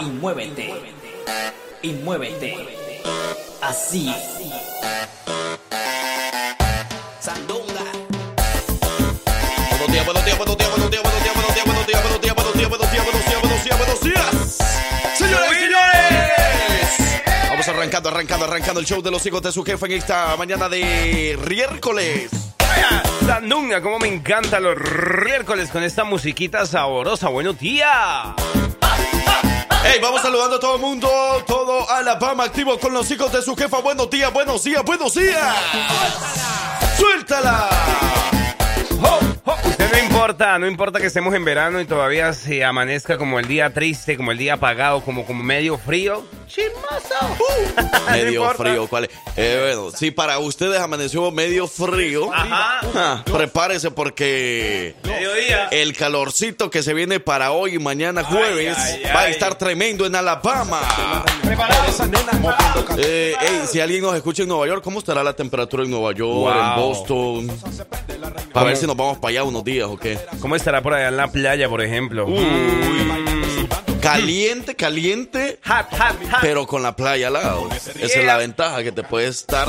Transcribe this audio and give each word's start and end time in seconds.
Y 0.00 0.04
muévete. 0.04 0.94
Y 1.82 1.92
muévete. 1.92 3.02
Así. 3.60 4.14
Sandunga. 7.20 7.64
Buenos 9.78 9.92
días, 9.92 10.06
buenos 10.06 10.24
días, 10.24 10.38
buenos 10.38 10.58
días, 10.58 10.70
buenos 10.72 10.90
días, 10.90 11.02
buenos 11.02 11.24
días, 11.24 11.34
buenos 11.34 11.56
días, 11.56 11.66
buenos 11.66 11.86
días, 11.86 12.02
buenos 12.04 12.20
días, 12.20 12.34
buenos 12.34 12.56
días, 12.56 12.68
buenos 12.70 12.90
días, 12.92 13.04
buenos 13.04 13.24
días, 13.26 13.40
buenos 13.40 13.64
días, 13.64 13.78
buenos 13.78 14.00
días. 14.00 14.58
Señoras 15.18 15.50
y 15.50 15.54
señores. 15.54 16.30
Vamos 17.50 17.68
arrancando, 17.68 18.08
arrancando, 18.08 18.44
arrancando 18.46 18.80
el 18.80 18.86
show 18.86 19.02
de 19.02 19.10
los 19.10 19.24
hijos 19.26 19.42
de 19.42 19.52
su 19.52 19.64
jefe 19.64 19.86
en 19.86 19.92
esta 19.92 20.36
mañana 20.36 20.68
de 20.68 21.38
miércoles. 21.48 22.49
Sandunga, 23.26 23.80
como 23.80 23.98
me 23.98 24.08
encantan 24.08 24.62
los 24.62 24.76
miércoles 25.24 25.70
con 25.70 25.82
esta 25.82 26.04
musiquita 26.04 26.66
sabrosa. 26.66 27.28
Buenos 27.28 27.58
días. 27.58 27.88
Hey, 29.82 29.98
vamos 30.02 30.20
saludando 30.20 30.56
a 30.56 30.60
todo 30.60 30.74
el 30.76 30.80
mundo, 30.80 31.08
todo 31.46 31.90
Alabama 31.90 32.44
activo 32.44 32.78
con 32.78 32.92
los 32.92 33.10
hijos 33.10 33.32
de 33.32 33.40
su 33.42 33.56
jefa. 33.56 33.78
Buenos 33.78 34.10
días, 34.10 34.32
buenos 34.32 34.62
días, 34.62 34.84
buenos 34.84 35.14
días. 35.14 35.54
¡Suéltala! 36.98 37.68
Ho. 39.02 39.29
Usted 39.64 39.90
no 39.92 39.98
importa, 39.98 40.58
no 40.58 40.66
importa 40.66 41.00
que 41.00 41.06
estemos 41.06 41.34
en 41.34 41.44
verano 41.44 41.80
y 41.80 41.84
todavía 41.84 42.32
se 42.32 42.64
amanezca 42.64 43.18
como 43.18 43.38
el 43.38 43.46
día 43.48 43.72
triste, 43.72 44.16
como 44.16 44.32
el 44.32 44.38
día 44.38 44.54
apagado, 44.54 45.02
como, 45.02 45.24
como 45.26 45.42
medio 45.42 45.78
frío. 45.78 46.24
¡Chismoso! 46.46 47.36
Medio 48.10 48.48
frío, 48.54 48.88
¿cuál 48.88 49.04
es? 49.04 49.10
Eh, 49.36 49.58
bueno, 49.76 49.96
si 49.96 50.10
para 50.10 50.38
ustedes 50.40 50.80
amaneció 50.80 51.30
medio 51.30 51.68
frío, 51.68 52.32
Ajá. 52.34 52.80
ah, 52.96 53.22
prepárese 53.24 53.92
porque 53.92 54.96
Mediodía. 55.04 55.68
el 55.70 55.96
calorcito 55.96 56.70
que 56.70 56.82
se 56.82 56.92
viene 56.92 57.20
para 57.20 57.52
hoy 57.52 57.76
y 57.76 57.78
mañana 57.78 58.24
jueves 58.24 58.76
ay, 58.76 59.02
va 59.14 59.20
a 59.20 59.28
estar 59.28 59.54
tremendo 59.56 60.06
en 60.06 60.16
Alabama. 60.16 60.80
¿Preparados? 61.42 62.00
Eh, 62.98 63.36
ey, 63.40 63.60
si 63.70 63.80
alguien 63.80 64.02
nos 64.02 64.16
escucha 64.16 64.42
en 64.42 64.48
Nueva 64.48 64.66
York, 64.66 64.82
¿cómo 64.82 64.98
estará 64.98 65.22
la 65.22 65.34
temperatura 65.34 65.84
en 65.84 65.90
Nueva 65.90 66.12
York, 66.12 66.30
Wow. 66.30 66.50
en 66.50 66.76
Boston? 66.76 67.60
Para 68.52 68.66
ver 68.66 68.76
si 68.76 68.86
nos 68.88 68.96
vamos 68.96 69.18
para 69.18 69.30
allá 69.30 69.39
unos 69.44 69.64
días 69.64 69.88
o 69.88 69.96
qué. 69.96 70.18
¿Cómo 70.40 70.56
estará 70.56 70.82
por 70.82 70.94
allá 70.94 71.08
en 71.08 71.16
la 71.16 71.28
playa, 71.28 71.68
por 71.68 71.82
ejemplo? 71.82 72.26
Caliente, 74.00 74.74
caliente, 74.76 75.58
Hot, 75.66 75.86
hot, 75.90 76.30
hot. 76.30 76.40
pero 76.40 76.66
con 76.66 76.82
la 76.82 76.96
playa 76.96 77.26
al 77.28 77.34
lado. 77.34 77.68
Esa 77.72 78.20
es 78.20 78.24
la 78.24 78.36
ventaja, 78.36 78.82
que 78.82 78.92
te 78.92 79.02
puedes 79.02 79.36
estar 79.38 79.68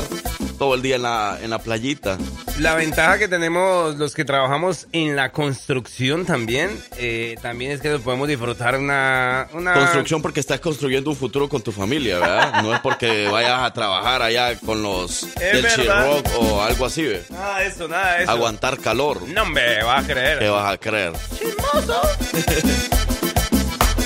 todo 0.58 0.74
el 0.74 0.82
día 0.82 0.96
en 0.96 1.02
la, 1.02 1.38
en 1.42 1.50
la 1.50 1.58
playita. 1.58 2.18
La 2.58 2.74
ventaja 2.74 3.18
que 3.18 3.28
tenemos 3.28 3.96
los 3.96 4.14
que 4.14 4.24
trabajamos 4.24 4.86
en 4.92 5.16
la 5.16 5.32
construcción 5.32 6.24
también, 6.24 6.70
eh, 6.98 7.36
también 7.42 7.72
es 7.72 7.80
que 7.80 7.98
podemos 7.98 8.28
disfrutar 8.28 8.78
una... 8.78 9.48
una... 9.52 9.74
Construcción 9.74 10.22
porque 10.22 10.40
estás 10.40 10.60
construyendo 10.60 11.10
un 11.10 11.16
futuro 11.16 11.48
con 11.48 11.62
tu 11.62 11.72
familia, 11.72 12.18
¿verdad? 12.18 12.62
No 12.62 12.74
es 12.74 12.80
porque 12.80 13.28
vayas 13.28 13.62
a 13.62 13.72
trabajar 13.72 14.22
allá 14.22 14.56
con 14.60 14.82
los 14.82 15.26
del. 15.34 15.66
Chirroc 15.68 16.26
o 16.38 16.62
algo 16.62 16.86
así, 16.86 17.02
¿ve? 17.02 17.24
Nada 17.30 17.58
de 17.58 17.66
eso, 17.66 17.88
nada 17.88 18.16
de 18.16 18.22
eso. 18.22 18.32
Aguantar 18.32 18.78
calor. 18.78 19.26
No, 19.28 19.42
hombre, 19.42 19.82
vas 19.82 20.04
a 20.04 20.06
creer. 20.06 20.38
¿Qué 20.38 20.48
vas 20.48 20.72
a 20.72 20.78
creer? 20.78 21.12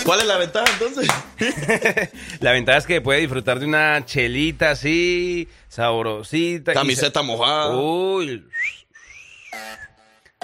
¿Cuál 0.07 0.21
es 0.21 0.27
la 0.27 0.37
ventaja 0.39 0.73
entonces? 0.73 1.09
La 2.41 2.53
ventaja 2.53 2.79
es 2.79 2.87
que 2.87 3.01
puede 3.01 3.21
disfrutar 3.21 3.59
de 3.59 3.67
una 3.67 4.05
chelita 4.07 4.71
así, 4.71 5.49
sabrosita. 5.69 6.73
Camiseta 6.73 7.21
se- 7.21 7.27
mojada. 7.27 7.77
Uy. 7.77 8.47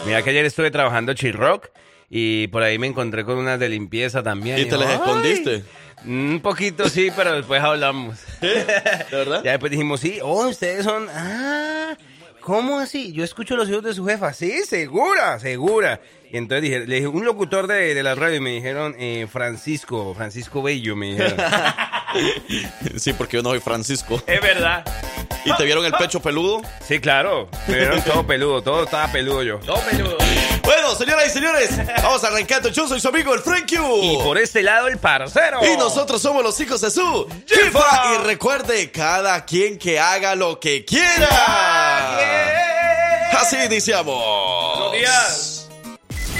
Mira 0.04 0.22
que 0.22 0.30
ayer 0.30 0.44
estuve 0.44 0.70
trabajando 0.70 1.14
Chirroc 1.14 1.68
y 2.10 2.48
por 2.48 2.62
ahí 2.62 2.78
me 2.78 2.88
encontré 2.88 3.24
con 3.24 3.38
unas 3.38 3.58
de 3.60 3.68
limpieza 3.68 4.22
también. 4.22 4.58
¿Y 4.58 4.64
te 4.66 4.76
las 4.76 4.90
escondiste? 4.94 5.64
Un 6.04 6.40
poquito 6.42 6.88
sí, 6.88 7.10
pero 7.14 7.32
después 7.36 7.62
hablamos. 7.62 8.18
¿De 8.40 9.06
verdad? 9.12 9.42
Ya 9.44 9.52
después 9.52 9.70
dijimos, 9.70 10.00
sí, 10.00 10.18
oh, 10.20 10.48
ustedes 10.48 10.84
son... 10.84 11.06
Ah, 11.08 11.96
¿cómo 12.42 12.78
así? 12.78 13.12
Yo 13.12 13.24
escucho 13.24 13.56
los 13.56 13.68
hijos 13.68 13.82
de 13.82 13.94
su 13.94 14.04
jefa. 14.04 14.32
Sí, 14.32 14.64
segura, 14.64 15.38
segura. 15.38 16.00
Y 16.30 16.36
entonces 16.38 16.62
dije, 16.62 16.86
le 16.86 16.94
dije, 16.96 17.06
un 17.06 17.24
locutor 17.24 17.66
de, 17.66 17.94
de 17.94 18.02
la 18.02 18.14
radio 18.14 18.36
y 18.36 18.40
me 18.40 18.50
dijeron, 18.50 18.94
eh, 18.98 19.26
Francisco, 19.30 20.14
Francisco 20.14 20.62
Bello, 20.62 20.96
me 20.96 21.12
dijeron. 21.12 21.36
Sí, 22.98 23.14
porque 23.14 23.38
yo 23.38 23.42
no 23.42 23.48
soy 23.48 23.60
Francisco. 23.60 24.22
es 24.26 24.40
verdad. 24.42 24.84
¿Y 25.46 25.56
te 25.56 25.64
vieron 25.64 25.82
el 25.86 25.92
pecho 25.92 26.20
peludo? 26.20 26.60
Sí, 26.86 27.00
claro. 27.00 27.48
Me 27.66 27.76
vieron 27.76 28.02
todo 28.02 28.26
peludo, 28.26 28.60
todo 28.62 28.84
estaba 28.84 29.10
peludo 29.10 29.42
yo. 29.42 29.58
Todo 29.60 29.80
peludo. 29.90 30.18
Bueno, 30.62 30.94
señoras 30.94 31.28
y 31.28 31.30
señores, 31.30 31.70
vamos 32.02 32.22
arrancando. 32.22 32.68
Yo 32.68 32.86
soy 32.86 33.00
su 33.00 33.08
amigo 33.08 33.32
el 33.34 33.40
Frank 33.40 33.64
Q. 33.66 33.76
Y 34.02 34.16
por 34.22 34.36
este 34.36 34.62
lado 34.62 34.88
el 34.88 34.98
parcero. 34.98 35.60
Y 35.64 35.76
nosotros 35.78 36.20
somos 36.20 36.42
los 36.42 36.60
hijos 36.60 36.82
de 36.82 36.90
su 36.90 37.26
jefa. 37.48 38.14
Y 38.14 38.26
recuerde, 38.26 38.90
cada 38.90 39.42
quien 39.46 39.78
que 39.78 39.98
haga 39.98 40.34
lo 40.34 40.60
que 40.60 40.84
quiera. 40.84 41.28
Así 43.32 43.56
iniciamos. 43.64 44.22
Buenos 44.78 44.92
días. 44.92 45.68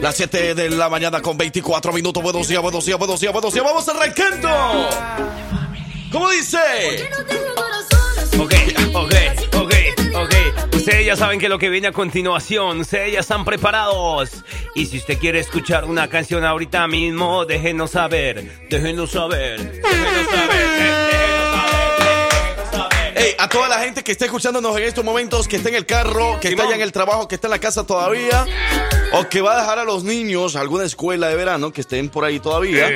Las 0.00 0.16
7 0.16 0.54
de 0.54 0.70
la 0.70 0.88
mañana 0.88 1.20
con 1.20 1.36
24 1.36 1.92
minutos. 1.92 2.22
Buenos 2.22 2.48
días, 2.48 2.62
buenos 2.62 2.84
días, 2.84 2.98
buenos 2.98 3.20
días, 3.20 3.32
buenos 3.32 3.52
días. 3.52 3.64
Vamos 3.64 3.88
arrancando. 3.88 4.48
¿Cómo 6.10 6.28
dice? 6.30 6.58
Ok, 8.38 8.54
ok, 8.94 9.14
ok, 9.54 9.74
ok. 10.14 10.74
Ustedes 10.74 11.06
ya 11.06 11.16
saben 11.16 11.38
que 11.38 11.48
lo 11.48 11.58
que 11.58 11.70
viene 11.70 11.88
a 11.88 11.92
continuación, 11.92 12.80
ustedes 12.80 13.12
ya 13.12 13.20
están 13.20 13.44
preparados. 13.44 14.42
Y 14.74 14.86
si 14.86 14.98
usted 14.98 15.18
quiere 15.18 15.38
escuchar 15.38 15.84
una 15.84 16.08
canción 16.08 16.44
ahorita 16.44 16.86
mismo, 16.88 17.44
déjenos 17.44 17.92
saber, 17.92 18.66
déjenos 18.68 19.12
saber, 19.12 19.60
déjenos 19.60 20.30
saber, 20.30 20.60
déjenos 20.60 21.10
saber. 21.10 21.41
Hey, 23.24 23.36
a 23.38 23.48
toda 23.48 23.68
la 23.68 23.78
gente 23.78 24.02
que 24.02 24.10
está 24.10 24.24
escuchándonos 24.24 24.76
en 24.76 24.82
estos 24.82 25.04
momentos, 25.04 25.46
que 25.46 25.54
está 25.54 25.68
en 25.68 25.76
el 25.76 25.86
carro, 25.86 26.40
que 26.40 26.48
está 26.48 26.64
en 26.74 26.80
el 26.80 26.90
trabajo, 26.90 27.28
que 27.28 27.36
está 27.36 27.46
en 27.46 27.52
la 27.52 27.60
casa 27.60 27.86
todavía, 27.86 28.44
o 29.12 29.28
que 29.28 29.40
va 29.40 29.56
a 29.56 29.60
dejar 29.60 29.78
a 29.78 29.84
los 29.84 30.02
niños 30.02 30.56
a 30.56 30.60
alguna 30.60 30.82
escuela 30.82 31.28
de 31.28 31.36
verano 31.36 31.72
que 31.72 31.82
estén 31.82 32.08
por 32.08 32.24
ahí 32.24 32.40
todavía. 32.40 32.88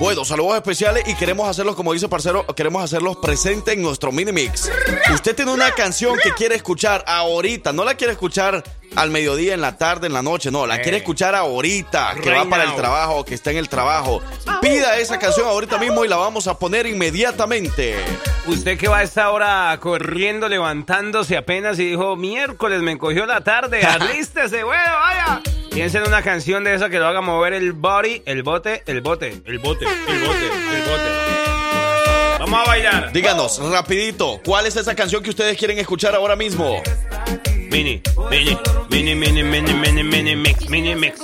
Bueno, 0.00 0.24
saludos 0.24 0.54
especiales 0.56 1.04
y 1.06 1.14
queremos 1.14 1.46
hacerlos, 1.46 1.76
como 1.76 1.92
dice 1.92 2.08
Parcero, 2.08 2.46
queremos 2.56 2.82
hacerlos 2.82 3.18
presentes 3.18 3.74
en 3.74 3.82
nuestro 3.82 4.12
mini 4.12 4.32
mix. 4.32 4.70
Usted 5.12 5.36
tiene 5.36 5.52
una 5.52 5.70
canción 5.72 6.16
que 6.22 6.30
quiere 6.32 6.54
escuchar 6.54 7.04
ahorita, 7.06 7.74
no 7.74 7.84
la 7.84 7.96
quiere 7.96 8.14
escuchar 8.14 8.64
al 8.94 9.10
mediodía, 9.10 9.54
en 9.54 9.60
la 9.60 9.76
tarde, 9.76 10.06
en 10.06 10.12
la 10.12 10.22
noche, 10.22 10.50
no, 10.50 10.66
la 10.66 10.76
Ey. 10.76 10.82
quiere 10.82 10.98
escuchar 10.98 11.34
ahorita, 11.34 12.14
que 12.22 12.30
Right 12.30 12.38
va 12.38 12.48
para 12.48 12.64
el 12.64 12.74
trabajo, 12.76 13.24
que 13.24 13.34
está 13.34 13.50
en 13.50 13.58
el 13.58 13.68
trabajo. 13.68 14.22
Pida 14.62 14.98
esa 14.98 15.18
canción 15.18 15.46
ahorita 15.48 15.78
mismo 15.78 16.04
y 16.04 16.08
la 16.08 16.16
vamos 16.16 16.46
a 16.46 16.58
poner 16.58 16.86
inmediatamente. 16.86 17.96
Usted 18.46 18.78
que 18.78 18.88
va 18.88 18.98
a 18.98 19.02
esta 19.02 19.30
hora 19.30 19.76
corriendo, 19.80 20.48
levantándose 20.48 21.36
apenas 21.36 21.78
y 21.78 21.90
dijo, 21.90 22.16
miércoles 22.16 22.80
me 22.82 22.96
cogió 22.96 23.26
la 23.26 23.42
tarde, 23.42 23.82
alístese, 23.84 24.62
bueno, 24.64 24.92
vaya. 25.00 25.42
Piensa 25.70 25.98
en 25.98 26.06
una 26.06 26.22
canción 26.22 26.64
de 26.64 26.74
esa 26.74 26.88
que 26.88 26.98
lo 26.98 27.06
haga 27.06 27.20
mover 27.20 27.52
el 27.52 27.72
body, 27.72 28.22
el 28.24 28.42
bote, 28.42 28.82
el 28.86 29.02
bote, 29.02 29.42
el 29.44 29.58
bote, 29.58 29.84
el 29.84 30.20
bote, 30.20 30.46
el 30.46 30.82
bote. 30.82 31.26
Vamos 32.38 32.60
a 32.60 32.70
bailar. 32.70 33.12
Díganos, 33.12 33.58
rapidito, 33.70 34.40
¿cuál 34.44 34.66
es 34.66 34.76
esa 34.76 34.94
canción 34.94 35.22
que 35.22 35.30
ustedes 35.30 35.58
quieren 35.58 35.78
escuchar 35.78 36.14
ahora 36.14 36.36
mismo? 36.36 36.80
Mini, 37.70 38.00
mini, 38.30 39.14
mini, 39.14 39.14
mini, 39.14 39.42
mini, 39.42 39.74
mini, 39.74 40.02
mini 40.04 40.36
mix, 40.36 40.68
mini 40.68 40.94
mix. 40.94 41.20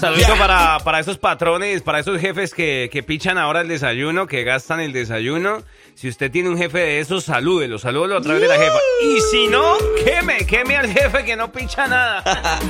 Saludito 0.00 0.28
Yeah. 0.28 0.38
para, 0.38 0.78
para 0.82 1.00
esos 1.00 1.18
patrones, 1.18 1.82
para 1.82 1.98
esos 1.98 2.18
jefes 2.20 2.54
que, 2.54 2.88
que 2.90 3.02
pichan 3.02 3.36
ahora 3.36 3.60
el 3.60 3.68
desayuno, 3.68 4.26
que 4.26 4.44
gastan 4.44 4.80
el 4.80 4.92
desayuno. 4.92 5.62
Si 5.94 6.08
usted 6.08 6.30
tiene 6.30 6.48
un 6.48 6.56
jefe 6.56 6.78
de 6.78 7.00
esos, 7.00 7.24
salúdelo, 7.24 7.78
salúdelo 7.78 8.16
a 8.16 8.20
través 8.22 8.40
de 8.40 8.48
la 8.48 8.56
jefa. 8.56 8.78
Y 9.02 9.20
si 9.30 9.46
no, 9.48 9.74
queme, 10.02 10.46
queme 10.46 10.76
al 10.78 10.88
jefe 10.90 11.24
que 11.24 11.36
no 11.36 11.52
picha 11.52 11.86
nada. 11.86 12.22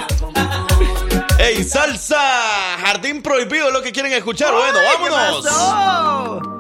¡Ey, 1.39 1.63
salsa! 1.63 2.19
Jardín 2.85 3.23
prohibido 3.23 3.69
es 3.69 3.73
lo 3.75 3.83
que 3.83 3.93
quieren 3.93 4.13
escuchar. 4.13 4.53
Bueno, 4.53 4.79
Ay, 4.79 4.97
¿qué 5.05 5.11
vámonos. 5.11 5.45
pasó? 5.47 6.60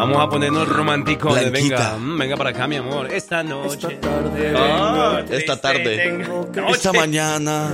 Vamos 0.00 0.18
a 0.18 0.30
ponernos 0.30 0.66
románticos. 0.66 1.38
Venga, 1.52 1.98
mm, 1.98 2.18
venga 2.18 2.34
para 2.34 2.50
acá, 2.50 2.66
mi 2.66 2.76
amor. 2.76 3.12
Esta 3.12 3.42
noche. 3.42 3.98
Esta 4.00 5.26
triste, 5.26 5.56
tarde. 5.56 5.96
tengo 5.98 6.48
Esta 6.70 6.88
noche. 6.88 6.98
mañana 6.98 7.70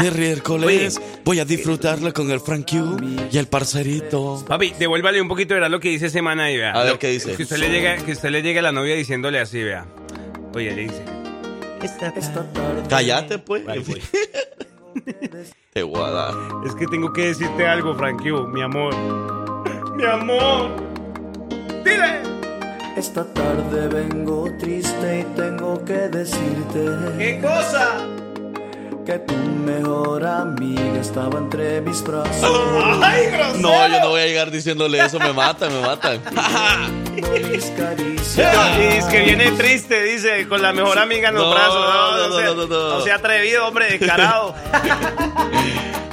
de 0.00 0.10
miércoles 0.12 1.00
voy 1.24 1.40
a 1.40 1.44
disfrutarla 1.44 2.12
con 2.12 2.30
el 2.30 2.38
Frank 2.38 2.70
Q 2.70 2.96
y 3.28 3.36
el 3.38 3.48
parcerito. 3.48 4.44
Papi, 4.46 4.74
devuélvale 4.78 5.20
un 5.20 5.26
poquito, 5.26 5.54
verá 5.54 5.68
lo 5.68 5.80
que 5.80 5.88
dice 5.88 6.10
semana 6.10 6.48
y 6.52 6.58
vea. 6.58 6.70
A 6.70 6.84
ver, 6.84 6.96
¿qué 6.96 7.08
dice? 7.08 7.34
Que 7.34 7.42
usted, 7.42 7.56
le 7.56 7.68
llegue, 7.68 7.96
que 8.04 8.12
usted 8.12 8.30
le 8.30 8.40
llegue 8.42 8.60
a 8.60 8.62
la 8.62 8.72
novia 8.72 8.94
diciéndole 8.94 9.40
así, 9.40 9.60
vea. 9.60 9.84
Oye, 10.54 10.72
le 10.76 10.82
dice. 10.82 11.04
Cállate, 12.88 13.38
pues. 13.40 13.64
Ay, 13.66 13.80
voy. 13.80 14.00
Te 15.72 15.82
voy 15.82 16.02
a 16.04 16.10
dar. 16.10 16.34
Es 16.68 16.74
que 16.76 16.86
tengo 16.86 17.12
que 17.12 17.26
decirte 17.26 17.66
algo, 17.66 17.96
Frank 17.96 18.22
Q, 18.22 18.46
mi 18.46 18.62
amor. 18.62 18.94
Mi 19.96 20.04
amor. 20.04 20.93
Dile. 21.84 22.22
Esta 22.96 23.24
tarde 23.24 23.88
vengo 23.88 24.50
triste 24.58 25.20
y 25.20 25.24
tengo 25.36 25.84
que 25.84 26.08
decirte 26.08 26.84
¿Qué 27.18 27.40
cosa? 27.40 28.06
que 29.04 29.18
tu 29.18 29.34
mejor 29.34 30.24
amiga 30.24 30.98
estaba 31.00 31.38
entre 31.38 31.80
mis 31.82 32.02
brazos. 32.02 32.50
¡Ay, 33.02 33.26
grosero! 33.26 33.58
No, 33.60 33.88
yo 33.88 34.00
no 34.00 34.08
voy 34.10 34.22
a 34.22 34.26
llegar 34.26 34.50
diciéndole 34.50 35.04
eso, 35.04 35.18
me 35.18 35.32
matan, 35.34 35.72
me 35.74 35.80
matan. 35.82 36.20
Y 37.16 38.96
es 38.96 39.04
que 39.10 39.20
viene 39.22 39.50
triste, 39.52 40.02
dice, 40.02 40.48
con 40.48 40.60
la 40.62 40.72
mejor 40.72 40.98
amiga 40.98 41.28
en 41.28 41.34
los 41.36 41.44
No, 41.44 41.50
brazos. 41.50 41.74
no, 41.74 42.28
no, 42.28 42.36
sea- 42.36 42.46
no, 42.46 42.54
no, 42.54 42.66
no. 42.66 42.88
no 42.98 43.00
sea 43.02 43.14
atrevido, 43.16 43.66
hombre, 43.66 43.96
descarado. 43.98 44.54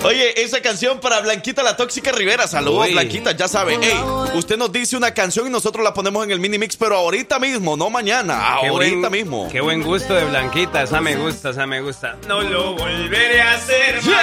Oye, 0.04 0.42
esa 0.42 0.62
canción 0.62 1.00
para 1.00 1.20
Blanquita 1.22 1.62
la 1.62 1.78
Tóxica 1.78 2.12
Rivera. 2.12 2.48
Saludos, 2.48 2.88
Uy. 2.88 2.94
Blanquita, 2.94 3.34
ya 3.34 3.48
sabe. 3.48 3.76
Ey, 3.76 3.96
usted 4.34 4.58
nos 4.58 4.72
dice 4.72 4.98
una 4.98 5.14
canción 5.14 5.46
y 5.46 5.50
nosotros 5.52 5.84
la 5.84 5.94
ponemos 5.94 6.24
en 6.24 6.32
el 6.32 6.40
mini 6.40 6.58
mix, 6.58 6.76
pero 6.76 6.96
ahorita 6.96 7.38
mismo, 7.38 7.78
no 7.78 7.90
mañana, 7.92 8.58
Qué 8.62 8.68
ahorita 8.68 8.98
buen- 9.10 9.12
mismo. 9.12 9.48
Qué 9.52 9.62
buen 9.62 9.84
gusto 9.84 10.16
de 10.16 10.26
Blanquita, 10.26 10.82
esa 10.84 11.02
me 11.02 11.16
gusta, 11.16 11.52
esa 11.52 11.68
me 11.68 11.82
gusta. 11.82 12.18
No 12.28 12.42
lo 12.42 12.74
volveré 12.76 13.42
a 13.42 13.54
hacer 13.54 14.00
Yeah. 14.02 14.16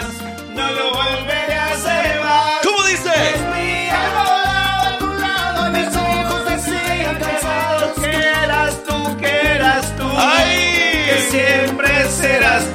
más. 0.00 0.04
No 0.54 0.70
lo 0.72 0.90
volveré 0.94 1.54
a 1.54 1.66
hacer 1.74 2.20
más. 2.22 2.60
¿Cómo 2.64 2.82
dice? 2.86 3.10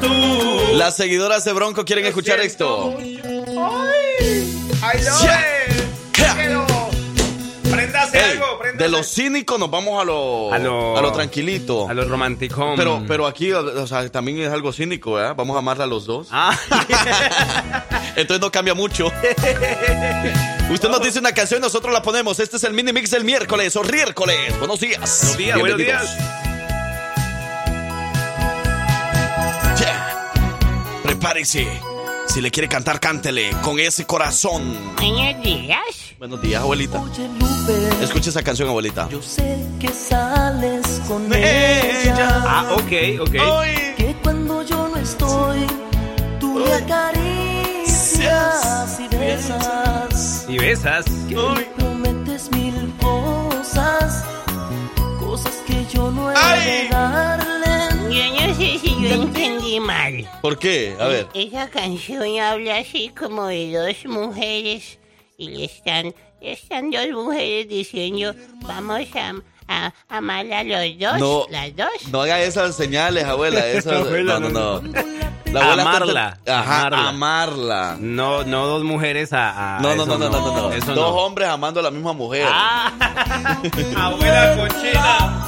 Tú. 0.01 0.73
Las 0.73 0.95
seguidoras 0.95 1.43
de 1.45 1.53
Bronco 1.53 1.85
quieren 1.85 2.05
escuchar 2.05 2.39
esto. 2.39 2.95
¡Ay! 2.97 4.43
Yeah. 4.99 5.45
Yeah. 6.17 6.65
Préndase 7.71 8.17
Ey, 8.17 8.31
algo, 8.33 8.59
préndase. 8.59 8.83
de 8.83 8.89
lo 8.89 9.03
cínico 9.03 9.57
nos 9.57 9.69
vamos 9.71 9.99
a 10.01 10.05
lo, 10.05 10.53
A 10.53 10.59
lo- 10.59 10.97
a 10.97 11.01
lo 11.01 11.11
tranquilito. 11.11 11.89
A 11.89 11.93
los 11.93 12.07
romanticón. 12.07 12.75
Pero, 12.77 13.03
pero 13.07 13.25
aquí, 13.27 13.51
o 13.51 13.87
sea, 13.87 14.07
también 14.09 14.39
es 14.41 14.49
algo 14.51 14.71
cínico, 14.71 15.13
¿verdad? 15.13 15.35
Vamos 15.35 15.55
a 15.55 15.59
amarla 15.59 15.83
a 15.85 15.87
los 15.87 16.05
dos. 16.05 16.27
Ah. 16.31 16.57
Entonces 18.15 18.39
no 18.41 18.51
cambia 18.51 18.73
mucho. 18.75 19.07
Usted 20.71 20.89
nos 20.89 21.01
dice 21.01 21.19
una 21.19 21.31
canción 21.33 21.59
y 21.59 21.63
nosotros 21.63 21.91
la 21.93 22.01
ponemos. 22.01 22.39
Este 22.39 22.57
es 22.57 22.63
el 22.63 22.73
mini 22.73 22.93
mix 22.93 23.11
del 23.11 23.23
miércoles 23.23 23.75
o 23.75 23.83
riércoles. 23.83 24.57
Buenos 24.59 24.79
días. 24.79 24.99
Buenos 24.99 25.37
días, 25.37 25.59
buenos 25.59 25.77
días. 25.77 26.17
Prepárese. 31.25 31.67
Si 32.27 32.39
le 32.39 32.51
quiere 32.51 32.69
cantar, 32.69 32.99
cántele 32.99 33.49
con 33.63 33.79
ese 33.79 34.05
corazón. 34.05 34.61
Buenos 34.97 35.41
días. 35.41 35.79
Buenos 36.19 36.39
días, 36.39 36.61
abuelita. 36.61 37.01
Oye, 37.01 37.27
Lupe, 37.39 38.03
Escuche 38.03 38.29
esa 38.29 38.43
canción, 38.43 38.69
abuelita. 38.69 39.09
yo 39.09 39.19
sé 39.23 39.57
que 39.79 39.87
sales 39.87 41.01
con 41.07 41.25
Ella. 41.33 42.01
ella. 42.03 42.43
Ah, 42.45 42.65
ok, 42.73 43.21
ok. 43.21 43.31
Que 43.97 44.15
cuando 44.21 44.61
yo 44.67 44.87
no 44.87 44.97
estoy, 44.97 45.65
tú 46.39 46.59
me 46.59 46.71
acaricias 46.73 48.19
y 48.99 49.07
besas. 49.17 50.45
Y 50.47 50.59
besas. 50.59 51.05
Que 51.27 51.35
me 51.35 51.61
prometes 51.75 52.51
mil 52.51 52.93
cosas, 53.01 54.23
cosas 55.19 55.53
que 55.65 55.87
yo 55.91 56.11
no 56.11 56.31
he 56.31 56.35
Ay. 56.37 56.83
de 56.83 56.89
darle. 56.89 57.74
Yo 58.15 58.47
no 58.47 58.53
sé 58.53 58.79
si 58.79 58.95
yo 59.01 59.09
entendí 59.23 59.79
mal. 59.79 60.29
¿Por 60.41 60.57
qué? 60.57 60.95
A 60.99 61.07
ver. 61.07 61.27
Esa 61.33 61.69
canción 61.69 62.23
habla 62.39 62.77
así 62.77 63.09
como 63.17 63.47
de 63.47 63.71
dos 63.73 64.05
mujeres 64.11 64.97
y 65.37 65.49
le 65.49 65.65
están, 65.65 66.13
están 66.39 66.91
dos 66.91 67.07
mujeres 67.11 67.67
diciendo 67.67 68.33
vamos 68.61 69.01
a, 69.15 69.33
a, 69.67 69.93
amar 70.07 70.45
a 70.53 70.63
los 70.63 70.97
dos, 70.99 71.19
No. 71.19 71.45
las 71.49 71.75
dos. 71.75 72.07
No 72.11 72.21
haga 72.21 72.39
esas 72.41 72.75
señales, 72.75 73.25
abuela. 73.25 73.65
Esas, 73.67 73.93
Abuela, 74.05 74.39
no, 74.39 74.49
no, 74.49 74.81
no, 74.81 74.81
no. 74.81 74.93
La 75.51 75.61
abuela 75.61 75.83
está- 75.83 75.95
Amarla, 75.97 76.39
Ajá, 76.47 76.87
amarla. 76.87 77.09
amarla. 77.09 77.97
No, 77.99 78.43
no 78.43 78.65
dos 78.67 78.83
mujeres 78.83 79.33
a. 79.33 79.77
a- 79.77 79.79
No, 79.81 79.95
no, 79.95 80.03
eso 80.03 80.17
no, 80.17 80.29
no, 80.29 80.39
no, 80.39 80.55
no. 80.69 80.71
Eso 80.73 80.93
Dos 80.93 80.95
no. 80.95 81.15
hombres 81.17 81.47
amando 81.49 81.79
a 81.81 81.83
la 81.83 81.91
misma 81.91 82.13
mujer. 82.13 82.45
Ah, 82.49 82.91
abuela 83.97 84.55
cochina. 84.57 85.47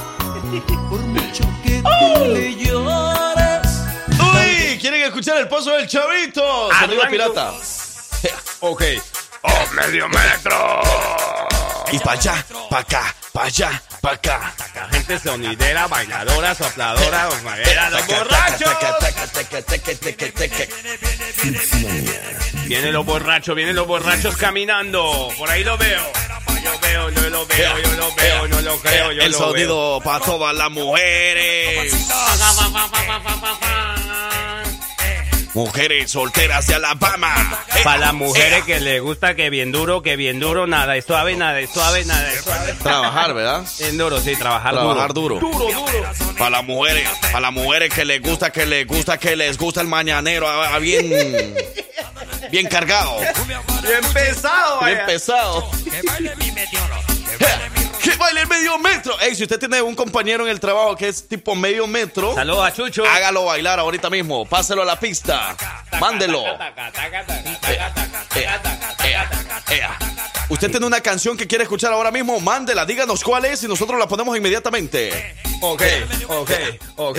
Por 0.90 1.00
mucho 1.00 1.44
que 1.82 2.16
tú 2.16 2.24
le 2.34 2.54
llores. 2.56 3.68
Uy, 4.20 4.78
¿quieren 4.80 5.02
escuchar 5.02 5.38
el 5.38 5.48
pozo 5.48 5.72
del 5.72 5.86
chavito? 5.88 6.42
Sonido 6.80 7.02
Arranco. 7.02 7.10
pirata. 7.10 7.52
Ok. 8.60 8.82
Oh, 9.42 9.66
medio 9.74 10.08
metro. 10.08 10.80
Y 11.92 11.98
pa' 12.00 12.12
allá, 12.12 12.44
pa' 12.68 12.80
acá, 12.80 13.14
pa' 13.32 13.44
allá, 13.44 13.82
pa' 14.00 14.10
acá. 14.12 14.52
La 14.74 14.88
gente 14.88 15.18
sonidera, 15.20 15.86
bailadora, 15.86 16.54
sopladora, 16.56 17.28
era 17.64 17.88
los 17.90 18.04
borrachos. 18.06 18.76
Vienen 22.66 22.92
los 22.92 23.06
borrachos, 23.06 23.54
vienen 23.54 23.76
los 23.76 23.86
borrachos 23.86 24.36
caminando. 24.36 25.28
Por 25.38 25.48
ahí 25.48 25.62
lo 25.64 25.78
veo. 25.78 26.02
Yo 26.68 26.80
veo, 26.80 27.10
yo 27.10 27.30
lo 27.30 27.46
veo, 27.46 27.78
yo 27.78 27.96
lo 27.96 28.14
veo, 28.14 28.48
no 28.48 28.60
lo 28.60 28.78
creo, 28.80 29.12
yo 29.12 29.22
El 29.22 29.32
lo 29.32 29.38
sonido 29.38 30.00
para 30.04 30.22
todas 30.22 30.54
las 30.54 30.70
mujeres. 30.70 31.94
Mujeres 35.54 36.10
solteras 36.10 36.66
de 36.66 36.74
Alabama. 36.74 37.58
Para 37.82 37.98
las 37.98 38.14
mujeres 38.14 38.64
que 38.64 38.80
les 38.80 39.00
gusta 39.00 39.34
que 39.34 39.48
bien 39.48 39.72
duro, 39.72 40.02
que 40.02 40.16
bien 40.16 40.38
duro, 40.40 40.66
nada, 40.66 40.94
es 40.96 41.06
suave, 41.06 41.36
nada, 41.36 41.58
es 41.58 41.70
suave, 41.70 42.04
nada, 42.04 42.32
es 42.32 42.42
suave. 42.42 42.74
Trabajar, 42.82 43.32
¿verdad? 43.32 43.64
Bien 43.78 43.96
duro, 43.96 44.20
sí, 44.20 44.36
trabajar, 44.36 44.74
Trabajar 44.74 45.14
duro. 45.14 45.38
Duro, 45.40 45.58
duro. 45.58 46.12
Para 46.36 46.50
las 46.50 46.64
mujeres, 46.64 47.08
para 47.22 47.40
las 47.40 47.52
mujeres 47.52 47.92
que 47.92 48.04
les 48.04 48.20
gusta, 48.20 48.50
que 48.52 48.66
les 48.66 48.86
gusta, 48.86 49.18
que 49.18 49.36
les 49.36 49.56
gusta 49.56 49.80
el 49.80 49.88
mañanero, 49.88 50.46
ah, 50.46 50.72
ah, 50.74 50.78
bien, 50.78 51.56
bien 52.50 52.66
cargado, 52.68 53.18
Bien 53.18 54.12
pesado, 54.12 54.80
bien 54.84 54.94
vaya. 54.96 55.06
pesado. 55.06 55.70
Que 58.02 58.14
baile 58.16 58.40
el 58.42 58.46
medio 58.48 58.78
metro. 58.78 59.18
Ey, 59.20 59.34
si 59.34 59.42
usted 59.42 59.58
tiene 59.58 59.82
un 59.82 59.94
compañero 59.94 60.44
en 60.44 60.50
el 60.50 60.60
trabajo 60.60 60.96
que 60.96 61.08
es 61.08 61.26
tipo 61.28 61.54
medio 61.54 61.86
metro, 61.86 62.34
Saludos 62.34 62.66
a 62.66 62.72
Chucho. 62.72 63.04
hágalo 63.04 63.44
bailar 63.44 63.78
ahorita 63.78 64.08
mismo. 64.08 64.46
Páselo 64.46 64.82
a 64.82 64.84
la 64.84 64.98
pista. 64.98 65.56
Mándelo. 66.00 66.42
Usted 70.48 70.70
tiene 70.70 70.86
una 70.86 71.00
canción 71.02 71.36
que 71.36 71.46
quiere 71.46 71.64
escuchar 71.64 71.92
ahora 71.92 72.10
mismo, 72.10 72.40
mándela, 72.40 72.86
díganos 72.86 73.22
cuál 73.22 73.44
es 73.44 73.62
y 73.64 73.68
nosotros 73.68 73.98
la 73.98 74.08
ponemos 74.08 74.34
inmediatamente. 74.36 75.36
Ok, 75.60 75.82
ok, 76.28 76.50
ok. 76.96 77.18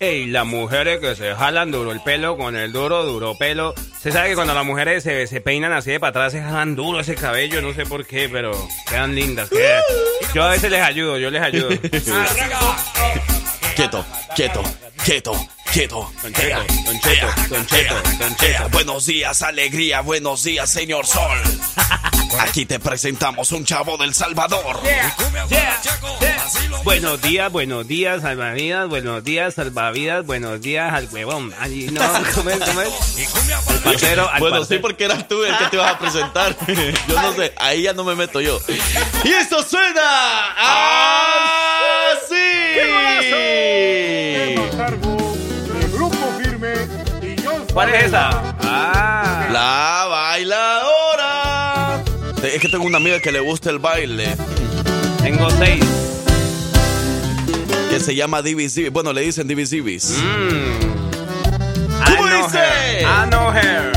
Ey, 0.00 0.26
las 0.26 0.46
mujeres 0.46 1.00
que 1.00 1.16
se 1.16 1.34
jalan 1.34 1.72
duro 1.72 1.90
el 1.90 2.00
pelo 2.00 2.36
con 2.36 2.54
el 2.54 2.72
duro, 2.72 3.02
duro 3.04 3.36
pelo. 3.36 3.74
Se 4.00 4.12
sabe 4.12 4.28
que 4.28 4.36
cuando 4.36 4.54
las 4.54 4.64
mujeres 4.64 5.02
se, 5.02 5.26
se 5.26 5.40
peinan 5.40 5.72
así 5.72 5.90
de 5.90 5.98
para 5.98 6.10
atrás, 6.10 6.32
se 6.32 6.40
jalan 6.40 6.76
duro 6.76 7.00
ese 7.00 7.16
cabello, 7.16 7.60
no 7.60 7.74
sé 7.74 7.84
por 7.84 8.06
qué, 8.06 8.28
pero 8.28 8.52
quedan 8.88 9.16
lindas. 9.16 9.50
Yo 10.32 10.44
a 10.44 10.50
veces 10.50 10.70
les 10.70 10.82
ayudo, 10.82 11.18
yo 11.18 11.30
les 11.32 11.42
ayudo. 11.42 11.70
Quieto, 13.74 14.04
quieto, 14.34 14.62
quieto, 15.04 15.32
Don 15.68 15.74
Cheto, 15.74 16.10
Don 16.22 16.32
Cheto, 16.32 16.56
Don 17.50 17.66
Cheto, 17.66 17.94
Don 18.18 18.36
Cheto. 18.36 18.68
Buenos 18.70 19.04
días, 19.04 19.42
alegría, 19.42 20.00
buenos 20.00 20.42
días, 20.42 20.70
señor 20.70 21.06
Sol. 21.06 21.38
Aquí 22.40 22.64
te 22.64 22.80
presentamos 22.80 23.52
un 23.52 23.66
chavo 23.66 23.98
del 23.98 24.14
Salvador. 24.14 24.80
Buenos 26.84 27.20
días, 27.20 27.52
buenos 27.52 27.86
días, 27.86 28.22
salvavidas, 28.22 28.88
buenos 28.88 29.22
días, 29.22 29.54
salvavidas, 29.54 30.24
buenos 30.24 30.58
días 30.62 30.90
al 30.90 31.06
huevón. 31.12 31.52
Ay, 31.60 31.88
no, 31.92 32.00
¿cómo 32.34 32.48
es? 32.48 32.58
¿Cómo 32.60 32.80
es? 32.80 32.90
Al 33.68 33.78
parcero, 33.80 34.30
al 34.30 34.40
Bueno, 34.40 34.56
sí, 34.56 34.60
parcero. 34.60 34.80
porque 34.80 35.04
eras 35.04 35.28
tú 35.28 35.44
el 35.44 35.54
que 35.58 35.66
te 35.66 35.76
ibas 35.76 35.92
a 35.92 35.98
presentar. 35.98 36.56
Yo 37.08 37.20
no 37.20 37.34
sé, 37.34 37.52
ahí 37.58 37.82
ya 37.82 37.92
no 37.92 38.04
me 38.04 38.14
meto 38.14 38.40
yo. 38.40 38.58
Y 39.22 39.28
esto 39.32 39.62
suena 39.62 40.54
así. 42.12 42.36
cargo 44.76 45.10
del 45.10 45.17
¿Cuál 47.72 47.94
es 47.94 48.04
esa? 48.06 48.30
Ah. 48.62 49.48
La 49.52 50.06
bailadora. 50.08 52.02
Es 52.42 52.60
que 52.60 52.68
tengo 52.68 52.84
una 52.84 52.98
amiga 52.98 53.20
que 53.20 53.32
le 53.32 53.40
gusta 53.40 53.70
el 53.70 53.78
baile. 53.78 54.36
Tengo 55.22 55.50
seis. 55.50 55.84
Que 57.90 58.00
se 58.00 58.14
llama 58.14 58.42
Divis. 58.42 58.92
Bueno, 58.92 59.12
le 59.12 59.22
dicen 59.22 59.48
Divis 59.48 59.70
Divis. 59.70 60.18
¿Cómo 62.06 62.26
dice? 62.26 63.02
I 63.02 63.28
know 63.28 63.50
her. 63.52 63.92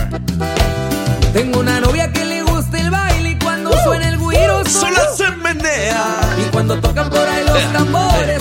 Tengo 1.33 1.59
una 1.59 1.79
novia 1.79 2.11
que 2.11 2.25
le 2.25 2.41
gusta 2.43 2.79
el 2.79 2.89
baile 2.89 3.29
y 3.31 3.35
cuando 3.39 3.71
suena 3.83 4.09
el 4.09 4.17
güiro 4.17 4.65
Solo 4.65 4.99
se 5.15 5.29
menea. 5.31 6.35
Y 6.37 6.49
cuando 6.51 6.79
tocan 6.79 7.09
por 7.09 7.19
ahí 7.19 7.45
los 7.45 7.73
tambores 7.73 8.11
agarra 8.11 8.33
el... 8.33 8.40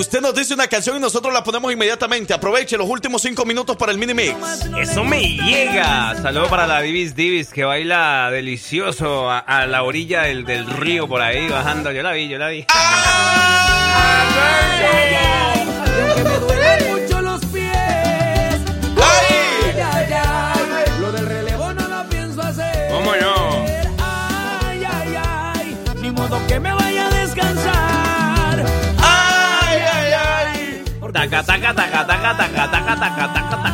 Usted 0.00 0.22
nos 0.22 0.34
dice 0.34 0.54
una 0.54 0.66
canción 0.66 0.96
y 0.96 0.98
nosotros 1.00 1.30
la 1.30 1.44
ponemos 1.44 1.70
inmediatamente. 1.70 2.32
Aproveche 2.32 2.78
los 2.78 2.88
últimos 2.88 3.20
cinco 3.20 3.44
minutos 3.44 3.76
para 3.76 3.92
el 3.92 3.98
mini 3.98 4.14
mix. 4.14 4.34
Eso 4.80 5.04
me 5.04 5.20
llega. 5.20 6.16
Saludo 6.22 6.48
para 6.48 6.66
la 6.66 6.80
Divis 6.80 7.14
Divis 7.14 7.48
que 7.48 7.64
baila 7.64 8.30
delicioso 8.30 9.30
a, 9.30 9.40
a 9.40 9.66
la 9.66 9.82
orilla 9.82 10.22
del, 10.22 10.46
del 10.46 10.66
río 10.66 11.06
por 11.06 11.20
ahí 11.20 11.46
bajando. 11.50 11.92
Yo 11.92 12.02
la 12.02 12.12
vi, 12.12 12.28
yo 12.28 12.38
la 12.38 12.48
vi. 12.48 12.64
Y 16.20 16.59
taca, 31.20 31.42
taca, 31.44 31.70
taca, 31.74 32.00
taca, 32.06 32.32
taca, 32.32 32.64
taca, 32.72 32.94
taca, 32.96 33.26
taca, 33.28 33.56
taca. 33.60 33.69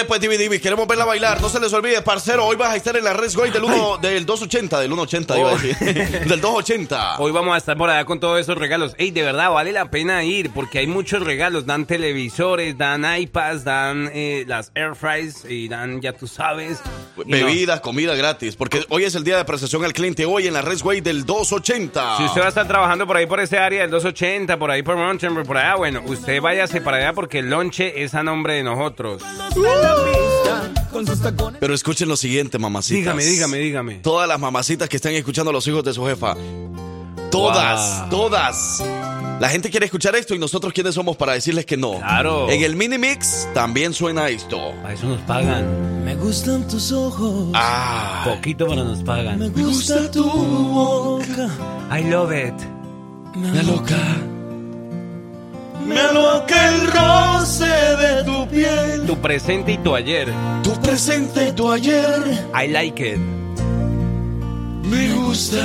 Después 0.00 0.20
Divis. 0.20 0.60
Queremos 0.60 0.86
verla 0.86 1.04
bailar. 1.04 1.40
No 1.40 1.48
se 1.48 1.60
les 1.60 1.72
olvide, 1.72 2.02
parcero. 2.02 2.46
Hoy 2.46 2.56
vas 2.56 2.70
a 2.72 2.76
estar 2.76 2.96
en 2.96 3.04
la 3.04 3.12
Red 3.12 3.32
Goy 3.34 3.50
del, 3.50 3.64
1, 3.64 3.98
del 3.98 4.26
280. 4.26 4.80
Del 4.80 4.88
180, 4.90 5.38
iba 5.38 5.50
a 5.50 5.54
decir. 5.56 5.76
Del 6.28 6.40
280. 6.40 7.16
Hoy 7.18 7.32
vamos 7.32 7.54
a 7.54 7.58
estar 7.58 7.76
por 7.76 7.88
allá 7.90 8.04
con 8.04 8.20
todos 8.20 8.40
esos 8.40 8.56
regalos. 8.58 8.94
Ey, 8.98 9.10
de 9.10 9.22
verdad, 9.22 9.50
vale 9.50 9.72
la 9.72 9.90
pena 9.90 10.24
ir 10.24 10.50
porque 10.50 10.78
hay 10.80 10.86
muchos 10.86 11.22
regalos. 11.22 11.66
Dan 11.66 11.86
televisores, 11.86 12.76
dan 12.76 13.04
iPads, 13.18 13.64
dan 13.64 14.10
eh, 14.12 14.44
las 14.46 14.72
air 14.74 14.94
fries 14.94 15.44
y 15.48 15.68
dan, 15.68 16.00
ya 16.00 16.12
tú 16.12 16.26
sabes. 16.26 16.80
no- 17.16 17.24
Bebidas, 17.26 17.80
comida 17.80 18.14
gratis. 18.14 18.56
Porque 18.56 18.84
hoy 18.88 19.04
es 19.04 19.14
el 19.14 19.24
día 19.24 19.36
de 19.36 19.42
apreciación 19.42 19.84
al 19.84 19.92
cliente. 19.92 20.24
Hoy 20.26 20.46
en 20.46 20.54
la 20.54 20.62
Red 20.62 20.80
Way 20.82 21.00
del 21.00 21.24
280. 21.26 22.16
Si 22.18 22.24
usted 22.24 22.40
va 22.40 22.46
a 22.46 22.48
estar 22.48 22.66
trabajando 22.66 23.06
por 23.06 23.16
ahí 23.16 23.26
por 23.26 23.40
ese 23.40 23.58
área 23.58 23.82
del 23.82 23.90
280, 23.90 24.58
por 24.58 24.70
ahí 24.70 24.82
por 24.82 24.96
Mountain, 24.96 25.42
por 25.44 25.56
allá, 25.56 25.76
bueno, 25.76 26.02
usted 26.06 26.40
váyase 26.40 26.80
para 26.80 26.96
allá 26.98 27.12
porque 27.12 27.38
el 27.40 27.50
lonche 27.50 28.02
es 28.02 28.14
a 28.14 28.22
nombre 28.22 28.54
de 28.54 28.62
nosotros. 28.62 29.22
Pero 31.60 31.74
escuchen 31.74 32.08
lo 32.08 32.16
siguiente, 32.16 32.58
mamacitas. 32.58 33.00
Dígame, 33.00 33.24
dígame, 33.24 33.58
dígame. 33.58 33.94
Todas 33.96 34.28
las 34.28 34.38
mamacitas 34.40 34.88
que 34.88 34.96
están 34.96 35.12
escuchando 35.14 35.50
a 35.50 35.52
los 35.52 35.66
hijos 35.66 35.84
de 35.84 35.92
su 35.94 36.04
jefa. 36.06 36.34
Todas, 37.30 38.00
Wow. 38.02 38.10
todas. 38.10 38.82
La 39.40 39.48
gente 39.48 39.70
quiere 39.70 39.86
escuchar 39.86 40.14
esto 40.16 40.34
y 40.34 40.38
nosotros 40.38 40.72
quiénes 40.72 40.94
somos 40.94 41.16
para 41.16 41.32
decirles 41.32 41.64
que 41.64 41.76
no. 41.76 41.92
Claro. 41.98 42.50
En 42.50 42.62
el 42.62 42.76
mini 42.76 42.98
mix 42.98 43.48
también 43.54 43.94
suena 43.94 44.28
esto. 44.28 44.58
A 44.84 44.92
eso 44.92 45.06
nos 45.06 45.20
pagan. 45.22 46.04
Me 46.04 46.14
gustan 46.16 46.66
tus 46.68 46.92
ojos 46.92 47.50
Ah. 47.54 48.22
Poquito, 48.26 48.66
pero 48.68 48.84
nos 48.84 49.02
pagan. 49.02 49.38
Me 49.38 49.48
gusta 49.48 50.10
tu 50.10 50.24
boca 50.24 51.48
I 51.98 52.04
love 52.04 52.32
it. 52.32 52.54
Me 53.36 53.60
aloca 53.60 53.96
Me 55.86 55.98
aloca 55.98 56.68
el 56.68 56.86
roce 56.86 57.64
de 57.66 58.24
tu 58.24 58.48
piel. 58.48 59.06
Tu 59.06 59.16
presente 59.20 59.72
y 59.72 59.78
tu 59.78 59.94
ayer. 59.94 60.32
Tu 60.62 60.72
presente 60.80 61.48
y 61.48 61.52
tu 61.52 61.70
ayer. 61.70 62.46
I 62.54 62.68
like 62.68 63.02
it. 63.12 63.18
Me 64.84 65.12
gusta. 65.14 65.58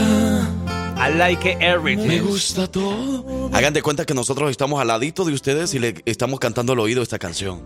I 0.98 1.14
like 1.18 1.50
it 1.50 1.58
everything. 1.62 2.08
Me 2.08 2.20
gusta 2.22 2.68
todo. 2.68 3.50
Hagan 3.54 3.74
de 3.74 3.82
cuenta 3.82 4.06
que 4.06 4.14
nosotros 4.14 4.50
estamos 4.52 4.80
al 4.82 4.88
ladito 4.88 5.26
de 5.26 5.34
ustedes 5.34 5.74
y 5.74 5.80
le 5.80 6.02
estamos 6.06 6.40
cantando 6.40 6.74
al 6.74 6.80
oído 6.80 7.02
esta 7.04 7.20
canción. 7.20 7.62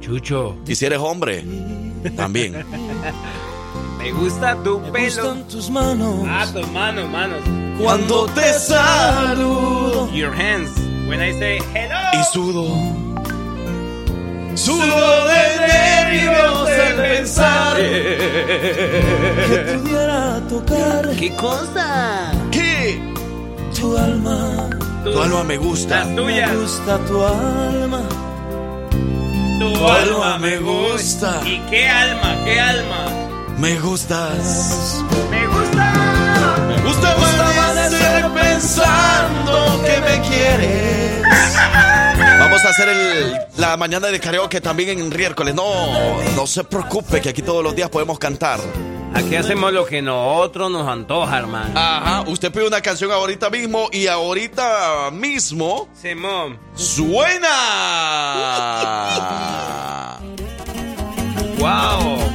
Chucho. 0.00 0.56
Y 0.66 0.74
si 0.74 0.86
eres 0.86 0.98
hombre, 0.98 1.44
también. 2.16 2.64
Me 3.98 4.10
gusta 4.10 4.56
tu 4.64 4.80
Me 4.80 4.90
pelo. 4.90 5.06
gustan 5.22 5.46
tus 5.48 5.70
manos 5.70 6.24
Ah, 6.28 6.44
tus 6.52 6.68
manos, 6.72 7.08
manos. 7.08 7.38
Cuando 7.80 8.26
te 8.26 8.52
saludo 8.54 10.10
Your 10.12 10.34
hands. 10.34 10.70
When 11.12 11.20
I 11.20 11.32
say 11.32 11.58
hello. 11.74 12.00
y 12.14 12.24
sudo. 12.32 12.64
Sudo 14.54 15.26
de 15.28 15.42
nervios 15.60 16.70
el 16.70 16.94
pensar 16.96 17.76
Que 17.76 19.76
pudiera 19.76 20.40
tocar 20.48 21.10
¿Qué 21.10 21.36
cosa? 21.36 22.32
que 22.50 22.98
tu 23.78 23.94
alma 23.98 24.70
tu 25.04 25.20
alma 25.20 25.44
me 25.44 25.58
gusta. 25.58 25.98
Las 26.06 26.16
tuyas. 26.16 26.50
Me 26.50 26.56
gusta 26.56 26.98
tu 27.06 27.22
alma 27.22 28.00
Tu, 29.58 29.70
Tu 29.74 29.86
alma 29.88 30.38
me 30.38 30.56
gusta. 30.60 31.40
¿Y 31.44 31.58
qué 31.68 31.88
alma? 31.88 32.36
¿Qué 32.46 32.58
alma? 32.58 33.04
Me 33.58 33.78
gustas. 33.80 35.04
Me 35.30 35.46
gusta. 35.46 35.92
Me 36.68 36.76
gusta 36.82 37.12
amanecer 37.12 38.30
pensando 38.32 39.82
que 39.84 40.00
me 40.00 40.20
quieres. 40.28 40.91
Vamos 42.38 42.64
a 42.64 42.68
hacer 42.70 42.88
el, 42.88 43.36
la 43.56 43.76
mañana 43.76 44.08
de 44.08 44.20
karaoke 44.20 44.60
también 44.60 44.98
en 44.98 45.08
miércoles. 45.08 45.54
No, 45.54 46.22
no 46.34 46.46
se 46.46 46.64
preocupe 46.64 47.20
que 47.20 47.28
aquí 47.28 47.42
todos 47.42 47.62
los 47.62 47.74
días 47.74 47.88
podemos 47.88 48.18
cantar. 48.18 48.60
Aquí 49.14 49.36
hacemos 49.36 49.72
lo 49.72 49.84
que 49.84 50.00
nosotros 50.00 50.70
nos 50.70 50.88
antoja, 50.88 51.38
hermano. 51.38 51.78
Ajá, 51.78 52.22
usted 52.22 52.50
pide 52.50 52.66
una 52.66 52.80
canción 52.80 53.10
ahorita 53.12 53.50
mismo 53.50 53.88
y 53.92 54.06
ahorita 54.06 55.10
mismo 55.12 55.88
Simón. 55.94 56.58
suena. 56.74 57.48
Wow. 61.58 62.31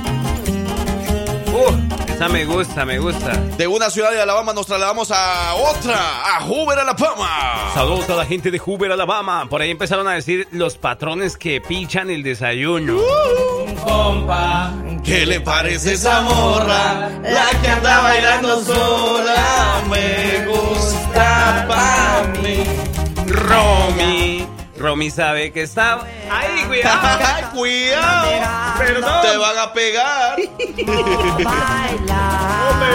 Esa 2.17 2.29
me 2.29 2.45
gusta, 2.45 2.83
me 2.83 2.97
gusta. 2.97 3.31
De 3.59 3.67
una 3.67 3.91
ciudad 3.91 4.09
de 4.09 4.19
Alabama 4.19 4.51
nos 4.51 4.65
trasladamos 4.65 5.11
a 5.11 5.53
otra, 5.53 6.35
a 6.35 6.41
Hoover, 6.47 6.79
Alabama. 6.79 7.69
Saludos 7.75 8.09
a 8.09 8.15
la 8.15 8.25
gente 8.25 8.49
de 8.49 8.57
Hoover, 8.57 8.91
Alabama. 8.91 9.47
Por 9.47 9.61
ahí 9.61 9.69
empezaron 9.69 10.07
a 10.07 10.13
decir 10.13 10.47
los 10.49 10.79
patrones 10.79 11.37
que 11.37 11.61
pichan 11.61 12.09
el 12.09 12.23
desayuno. 12.23 12.97
¿Qué 15.03 15.27
le 15.27 15.41
parece 15.41 15.93
esa 15.93 16.21
morra? 16.21 17.07
La 17.21 17.49
que 17.61 17.67
anda 17.67 18.01
bailando 18.01 18.63
sola 18.63 19.83
me 19.87 20.45
gusta 20.47 21.65
pa' 21.67 22.39
mí. 22.41 22.63
Romy. 23.27 24.56
Romy 24.77 25.09
sabe 25.11 25.51
que 25.51 25.63
está. 25.63 25.99
¡Ay, 26.29 26.63
cuidado! 26.67 27.51
Cuidado, 27.53 28.77
Perdón. 28.77 29.21
te 29.21 29.37
van 29.37 29.57
a 29.57 29.73
pegar. 29.73 30.37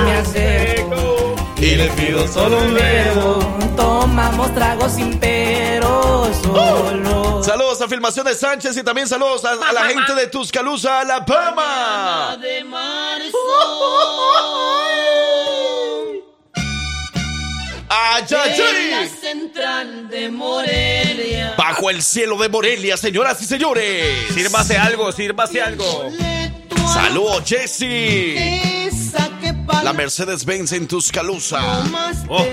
Me 0.04 0.14
acerco 0.16 1.34
Y 1.58 1.74
le 1.76 1.88
pido 1.90 2.26
solo 2.28 2.58
un 2.58 2.74
Pero 2.74 3.38
tomamos 3.76 4.52
tragos 4.54 4.92
sin 4.92 5.18
pero 5.18 6.30
solo 6.42 7.42
Saludos 7.42 7.80
a 7.82 7.88
Filmaciones 7.88 8.38
Sánchez 8.38 8.76
y 8.76 8.82
también 8.84 9.08
saludos 9.08 9.44
a, 9.44 9.52
a 9.52 9.72
la 9.72 9.84
gente 9.86 10.14
de 10.14 10.26
Tuscaloosa, 10.28 11.00
Alabama. 11.00 12.36
de 12.40 12.62
marzo. 12.64 13.38
Central 19.20 20.08
de 20.08 20.30
Morelia. 20.30 21.54
Bajo 21.56 21.90
el 21.90 22.02
cielo 22.02 22.37
de 22.38 22.49
Morelia, 22.49 22.96
señoras 22.96 23.40
y 23.42 23.44
señores. 23.44 24.32
Sírvase 24.34 24.78
algo, 24.78 25.12
sírvase 25.12 25.61
algo. 25.61 26.11
Saludos, 26.92 27.42
Jesse. 27.46 28.82
La 29.82 29.92
Mercedes-Benz 29.92 30.72
en 30.72 30.87
Tuscaloosa. 30.87 31.61
Oh. 32.28 32.46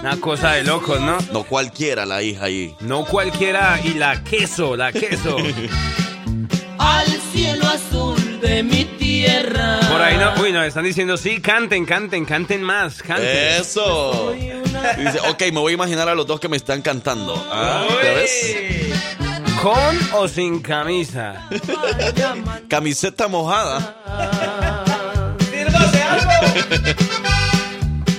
Una 0.00 0.20
cosa 0.20 0.52
de 0.52 0.64
locos, 0.64 1.00
¿no? 1.00 1.18
No 1.32 1.44
cualquiera 1.44 2.06
la 2.06 2.22
hija 2.22 2.44
ahí. 2.44 2.74
No 2.80 3.04
cualquiera. 3.04 3.80
Y 3.82 3.94
la 3.94 4.22
queso, 4.24 4.76
la 4.76 4.92
queso. 4.92 5.36
al 6.78 7.06
cielo 7.32 7.66
azul 7.66 8.40
de 8.40 8.62
mi 8.62 8.84
tierra. 8.84 9.07
Por 9.90 10.02
ahí 10.02 10.16
no. 10.16 10.42
Uy, 10.42 10.56
están 10.66 10.84
diciendo, 10.84 11.16
sí, 11.16 11.40
canten, 11.40 11.84
canten, 11.84 12.24
canten 12.24 12.62
más, 12.62 13.02
canten. 13.02 13.60
Eso. 13.60 14.32
Dice, 14.32 15.20
ok, 15.28 15.40
me 15.52 15.60
voy 15.60 15.72
a 15.72 15.74
imaginar 15.74 16.08
a 16.08 16.14
los 16.14 16.26
dos 16.26 16.40
que 16.40 16.48
me 16.48 16.56
están 16.56 16.82
cantando. 16.82 17.34
Ah. 17.50 17.86
¿Con 19.62 19.98
o 20.12 20.28
sin 20.28 20.60
camisa? 20.60 21.48
Camiseta 22.68 23.28
mojada. 23.28 25.36
¡Sírvase 25.50 26.02
algo! 26.02 26.32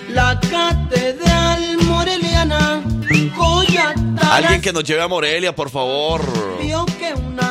La 0.10 0.39
catedral 0.39 1.78
Alguien 4.32 4.62
que 4.62 4.72
nos 4.72 4.84
lleve 4.84 5.01
a 5.01 5.08
Morelia, 5.08 5.56
por 5.56 5.70
favor. 5.70 6.22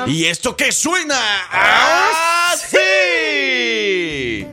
¿Y 0.07 0.25
esto 0.25 0.57
qué 0.57 0.73
suena? 0.73 1.19
¡Ah, 1.51 2.55
sí! 2.57 4.47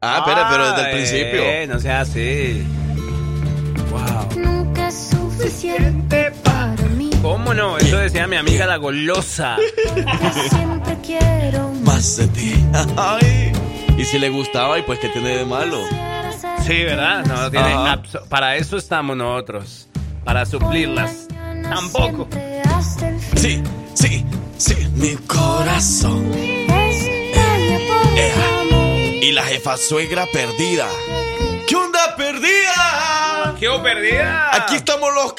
Ah, 0.00 0.18
espera, 0.18 0.48
pero 0.50 0.72
desde 0.72 0.82
el 0.82 0.90
principio. 0.96 1.42
No 1.72 1.78
sea 1.80 2.00
así. 2.00 2.64
Wow. 3.90 4.28
Nunca 4.36 4.88
es 4.88 5.10
suficiente 5.10 6.32
para 6.42 6.82
mí. 6.96 7.10
¿Cómo 7.22 7.54
no? 7.54 7.78
Eso 7.78 7.98
decía 7.98 8.26
mi 8.26 8.34
amiga 8.36 8.66
la 8.66 8.78
golosa. 8.78 9.56
Siempre 10.50 10.98
quiero 11.06 11.70
Más 11.84 12.16
de 12.16 12.26
ti. 12.28 12.54
Ay. 12.96 13.52
Y 13.96 14.04
si 14.04 14.18
le 14.18 14.30
gustaba, 14.30 14.78
y 14.78 14.82
pues, 14.82 14.98
¿qué 14.98 15.08
tiene 15.08 15.36
de 15.36 15.44
malo? 15.44 15.78
Sí, 16.66 16.84
¿verdad? 16.84 17.24
No, 17.26 17.50
tiene 17.50 17.72
Ajá. 17.72 17.92
abso- 18.02 18.28
para 18.28 18.56
eso 18.56 18.76
estamos 18.76 19.16
nosotros. 19.16 19.88
Para 20.24 20.46
suplirlas. 20.46 21.26
Tampoco. 21.62 22.28
Sí, 23.36 23.62
sí, 23.94 24.24
sí, 24.58 24.74
mi 24.94 25.16
corazón. 25.26 26.30
Amor. 28.34 29.22
Y 29.22 29.32
la 29.32 29.42
jefa 29.44 29.76
suegra 29.76 30.26
perdida. 30.32 30.86
¿Qué 31.66 31.76
onda 31.76 32.14
perdida? 32.16 33.54
¡Qué 33.58 33.68
perdida! 33.82 34.50
Aquí 34.54 34.74
estamos 34.76 35.10
los 35.14 35.32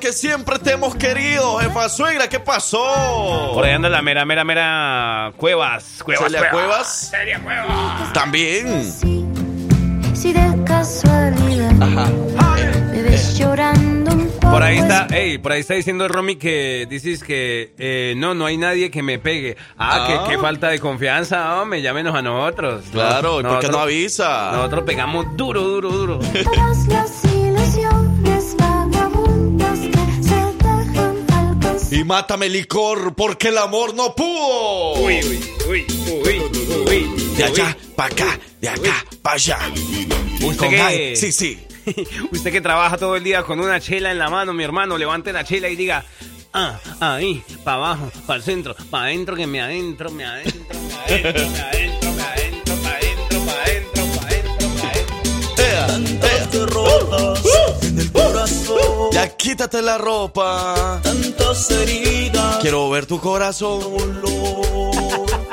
que 0.00 0.12
siempre 0.12 0.58
te 0.58 0.72
hemos 0.72 0.94
querido, 0.96 1.58
jefa 1.58 1.88
suegra. 1.88 2.28
¿Qué 2.28 2.40
pasó? 2.40 3.50
Por 3.54 3.64
ahí 3.64 3.72
anda 3.72 3.88
la 3.88 4.02
mera, 4.02 4.24
mera, 4.24 4.44
mera 4.44 5.32
Cuevas. 5.36 6.02
Cuevas, 6.02 6.24
¿Celia 6.32 6.50
Cuevas? 6.50 7.08
Celia 7.10 7.40
Cuevas. 7.40 8.12
También. 8.12 8.82
Sí, 8.92 9.24
si 10.14 10.32
de 10.32 10.55
casualidad 10.86 11.82
Ajá. 11.82 12.10
me 12.92 13.02
ves 13.02 13.36
llorando 13.38 14.12
un 14.12 14.28
poco. 14.28 14.50
Por 14.52 14.62
ahí 14.62 14.78
está, 14.78 15.06
ey, 15.10 15.38
por 15.38 15.52
ahí 15.52 15.60
está 15.60 15.74
diciendo 15.74 16.06
Romy 16.06 16.36
que 16.36 16.86
dices 16.88 17.24
que 17.24 17.72
eh, 17.76 18.14
no, 18.16 18.34
no 18.34 18.46
hay 18.46 18.56
nadie 18.56 18.90
que 18.90 19.02
me 19.02 19.18
pegue. 19.18 19.56
Ah, 19.76 20.06
Ah. 20.06 20.24
que 20.26 20.30
qué 20.34 20.38
falta 20.40 20.68
de 20.68 20.78
confianza, 20.78 21.60
hombre, 21.60 21.82
llámenos 21.82 22.14
a 22.14 22.22
nosotros. 22.22 22.84
Claro, 22.92 23.40
¿y 23.40 23.42
por 23.42 23.58
qué 23.60 23.68
no 23.68 23.78
avisa? 23.80 24.52
Nosotros 24.52 24.84
pegamos 24.84 25.26
duro, 25.36 25.60
duro, 25.62 25.90
duro. 25.90 26.18
Todas 26.18 26.86
las 26.86 27.24
ilusiones 27.24 28.56
vagabundas 28.56 29.78
que 29.80 30.22
se 30.22 30.34
dejan 30.34 31.26
alcanzar. 31.32 31.92
Y 31.98 32.04
mátame 32.04 32.48
licor 32.48 33.14
porque 33.14 33.48
el 33.48 33.58
amor 33.58 33.92
no 33.94 34.14
pudo. 34.14 35.00
Uy, 35.04 35.14
uy, 35.14 35.44
uy, 35.68 35.86
uy, 36.24 36.42
uy. 36.88 37.34
De 37.36 37.44
allá 37.44 37.76
para 37.96 38.12
acá, 38.14 38.38
de 38.60 38.68
acá 38.68 39.04
para 39.22 39.34
allá. 39.34 39.58
¿Usted 40.42 40.80
ay, 40.80 41.16
Sí, 41.16 41.32
sí. 41.32 41.58
Usted 42.32 42.50
que 42.52 42.60
trabaja 42.60 42.96
todo 42.98 43.16
el 43.16 43.22
día 43.24 43.42
con 43.44 43.60
una 43.60 43.80
chela 43.80 44.10
en 44.10 44.18
la 44.18 44.28
mano, 44.28 44.52
mi 44.52 44.64
hermano, 44.64 44.98
levante 44.98 45.32
la 45.32 45.44
chela 45.44 45.68
y 45.68 45.76
diga, 45.76 46.04
ah, 46.52 46.78
ahí, 47.00 47.42
para 47.62 47.76
abajo, 47.76 48.10
para 48.26 48.38
el 48.38 48.42
centro, 48.42 48.74
para 48.90 49.04
adentro, 49.06 49.36
que 49.36 49.46
me 49.46 49.60
adentro, 49.60 50.10
me 50.10 50.24
adentro, 50.24 50.60
me 51.08 51.12
adentro, 51.14 51.48
me 51.48 51.60
adentro, 51.60 52.12
me 52.12 52.22
adentro, 52.22 52.74
para 52.82 52.94
adentro, 52.96 53.38
para 53.46 53.62
adentro, 53.62 53.96
para 54.16 54.28
adentro, 54.28 54.68
para 54.76 55.84
adentro. 55.84 56.58
Derrotas 56.58 57.82
en 57.84 57.98
el 58.00 58.12
corazón, 58.12 59.10
Ya 59.12 59.36
quítate 59.36 59.82
la 59.82 59.98
ropa. 59.98 61.00
tantas 61.02 61.70
heridas, 61.70 62.56
Quiero 62.60 62.90
ver 62.90 63.06
tu 63.06 63.20
corazón. 63.20 63.80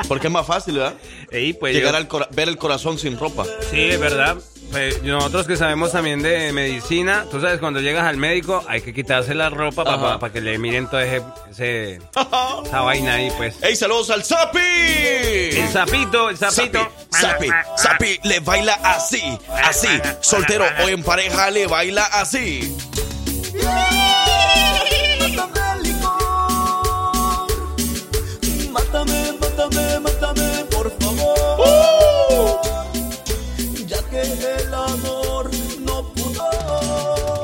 Porque 0.08 0.28
es 0.28 0.34
más 0.34 0.46
fácil, 0.48 0.76
¿verdad? 0.76 0.96
Ey, 1.32 1.54
pues 1.54 1.74
Llegar 1.76 1.94
yo- 2.08 2.18
al 2.18 2.28
ver 2.36 2.50
el 2.50 2.58
corazón 2.58 2.98
sin 3.00 3.18
ropa. 3.20 3.46
Sí, 3.72 3.80
es 3.82 4.00
verdad. 4.00 4.38
Pues 4.74 5.04
nosotros 5.04 5.46
que 5.48 5.56
sabemos 5.56 5.92
también 5.92 6.24
de 6.24 6.52
medicina, 6.52 7.26
tú 7.30 7.40
sabes, 7.40 7.60
cuando 7.60 7.80
llegas 7.80 8.06
al 8.06 8.18
médico 8.18 8.64
hay 8.68 8.82
que 8.82 8.92
quitarse 8.94 9.36
la 9.36 9.50
ropa 9.52 9.84
para 10.20 10.34
que 10.34 10.42
le 10.42 10.58
miren 10.58 10.88
todo 10.90 11.00
ese, 11.00 11.22
ese- 11.52 11.96
esa 12.66 12.82
vaina 12.82 13.14
ahí, 13.14 13.32
pues. 13.38 13.56
¡Ey, 13.62 13.76
saludos 13.76 14.10
al 14.10 14.24
Zapi! 14.24 14.60
El 14.60 15.70
sapito, 15.72 16.30
el 16.32 16.38
sapito. 16.38 16.92
Zapi, 17.14 17.50
Zapi, 17.78 18.20
le 18.24 18.40
baila 18.40 18.74
así, 18.84 19.22
así. 19.64 19.90
Soltero 20.22 20.66
o 20.84 20.90
en 20.90 21.04
pareja 21.04 21.52
le 21.52 21.68
baila 21.68 22.06
así. 22.06 22.76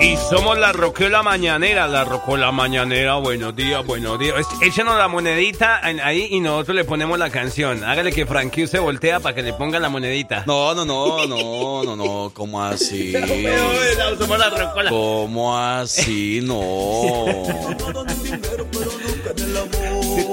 Y 0.01 0.15
somos 0.29 0.57
la 0.57 0.71
Roqueola 0.71 1.21
Mañanera, 1.23 1.85
la 1.88 2.05
Rocola 2.05 2.51
Mañanera, 2.51 3.15
buenos 3.15 3.53
días, 3.55 3.85
buenos 3.85 4.17
días. 4.17 4.35
Es- 4.39 4.67
Échanos 4.69 4.97
la 4.97 5.07
monedita 5.09 5.81
ahí 5.83 6.27
y 6.31 6.39
nosotros 6.39 6.75
le 6.77 6.83
ponemos 6.85 7.19
la 7.19 7.29
canción. 7.29 7.83
Hágale 7.83 8.12
que 8.13 8.25
Frankie 8.25 8.65
se 8.67 8.79
voltea 8.79 9.19
para 9.19 9.35
que 9.35 9.41
le 9.43 9.51
ponga 9.53 9.77
la 9.79 9.89
monedita. 9.89 10.43
No, 10.47 10.73
no, 10.73 10.85
no, 10.85 11.27
no, 11.27 11.83
no, 11.83 11.95
no, 11.97 12.31
¿cómo 12.33 12.63
así? 12.63 13.12
somos 14.17 14.39
la 14.39 14.49
Rocola. 14.49 14.89
¿Cómo 14.89 15.57
así? 15.57 16.39
No. 16.43 17.25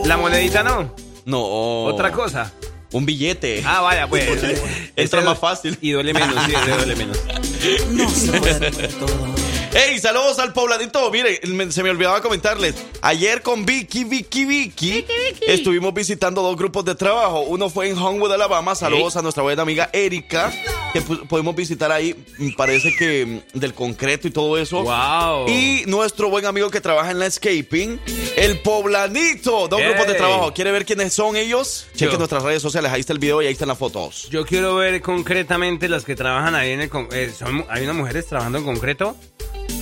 La 0.05 0.17
monedita 0.17 0.63
no, 0.63 0.95
No. 1.25 1.41
otra 1.85 2.13
cosa. 2.13 2.53
Un 2.93 3.05
billete. 3.05 3.65
Ah, 3.67 3.81
vaya, 3.81 4.07
pues. 4.07 4.25
Entra 4.97 5.21
más 5.23 5.39
fácil. 5.39 5.77
Y 5.81 5.91
duele 5.91 6.15
menos, 6.15 6.37
sí, 6.47 6.53
duele 6.77 6.95
menos. 6.97 7.19
No 7.91 8.09
se 8.09 8.39
puede 8.39 8.71
todo. 8.71 9.46
¡Ey, 9.77 9.99
saludos 9.99 10.39
al 10.39 10.55
pobladito! 10.55 11.11
Mire, 11.11 11.39
me- 11.49 11.71
se 11.71 11.83
me 11.83 11.91
olvidaba 11.91 12.23
comentarles. 12.23 12.75
Ayer 13.03 13.43
con 13.43 13.67
Vicky, 13.67 14.05
Vicky, 14.05 14.47
Vicky, 14.47 15.05
estuvimos 15.47 15.93
visitando 15.93 16.41
dos 16.41 16.57
grupos 16.57 16.85
de 16.87 16.95
trabajo. 16.95 17.41
Uno 17.43 17.69
fue 17.69 17.91
en 17.91 17.99
Homewood, 17.99 18.33
Alabama. 18.33 18.75
Saludos 18.75 19.17
a 19.17 19.23
nuestra 19.23 19.43
buena 19.43 19.61
amiga 19.63 19.91
Erika, 19.93 20.51
que 20.95 21.03
pu- 21.03 21.29
pudimos 21.29 21.55
visitar 21.55 21.93
ahí. 21.93 22.15
mm, 22.39 22.53
Parece 22.57 22.97
que 22.97 23.43
mm, 23.55 23.59
del 23.59 23.75
concreto 23.75 24.27
y 24.27 24.31
todo 24.31 24.57
eso. 24.57 24.83
Wow. 24.83 25.47
Y 25.49 25.83
nuestro 25.87 26.31
buen 26.31 26.47
amigo 26.47 26.71
que 26.71 26.81
trabaja 26.81 27.11
en 27.11 27.19
landscaping, 27.19 28.01
el 28.37 28.61
poblanito. 28.61 29.69
Dos 29.69 29.79
grupos 29.83 30.07
de 30.07 30.15
trabajo. 30.15 30.55
¿Quiere 30.55 30.73
ver 30.73 30.87
quiénes 30.87 31.13
son 31.13 31.37
ellos? 31.37 31.87
Chequen 31.95 32.17
nuestras 32.17 32.43
redes 32.43 32.63
sociales. 32.63 32.91
Ahí 32.93 33.01
está 33.01 33.13
el 33.13 33.19
video 33.19 33.43
y 33.43 33.47
ahí 33.47 33.53
están 33.53 33.69
las 33.69 33.77
fotos. 33.79 34.29
Yo 34.31 34.47
quiero 34.47 34.77
ver 34.77 35.03
concretamente 35.03 35.87
las 35.91 36.05
que 36.07 36.17
trabajan 36.17 36.55
ahí 36.55 36.71
en 36.71 36.81
el... 36.81 36.91
eh, 37.13 37.31
son- 37.39 37.67
¿Hay 37.69 37.83
unas 37.85 37.97
mujeres 37.97 38.27
trabajando 38.27 38.57
en 38.57 38.65
concreto? 38.65 39.15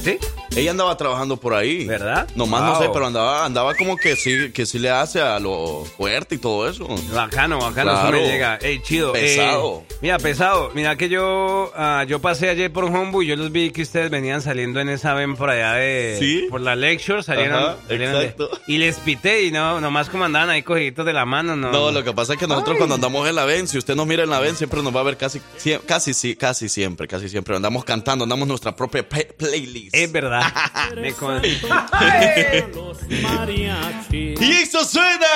¿Sí? 0.05 0.19
Ella 0.57 0.71
andaba 0.71 0.97
trabajando 0.97 1.37
por 1.37 1.53
ahí. 1.55 1.85
¿Verdad? 1.85 2.29
Nomás 2.37 2.63
no 2.63 2.73
Wow. 2.75 2.83
sé, 2.83 2.91
pero 2.93 3.07
andaba, 3.07 3.45
andaba 3.45 3.75
como 3.75 3.97
que 3.97 4.15
sí, 4.15 4.53
que 4.53 4.67
sí 4.67 4.79
le 4.79 4.89
hace 4.89 5.21
a 5.21 5.41
lo 5.41 5.85
fuerte 5.97 6.37
y 6.37 6.39
todo 6.39 6.69
eso. 6.69 6.87
Bacano, 7.13 7.59
bacano, 7.59 7.91
eso 7.93 8.01
Claro. 8.03 8.17
me 8.19 8.27
llega. 8.29 8.57
Ey, 8.63 8.81
chido. 8.81 9.13
Pesado. 9.13 9.85
Eh, 9.91 9.95
mira, 10.01 10.19
pesado. 10.19 10.71
Mira 10.75 10.95
que 10.97 11.09
yo 11.09 11.73
ah, 11.77 12.05
yo 12.07 12.21
pasé 12.21 12.51
ayer 12.51 12.73
por 12.73 12.85
Hombu 12.85 13.23
y 13.23 13.27
yo 13.27 13.37
los 13.37 13.51
vi 13.51 13.71
que 13.73 13.83
ustedes 13.83 14.11
venían 14.11 14.43
saliendo 14.43 14.79
en 14.81 14.89
esa 14.91 15.13
ven 15.15 15.35
por 15.37 15.51
allá 15.51 15.73
de... 15.75 16.17
¿Sí? 16.21 16.47
Por 16.51 16.61
la 16.61 16.77
lecture, 16.77 17.23
salieron... 17.25 17.59
Ajá, 17.63 17.77
salieron 17.89 18.15
de- 18.21 18.23
exacto. 18.27 18.51
y 18.69 18.79
les 18.79 18.97
pité 19.01 19.43
y 19.45 19.51
no, 19.51 19.81
nomás 19.81 20.09
como 20.09 20.25
andaban 20.25 20.51
ahí 20.51 20.63
cogiditos 20.63 21.05
de 21.05 21.13
la 21.13 21.25
mano, 21.25 21.57
no. 21.57 21.73
No, 21.73 21.91
lo 21.91 22.05
que 22.05 22.13
pasa 22.13 22.35
es 22.35 22.39
que 22.39 22.47
nosotros 22.47 22.77
cuando 22.79 22.95
andamos 22.95 23.29
en 23.29 23.35
la 23.35 23.45
ven, 23.45 23.67
si 23.67 23.77
usted 23.77 23.97
nos 23.97 24.07
mira 24.07 24.23
en 24.23 24.31
la 24.31 24.39
ven, 24.39 24.55
siempre 24.55 24.83
nos 24.83 24.95
va 24.95 25.01
a 25.01 25.05
ver 25.05 25.17
casi, 25.17 25.41
casi, 25.87 26.37
casi 26.37 26.69
siempre, 26.69 27.09
casi 27.09 27.29
siempre. 27.29 27.57
Andamos 27.57 27.85
cantando, 27.85 28.23
andamos 28.23 28.47
nuestra 28.47 28.75
propia 28.77 29.05
playlist. 29.09 29.95
Es 29.95 30.13
verdad. 30.13 30.44
Me 30.97 31.13
con- 31.13 31.43
Y 34.11 34.53
eso 34.53 34.85
suena 34.85 35.27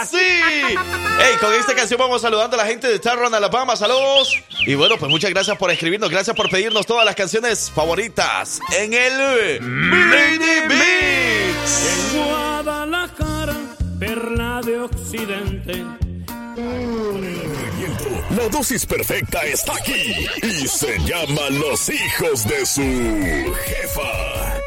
así. 0.00 0.16
Hey, 0.18 1.34
con 1.40 1.52
esta 1.54 1.74
canción 1.74 1.98
vamos 1.98 2.22
saludando 2.22 2.56
a 2.56 2.58
la 2.64 2.66
gente 2.66 2.88
de 2.88 2.98
Tarrant, 2.98 3.34
Alabama. 3.34 3.76
Saludos. 3.76 4.34
Y 4.66 4.74
bueno, 4.74 4.96
pues 4.98 5.10
muchas 5.10 5.30
gracias 5.30 5.56
por 5.56 5.70
escribirnos. 5.70 6.10
Gracias 6.10 6.36
por 6.36 6.50
pedirnos 6.50 6.86
todas 6.86 7.04
las 7.04 7.14
canciones 7.14 7.70
favoritas 7.74 8.60
en 8.76 8.92
el 8.92 9.60
Mini 9.60 10.60
Mix. 10.68 12.14
Guadalajara, 12.14 13.56
perla 13.98 14.60
de 14.64 14.80
occidente. 14.80 16.07
La 18.30 18.48
dosis 18.50 18.84
perfecta 18.84 19.40
está 19.42 19.74
aquí 19.76 20.26
y 20.42 20.66
se 20.66 20.98
llama 21.00 21.50
Los 21.50 21.88
hijos 21.88 22.48
de 22.48 22.66
su 22.66 23.54
jefa. 23.64 24.58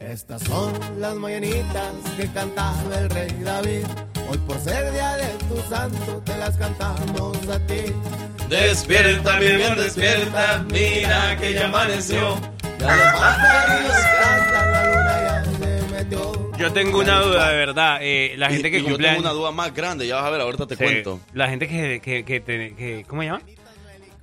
Estas 0.00 0.42
son 0.42 0.72
las 1.00 1.14
mañanitas 1.14 1.92
que 2.16 2.26
cantaba 2.28 2.98
el 2.98 3.10
rey 3.10 3.30
David. 3.42 3.84
Hoy 4.28 4.38
por 4.46 4.58
ser 4.60 4.92
día 4.92 5.16
de 5.16 5.28
tu 5.48 5.56
santo 5.68 6.22
te 6.26 6.36
las 6.36 6.56
cantamos 6.56 7.48
a 7.48 7.58
ti. 7.60 7.84
Despierta, 8.48 9.38
mi 9.38 9.46
bien, 9.46 9.76
despierta. 9.76 10.64
Mira 10.70 11.36
que 11.38 11.54
ya 11.54 11.66
amaneció. 11.66 12.38
Ya 12.78 12.96
los 12.96 13.12
cantan, 13.14 14.73
Yo 16.58 16.72
tengo 16.72 16.98
una 17.00 17.20
duda, 17.20 17.48
de 17.50 17.56
verdad. 17.56 17.98
Eh, 18.00 18.34
la 18.36 18.48
gente 18.50 18.68
Y- 18.68 18.70
que 18.70 18.78
y 18.78 18.82
yo 18.82 18.88
cumple 18.90 19.08
tengo 19.08 19.20
una 19.20 19.30
duda 19.30 19.50
más 19.50 19.74
grande, 19.74 20.06
ya 20.06 20.16
vas 20.16 20.24
a 20.24 20.30
ver, 20.30 20.40
ahorita 20.40 20.66
te 20.66 20.76
Sí, 20.76 20.84
cuento. 20.84 21.20
La 21.32 21.48
gente 21.48 21.66
que, 21.68 22.00
que, 22.00 22.24
que, 22.24 22.42
que- 22.42 23.04
¿cómo 23.08 23.22
se 23.22 23.26
llama? 23.28 23.42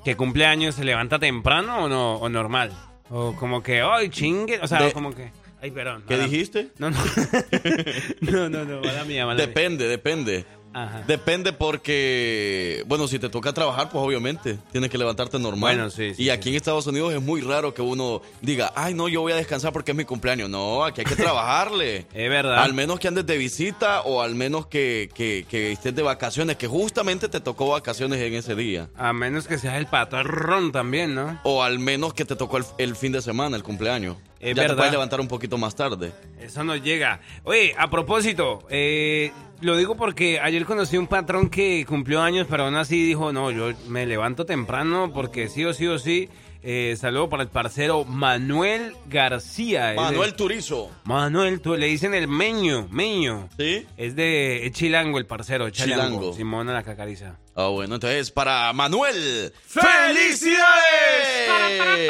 Que 0.04 0.15
cumple 0.15 0.45
años 0.45 0.75
se 0.75 0.84
levanta 0.84 1.19
temprano 1.19 1.84
o 1.86 1.89
no 1.89 2.15
o 2.15 2.30
normal. 2.30 2.71
O 3.10 3.36
como 3.36 3.62
que, 3.62 3.82
ay, 3.82 4.10
chingue, 4.10 4.60
o 4.62 4.67
sea, 4.67 4.82
De- 4.84 4.93
como 4.93 5.13
que 5.13 5.32
Ay, 5.63 5.69
perdón. 5.69 6.04
¿Qué 6.08 6.15
mala- 6.15 6.27
dijiste? 6.27 6.69
No, 6.80 6.89
no. 6.89 6.97
no, 8.21 8.49
no, 8.49 8.65
no, 8.65 8.82
mala 8.82 9.04
mía, 9.04 9.25
mala 9.27 9.38
mía. 9.38 9.45
Depende, 9.45 9.88
depende. 9.88 10.45
Ajá. 10.73 11.03
Depende 11.07 11.53
porque, 11.53 12.84
bueno, 12.88 13.07
si 13.07 13.19
te 13.19 13.29
toca 13.29 13.53
trabajar, 13.53 13.89
pues 13.89 14.03
obviamente 14.03 14.57
tienes 14.71 14.89
que 14.89 14.97
levantarte 14.97 15.38
normal. 15.39 15.75
Bueno, 15.75 15.89
sí, 15.89 16.13
sí, 16.15 16.23
y 16.23 16.29
aquí 16.29 16.49
en 16.49 16.55
Estados 16.55 16.88
Unidos 16.88 17.13
es 17.13 17.21
muy 17.21 17.41
raro 17.41 17.73
que 17.73 17.81
uno 17.81 18.21
diga, 18.41 18.71
ay, 18.75 18.93
no, 18.93 19.07
yo 19.07 19.21
voy 19.21 19.34
a 19.34 19.36
descansar 19.36 19.73
porque 19.73 19.91
es 19.91 19.97
mi 19.97 20.05
cumpleaños. 20.05 20.49
No, 20.49 20.84
aquí 20.86 21.01
hay 21.01 21.05
que 21.05 21.15
trabajarle. 21.21 22.07
Es 22.13 22.29
verdad. 22.29 22.60
Al 22.60 22.73
menos 22.73 22.99
que 22.99 23.07
andes 23.07 23.25
de 23.25 23.38
visita 23.38 24.01
o 24.01 24.21
al 24.21 24.36
menos 24.36 24.67
que, 24.67 25.10
que, 25.13 25.45
que 25.49 25.71
estés 25.71 25.95
de 25.95 26.01
vacaciones, 26.03 26.55
que 26.57 26.67
justamente 26.67 27.27
te 27.29 27.39
tocó 27.39 27.69
vacaciones 27.69 28.19
en 28.21 28.34
ese 28.34 28.55
día. 28.55 28.89
A 28.97 29.13
menos 29.13 29.47
que 29.47 29.57
seas 29.57 29.75
el 29.75 29.88
patrón 29.88 30.71
también, 30.71 31.15
¿no? 31.15 31.39
O 31.43 31.63
al 31.63 31.79
menos 31.79 32.13
que 32.13 32.25
te 32.25 32.36
tocó 32.36 32.57
el, 32.57 32.65
el 32.77 32.95
fin 32.95 33.12
de 33.12 33.21
semana, 33.21 33.57
el 33.57 33.63
cumpleaños. 33.63 34.17
Es 34.39 34.55
ya 34.55 34.63
verdad. 34.63 34.75
te 34.75 34.77
puedes 34.77 34.91
levantar 34.91 35.21
un 35.21 35.27
poquito 35.27 35.57
más 35.57 35.75
tarde. 35.75 36.12
Eso 36.39 36.63
no 36.63 36.75
llega. 36.75 37.21
Oye, 37.43 37.75
a 37.77 37.89
propósito, 37.91 38.65
eh, 38.71 39.31
lo 39.62 39.78
digo 39.78 39.95
porque 39.95 40.39
ayer 40.39 40.65
conocí 40.65 40.97
un 40.97 41.08
patrón 41.08 41.50
que 41.50 41.86
cumplió 41.88 42.21
años, 42.21 42.47
pero 42.50 42.65
aún 42.65 42.76
así 42.76 43.02
dijo, 43.04 43.32
no, 43.32 43.52
yo 43.52 43.71
me 43.88 44.06
levanto 44.06 44.45
temprano 44.45 45.12
porque 45.13 45.50
sí 45.50 45.65
o 45.65 45.74
sí 45.74 45.88
o 45.88 45.97
sí. 46.00 46.30
Eh, 46.63 46.95
saludo 46.95 47.28
para 47.28 47.41
el 47.41 47.50
parcero 47.50 48.06
Manuel 48.06 48.93
García. 49.08 49.93
Manuel 49.95 50.36
Turizo. 50.36 50.91
Manuel, 51.06 51.60
le 51.65 51.88
dicen 51.88 52.13
el 52.13 52.28
meño, 52.28 52.88
meño. 52.91 53.50
¿Sí? 53.58 53.88
Es 53.97 54.15
de 54.15 54.67
es 54.67 54.71
chilango 54.74 55.17
el 55.17 55.26
parcero, 55.26 55.69
chilango. 55.71 56.04
Chilango. 56.04 56.34
Simona 56.34 56.74
la 56.74 56.84
cacariza. 56.84 57.39
Ah, 57.53 57.67
bueno, 57.67 57.95
entonces 57.95 58.31
para 58.31 58.71
Manuel. 58.71 59.53
¡Felicidades! 59.67 60.61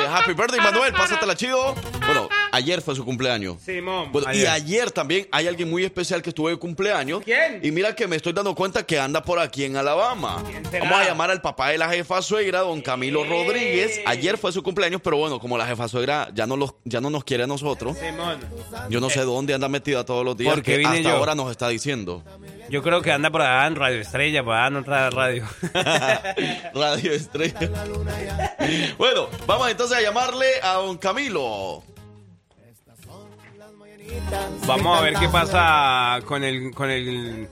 Happy 0.08 0.34
birthday, 0.34 0.60
Manuel. 0.60 0.93
Pásatela 0.93 1.36
chido. 1.36 1.73
Bueno, 2.06 2.30
ayer 2.51 2.82
fue 2.82 2.95
su 2.95 3.04
cumpleaños. 3.04 3.58
Simón. 3.62 4.12
Bueno, 4.12 4.32
y 4.34 4.45
ayer. 4.45 4.91
también 4.91 5.27
hay 5.32 5.47
alguien 5.47 5.69
muy 5.69 5.84
especial 5.84 6.21
que 6.21 6.30
estuvo 6.30 6.49
de 6.49 6.58
cumpleaños. 6.58 7.23
¿Quién? 7.23 7.60
Y 7.63 7.71
mira 7.71 7.95
que 7.95 8.08
me 8.08 8.17
estoy 8.17 8.34
dando 8.34 8.54
cuenta 8.54 8.86
que 8.86 8.99
anda 8.99 9.23
por 9.23 9.39
aquí 9.39 9.63
en 9.63 9.77
Alabama. 9.77 10.43
¿Quién 10.47 10.63
será? 10.65 10.86
Vamos 10.86 10.99
a 10.99 11.06
llamar 11.06 11.32
al 11.32 11.41
papá 11.41 11.69
de 11.69 11.80
la 11.80 11.89
jefa 11.89 12.21
suegra, 12.21 12.60
don 12.60 12.82
Camilo 12.82 13.23
Rodríguez. 13.23 13.99
Ayer 14.06 14.38
fue 14.38 14.51
su 14.51 14.62
cumpleaños, 14.62 15.01
pero 15.04 15.17
bueno, 15.17 15.39
como 15.39 15.58
la 15.58 15.65
jefa 15.65 15.88
suegra 15.88 16.30
ya 16.34 16.45
no, 16.45 16.56
los, 16.56 16.75
ya 16.84 17.01
no 17.01 17.10
nos 17.10 17.23
quiere 17.23 17.43
a 17.43 17.47
nosotros, 17.47 17.97
Simón. 17.97 18.39
yo 18.89 18.99
no 18.99 19.10
sé 19.10 19.21
dónde 19.21 19.54
anda 19.56 19.69
metida 19.69 20.06
todos 20.06 20.23
los 20.23 20.38
días. 20.38 20.54
Porque 20.54 20.73
que 20.73 20.77
vine 20.77 20.97
hasta 20.97 21.10
yo. 21.10 21.15
ahora 21.15 21.34
nos 21.34 21.49
está 21.49 21.67
diciendo. 21.69 22.23
Yo 22.72 22.82
creo 22.82 23.02
que 23.02 23.12
anda 23.12 23.30
por 23.30 23.42
allá 23.42 23.68
en 23.68 23.76
Radio 23.76 24.00
Estrella, 24.00 24.46
por 24.46 24.56
allá 24.56 24.68
en 24.68 24.76
otra 24.78 25.10
radio. 25.10 25.46
Radio 26.74 27.12
Estrella. 27.12 27.70
bueno, 28.98 29.28
vamos 29.46 29.70
entonces 29.70 29.98
a 29.98 30.02
llamarle 30.02 30.46
a 30.64 30.76
don 30.76 30.98
Camilo. 30.98 31.84
Vamos 34.66 34.98
a 34.98 35.02
ver 35.02 35.16
qué 35.16 35.28
pasa 35.28 36.20
con 36.26 36.46
el 36.46 36.74
con 36.74 36.90
el 36.90 37.50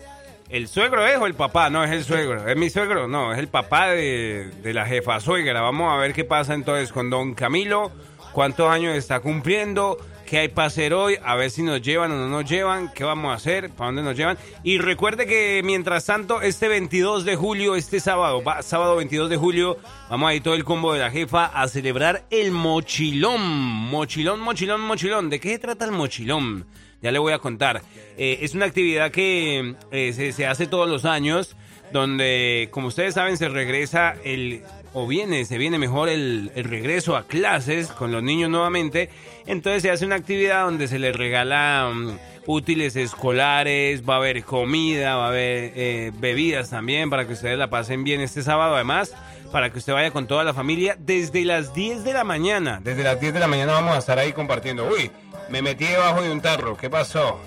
el 0.48 0.68
suegro 0.70 1.06
es 1.06 1.18
o 1.18 1.28
el 1.28 1.36
papá, 1.36 1.70
no 1.70 1.84
es 1.84 1.92
el 1.92 2.06
suegro, 2.06 2.48
es 2.48 2.56
mi 2.56 2.70
suegro, 2.70 3.10
no, 3.10 3.34
es 3.34 3.40
el 3.40 3.50
papá 3.50 3.90
de, 3.90 4.50
de 4.64 4.74
la 4.74 4.86
jefa 4.86 5.20
suegra. 5.20 5.60
Vamos 5.60 5.92
a 5.94 5.98
ver 5.98 6.14
qué 6.14 6.24
pasa 6.24 6.54
entonces 6.54 6.94
con 6.94 7.10
don 7.10 7.34
Camilo, 7.34 7.92
cuántos 8.32 8.72
años 8.72 8.96
está 8.96 9.20
cumpliendo, 9.20 9.98
qué 10.30 10.39
hay 10.39 10.48
para 10.50 10.68
hacer 10.68 10.94
hoy, 10.94 11.15
a 11.24 11.36
ver 11.36 11.50
si 11.50 11.63
nos 11.63 11.82
llevan 11.82 12.12
o 12.12 12.15
no 12.15 12.28
nos 12.30 12.48
llevan, 12.48 12.92
qué 12.94 13.04
vamos 13.04 13.32
a 13.32 13.36
hacer, 13.36 13.72
para 13.72 13.88
dónde 13.88 14.04
nos 14.04 14.15
llevan. 14.15 14.38
Y 14.63 14.78
recuerde 14.78 15.26
que 15.26 15.62
mientras 15.63 16.06
tanto, 16.06 16.42
este 16.42 16.68
22 16.68 17.26
de 17.26 17.36
julio, 17.36 17.76
este 17.76 18.00
sábado, 18.00 18.44
va- 18.44 18.62
sábado 18.62 18.96
22 18.98 19.30
de 19.30 19.38
julio, 19.38 19.78
vamos 20.10 20.30
a 20.30 20.36
ir 20.36 20.44
todo 20.44 20.54
el 20.54 20.63
combo 20.63 20.94
de 20.94 21.00
la 21.00 21.10
jefa 21.10 21.46
a 21.46 21.68
celebrar 21.68 22.26
el 22.30 22.52
mochilón. 22.52 23.42
Mochilón, 23.42 24.39
mochilón, 24.39 24.82
mochilón. 24.82 25.30
¿De 25.30 25.39
qué 25.39 25.50
se 25.54 25.60
trata 25.60 25.86
el 25.86 25.92
mochilón? 25.92 26.65
Ya 27.02 27.12
le 27.12 27.18
voy 27.20 27.34
a 27.34 27.39
contar. 27.39 27.82
Eh, 28.18 28.39
es 28.42 28.54
una 28.54 28.65
actividad 28.65 29.10
que 29.12 29.76
eh, 29.92 30.32
se, 30.36 30.46
hace 30.46 30.68
todos 30.68 30.88
los 30.89 31.06
años, 31.06 31.56
donde, 31.92 32.68
como 32.72 32.88
ustedes 32.89 33.15
saben, 33.15 33.38
se 33.38 33.50
regresa 33.50 34.15
el, 34.24 34.62
o 34.94 35.08
viene, 35.08 35.46
se 35.46 35.58
viene 35.58 35.80
mejor 35.80 36.10
el 36.10 36.52
regreso 36.56 37.15
a 37.15 37.26
clases 37.26 37.88
con 37.88 38.12
los 38.12 38.22
niños 38.22 38.50
nuevamente. 38.50 39.10
Entonces 39.50 39.82
se 39.82 39.90
hace 39.90 40.06
una 40.06 40.16
actividad 40.16 40.66
donde 40.66 40.88
se 40.88 41.00
les 41.00 41.16
regala 41.16 41.90
mm, 41.92 42.20
útiles 42.46 42.96
escolares, 42.96 44.08
va 44.08 44.14
a 44.14 44.18
haber 44.18 44.44
comida, 44.44 45.16
va 45.16 45.26
a 45.26 45.28
haber 45.30 45.74
eh, 45.76 46.12
bebidas 46.14 46.70
también 46.70 47.10
para 47.10 47.26
que 47.26 47.34
ustedes 47.34 47.58
la 47.58 47.68
pasen 47.68 48.04
bien 48.04 48.22
este 48.22 48.44
sábado. 48.44 48.76
Además, 48.76 49.16
para 49.52 49.72
que 49.72 49.80
usted 49.80 49.94
vaya 49.94 50.12
con 50.12 50.28
toda 50.28 50.44
la 50.44 50.54
familia 50.54 50.96
desde 51.00 51.44
las 51.46 51.74
10 51.74 52.04
de 52.04 52.14
la 52.14 52.24
mañana. 52.24 52.80
Desde 52.84 53.02
las 53.02 53.20
10 53.20 53.34
de 53.34 53.40
la 53.40 53.48
mañana 53.48 53.74
vamos 53.74 53.96
a 53.96 53.98
estar 53.98 54.20
ahí 54.20 54.34
compartiendo. 54.34 54.88
Uy, 54.88 55.10
me 55.50 55.64
metí 55.64 55.86
debajo 55.86 56.22
de 56.22 56.32
un 56.32 56.42
tarro. 56.42 56.78
¿Qué 56.78 56.92
pasó? 56.92 57.40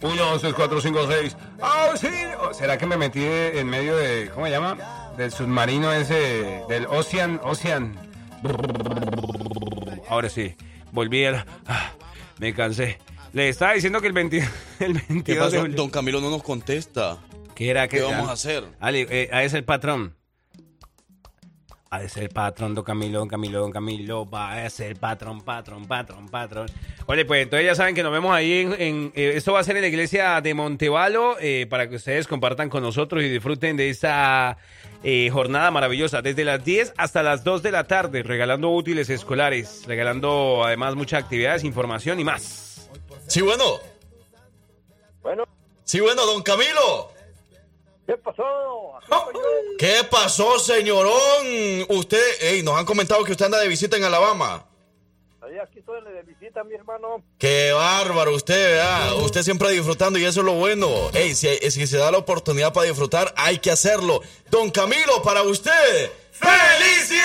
1, 0.00 0.16
2, 0.16 0.40
3, 0.40 0.54
4, 0.54 0.80
5, 0.80 1.06
6. 1.20 1.36
¡Auxilio! 1.60 2.54
¿Será 2.54 2.78
que 2.78 2.86
me 2.86 2.96
metí 2.96 3.22
en 3.22 3.68
medio 3.68 3.94
de. 3.98 4.30
¿Cómo 4.32 4.46
se 4.46 4.52
llama? 4.52 4.78
Del 5.18 5.30
submarino 5.30 5.92
ese. 5.92 6.62
Del 6.70 6.86
Ocean. 6.86 7.38
Ocean. 7.44 7.94
Ahora 10.08 10.30
sí. 10.30 10.56
Volví 10.92 11.24
a 11.24 11.32
la- 11.32 11.46
ah, 11.66 11.92
me 12.38 12.54
cansé. 12.54 12.98
Le 13.32 13.48
estaba 13.48 13.72
diciendo 13.72 14.00
que 14.00 14.06
el, 14.06 14.12
20 14.12 14.36
el 14.80 14.92
22 14.92 15.24
¿Qué 15.24 15.34
pasó? 15.36 15.66
Don 15.68 15.90
Camilo 15.90 16.20
no 16.20 16.30
nos 16.30 16.42
contesta. 16.42 17.18
¿Qué 17.54 17.70
era 17.70 17.88
que 17.88 17.96
¿Qué 17.98 18.02
vamos 18.04 18.28
a 18.28 18.32
hacer? 18.32 18.64
Ali, 18.78 19.06
eh, 19.10 19.28
a 19.32 19.42
ese 19.42 19.56
el 19.58 19.64
patrón. 19.64 20.14
Ha 21.90 22.00
de 22.00 22.08
ser 22.08 22.30
patrón, 22.30 22.74
don 22.74 22.84
Camilo, 22.84 23.18
don 23.18 23.28
Camilo, 23.28 23.60
don 23.60 23.70
Camilo, 23.70 24.24
va 24.28 24.64
a 24.64 24.70
ser 24.70 24.96
patrón, 24.96 25.42
patrón, 25.42 25.84
patrón, 25.84 26.26
patrón. 26.26 26.66
Oye, 27.04 27.26
pues 27.26 27.42
entonces 27.42 27.66
ya 27.66 27.74
saben 27.74 27.94
que 27.94 28.02
nos 28.02 28.10
vemos 28.12 28.32
ahí 28.32 28.60
en, 28.60 28.72
en, 28.80 29.12
eh, 29.14 29.32
esto 29.34 29.52
va 29.52 29.60
a 29.60 29.64
ser 29.64 29.76
en 29.76 29.82
la 29.82 29.88
iglesia 29.88 30.40
de 30.40 30.54
Montevalo, 30.54 31.36
eh, 31.38 31.66
para 31.68 31.90
que 31.90 31.96
ustedes 31.96 32.26
compartan 32.26 32.70
con 32.70 32.82
nosotros 32.82 33.22
y 33.22 33.28
disfruten 33.28 33.76
de 33.76 33.90
esta 33.90 34.56
eh, 35.04 35.30
jornada 35.32 35.70
maravillosa, 35.70 36.22
desde 36.22 36.44
las 36.44 36.64
10 36.64 36.94
hasta 36.96 37.22
las 37.22 37.44
2 37.44 37.62
de 37.62 37.72
la 37.72 37.84
tarde, 37.84 38.22
regalando 38.22 38.70
útiles 38.70 39.10
escolares, 39.10 39.84
regalando 39.86 40.62
además 40.64 40.94
muchas 40.94 41.22
actividades, 41.22 41.64
información 41.64 42.20
y 42.20 42.24
más. 42.24 42.88
Sí, 43.26 43.40
bueno. 43.40 43.64
Bueno. 45.22 45.44
Sí, 45.84 46.00
bueno, 46.00 46.24
don 46.26 46.42
Camilo. 46.42 47.12
¿Qué 48.06 48.16
pasó? 48.16 48.42
¿Qué 49.78 50.00
pasó, 50.10 50.58
señorón? 50.58 51.12
Usted, 51.88 52.22
ey, 52.40 52.62
nos 52.62 52.76
han 52.76 52.84
comentado 52.84 53.24
que 53.24 53.32
usted 53.32 53.46
anda 53.46 53.58
de 53.58 53.68
visita 53.68 53.96
en 53.96 54.04
Alabama. 54.04 54.66
Ahí 55.44 55.58
aquí 55.58 55.80
estoy 55.80 56.00
de 56.04 56.22
visita, 56.22 56.62
mi 56.62 56.74
hermano. 56.74 57.24
Qué 57.38 57.72
bárbaro 57.72 58.32
usted, 58.34 58.76
¿verdad? 58.76 59.16
Usted 59.24 59.42
siempre 59.42 59.70
disfrutando 59.72 60.16
y 60.18 60.24
eso 60.24 60.40
es 60.40 60.46
lo 60.46 60.54
bueno. 60.54 60.86
Ey, 61.14 61.34
si, 61.34 61.48
si 61.70 61.86
se 61.88 61.96
da 61.98 62.12
la 62.12 62.18
oportunidad 62.18 62.72
para 62.72 62.86
disfrutar, 62.86 63.34
hay 63.36 63.58
que 63.58 63.70
hacerlo. 63.72 64.20
Don 64.50 64.70
Camilo, 64.70 65.20
para 65.24 65.42
usted, 65.42 66.12
¡felicidades! 66.30 67.22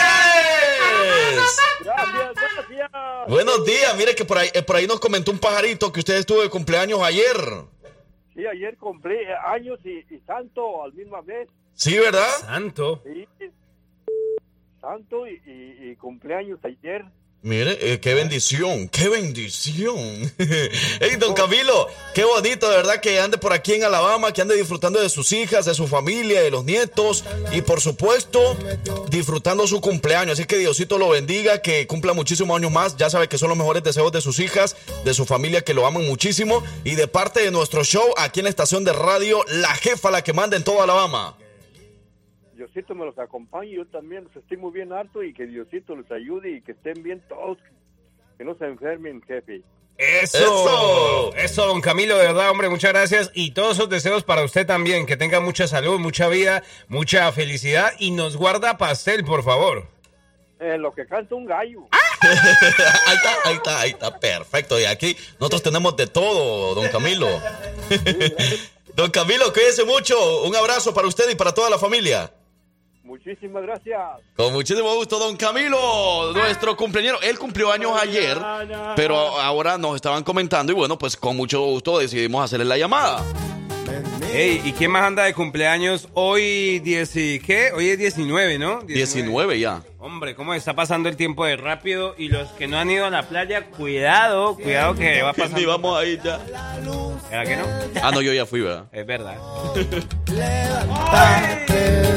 Gracias, 1.83 2.33
gracias. 2.33 2.91
Buenos 3.27 3.63
días, 3.65 3.95
mire 3.97 4.15
que 4.15 4.25
por 4.25 4.37
ahí, 4.39 4.49
eh, 4.53 4.63
por 4.63 4.77
ahí 4.77 4.87
nos 4.87 4.99
comentó 4.99 5.29
un 5.31 5.37
pajarito 5.39 5.91
que 5.91 5.99
usted 5.99 6.15
estuvo 6.15 6.41
de 6.41 6.49
cumpleaños 6.49 7.01
ayer. 7.03 7.37
Sí, 8.33 8.45
ayer 8.47 8.77
cumplí 8.77 9.13
eh, 9.15 9.35
años 9.45 9.77
y, 9.83 9.99
y 10.13 10.19
santo 10.25 10.83
al 10.83 10.93
mismo 10.93 11.21
vez. 11.23 11.47
Sí, 11.73 11.97
¿verdad? 11.99 12.27
Santo. 12.41 13.03
Sí. 13.05 13.27
Santo 14.81 15.27
y, 15.27 15.33
y- 15.45 15.89
y 15.91 15.95
cumpleaños 15.97 16.59
ayer. 16.63 17.05
Mire, 17.43 17.77
eh, 17.79 17.99
qué 17.99 18.15
bendición, 18.15 18.89
qué 18.89 19.09
bendición. 19.09 20.33
Hey, 20.99 21.15
don 21.19 21.33
Camilo, 21.35 21.87
qué 22.15 22.23
bonito, 22.23 22.67
de 22.69 22.77
verdad, 22.77 22.99
que 22.99 23.19
ande 23.19 23.37
por 23.37 23.53
aquí 23.53 23.73
en 23.73 23.83
Alabama, 23.83 24.33
que 24.33 24.41
ande 24.41 24.55
disfrutando 24.55 24.99
de 24.99 25.09
sus 25.09 25.31
hijas, 25.31 25.65
de 25.65 25.75
su 25.75 25.87
familia, 25.87 26.41
de 26.41 26.49
los 26.49 26.65
nietos 26.65 27.23
y, 27.51 27.61
por 27.61 27.79
supuesto, 27.79 28.57
disfrutando 29.09 29.67
su 29.67 29.79
cumpleaños. 29.81 30.33
Así 30.33 30.45
que 30.45 30.57
Diosito 30.57 30.97
lo 30.97 31.09
bendiga, 31.09 31.61
que 31.61 31.85
cumpla 31.85 32.13
muchísimos 32.13 32.57
años 32.57 32.71
más. 32.71 32.97
Ya 32.97 33.09
sabe 33.09 33.29
que 33.29 33.37
son 33.37 33.49
los 33.49 33.57
mejores 33.57 33.83
deseos 33.83 34.11
de 34.11 34.21
sus 34.21 34.39
hijas, 34.39 34.75
de 35.05 35.13
su 35.13 35.25
familia, 35.25 35.63
que 35.63 35.75
lo 35.75 35.85
aman 35.85 36.05
muchísimo. 36.07 36.63
Y 36.83 36.95
de 36.95 37.07
parte 37.07 37.41
de 37.41 37.51
nuestro 37.51 37.83
show 37.83 38.13
aquí 38.17 38.39
en 38.39 38.45
la 38.45 38.49
estación 38.49 38.83
de 38.83 38.93
radio, 38.93 39.43
la 39.47 39.73
jefa, 39.75 40.09
la 40.09 40.23
que 40.23 40.33
manda 40.33 40.57
en 40.57 40.63
toda 40.63 40.83
Alabama. 40.83 41.37
Diosito 42.77 42.93
me 42.93 43.05
los 43.05 43.17
acompañe, 43.17 43.71
yo 43.71 43.87
también 43.87 44.25
los 44.25 44.35
estimo 44.35 44.69
bien 44.69 44.93
harto 44.93 45.23
y 45.23 45.33
que 45.33 45.47
Diosito 45.47 45.95
los 45.95 46.11
ayude 46.11 46.51
y 46.51 46.61
que 46.61 46.73
estén 46.73 47.01
bien 47.01 47.23
todos, 47.27 47.57
que 48.37 48.43
no 48.43 48.55
se 48.55 48.65
enfermen, 48.65 49.19
jefe. 49.23 49.63
Eso, 49.97 51.33
eso, 51.35 51.65
don 51.65 51.81
Camilo, 51.81 52.19
de 52.19 52.27
verdad, 52.27 52.51
hombre, 52.51 52.69
muchas 52.69 52.91
gracias. 52.91 53.31
Y 53.33 53.49
todos 53.49 53.77
esos 53.77 53.89
deseos 53.89 54.23
para 54.23 54.43
usted 54.43 54.67
también, 54.67 55.07
que 55.07 55.17
tenga 55.17 55.39
mucha 55.39 55.67
salud, 55.67 55.97
mucha 55.97 56.27
vida, 56.27 56.61
mucha 56.87 57.31
felicidad 57.31 57.93
y 57.97 58.11
nos 58.11 58.37
guarda 58.37 58.77
pastel, 58.77 59.25
por 59.25 59.43
favor. 59.43 59.87
En 60.59 60.83
lo 60.83 60.93
que 60.93 61.07
canta 61.07 61.33
un 61.33 61.47
gallo. 61.47 61.87
ahí 62.21 63.15
está, 63.15 63.37
ahí 63.43 63.55
está, 63.55 63.79
ahí 63.79 63.89
está, 63.89 64.19
perfecto. 64.19 64.79
Y 64.79 64.85
aquí 64.85 65.17
nosotros 65.39 65.63
tenemos 65.63 65.97
de 65.97 66.05
todo, 66.05 66.75
don 66.75 66.87
Camilo. 66.89 67.27
don 68.93 69.09
Camilo, 69.09 69.51
cuídese 69.51 69.83
mucho. 69.83 70.43
Un 70.43 70.55
abrazo 70.55 70.93
para 70.93 71.07
usted 71.07 71.27
y 71.31 71.35
para 71.35 71.55
toda 71.55 71.71
la 71.71 71.79
familia. 71.79 72.31
Muchísimas 73.07 73.63
gracias. 73.63 74.01
Con 74.35 74.51
muchísimo 74.51 74.93
gusto, 74.95 75.17
don 75.17 75.37
Camilo, 75.37 76.33
nuestro 76.33 76.75
cumpleañero. 76.75 77.21
Él 77.21 77.39
cumplió 77.39 77.71
años 77.71 77.93
ayer, 77.99 78.37
pero 78.97 79.15
ahora 79.15 79.77
nos 79.77 79.95
estaban 79.95 80.25
comentando 80.25 80.73
y 80.73 80.75
bueno, 80.75 80.97
pues 80.97 81.15
con 81.15 81.37
mucho 81.37 81.61
gusto 81.61 81.99
decidimos 81.99 82.43
hacerle 82.43 82.65
la 82.65 82.77
llamada. 82.77 83.23
Ey, 84.33 84.61
¿y 84.65 84.73
quién 84.73 84.91
más 84.91 85.03
anda 85.03 85.23
de 85.23 85.33
cumpleaños 85.33 86.09
hoy? 86.13 86.79
10 86.79 87.15
y- 87.15 87.39
¿Qué? 87.39 87.71
Hoy 87.73 87.89
es 87.89 87.97
19, 87.97 88.59
¿no? 88.59 88.81
19 88.81 89.59
ya. 89.59 89.81
Hombre, 89.99 90.35
¿cómo 90.35 90.53
está 90.53 90.75
pasando 90.75 91.09
el 91.09 91.17
tiempo 91.17 91.43
de 91.45 91.57
rápido? 91.57 92.13
Y 92.17 92.27
los 92.29 92.49
que 92.49 92.67
no 92.67 92.77
han 92.77 92.89
ido 92.89 93.05
a 93.05 93.09
la 93.09 93.23
playa, 93.23 93.65
cuidado, 93.65 94.55
cuidado 94.55 94.95
que 94.95 95.21
va 95.23 95.33
pasando. 95.33 95.57
Ni 95.59 95.65
vamos 95.65 95.99
a 95.99 96.05
ir 96.05 96.21
ya. 96.21 96.37
¿Verdad 97.31 97.45
que 97.45 97.55
no? 97.57 97.63
Ah, 98.03 98.11
no, 98.11 98.21
yo 98.21 98.31
ya 98.31 98.45
fui, 98.45 98.61
¿verdad? 98.61 98.85
Es 98.91 99.05
verdad. 99.05 99.35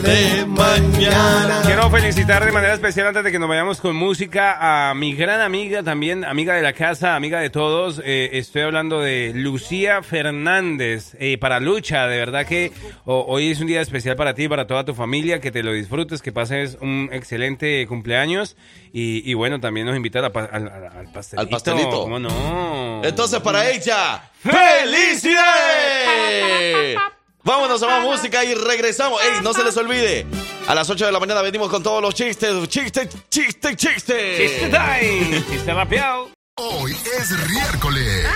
De 0.02 0.44
mañana. 0.46 1.62
Quiero 1.64 1.90
felicitar 1.90 2.44
de 2.44 2.52
manera 2.52 2.74
especial 2.74 3.08
antes 3.08 3.24
de 3.24 3.32
que 3.32 3.38
nos 3.38 3.48
vayamos 3.48 3.80
con 3.80 3.96
música 3.96 4.90
a 4.90 4.94
mi 4.94 5.14
gran 5.14 5.40
amiga 5.40 5.82
también, 5.82 6.24
amiga 6.24 6.54
de 6.54 6.62
la 6.62 6.72
casa, 6.72 7.16
amiga 7.16 7.40
de 7.40 7.50
todos. 7.50 8.00
Eh, 8.04 8.30
estoy 8.34 8.62
hablando 8.62 9.00
de 9.00 9.32
Lucía 9.34 10.02
Fernández. 10.02 11.14
Eh, 11.18 11.38
para 11.38 11.60
Lucha, 11.60 11.99
de 12.06 12.16
verdad 12.18 12.46
que 12.46 12.72
oh, 13.04 13.24
hoy 13.28 13.50
es 13.50 13.60
un 13.60 13.66
día 13.66 13.80
especial 13.80 14.16
para 14.16 14.34
ti, 14.34 14.48
para 14.48 14.66
toda 14.66 14.84
tu 14.84 14.94
familia, 14.94 15.40
que 15.40 15.50
te 15.50 15.62
lo 15.62 15.72
disfrutes, 15.72 16.22
que 16.22 16.32
pases 16.32 16.76
un 16.80 17.08
excelente 17.12 17.86
cumpleaños. 17.86 18.56
Y, 18.92 19.28
y 19.30 19.34
bueno, 19.34 19.60
también 19.60 19.86
nos 19.86 19.96
invita 19.96 20.24
a 20.26 20.30
pa- 20.32 20.44
al 20.44 21.10
pastelito. 21.12 21.40
Al 21.40 21.48
pastelito. 21.48 22.02
¿Cómo 22.02 22.18
no? 22.18 23.02
Entonces, 23.04 23.40
para 23.40 23.70
ella, 23.70 24.22
¡felicidades! 24.42 26.96
Vámonos 27.42 27.82
a 27.82 27.86
más 27.86 28.02
música 28.04 28.44
y 28.44 28.54
regresamos. 28.54 29.20
¡Ey, 29.22 29.40
no 29.42 29.52
se 29.54 29.64
les 29.64 29.76
olvide! 29.76 30.26
A 30.68 30.74
las 30.74 30.88
8 30.90 31.06
de 31.06 31.12
la 31.12 31.18
mañana 31.20 31.40
venimos 31.42 31.68
con 31.70 31.82
todos 31.82 32.02
los 32.02 32.14
chistes. 32.14 32.68
¡Chiste, 32.68 33.08
chiste, 33.30 33.76
chiste! 33.76 34.36
¡Chiste 34.36 34.68
time! 34.68 35.42
¡Chiste 35.50 35.72
rapeado! 35.74 36.30
Hoy 36.56 36.92
es 36.92 37.30
miércoles. 37.48 38.26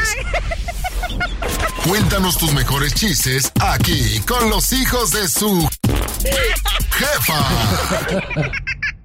Cuéntanos 1.88 2.38
tus 2.38 2.53
mejores 2.55 2.94
chistes 2.94 3.53
aquí 3.61 4.18
con 4.20 4.49
los 4.49 4.73
hijos 4.73 5.11
de 5.11 5.29
su 5.29 5.68
jefa. 6.90 8.51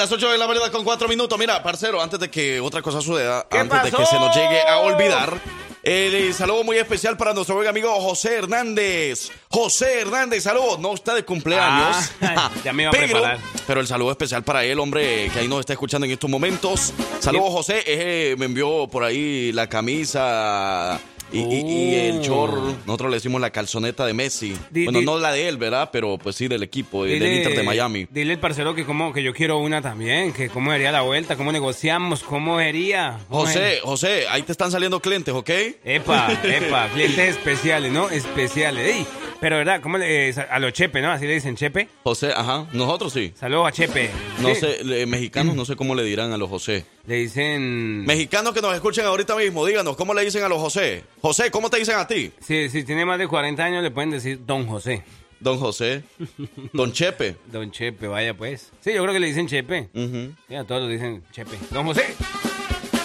las 0.00 0.10
8 0.10 0.30
de 0.30 0.38
la 0.38 0.46
mañana 0.46 0.70
con 0.70 0.82
4 0.82 1.08
minutos. 1.08 1.38
Mira, 1.38 1.62
parcero, 1.62 2.00
antes 2.00 2.18
de 2.18 2.30
que 2.30 2.58
otra 2.58 2.80
cosa 2.80 3.02
suceda, 3.02 3.46
antes 3.50 3.82
de 3.82 3.92
que 3.92 4.06
se 4.06 4.18
nos 4.18 4.34
llegue 4.34 4.62
a 4.66 4.78
olvidar, 4.78 5.38
el 5.82 6.32
saludo 6.32 6.64
muy 6.64 6.78
especial 6.78 7.18
para 7.18 7.34
nuestro 7.34 7.56
buen 7.56 7.68
amigo 7.68 7.92
José 8.00 8.36
Hernández. 8.36 9.30
José 9.50 10.00
Hernández, 10.00 10.44
saludos. 10.44 10.78
No 10.78 10.94
está 10.94 11.14
de 11.14 11.22
cumpleaños. 11.22 12.12
Ah, 12.22 12.50
ya 12.64 12.72
me 12.72 12.84
iba 12.84 12.90
a 12.90 12.92
pero, 12.92 13.08
preparar. 13.08 13.38
pero 13.66 13.80
el 13.82 13.86
saludo 13.86 14.12
especial 14.12 14.42
para 14.42 14.64
él, 14.64 14.78
hombre, 14.80 15.28
que 15.34 15.40
ahí 15.40 15.48
nos 15.48 15.60
está 15.60 15.74
escuchando 15.74 16.06
en 16.06 16.12
estos 16.12 16.30
momentos. 16.30 16.94
Saludos, 17.18 17.50
José. 17.50 17.82
Eh, 17.86 18.36
me 18.38 18.46
envió 18.46 18.88
por 18.88 19.04
ahí 19.04 19.52
la 19.52 19.68
camisa. 19.68 20.98
Y, 21.32 21.38
y- 21.38 21.90
y 21.90 21.94
el 21.94 22.18
Oh. 22.18 22.22
short, 22.22 22.54
nosotros 22.86 23.10
le 23.10 23.16
decimos 23.18 23.40
la 23.40 23.50
calzoneta 23.50 24.04
de 24.04 24.14
Messi. 24.14 24.56
Di- 24.70 24.84
bueno, 24.84 24.98
di- 25.00 25.04
no 25.04 25.18
la 25.18 25.32
de 25.32 25.48
él, 25.48 25.56
¿verdad? 25.58 25.90
Pero 25.92 26.18
pues 26.18 26.36
sí, 26.36 26.48
del 26.48 26.62
equipo, 26.62 27.04
del 27.04 27.22
Inter 27.22 27.54
de 27.54 27.62
Miami. 27.62 28.06
Dile 28.10 28.32
al 28.32 28.38
parcero 28.40 28.74
que 28.74 28.84
como 28.84 29.12
que 29.12 29.22
yo 29.22 29.32
quiero 29.32 29.58
una 29.58 29.80
también, 29.80 30.32
que 30.32 30.48
cómo 30.48 30.72
sería 30.72 30.90
la 30.92 31.02
vuelta, 31.02 31.36
cómo 31.36 31.52
negociamos, 31.52 32.22
cómo 32.22 32.58
sería. 32.58 33.18
¿Cómo 33.28 33.42
José, 33.42 33.78
José, 33.82 34.24
ahí 34.28 34.42
te 34.42 34.52
están 34.52 34.70
saliendo 34.70 35.00
clientes, 35.00 35.32
¿ok? 35.34 35.50
Epa, 35.84 36.32
epa, 36.44 36.88
clientes 36.92 37.30
especiales, 37.36 37.92
¿no? 37.92 38.08
Especiales. 38.10 38.96
Ey, 38.96 39.06
pero 39.40 39.56
verdad, 39.56 39.80
¿cómo 39.80 39.98
le, 39.98 40.28
eh, 40.30 40.34
a 40.50 40.58
los 40.58 40.72
Chepe, 40.72 41.00
¿no? 41.00 41.10
Así 41.12 41.26
le 41.26 41.34
dicen 41.34 41.56
Chepe. 41.56 41.88
José, 42.02 42.32
ajá, 42.34 42.66
nosotros 42.72 43.12
sí. 43.12 43.32
Saludos 43.38 43.68
a 43.68 43.72
Chepe. 43.72 44.10
No 44.40 44.54
Sí. 44.54 44.60
sé, 44.60 45.06
mexicanos 45.06 45.54
no 45.54 45.64
sé 45.64 45.76
cómo 45.76 45.94
le 45.94 46.02
dirán 46.04 46.32
a 46.32 46.36
los 46.36 46.48
José. 46.50 46.84
Le 47.10 47.16
dicen... 47.16 48.04
Mexicanos 48.06 48.54
que 48.54 48.62
nos 48.62 48.72
escuchen 48.72 49.04
ahorita 49.04 49.34
mismo, 49.34 49.66
díganos, 49.66 49.96
¿cómo 49.96 50.14
le 50.14 50.24
dicen 50.24 50.44
a 50.44 50.48
los 50.48 50.58
José? 50.60 51.02
José, 51.20 51.50
¿cómo 51.50 51.68
te 51.68 51.78
dicen 51.78 51.96
a 51.96 52.06
ti? 52.06 52.30
Si, 52.40 52.68
si 52.68 52.84
tiene 52.84 53.04
más 53.04 53.18
de 53.18 53.26
40 53.26 53.64
años 53.64 53.82
le 53.82 53.90
pueden 53.90 54.12
decir 54.12 54.38
Don 54.46 54.64
José. 54.68 55.02
Don 55.40 55.58
José, 55.58 56.04
Don 56.72 56.92
Chepe. 56.92 57.34
Don 57.46 57.72
Chepe, 57.72 58.06
vaya 58.06 58.32
pues. 58.34 58.70
Sí, 58.80 58.92
yo 58.94 59.02
creo 59.02 59.12
que 59.12 59.18
le 59.18 59.26
dicen 59.26 59.48
Chepe. 59.48 59.88
Sí, 59.92 60.54
a 60.54 60.62
todos 60.62 60.86
le 60.86 60.92
dicen 60.92 61.24
Chepe. 61.32 61.58
Don 61.72 61.84
José. 61.86 62.14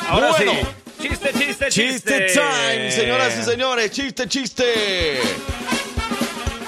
Ahora 0.07 0.29
Bueno. 0.29 0.51
sí. 0.51 1.07
Chiste, 1.07 1.29
chiste, 1.33 1.65
chiste. 1.69 2.27
Chiste 2.27 2.39
time, 2.39 2.91
señoras 2.91 3.39
y 3.39 3.43
señores, 3.43 3.89
chiste, 3.89 4.27
chiste. 4.27 5.19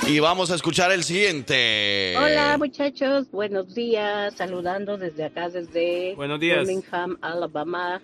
Y 0.07 0.19
vamos 0.19 0.51
a 0.51 0.55
escuchar 0.55 0.91
el 0.91 1.03
siguiente. 1.03 2.15
Hola 2.17 2.57
muchachos, 2.57 3.29
buenos 3.31 3.75
días, 3.75 4.33
saludando 4.35 4.97
desde 4.97 5.25
acá, 5.25 5.49
desde 5.49 6.15
Buenos 6.15 6.39
días. 6.39 6.59
Birmingham, 6.59 7.17
Alabama, 7.21 8.01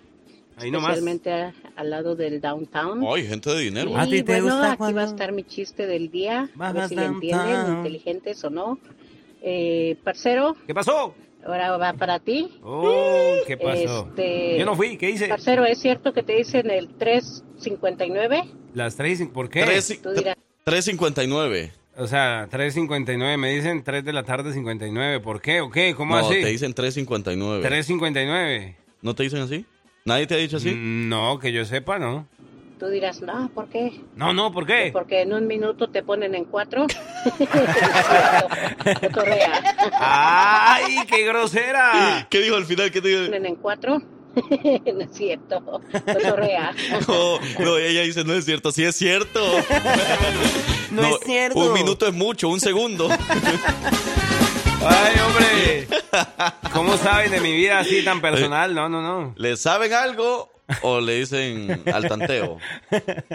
Ahí 0.56 0.70
nomás. 0.70 0.90
especialmente 0.98 1.32
a- 1.32 1.54
al 1.76 1.90
lado 1.90 2.14
del 2.14 2.40
downtown. 2.42 3.02
Ay, 3.08 3.26
gente 3.26 3.50
de 3.50 3.60
dinero. 3.60 3.90
Y 4.06 4.22
bueno, 4.22 4.62
aquí 4.62 4.92
va 4.92 5.02
a 5.02 5.06
estar 5.06 5.32
mi 5.32 5.44
chiste 5.44 5.86
del 5.86 6.10
día, 6.10 6.50
a 6.58 6.72
ver 6.72 6.88
si 6.88 6.96
le 6.96 7.04
entienden, 7.06 7.76
inteligentes 7.78 8.44
o 8.44 8.50
no. 8.50 8.78
Eh, 9.42 9.96
parcero, 10.04 10.56
¿Qué 10.66 10.74
pasó? 10.74 11.14
ahora 11.46 11.76
va 11.78 11.94
para 11.94 12.18
ti. 12.18 12.50
Oh, 12.62 13.36
¿qué 13.46 13.56
pasó? 13.56 14.08
Este, 14.10 14.58
Yo 14.58 14.66
no 14.66 14.76
fui, 14.76 14.96
¿qué 14.98 15.10
hice? 15.10 15.28
Parcero, 15.28 15.64
¿es 15.64 15.78
cierto 15.80 16.12
que 16.12 16.22
te 16.22 16.34
dicen 16.36 16.70
el 16.70 16.88
359? 16.96 18.44
Las 18.74 18.96
3 18.96 19.20
y- 19.22 19.26
¿Por 19.26 19.48
qué? 19.48 19.62
Tres- 19.64 20.00
Tú 20.02 20.10
dirás. 20.12 20.36
359. 20.64 21.72
O 21.96 22.06
sea, 22.06 22.48
3.59. 22.50 23.36
Me 23.38 23.50
dicen 23.50 23.84
3 23.84 24.04
de 24.04 24.12
la 24.12 24.24
tarde 24.24 24.52
59. 24.52 25.20
¿Por 25.20 25.40
qué? 25.40 25.60
¿O 25.60 25.70
qué? 25.70 25.94
¿Cómo 25.94 26.16
No, 26.18 26.26
así? 26.26 26.40
te 26.40 26.48
dicen 26.48 26.74
359. 26.74 27.68
3.59. 27.68 28.74
¿No 29.02 29.14
te 29.14 29.22
dicen 29.22 29.40
así? 29.42 29.64
¿Nadie 30.04 30.26
te 30.26 30.34
ha 30.34 30.38
dicho 30.38 30.56
así? 30.56 30.70
Mm, 30.70 31.08
No, 31.08 31.38
que 31.38 31.52
yo 31.52 31.64
sepa, 31.64 31.98
¿no? 31.98 32.26
Tú 32.78 32.88
dirás, 32.88 33.22
no, 33.22 33.48
¿por 33.54 33.68
qué? 33.68 34.00
No, 34.16 34.32
no, 34.32 34.50
¿por 34.52 34.66
qué? 34.66 34.90
Porque 34.92 35.22
en 35.22 35.32
un 35.32 35.46
minuto 35.46 35.88
te 35.88 36.02
ponen 36.02 36.34
en 36.34 36.44
cuatro. 36.44 36.86
¡Ay, 40.00 40.96
qué 41.06 41.24
grosera! 41.26 42.26
¿Qué 42.28 42.40
dijo 42.40 42.56
al 42.56 42.64
final? 42.66 42.90
¿Qué 42.90 43.00
te 43.00 43.08
dijo? 43.08 43.24
ponen 43.26 43.46
en 43.46 43.56
cuatro. 43.56 44.02
no 44.94 45.00
es 45.00 45.10
cierto. 45.12 45.80
No, 47.08 47.38
no, 47.58 47.76
ella 47.78 48.02
dice, 48.02 48.24
no 48.24 48.34
es 48.34 48.44
cierto, 48.44 48.72
sí 48.72 48.84
es 48.84 48.96
cierto. 48.96 49.40
No 50.90 51.06
es 51.08 51.20
cierto. 51.24 51.58
Un 51.58 51.72
minuto 51.72 52.06
es 52.06 52.14
mucho, 52.14 52.48
un 52.48 52.60
segundo. 52.60 53.08
¡Ay, 54.80 55.14
hombre! 55.26 55.88
¿Cómo 56.72 56.96
saben 56.96 57.32
de 57.32 57.40
mi 57.40 57.50
vida 57.50 57.80
así 57.80 58.04
tan 58.04 58.20
personal? 58.20 58.74
No, 58.74 58.88
no, 58.88 59.02
no. 59.02 59.34
¿Le 59.36 59.56
saben 59.56 59.92
algo 59.92 60.52
o 60.82 61.00
le 61.00 61.16
dicen 61.16 61.82
al 61.92 62.06
tanteo? 62.06 62.58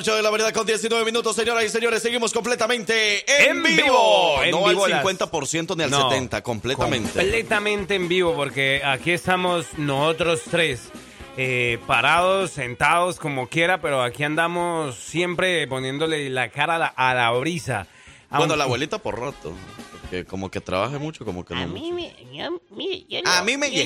Las 0.00 0.08
8 0.08 0.16
de 0.16 0.22
la 0.22 0.30
mañana 0.30 0.50
con 0.52 0.66
19 0.66 1.04
minutos, 1.04 1.36
señoras 1.36 1.62
y 1.62 1.68
señores, 1.68 2.00
seguimos 2.00 2.32
completamente 2.32 3.18
en, 3.50 3.58
En 3.58 3.62
vivo. 3.62 3.82
vivo, 3.84 4.42
en 4.44 4.50
no 4.52 4.66
vivo 4.66 4.84
al 4.86 4.90
las- 4.92 5.04
50% 5.04 5.76
ni 5.76 5.82
al 5.84 5.90
No, 5.90 6.10
70%, 6.10 6.40
completamente. 6.42 7.10
Completamente 7.12 7.96
en 7.96 8.08
vivo, 8.08 8.34
porque 8.34 8.80
aquí 8.82 9.10
estamos 9.10 9.66
nosotros 9.76 10.40
tres. 10.50 10.88
eh, 11.36 11.78
parados, 11.86 12.50
sentados, 12.50 13.18
como 13.18 13.48
quiera, 13.48 13.80
pero 13.82 14.02
aquí 14.02 14.24
andamos 14.24 14.96
siempre 14.96 15.66
poniéndole 15.68 16.28
la 16.30 16.48
cara 16.50 16.76
a 16.76 16.78
la, 16.78 16.86
a 16.86 17.12
la 17.14 17.30
brisa. 17.32 17.86
Bueno, 18.30 18.44
Aunque- 18.44 18.56
la 18.56 18.64
abuelita 18.64 18.98
por 18.98 19.20
rato. 19.20 19.52
Porque 20.00 20.24
como 20.24 20.50
que 20.50 20.60
trabaje 20.62 20.96
mucho, 20.98 21.24
como 21.26 21.44
que 21.44 21.54
no. 21.54 21.60
A 21.62 21.66
mí 21.66 21.92
me... 21.92 22.14
Yo, 22.32 22.60
mire, 22.70 23.04
yo 23.08 23.18
A 23.26 23.38
no- 23.40 23.44
mí 23.44 23.56
me 23.58 23.68
no-. 23.68 23.74
¿Cómo 23.74 23.84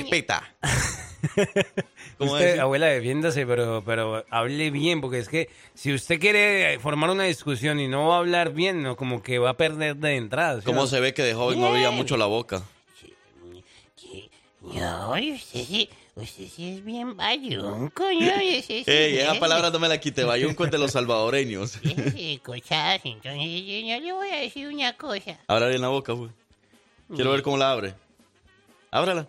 Usted, 2.19 2.59
abuela, 2.59 2.87
defiéndase, 2.87 3.45
pero, 3.45 3.83
pero 3.85 4.23
hable 4.29 4.71
bien, 4.71 5.01
porque 5.01 5.19
es 5.19 5.29
que 5.29 5.49
si 5.73 5.93
usted 5.93 6.19
quiere 6.19 6.79
formar 6.79 7.09
una 7.09 7.23
discusión 7.23 7.79
y 7.79 7.87
no 7.87 8.07
va 8.09 8.15
a 8.15 8.19
hablar 8.19 8.53
bien, 8.53 8.81
no, 8.83 8.95
como 8.95 9.21
que 9.21 9.39
va 9.39 9.51
a 9.51 9.57
perder 9.57 9.97
de 9.97 10.15
entrada. 10.15 10.59
¿sí 10.61 10.65
¿Cómo 10.65 10.87
se 10.87 10.99
ve 10.99 11.13
que 11.13 11.23
de 11.23 11.33
joven 11.33 11.59
no 11.59 11.67
abría 11.67 11.91
mucho 11.91 12.17
la 12.17 12.25
boca? 12.25 12.63
No, 14.61 15.11
usted 15.11 15.63
sí, 15.63 15.89
usted 16.15 16.47
sí 16.47 16.77
es 16.77 16.83
bien 16.83 17.15
bayunco, 17.15 18.03
¿no? 18.03 18.11
Y 18.11 18.57
usted 18.59 18.83
sí 18.83 18.83
Ey, 18.87 19.19
esa 19.19 19.33
es- 19.33 19.39
palabra 19.39 19.69
no 19.71 19.79
me 19.79 19.87
la 19.87 19.99
quite, 19.99 20.23
Bayunco 20.23 20.65
es 20.65 20.71
de 20.71 20.77
los 20.79 20.91
salvadoreños. 20.91 21.79
Sí, 22.13 22.41
cosas, 22.43 22.99
entonces 23.03 23.43
yo, 23.43 23.79
yo 23.87 23.99
le 23.99 24.11
voy 24.13 24.29
a 24.29 24.37
decir 24.37 24.67
una 24.67 24.93
cosa. 24.97 25.37
Abra 25.47 25.67
bien 25.67 25.81
la 25.81 25.89
boca, 25.89 26.13
güey. 26.13 26.31
Quiero 27.13 27.31
ver 27.31 27.43
cómo 27.43 27.57
la 27.57 27.71
abre. 27.71 27.93
Ábrala. 28.89 29.27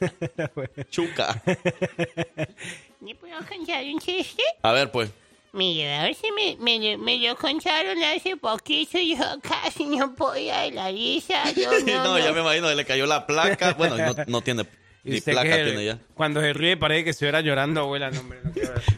Chuca. 0.90 1.42
¿Le 3.00 3.14
puedo 3.16 3.36
contar 3.48 3.84
un 3.84 3.98
chiste? 3.98 4.42
A 4.62 4.72
ver, 4.72 4.90
pues. 4.90 5.10
Mire, 5.54 5.94
a 5.96 6.02
ver 6.04 6.14
si 6.14 6.28
me, 6.32 6.56
me, 6.58 6.96
me 6.96 7.18
lo 7.18 7.36
contaron 7.36 8.02
hace 8.02 8.36
poquito 8.38 8.98
y 8.98 9.16
yo 9.16 9.24
casi 9.42 9.84
no 9.84 10.14
podía 10.14 10.60
de 10.60 10.70
la 10.70 10.90
risa. 10.90 11.42
Yo 11.52 11.70
No, 11.84 12.04
no, 12.04 12.18
ya 12.18 12.32
me 12.32 12.40
imagino, 12.40 12.72
le 12.72 12.84
cayó 12.86 13.04
la 13.06 13.26
placa. 13.26 13.74
Bueno, 13.74 13.96
no, 13.98 14.14
no 14.26 14.40
tiene 14.40 14.64
Y 15.04 15.20
placa, 15.20 15.56
que 15.56 15.64
tiene 15.64 15.84
ya. 15.84 15.98
Cuando 16.14 16.40
se 16.40 16.52
ríe 16.52 16.76
parece 16.76 17.04
que 17.04 17.10
estuviera 17.10 17.40
llorando, 17.40 17.80
abuela. 17.80 18.10
No, 18.10 18.20
hombre, 18.20 18.38
no. 18.44 18.50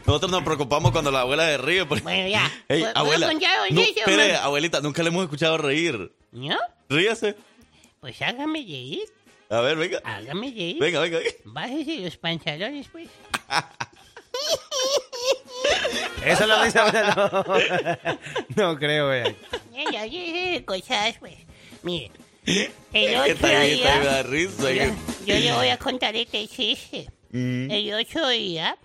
Nosotros 0.05 0.31
nos 0.31 0.43
preocupamos 0.43 0.91
cuando 0.91 1.11
la 1.11 1.21
abuela 1.21 1.45
se 1.47 1.57
ríe. 1.57 1.85
porque- 1.85 2.03
Bueno, 2.03 2.27
ya. 2.29 2.49
Ey, 2.69 2.81
¿Puedo- 2.83 2.95
abuela. 2.97 3.27
contar 3.27 3.51
un 3.69 3.75
No, 3.75 3.81
chiste, 3.83 3.99
espere, 4.01 4.35
abuelita, 4.35 4.79
nunca 4.81 5.01
le 5.03 5.09
hemos 5.09 5.23
escuchado 5.23 5.57
reír. 5.57 6.11
¿No? 6.31 6.57
Ríase. 6.89 7.35
Pues 7.99 8.21
hágame 8.21 8.59
reír, 8.59 9.01
A 9.55 9.61
ver, 9.61 9.77
venga. 9.77 10.01
hágame 10.03 10.51
reír. 10.51 10.77
Venga, 10.79 10.99
venga. 10.99 11.19
venga. 11.19 11.31
Bájese 11.45 11.99
los 11.99 12.17
pantalones, 12.17 12.87
pues. 12.91 13.09
Esa 16.25 16.43
es 16.43 16.49
la 16.49 16.63
risa, 16.63 16.81
abuela, 16.81 17.15
no. 17.15 18.15
No 18.73 18.77
creo, 18.77 19.07
güey. 19.07 19.35
Ya, 19.73 19.91
ya, 19.91 20.05
ya, 20.05 20.65
cosas, 20.65 21.15
pues. 21.19 21.35
Mire, 21.83 22.11
el 22.93 23.31
otro 23.33 23.59
día... 23.59 24.23
Yo, 24.23 24.89
yo 25.25 25.35
le 25.35 25.53
voy 25.53 25.69
a 25.69 25.77
contar 25.77 26.15
este 26.15 26.47
chiste. 26.47 27.07
Mm. 27.31 27.69
El 27.71 27.93
otro 27.93 28.27
día, 28.29 28.77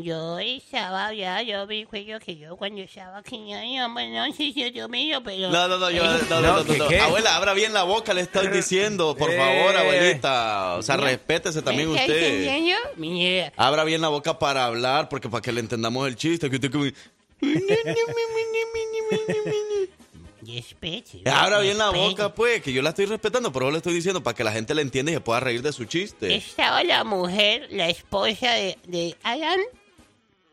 yo 0.00 0.38
estaba 0.38 1.12
ya, 1.12 1.42
yo 1.42 1.66
vi 1.66 1.84
cuello 1.84 2.18
que 2.20 2.36
yo 2.36 2.56
cuando 2.56 2.80
estaba 2.82 3.18
aquí, 3.18 3.36
yo, 3.48 3.88
bueno, 3.92 4.26
no 4.26 4.32
sé 4.32 4.52
si 4.52 4.72
yo 4.72 4.88
mío, 4.88 5.20
pero... 5.24 5.50
No, 5.50 5.66
no, 5.68 5.76
no, 5.78 5.90
yo, 5.90 6.04
Eh, 6.04 6.18
no, 6.30 6.40
no, 6.40 6.62
No. 6.64 7.02
Abuela, 7.04 7.36
abra 7.36 7.52
bien 7.52 7.72
la 7.72 7.82
boca, 7.82 8.14
le 8.14 8.20
estoy 8.22 8.48
diciendo. 8.48 9.16
Por 9.16 9.30
Eh. 9.32 9.36
favor, 9.36 9.76
abuelita. 9.76 10.76
O 10.76 10.82
sea, 10.82 10.96
respétese 10.96 11.62
también 11.62 11.90
¿me 11.92 11.96
usted. 12.00 13.52
Abra 13.56 13.84
bien 13.84 14.00
la 14.00 14.08
boca 14.08 14.38
para 14.38 14.64
hablar, 14.66 15.08
porque 15.08 15.28
para 15.28 15.42
que 15.42 15.52
le 15.52 15.60
entendamos 15.60 16.06
el 16.06 16.16
chiste. 16.16 16.48
Que 16.48 16.56
usted 16.56 16.70
como- 16.70 16.84
respete. 20.46 21.22
Abra 21.30 21.60
bien 21.60 21.78
la 21.78 21.90
boca, 21.90 22.34
pues, 22.34 22.62
que 22.62 22.72
yo 22.72 22.82
la 22.82 22.90
estoy 22.90 23.06
respetando, 23.06 23.52
pero 23.52 23.70
le 23.70 23.78
estoy 23.78 23.92
diciendo 23.94 24.22
para 24.22 24.34
que 24.34 24.44
la 24.44 24.52
gente 24.52 24.74
le 24.74 24.82
entienda 24.82 25.12
y 25.12 25.14
se 25.14 25.20
pueda 25.20 25.40
reír 25.40 25.62
de 25.62 25.72
su 25.72 25.84
chiste. 25.84 26.34
Estaba 26.34 26.82
la 26.84 27.04
mujer, 27.04 27.68
la 27.70 27.88
esposa 27.88 28.52
de, 28.52 28.78
de 28.86 29.16
Alan, 29.22 29.60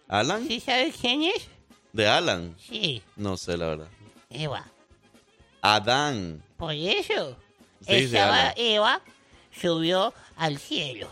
¿Alan? 0.07 0.47
¿sí 0.47 0.59
sabes 0.59 0.95
quién 0.99 1.23
es? 1.23 1.47
¿De 1.93 2.07
Alan? 2.07 2.55
Sí, 2.59 3.01
No 3.15 3.37
sé, 3.37 3.57
la 3.57 3.67
verdad. 3.67 3.87
Eva. 4.29 4.65
Adán. 5.61 6.43
Por 6.57 6.73
eso, 6.73 7.37
Sí, 7.81 7.93
estaba. 7.95 8.53
Eva, 8.55 9.01
subió 9.51 10.13
al 10.35 10.57
cielo. 10.59 11.07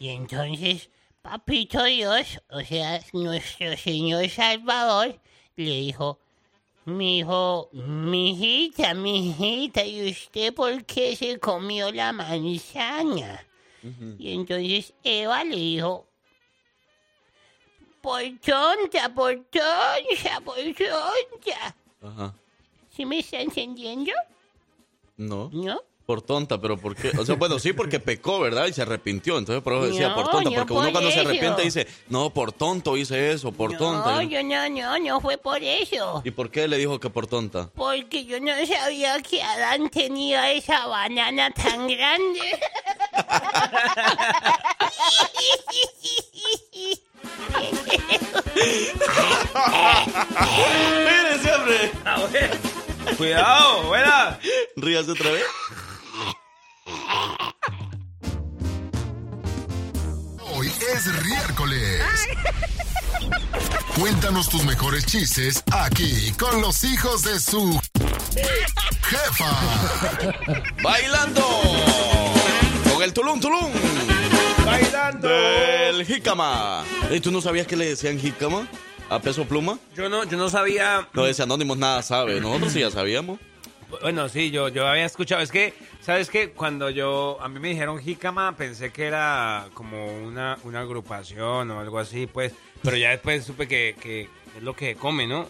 Y 0.00 0.08
entonces, 0.08 0.88
Papito 1.20 1.84
Dios, 1.84 2.40
o 2.50 2.60
sea, 2.62 3.00
nuestro 3.12 3.76
Señor 3.76 4.28
Salvador, 4.28 5.20
le 5.56 5.64
dijo, 5.64 6.18
mi 6.84 7.18
hijo, 7.18 7.68
mijita, 7.72 8.94
mijita, 8.94 9.84
¿y 9.84 10.10
usted 10.10 10.52
por 10.52 10.84
qué 10.84 11.14
se 11.14 11.38
comió 11.38 11.92
la 11.92 12.12
manzana? 12.12 13.46
Y 14.18 14.32
entonces 14.32 14.94
Eva 15.04 15.44
le 15.44 15.56
dijo, 15.56 16.08
por 18.02 18.20
tonta, 18.44 19.08
por 19.14 19.34
tonta, 19.44 20.40
por 20.44 20.56
tonta. 20.56 21.74
Ajá. 22.02 22.34
¿Sí 22.94 23.06
me 23.06 23.20
está 23.20 23.40
entendiendo? 23.40 24.12
No. 25.16 25.48
¿No? 25.52 25.80
Por 26.04 26.20
tonta, 26.20 26.60
pero 26.60 26.76
¿por 26.76 26.96
qué? 26.96 27.12
O 27.16 27.24
sea, 27.24 27.36
bueno, 27.36 27.60
sí, 27.60 27.72
porque 27.72 28.00
pecó, 28.00 28.40
¿verdad? 28.40 28.66
Y 28.66 28.72
se 28.72 28.82
arrepintió. 28.82 29.38
Entonces, 29.38 29.62
por 29.62 29.74
eso 29.74 29.86
decía 29.86 30.08
No, 30.08 30.16
por 30.16 30.30
tonta. 30.30 30.50
Porque 30.50 30.72
uno 30.72 30.82
por 30.82 30.92
cuando 30.92 31.10
se 31.12 31.20
arrepiente 31.20 31.62
dice, 31.62 31.86
no, 32.08 32.30
por 32.30 32.52
tonto 32.52 32.96
hice 32.96 33.30
eso, 33.30 33.52
por 33.52 33.76
tonta. 33.76 34.16
No, 34.16 34.22
yo 34.22 34.42
no, 34.42 34.68
no, 34.68 34.98
no 34.98 35.20
fue 35.20 35.38
por 35.38 35.62
eso. 35.62 36.20
¿Y 36.24 36.32
por 36.32 36.50
qué 36.50 36.66
le 36.66 36.76
dijo 36.76 36.98
que 36.98 37.08
por 37.08 37.28
tonta? 37.28 37.70
Porque 37.74 38.24
yo 38.24 38.40
no 38.40 38.52
sabía 38.66 39.22
que 39.22 39.42
Adán 39.42 39.88
tenía 39.90 40.50
esa 40.52 40.88
banana 40.88 41.52
tan 41.52 41.86
grande. 41.86 42.40
¡Mire, 51.06 51.38
siempre! 51.40 51.92
Cuidado, 53.16 53.82
abuela. 53.82 54.38
Ríase 54.76 55.10
otra 55.10 55.30
vez. 55.30 55.44
Hoy 60.54 60.72
es 60.94 61.06
miércoles. 61.24 62.02
Cuéntanos 63.98 64.48
tus 64.48 64.64
mejores 64.64 65.04
chistes 65.06 65.62
aquí 65.70 66.32
con 66.38 66.60
los 66.60 66.82
hijos 66.84 67.22
de 67.22 67.38
su 67.38 67.80
jefa. 69.02 69.50
¡Bailando! 70.82 71.46
Con 72.92 73.02
el 73.02 73.12
tulum, 73.12 73.40
tulum. 73.40 73.72
Bailando. 74.72 75.28
Del 75.28 76.04
jícama. 76.06 76.84
¿Y 77.10 77.20
tú 77.20 77.30
no 77.30 77.40
sabías 77.42 77.66
que 77.66 77.76
le 77.76 77.86
decían 77.86 78.18
jícama? 78.18 78.66
¿A 79.10 79.18
peso 79.20 79.44
pluma? 79.44 79.78
Yo 79.94 80.08
no, 80.08 80.24
yo 80.24 80.38
no 80.38 80.48
sabía. 80.48 81.06
No, 81.12 81.26
ese 81.26 81.42
Anónimos 81.42 81.76
nada 81.76 82.02
sabe. 82.02 82.40
Nosotros 82.40 82.72
sí 82.72 82.80
ya 82.80 82.90
sabíamos. 82.90 83.38
Bueno, 84.00 84.30
sí, 84.30 84.50
yo, 84.50 84.68
yo 84.68 84.86
había 84.86 85.04
escuchado. 85.04 85.42
Es 85.42 85.50
que, 85.50 85.74
¿sabes 86.00 86.30
qué? 86.30 86.52
Cuando 86.52 86.88
yo, 86.88 87.36
a 87.42 87.48
mí 87.48 87.60
me 87.60 87.68
dijeron 87.68 87.98
jícama, 87.98 88.56
pensé 88.56 88.90
que 88.90 89.04
era 89.04 89.66
como 89.74 90.06
una, 90.22 90.56
una 90.64 90.80
agrupación 90.80 91.70
o 91.70 91.80
algo 91.80 91.98
así, 91.98 92.26
pues. 92.26 92.54
Pero 92.82 92.96
ya 92.96 93.10
después 93.10 93.44
supe 93.44 93.68
que, 93.68 93.94
que 94.00 94.22
es 94.56 94.62
lo 94.62 94.74
que 94.74 94.94
come, 94.94 95.26
¿no? 95.26 95.46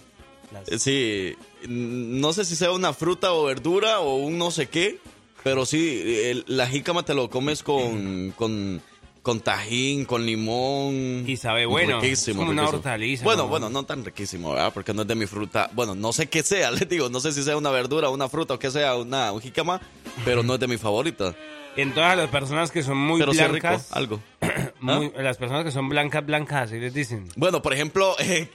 Las- 0.53 0.69
Eh, 0.69 0.79
Sí, 0.81 1.37
no 1.69 2.33
sé 2.33 2.45
si 2.45 2.57
sea 2.57 2.73
una 2.73 2.93
fruta 2.93 3.33
o 3.33 3.45
verdura 3.45 4.01
o 4.01 4.17
un 4.17 4.37
no 4.39 4.51
sé 4.51 4.67
qué, 4.69 4.99
pero 5.45 5.65
sí, 5.65 6.03
el- 6.25 6.45
la 6.49 6.67
jícama 6.67 7.05
te 7.05 7.15
lo 7.15 7.31
comes 7.31 7.63
con, 7.63 8.33
con, 8.33 8.83
con 9.23 9.41
tajín, 9.41 10.05
con 10.05 10.27
limón. 10.27 11.25
Y 11.27 11.37
sabe 11.37 11.65
bueno, 11.67 12.01
Riquísimo, 12.01 12.43
es 12.43 12.49
una 12.49 12.63
riquísimo. 12.63 12.79
hortaliza, 12.79 13.25
Bueno, 13.25 13.43
¿no? 13.45 13.49
bueno, 13.49 13.71
no 13.71 13.85
tan 13.85 14.05
riquísimo, 14.05 14.51
¿verdad? 14.53 14.73
Porque 14.75 14.93
no 14.93 15.03
es 15.03 15.09
de 15.09 15.15
mi 15.15 15.27
fruta. 15.27 15.71
Bueno, 15.75 15.95
no 15.95 16.13
sé 16.13 16.27
qué 16.29 16.43
sea, 16.43 16.71
les 16.73 16.89
digo, 16.89 17.09
no 17.09 17.21
sé 17.21 17.33
si 17.33 17.43
sea 17.43 17.57
una 17.57 17.71
verdura, 17.71 18.09
una 18.11 18.29
fruta 18.29 18.55
o 18.55 18.59
que 18.59 18.71
sea 18.71 18.97
una 18.97 19.33
un 19.33 19.41
jícama, 19.41 19.81
pero 20.25 20.43
no 20.43 20.55
es 20.55 20.61
de 20.61 20.67
mi 20.69 20.77
favorita. 20.77 21.35
En 21.75 21.95
todas 21.95 22.17
las 22.19 22.29
personas 22.29 22.71
que 22.71 22.83
son 22.83 22.99
muy 22.99 23.19
pero 23.19 23.33
sí 23.33 23.39
es 23.41 23.51
rico, 23.51 23.67
blancas, 23.69 23.93
algo. 23.93 24.21
muy- 24.81 25.11
las 25.17 25.39
personas 25.39 25.65
que 25.65 25.71
son 25.71 25.89
blancas, 25.89 26.25
blancas, 26.27 26.65
así 26.65 26.79
les 26.79 26.93
dicen. 26.93 27.29
Bueno, 27.35 27.63
por 27.63 27.73
ejemplo, 27.73 28.15
eh, 28.21 28.49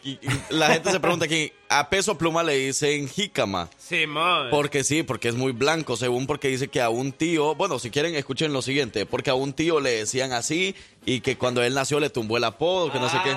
la 0.50 0.68
gente 0.68 0.92
se 0.92 1.00
pregunta 1.00 1.26
aquí, 1.26 1.52
a 1.70 1.90
peso 1.90 2.16
pluma 2.18 2.44
le 2.44 2.56
dicen 2.58 3.08
jícama. 3.08 3.70
Simón. 3.78 4.50
Porque 4.52 4.84
sí, 4.84 5.02
porque 5.02 5.30
es 5.30 5.36
muy 5.36 5.52
blanco, 5.52 5.98
según 5.98 6.28
porque 6.28 6.50
dice 6.50 6.68
que 6.68 6.80
a 6.80 6.90
un 6.90 7.12
tío, 7.12 7.56
bueno, 7.56 7.80
si 7.80 7.90
quieren 7.90 8.14
escuchen 8.14 8.54
lo 8.54 8.62
siguiente, 8.62 9.08
porque 9.08 9.32
a 9.32 9.34
un 9.36 9.54
tío 9.54 9.80
le 9.80 9.92
decían 9.92 10.32
así 10.32 10.76
y 11.06 11.22
que 11.22 11.38
cuando 11.38 11.64
él 11.64 11.74
nació 11.74 12.00
le 12.00 12.12
tumbó 12.12 12.38
el 12.38 12.44
apodo, 12.44 12.92
que 12.92 13.00
no 13.00 13.10
sé 13.10 13.18
qué. 13.24 13.36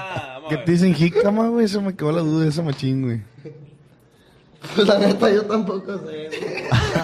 ¿Qué 0.50 0.56
te 0.58 0.72
dicen 0.72 0.94
jícama, 0.94 1.48
güey? 1.48 1.64
Eso 1.64 1.80
me 1.80 1.96
quedó 1.96 2.12
la 2.12 2.20
duda 2.20 2.44
de 2.44 2.50
ese 2.50 2.62
machín, 2.62 3.02
güey. 3.02 3.22
La 4.76 4.98
neta, 4.98 5.30
yo 5.32 5.42
tampoco 5.46 5.98
sé. 6.06 6.28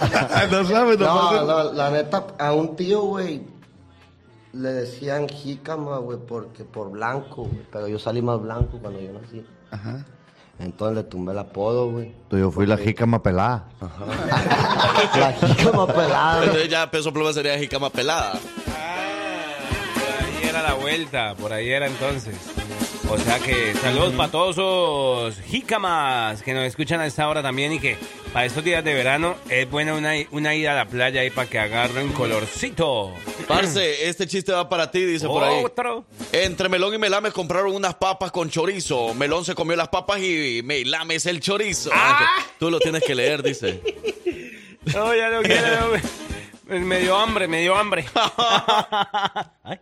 no 0.50 0.64
sabes, 0.64 0.98
no 0.98 1.06
No, 1.06 1.44
no, 1.44 1.72
la 1.72 1.90
neta, 1.90 2.26
a 2.38 2.52
un 2.52 2.76
tío, 2.76 3.02
güey, 3.02 3.42
le 4.52 4.68
decían 4.70 5.28
jícama, 5.28 5.98
güey, 5.98 6.18
porque 6.18 6.64
por 6.64 6.90
blanco, 6.90 7.44
güey. 7.44 7.66
Pero 7.70 7.88
yo 7.88 7.98
salí 7.98 8.22
más 8.22 8.40
blanco 8.40 8.78
cuando 8.80 9.00
yo 9.00 9.12
nací. 9.12 9.44
Ajá. 9.70 10.04
Entonces 10.58 10.96
le 10.96 11.02
tumbé 11.04 11.32
el 11.32 11.38
apodo, 11.38 11.90
güey. 11.90 12.14
Yo 12.30 12.50
fui 12.50 12.66
la 12.66 12.78
jícama 12.78 13.22
pelada. 13.22 13.68
La 15.18 15.32
jícama 15.32 15.86
pelada. 15.86 16.44
Entonces 16.44 16.68
ya 16.70 16.90
peso 16.90 17.12
pluma 17.12 17.32
sería 17.32 17.58
jícama 17.58 17.90
pelada. 17.90 18.32
Ahí 20.24 20.48
era 20.48 20.62
la 20.62 20.74
vuelta, 20.74 21.34
por 21.34 21.52
ahí 21.52 21.68
era 21.68 21.86
entonces. 21.86 22.34
O 23.08 23.18
sea 23.18 23.38
que 23.38 23.72
saludos 23.74 24.14
para 24.14 24.30
todos 24.30 24.56
esos 24.56 25.44
jícamas 25.46 26.42
que 26.42 26.52
nos 26.52 26.64
escuchan 26.64 27.00
a 27.00 27.06
esta 27.06 27.28
hora 27.28 27.42
también 27.42 27.72
y 27.72 27.78
que 27.78 27.96
para 28.32 28.46
estos 28.46 28.64
días 28.64 28.84
de 28.84 28.94
verano 28.94 29.36
es 29.48 29.70
buena 29.70 29.94
una, 29.94 30.12
una 30.32 30.54
ida 30.54 30.72
a 30.72 30.74
la 30.74 30.86
playa 30.86 31.20
ahí 31.20 31.30
para 31.30 31.48
que 31.48 31.58
agarren 31.58 32.12
colorcito. 32.12 33.14
Parce, 33.46 34.08
este 34.08 34.26
chiste 34.26 34.52
va 34.52 34.68
para 34.68 34.90
ti, 34.90 35.04
dice 35.04 35.26
por 35.28 35.44
ahí. 35.44 35.64
Otro. 35.64 36.04
Entre 36.32 36.68
Melón 36.68 36.94
y 36.94 36.98
Melame 36.98 37.30
compraron 37.30 37.74
unas 37.74 37.94
papas 37.94 38.32
con 38.32 38.50
chorizo. 38.50 39.14
Melón 39.14 39.44
se 39.44 39.54
comió 39.54 39.76
las 39.76 39.88
papas 39.88 40.20
y 40.20 40.60
Melame 40.64 41.14
es 41.14 41.26
el 41.26 41.40
chorizo. 41.40 41.90
Ah. 41.94 42.26
Tú 42.58 42.70
lo 42.70 42.80
tienes 42.80 43.04
que 43.04 43.14
leer, 43.14 43.42
dice. 43.42 43.80
No, 44.94 45.12
ya 45.16 45.28
lo 45.30 45.42
quiero. 45.42 45.90
Me, 46.68 46.78
me 46.78 47.00
dio 47.00 47.16
hambre, 47.16 47.48
me 47.48 47.60
dio 47.60 47.74
hambre. 47.74 48.06
Ay. 49.64 49.80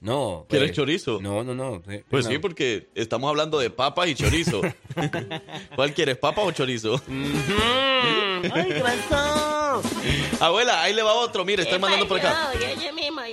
No. 0.00 0.46
¿Quieres 0.48 0.70
eh, 0.70 0.74
chorizo? 0.74 1.20
No, 1.20 1.42
no, 1.42 1.54
no. 1.54 1.82
eh, 1.88 2.04
Pues 2.08 2.24
no. 2.26 2.30
sí, 2.32 2.38
porque 2.38 2.88
estamos 2.94 3.28
hablando 3.28 3.58
de 3.58 3.70
papas 3.70 4.08
y 4.08 4.14
chorizo. 4.14 4.60
¿Cuál 5.74 5.92
quieres, 5.94 6.16
papa 6.18 6.42
o 6.42 6.52
chorizo? 6.52 7.00
Ay, 7.08 8.68
¿qué 8.68 8.82
Abuela, 10.40 10.82
ahí 10.82 10.94
le 10.94 11.02
va 11.02 11.14
otro. 11.14 11.44
Mire, 11.44 11.62
están 11.62 11.80
mandando 11.80 12.06
por 12.08 12.18
acá. 12.18 12.52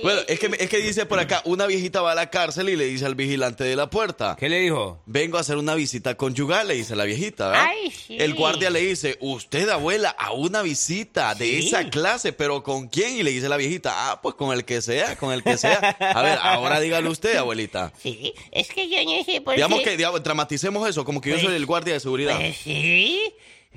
Bueno, 0.02 0.20
es 0.28 0.38
que, 0.38 0.50
es 0.58 0.68
que 0.68 0.78
dice 0.78 1.06
por 1.06 1.18
acá, 1.18 1.40
una 1.44 1.66
viejita 1.66 2.00
va 2.02 2.12
a 2.12 2.14
la 2.14 2.28
cárcel 2.30 2.68
y 2.68 2.76
le 2.76 2.84
dice 2.84 3.06
al 3.06 3.14
vigilante 3.14 3.64
de 3.64 3.76
la 3.76 3.88
puerta. 3.88 4.36
¿Qué 4.38 4.48
le 4.48 4.60
dijo? 4.60 5.00
Vengo 5.06 5.38
a 5.38 5.40
hacer 5.40 5.56
una 5.56 5.74
visita 5.74 6.16
conyugal, 6.16 6.68
le 6.68 6.74
dice 6.74 6.94
la 6.96 7.04
viejita, 7.04 7.48
¿verdad? 7.48 7.66
Ay, 7.70 7.90
sí. 7.90 8.16
El 8.18 8.34
guardia 8.34 8.70
le 8.70 8.80
dice, 8.80 9.16
usted, 9.20 9.68
abuela, 9.68 10.10
a 10.10 10.32
una 10.32 10.62
visita 10.62 11.34
de 11.34 11.46
Sí. 11.46 11.68
esa 11.68 11.88
clase, 11.88 12.32
pero 12.32 12.62
¿con 12.62 12.88
quién? 12.88 13.16
Y 13.16 13.22
le 13.22 13.30
dice 13.30 13.48
la 13.48 13.56
viejita, 13.56 14.10
ah, 14.10 14.20
pues 14.20 14.34
con 14.34 14.52
el 14.52 14.64
que 14.64 14.82
sea, 14.82 15.16
con 15.16 15.32
el 15.32 15.42
que 15.42 15.56
sea. 15.56 15.78
A 15.78 16.22
ver, 16.22 16.38
ahora 16.42 16.80
dígale 16.80 17.08
usted, 17.08 17.36
abuelita. 17.36 17.92
Sí, 18.02 18.34
es 18.52 18.68
que 18.68 18.88
yo 18.88 19.02
no 19.04 19.24
sé 19.24 19.40
por 19.40 19.54
Digamos 19.54 19.78
qué. 19.80 19.84
que 19.90 19.96
digamos, 19.96 20.22
dramaticemos 20.22 20.88
eso, 20.88 21.04
como 21.04 21.20
que 21.20 21.30
yo 21.30 21.36
Pues- 21.36 21.46
soy 21.46 21.54
el 21.54 21.66
guardia 21.66 21.94
de 21.94 22.00
seguridad. 22.00 22.36
Pues 22.36 22.56
sí, 22.58 23.32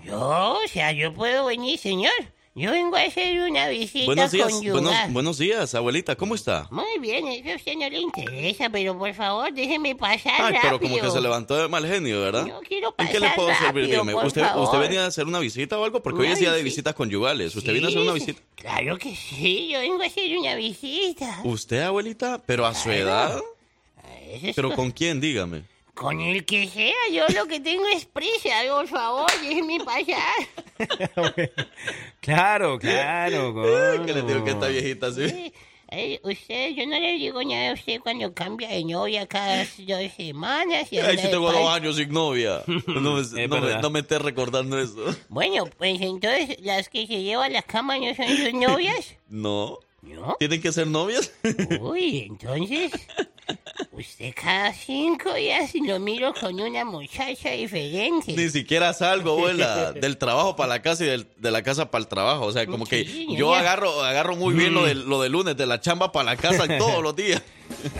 yo, 0.06 0.20
o 0.64 0.68
sea, 0.72 0.92
yo 0.92 1.14
puedo 1.14 1.46
venir, 1.46 1.78
señor. 1.80 2.12
Yo 2.60 2.72
vengo 2.72 2.98
a 2.98 3.04
hacer 3.04 3.40
una 3.50 3.70
visita 3.70 4.06
Buenos 4.06 4.32
días, 4.32 4.52
conyugal. 4.52 4.82
buenos, 4.84 5.14
buenos 5.14 5.38
días, 5.38 5.74
abuelita, 5.76 6.18
¿cómo 6.18 6.36
está? 6.36 6.68
Muy 6.72 7.00
bien, 7.00 7.26
eso 7.30 7.52
a 7.52 7.56
usted 7.56 7.74
no 7.78 7.90
le 7.90 8.00
interesa, 8.00 8.70
pero 8.70 8.98
por 8.98 9.14
favor, 9.14 9.54
déjeme 9.54 9.96
pasar 9.96 10.34
Ay, 10.36 10.42
rápido. 10.56 10.62
pero 10.64 10.80
como 10.82 11.00
que 11.00 11.10
se 11.10 11.22
levantó 11.22 11.56
de 11.56 11.70
mal 11.70 11.88
genio, 11.88 12.20
¿verdad? 12.20 12.46
No 12.48 12.60
quiero 12.60 12.90
¿En 12.90 12.96
pasar 12.96 13.12
qué 13.14 13.20
le 13.22 13.30
puedo 13.30 13.50
servir? 13.56 13.86
Dígame, 13.88 14.14
¿usted, 14.14 14.42
favor. 14.42 14.64
¿usted 14.66 14.80
venía 14.80 15.06
a 15.06 15.08
hacer 15.08 15.26
una 15.26 15.40
visita 15.40 15.80
o 15.80 15.86
algo? 15.86 16.04
Porque 16.04 16.20
hoy 16.22 16.28
es 16.28 16.40
día 16.40 16.50
de 16.52 16.58
visita. 16.62 16.66
visitas 16.90 16.96
conyugales. 16.96 17.56
¿Usted 17.56 17.72
viene 17.72 17.88
a 17.88 17.90
hacer 17.92 18.02
una 18.02 18.12
visita? 18.12 18.42
Claro 18.56 18.98
que 18.98 19.16
sí, 19.16 19.70
yo 19.72 19.80
vengo 19.80 20.04
a 20.04 20.08
hacer 20.08 20.38
una 20.38 20.56
visita. 20.56 21.40
¿Usted, 21.46 21.82
abuelita? 21.84 22.42
¿Pero 22.46 22.66
a 22.66 22.76
su 22.76 22.92
edad? 22.92 23.40
Eso 24.34 24.48
es 24.48 24.56
¿Pero 24.58 24.70
co- 24.72 24.76
con 24.76 24.92
quién? 24.92 25.22
Dígame. 25.22 25.64
Con 26.00 26.22
el 26.22 26.46
que 26.46 26.66
sea, 26.70 26.94
yo 27.12 27.26
lo 27.36 27.46
que 27.46 27.60
tengo 27.60 27.84
es 27.94 28.06
prisa, 28.06 28.50
por 28.70 28.88
favor, 28.88 29.30
déjeme 29.42 29.80
pasar. 29.84 30.48
Claro, 32.22 32.78
claro. 32.80 33.54
¿Qué 34.06 34.14
le 34.14 34.22
digo 34.22 34.44
que 34.44 34.52
esta 34.52 34.68
viejita 34.68 35.08
así? 35.08 35.30
Sí, 35.30 35.54
eh, 35.92 36.20
usted, 36.24 36.70
yo 36.76 36.86
no 36.86 37.00
le 37.00 37.14
digo 37.14 37.44
nada 37.44 37.72
a 37.72 37.74
usted 37.74 38.00
cuando 38.02 38.34
cambia 38.34 38.70
de 38.70 38.84
novia 38.86 39.26
cada 39.28 39.58
dos 39.60 40.12
semanas. 40.16 40.88
y 40.92 41.00
Ay, 41.00 41.16
de 41.18 41.28
tengo 41.30 41.52
dos 41.52 41.70
años 41.70 41.96
sin 41.96 42.10
novia. 42.12 42.62
No 42.88 43.16
me, 43.16 43.22
Es 43.22 43.32
no 43.34 43.48
me- 43.48 43.60
verdad. 43.62 43.82
no 43.82 43.90
me 43.90 44.00
estés 44.00 44.22
recordando 44.22 44.80
eso. 44.80 45.04
Bueno, 45.30 45.66
pues 45.78 46.00
entonces, 46.02 46.58
¿las 46.62 46.88
que 46.90 47.08
se 47.08 47.24
llevan 47.24 47.52
a 47.52 47.56
la 47.56 47.62
cama 47.64 47.98
no 47.98 48.14
son 48.16 48.28
sus 48.38 48.54
novias? 48.54 49.16
No. 49.28 49.80
¿No? 50.02 50.36
¿Tienen 50.40 50.62
que 50.62 50.72
ser 50.72 50.88
novias? 50.88 51.34
Uy, 51.82 52.28
entonces, 52.30 52.92
usted 53.92 54.34
cada 54.36 54.74
cinco 54.74 55.34
días 55.34 55.72
lo 55.76 56.00
miro 56.00 56.34
con 56.34 56.60
una 56.60 56.86
muchacha 56.86 57.52
diferente. 57.52 58.34
Ni 58.34 58.50
siquiera 58.50 58.94
salgo, 58.94 59.32
abuela, 59.32 59.92
del 59.94 60.18
trabajo 60.18 60.56
para 60.56 60.70
la 60.70 60.82
casa 60.82 61.04
y 61.06 61.08
del- 61.08 61.28
de 61.38 61.52
la 61.52 61.62
casa 61.64 61.90
para 61.92 62.02
el 62.04 62.08
trabajo. 62.08 62.46
O 62.46 62.52
sea, 62.52 62.66
como 62.66 62.86
que 62.86 63.06
Sí, 63.06 63.28
yo 63.36 63.54
ya. 63.54 63.60
agarro, 63.60 64.04
agarro 64.04 64.36
muy 64.36 64.54
bien 64.54 64.74
lo 64.74 64.86
de, 64.86 64.96
lo 64.96 65.22
de 65.22 65.30
lunes, 65.30 65.56
de 65.58 65.66
la 65.66 65.80
chamba 65.80 66.12
para 66.12 66.26
la 66.26 66.36
casa 66.38 66.66
todos 66.78 67.02
los 67.04 67.16
días. 67.16 67.42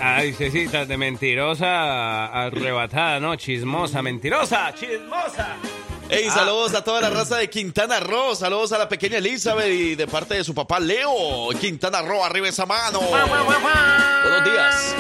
Ay, 0.02 0.34
Cecita, 0.34 0.86
de 0.86 0.98
mentirosa 0.98 2.26
arrebatada, 2.46 3.20
¿no? 3.20 3.36
Chismosa, 3.36 4.02
mentirosa, 4.02 4.74
chismosa. 4.74 5.56
Hey, 6.12 6.28
saludos 6.34 6.74
a 6.74 6.84
toda 6.84 7.02
la 7.02 7.10
raza 7.12 7.38
de 7.38 7.50
Quintana 7.50 8.00
Roo. 8.00 8.34
Saludos 8.36 8.72
a 8.72 8.80
la 8.80 8.90
pequeña 8.90 9.18
Elizabeth 9.18 9.68
y 9.72 9.96
de 9.96 10.08
parte 10.08 10.34
de 10.36 10.44
su 10.44 10.56
papá 10.56 10.80
Leo. 10.80 11.50
Quintana 11.60 12.02
Roo, 12.02 12.24
arriba 12.24 12.48
esa 12.50 12.66
mano. 12.66 13.00
Buenos 13.00 14.44
días. 14.44 14.96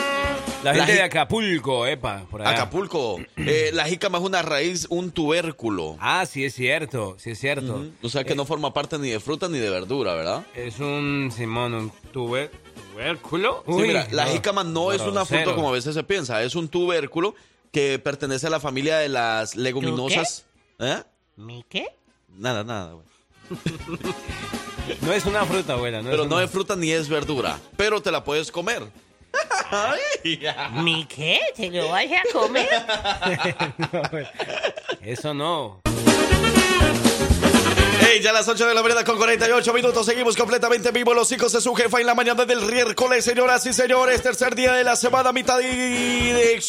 La 0.64 0.76
gente 0.76 0.94
de 0.94 1.02
Acapulco, 1.02 1.88
epa, 1.88 2.26
por 2.30 2.42
allá. 2.42 2.52
Acapulco. 2.52 3.18
Eh, 3.38 3.72
la 3.74 3.86
jícama 3.86 4.18
es 4.20 4.24
una 4.24 4.42
raíz, 4.44 4.86
un 4.90 5.12
tubérculo. 5.12 5.98
Ah, 6.00 6.26
sí 6.28 6.44
es 6.46 6.54
cierto, 6.54 7.16
sí 7.18 7.32
es 7.32 7.40
cierto. 7.40 7.86
O 8.04 8.10
sea 8.10 8.24
que 8.24 8.36
no 8.36 8.46
forma 8.46 8.72
parte 8.74 9.00
ni 9.00 9.10
de 9.10 9.20
fruta 9.20 9.48
ni 9.50 9.58
de 9.58 9.70
verdura, 9.70 10.14
¿verdad? 10.14 10.44
Es 10.54 10.80
un, 10.80 11.32
Simón, 11.36 11.74
un 11.74 11.92
tuber- 12.14 12.52
tubérculo. 12.94 13.64
Sí, 13.66 13.74
mira, 13.74 14.08
la 14.12 14.26
no, 14.26 14.32
jícama 14.32 14.64
no 14.64 14.92
es 14.92 15.02
una 15.02 15.26
fruta 15.26 15.56
como 15.56 15.70
a 15.70 15.72
veces 15.72 15.96
se 15.96 16.04
piensa, 16.04 16.44
es 16.44 16.54
un 16.56 16.68
tubérculo 16.68 17.34
que 17.72 17.98
pertenece 18.00 18.48
a 18.48 18.50
la 18.50 18.60
familia 18.60 18.98
de 18.98 19.10
las 19.10 19.56
leguminosas. 19.56 20.46
¿Eh? 20.80 21.04
¿Mi 21.36 21.64
qué? 21.70 21.88
Nada, 22.30 22.64
nada, 22.64 22.94
güey. 22.94 23.06
No 25.02 25.14
es 25.14 25.24
una 25.28 25.46
fruta, 25.46 25.74
abuela. 25.74 26.02
No 26.02 26.10
Pero 26.10 26.24
es 26.24 26.30
no 26.30 26.36
una- 26.38 26.46
es 26.46 26.50
fruta 26.52 26.76
ni 26.76 26.90
es 26.92 27.08
verdura, 27.08 27.60
pero 27.78 28.02
te 28.02 28.12
la 28.12 28.24
puedes 28.24 28.52
comer. 28.52 28.82
¿Mi 30.82 31.06
qué? 31.06 31.40
¿Te 31.56 31.70
lo 31.70 31.90
vas 31.90 32.06
a 32.06 32.24
comer? 32.34 32.68
Eso 35.04 35.34
no. 35.36 35.82
Hey, 38.02 38.22
ya 38.22 38.30
a 38.30 38.34
las 38.34 38.48
8 38.48 38.68
de 38.68 38.74
la 38.74 38.82
mañana 38.82 39.04
con 39.04 39.18
48 39.18 39.74
minutos. 39.74 40.06
Seguimos 40.06 40.36
completamente 40.36 40.92
vivos 40.92 41.16
los 41.16 41.32
hijos 41.32 41.52
de 41.52 41.62
su 41.62 41.74
jefa 41.76 42.00
en 42.00 42.06
la 42.06 42.16
mañana 42.16 42.46
del 42.46 42.62
miércoles, 42.62 43.26
señoras 43.26 43.66
y 43.66 43.74
señores, 43.74 44.22
tercer 44.22 44.56
día 44.56 44.74
de 44.74 44.84
la 44.84 44.96
semana, 44.96 45.34
mitad 45.34 45.58
de 45.58 46.60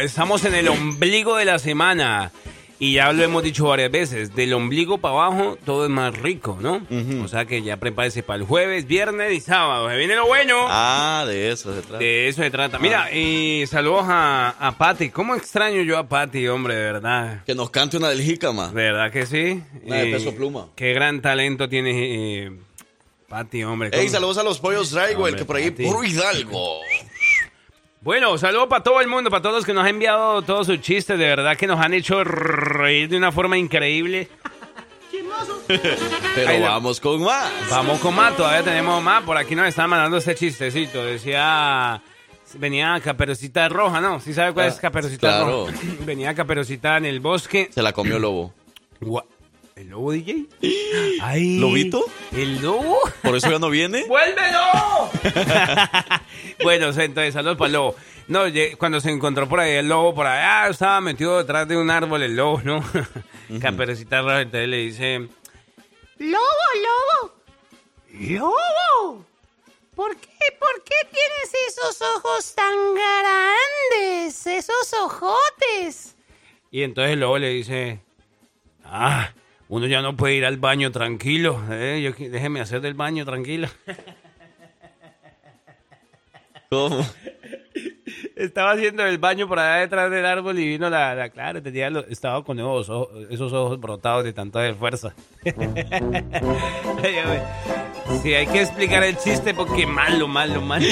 Estamos 0.00 0.44
en 0.44 0.54
el 0.54 0.68
ombligo 0.68 1.36
de 1.36 1.44
la 1.44 1.58
semana. 1.58 2.32
Y 2.78 2.92
ya 2.92 3.10
lo 3.12 3.22
hemos 3.24 3.42
dicho 3.42 3.64
varias 3.68 3.90
veces, 3.90 4.34
del 4.34 4.52
ombligo 4.52 4.98
para 4.98 5.14
abajo 5.14 5.56
todo 5.64 5.84
es 5.84 5.90
más 5.90 6.14
rico, 6.18 6.58
¿no? 6.60 6.86
O 7.24 7.28
sea 7.28 7.46
que 7.46 7.62
ya 7.62 7.78
prepárese 7.78 8.22
para 8.22 8.38
el 8.40 8.44
jueves, 8.44 8.86
viernes 8.86 9.32
y 9.32 9.40
sábado. 9.40 9.88
Se 9.88 9.96
viene 9.96 10.14
lo 10.14 10.26
bueno. 10.26 10.56
Ah, 10.68 11.24
de 11.26 11.50
eso 11.52 11.74
se 11.74 11.80
trata. 11.80 11.98
De 11.98 12.28
eso 12.28 12.42
se 12.42 12.50
trata. 12.50 12.78
Mira, 12.78 13.10
y 13.14 13.64
saludos 13.66 14.04
a, 14.08 14.50
a 14.58 14.76
Patty. 14.76 15.08
¿Cómo 15.08 15.34
extraño 15.34 15.80
yo 15.82 15.96
a 15.96 16.06
Patty, 16.06 16.46
hombre, 16.48 16.74
de 16.74 16.82
verdad? 16.82 17.44
Que 17.46 17.54
nos 17.54 17.70
cante 17.70 17.96
una 17.96 18.10
del 18.10 18.20
jícama. 18.20 18.68
De 18.68 18.74
verdad 18.74 19.10
que 19.10 19.24
sí. 19.24 19.62
Una 19.84 19.96
de 19.96 20.12
Peso 20.12 20.34
Pluma. 20.34 20.68
Qué 20.76 20.92
gran 20.92 21.22
talento 21.22 21.70
tiene 21.70 22.44
eh, 22.44 22.52
Patty, 23.28 23.64
hombre. 23.64 23.90
¿Cómo? 23.90 24.06
saludos 24.10 24.36
a 24.36 24.42
los 24.42 24.58
pollos 24.60 24.90
Drywell, 24.90 25.16
Hombre, 25.16 25.36
que 25.36 25.44
por 25.46 25.56
ahí, 25.56 25.70
Pati. 25.70 25.84
puro 25.84 26.04
Hidalgo. 26.04 26.80
Bueno, 28.06 28.38
saludos 28.38 28.68
para 28.68 28.84
todo 28.84 29.00
el 29.00 29.08
mundo, 29.08 29.30
para 29.30 29.42
todos 29.42 29.56
los 29.56 29.64
que 29.66 29.74
nos 29.74 29.82
han 29.82 29.90
enviado 29.90 30.40
todos 30.42 30.68
sus 30.68 30.80
chistes. 30.80 31.18
De 31.18 31.26
verdad 31.26 31.56
que 31.56 31.66
nos 31.66 31.80
han 31.80 31.92
hecho 31.92 32.22
reír 32.22 33.08
de 33.08 33.16
una 33.16 33.32
forma 33.32 33.58
increíble. 33.58 34.28
Pero 35.66 36.48
Ahí 36.48 36.62
vamos 36.62 37.00
con 37.00 37.20
más. 37.20 37.50
Vamos 37.68 37.98
con 37.98 38.14
más, 38.14 38.36
todavía 38.36 38.62
tenemos 38.62 39.02
más. 39.02 39.24
Por 39.24 39.36
aquí 39.36 39.56
nos 39.56 39.66
están 39.66 39.90
mandando 39.90 40.18
este 40.18 40.36
chistecito. 40.36 41.04
Decía. 41.04 42.00
Venía 42.54 43.00
Caperucita 43.02 43.68
Roja, 43.68 44.00
¿no? 44.00 44.20
¿Sí 44.20 44.32
sabe 44.32 44.52
cuál 44.52 44.66
Ah, 44.66 44.68
es 44.68 44.76
Caperucita 44.76 45.26
claro. 45.26 45.66
Roja? 45.66 45.72
Venía 46.06 46.32
Caperucita 46.32 46.98
en 46.98 47.06
el 47.06 47.18
bosque. 47.18 47.70
Se 47.72 47.82
la 47.82 47.92
comió 47.92 48.16
el 48.16 48.22
lobo. 48.22 48.54
¿El 49.76 49.90
lobo 49.90 50.12
DJ? 50.12 50.46
Ay, 51.20 51.58
¿Lobito? 51.58 52.02
¿El 52.32 52.62
lobo? 52.62 52.98
¿Por 53.22 53.36
eso 53.36 53.50
ya 53.50 53.58
no 53.58 53.68
viene? 53.68 54.04
¡Vuélvelo! 54.08 55.10
bueno, 56.62 56.86
entonces, 56.86 57.34
saludos 57.34 57.58
para 57.58 57.66
el 57.66 57.72
lobo. 57.74 57.94
No, 58.26 58.44
cuando 58.78 59.02
se 59.02 59.10
encontró 59.10 59.46
por 59.46 59.60
ahí 59.60 59.72
el 59.72 59.86
lobo, 59.86 60.14
por 60.14 60.26
allá 60.26 60.70
estaba 60.70 61.02
metido 61.02 61.36
detrás 61.36 61.68
de 61.68 61.76
un 61.76 61.90
árbol 61.90 62.22
el 62.22 62.34
lobo, 62.34 62.62
¿no? 62.64 62.82
Caperucita 63.60 64.22
Roja, 64.22 64.40
entonces 64.40 64.66
le 64.66 64.76
dice... 64.78 65.28
¡Lobo, 66.20 66.40
lobo! 67.20 67.34
¡Lobo! 68.14 69.26
¿Por 69.94 70.16
qué, 70.16 70.56
por 70.58 70.84
qué 70.84 70.94
tienes 71.12 71.68
esos 71.68 72.00
ojos 72.16 72.54
tan 72.54 72.74
grandes? 72.94 74.46
Esos 74.46 74.94
ojotes. 75.02 76.16
Y 76.70 76.82
entonces 76.82 77.12
el 77.12 77.20
lobo 77.20 77.36
le 77.36 77.50
dice... 77.50 78.00
Ah, 78.82 79.32
uno 79.68 79.86
ya 79.86 80.00
no 80.02 80.16
puede 80.16 80.34
ir 80.36 80.44
al 80.44 80.56
baño 80.58 80.90
tranquilo. 80.92 81.60
eh, 81.70 82.00
yo 82.02 82.12
déjeme 82.30 82.60
hacer 82.60 82.80
del 82.80 82.94
baño 82.94 83.24
tranquilo. 83.24 83.68
¿Cómo? 86.70 87.04
Estaba 88.34 88.72
haciendo 88.72 89.04
el 89.06 89.18
baño 89.18 89.48
por 89.48 89.58
allá 89.58 89.80
detrás 89.80 90.10
del 90.10 90.26
árbol 90.26 90.58
y 90.58 90.66
vino 90.66 90.90
la, 90.90 91.14
la 91.14 91.30
Clara. 91.30 91.62
Tenía 91.62 91.88
lo- 91.90 92.06
estaba 92.06 92.42
con 92.44 92.58
esos 92.58 92.88
ojos, 92.90 93.08
esos 93.30 93.52
ojos 93.52 93.80
brotados 93.80 94.24
de 94.24 94.32
tanto 94.32 94.58
de 94.58 94.74
fuerza. 94.74 95.14
Sí, 98.22 98.32
hay 98.34 98.46
que 98.46 98.62
explicar 98.62 99.02
el 99.02 99.16
chiste 99.18 99.52
porque 99.52 99.84
malo, 99.86 100.28
malo, 100.28 100.60
malo. 100.62 100.86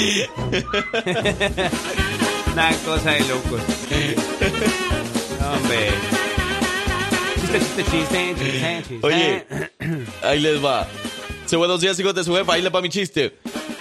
Una 2.53 2.69
cosa 2.85 3.11
de 3.11 3.19
locos. 3.21 3.61
Hombre. 5.41 5.89
Oye, 9.01 9.45
ahí 10.23 10.39
les 10.39 10.63
va. 10.63 10.87
Sí, 11.45 11.55
buenos 11.55 11.79
días, 11.81 11.99
hijos 11.99 12.13
de 12.15 12.23
su 12.23 12.33
jefa. 12.35 12.53
Ahí 12.53 12.61
les 12.61 12.73
va 12.73 12.81
mi 12.81 12.89
chiste. 12.89 13.37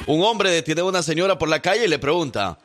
Un 0.07 0.23
hombre 0.23 0.51
detiene 0.51 0.83
a 0.83 0.85
una 0.85 1.03
señora 1.03 1.39
por 1.39 1.49
la 1.49 1.61
calle 1.61 1.85
y 1.85 1.89
le 1.89 1.99
pregunta: 1.99 2.59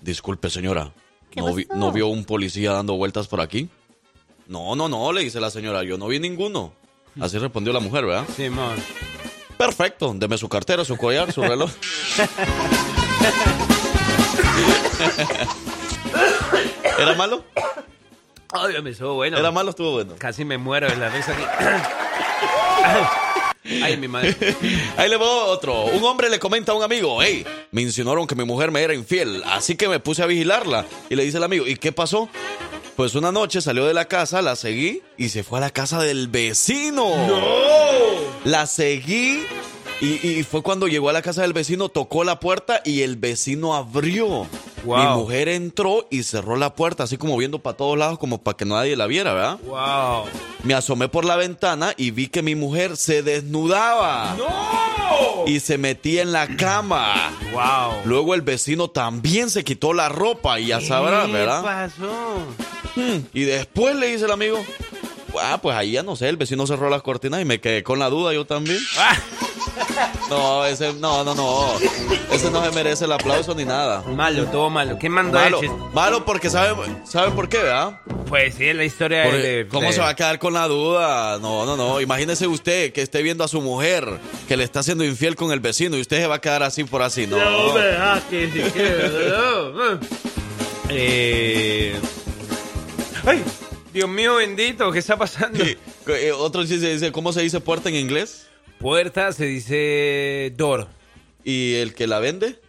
Disculpe, 0.00 0.48
señora, 0.50 0.92
¿no, 1.34 1.54
vi- 1.54 1.66
¿no 1.74 1.92
vio 1.92 2.06
un 2.08 2.24
policía 2.24 2.72
dando 2.72 2.94
vueltas 2.94 3.26
por 3.28 3.40
aquí? 3.40 3.68
No, 4.46 4.76
no, 4.76 4.88
no, 4.88 5.12
le 5.12 5.22
dice 5.22 5.40
la 5.40 5.50
señora. 5.50 5.82
Yo 5.82 5.98
no 5.98 6.06
vi 6.08 6.20
ninguno. 6.20 6.72
Así 7.20 7.38
respondió 7.38 7.72
la 7.72 7.80
mujer, 7.80 8.04
¿verdad? 8.06 8.24
Simón. 8.36 8.76
Perfecto. 9.56 10.12
Deme 10.14 10.36
su 10.38 10.48
cartera, 10.48 10.84
su 10.84 10.96
collar, 10.96 11.32
su 11.32 11.42
reloj. 11.42 11.70
¿Era 16.98 17.14
malo? 17.14 17.44
Ay, 18.52 18.82
me 18.82 18.90
estuvo 18.90 19.14
bueno. 19.14 19.38
¿Era 19.38 19.50
malo 19.50 19.68
o 19.68 19.70
estuvo 19.70 19.92
bueno? 19.92 20.14
Casi 20.18 20.44
me 20.44 20.58
muero 20.58 20.88
de 20.88 20.96
la 20.96 21.08
risa 21.08 21.32
aquí. 21.32 21.42
Ay, 23.82 23.96
mi 23.96 24.08
madre. 24.08 24.36
Ahí 24.96 25.08
le 25.08 25.16
va 25.16 25.44
otro. 25.46 25.84
Un 25.86 26.04
hombre 26.04 26.30
le 26.30 26.38
comenta 26.38 26.72
a 26.72 26.74
un 26.74 26.82
amigo, 26.82 27.20
hey, 27.20 27.44
me 27.72 27.82
insinuaron 27.82 28.26
que 28.26 28.36
mi 28.36 28.44
mujer 28.44 28.70
me 28.70 28.82
era 28.82 28.94
infiel, 28.94 29.42
así 29.46 29.76
que 29.76 29.88
me 29.88 29.98
puse 29.98 30.22
a 30.22 30.26
vigilarla. 30.26 30.86
Y 31.10 31.16
le 31.16 31.24
dice 31.24 31.38
el 31.38 31.44
amigo, 31.44 31.66
¿y 31.66 31.76
qué 31.76 31.92
pasó? 31.92 32.28
Pues 32.94 33.14
una 33.14 33.32
noche 33.32 33.60
salió 33.60 33.84
de 33.84 33.92
la 33.92 34.06
casa, 34.06 34.40
la 34.40 34.56
seguí 34.56 35.02
y 35.18 35.28
se 35.28 35.42
fue 35.42 35.58
a 35.58 35.62
la 35.62 35.70
casa 35.70 36.00
del 36.00 36.28
vecino. 36.28 37.12
La 38.44 38.66
seguí 38.66 39.44
y, 40.00 40.26
y 40.26 40.42
fue 40.44 40.62
cuando 40.62 40.88
llegó 40.88 41.10
a 41.10 41.12
la 41.12 41.22
casa 41.22 41.42
del 41.42 41.52
vecino, 41.52 41.88
tocó 41.88 42.24
la 42.24 42.40
puerta 42.40 42.80
y 42.84 43.02
el 43.02 43.16
vecino 43.16 43.74
abrió. 43.74 44.46
Wow. 44.86 44.98
Mi 44.98 45.22
mujer 45.22 45.48
entró 45.48 46.06
y 46.10 46.22
cerró 46.22 46.56
la 46.56 46.74
puerta, 46.74 47.02
así 47.02 47.18
como 47.18 47.36
viendo 47.36 47.58
para 47.58 47.76
todos 47.76 47.98
lados, 47.98 48.18
como 48.18 48.38
para 48.42 48.56
que 48.56 48.64
nadie 48.64 48.96
la 48.96 49.06
viera, 49.06 49.32
¿verdad? 49.34 49.58
Wow. 49.66 50.24
Me 50.62 50.74
asomé 50.74 51.08
por 51.08 51.24
la 51.24 51.36
ventana 51.36 51.92
y 51.96 52.12
vi 52.12 52.28
que 52.28 52.40
mi 52.42 52.54
mujer 52.54 52.96
se 52.96 53.22
desnudaba. 53.22 54.36
Y 55.46 55.60
se 55.60 55.78
metía 55.78 56.22
en 56.22 56.32
la 56.32 56.48
cama. 56.56 57.32
Wow. 57.52 58.02
Luego 58.04 58.34
el 58.34 58.42
vecino 58.42 58.88
también 58.88 59.50
se 59.50 59.64
quitó 59.64 59.92
la 59.92 60.08
ropa 60.08 60.58
y 60.60 60.66
ya 60.66 60.80
sabrás, 60.80 61.26
¿Qué 61.26 61.32
¿verdad? 61.32 61.62
pasó? 61.62 62.38
Hmm, 62.96 63.18
Y 63.32 63.42
después 63.42 63.94
le 63.96 64.08
dice 64.12 64.24
el 64.24 64.32
amigo, 64.32 64.58
ah, 65.42 65.58
pues 65.62 65.76
ahí 65.76 65.92
ya 65.92 66.02
no 66.02 66.16
sé, 66.16 66.28
el 66.28 66.36
vecino 66.36 66.66
cerró 66.66 66.88
las 66.90 67.02
cortinas 67.02 67.40
y 67.40 67.44
me 67.44 67.60
quedé 67.60 67.82
con 67.82 67.98
la 67.98 68.08
duda 68.08 68.32
yo 68.32 68.44
también. 68.46 68.78
Ah. 68.98 69.16
No, 70.28 70.64
ese, 70.64 70.92
no, 70.94 71.22
no, 71.24 71.34
no. 71.34 71.66
Ese 72.32 72.50
no 72.50 72.64
se 72.64 72.70
merece 72.72 73.04
el 73.04 73.12
aplauso 73.12 73.54
ni 73.54 73.64
nada. 73.64 74.02
Malo, 74.02 74.44
todo 74.46 74.68
malo. 74.70 74.98
¿Qué 74.98 75.08
mandó 75.08 75.38
Malo, 75.38 75.60
el 75.62 75.70
malo 75.94 76.24
porque 76.24 76.50
sabe, 76.50 76.74
¿sabe 77.04 77.30
por 77.30 77.48
qué, 77.48 77.58
verdad? 77.58 78.00
Pues 78.28 78.54
sí, 78.56 78.64
es 78.66 78.74
la 78.74 78.84
historia 78.84 79.22
Porque, 79.24 79.38
de... 79.38 79.68
¿Cómo 79.68 79.86
de- 79.86 79.92
se 79.92 80.00
va 80.00 80.08
a 80.08 80.16
quedar 80.16 80.38
con 80.40 80.52
la 80.52 80.66
duda? 80.66 81.38
No, 81.38 81.64
no, 81.64 81.76
no. 81.76 82.00
Imagínese 82.00 82.46
usted 82.48 82.92
que 82.92 83.02
esté 83.02 83.22
viendo 83.22 83.44
a 83.44 83.48
su 83.48 83.60
mujer 83.60 84.18
que 84.48 84.56
le 84.56 84.64
está 84.64 84.82
siendo 84.82 85.04
infiel 85.04 85.36
con 85.36 85.52
el 85.52 85.60
vecino 85.60 85.96
y 85.96 86.00
usted 86.00 86.18
se 86.20 86.26
va 86.26 86.36
a 86.36 86.40
quedar 86.40 86.64
así 86.64 86.82
por 86.84 87.02
así. 87.02 87.26
No. 87.26 87.36
No 87.38 87.74
me 87.74 87.82
no. 89.28 90.00
Eh... 90.88 91.98
Ay, 93.24 93.42
Dios 93.92 94.08
mío 94.08 94.36
bendito, 94.36 94.90
¿qué 94.92 94.98
está 94.98 95.16
pasando? 95.16 95.62
Eh, 95.64 96.32
otro 96.32 96.64
chiste 96.64 96.92
dice, 96.92 97.10
¿cómo 97.12 97.32
se 97.32 97.42
dice 97.42 97.60
puerta 97.60 97.88
en 97.88 97.96
inglés? 97.96 98.46
Puerta 98.78 99.32
se 99.32 99.46
dice 99.46 100.52
door. 100.56 100.88
¿Y 101.44 101.74
el 101.76 101.94
que 101.94 102.06
la 102.06 102.18
vende? 102.18 102.60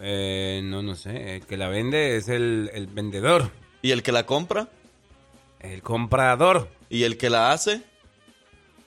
Eh, 0.00 0.60
no, 0.64 0.82
no 0.82 0.94
sé. 0.94 1.36
El 1.36 1.46
que 1.46 1.56
la 1.56 1.68
vende 1.68 2.16
es 2.16 2.28
el, 2.28 2.70
el 2.72 2.86
vendedor. 2.86 3.50
¿Y 3.82 3.90
el 3.90 4.02
que 4.02 4.12
la 4.12 4.26
compra? 4.26 4.68
El 5.60 5.82
comprador. 5.82 6.68
¿Y 6.88 7.04
el 7.04 7.16
que 7.16 7.30
la 7.30 7.52
hace? 7.52 7.82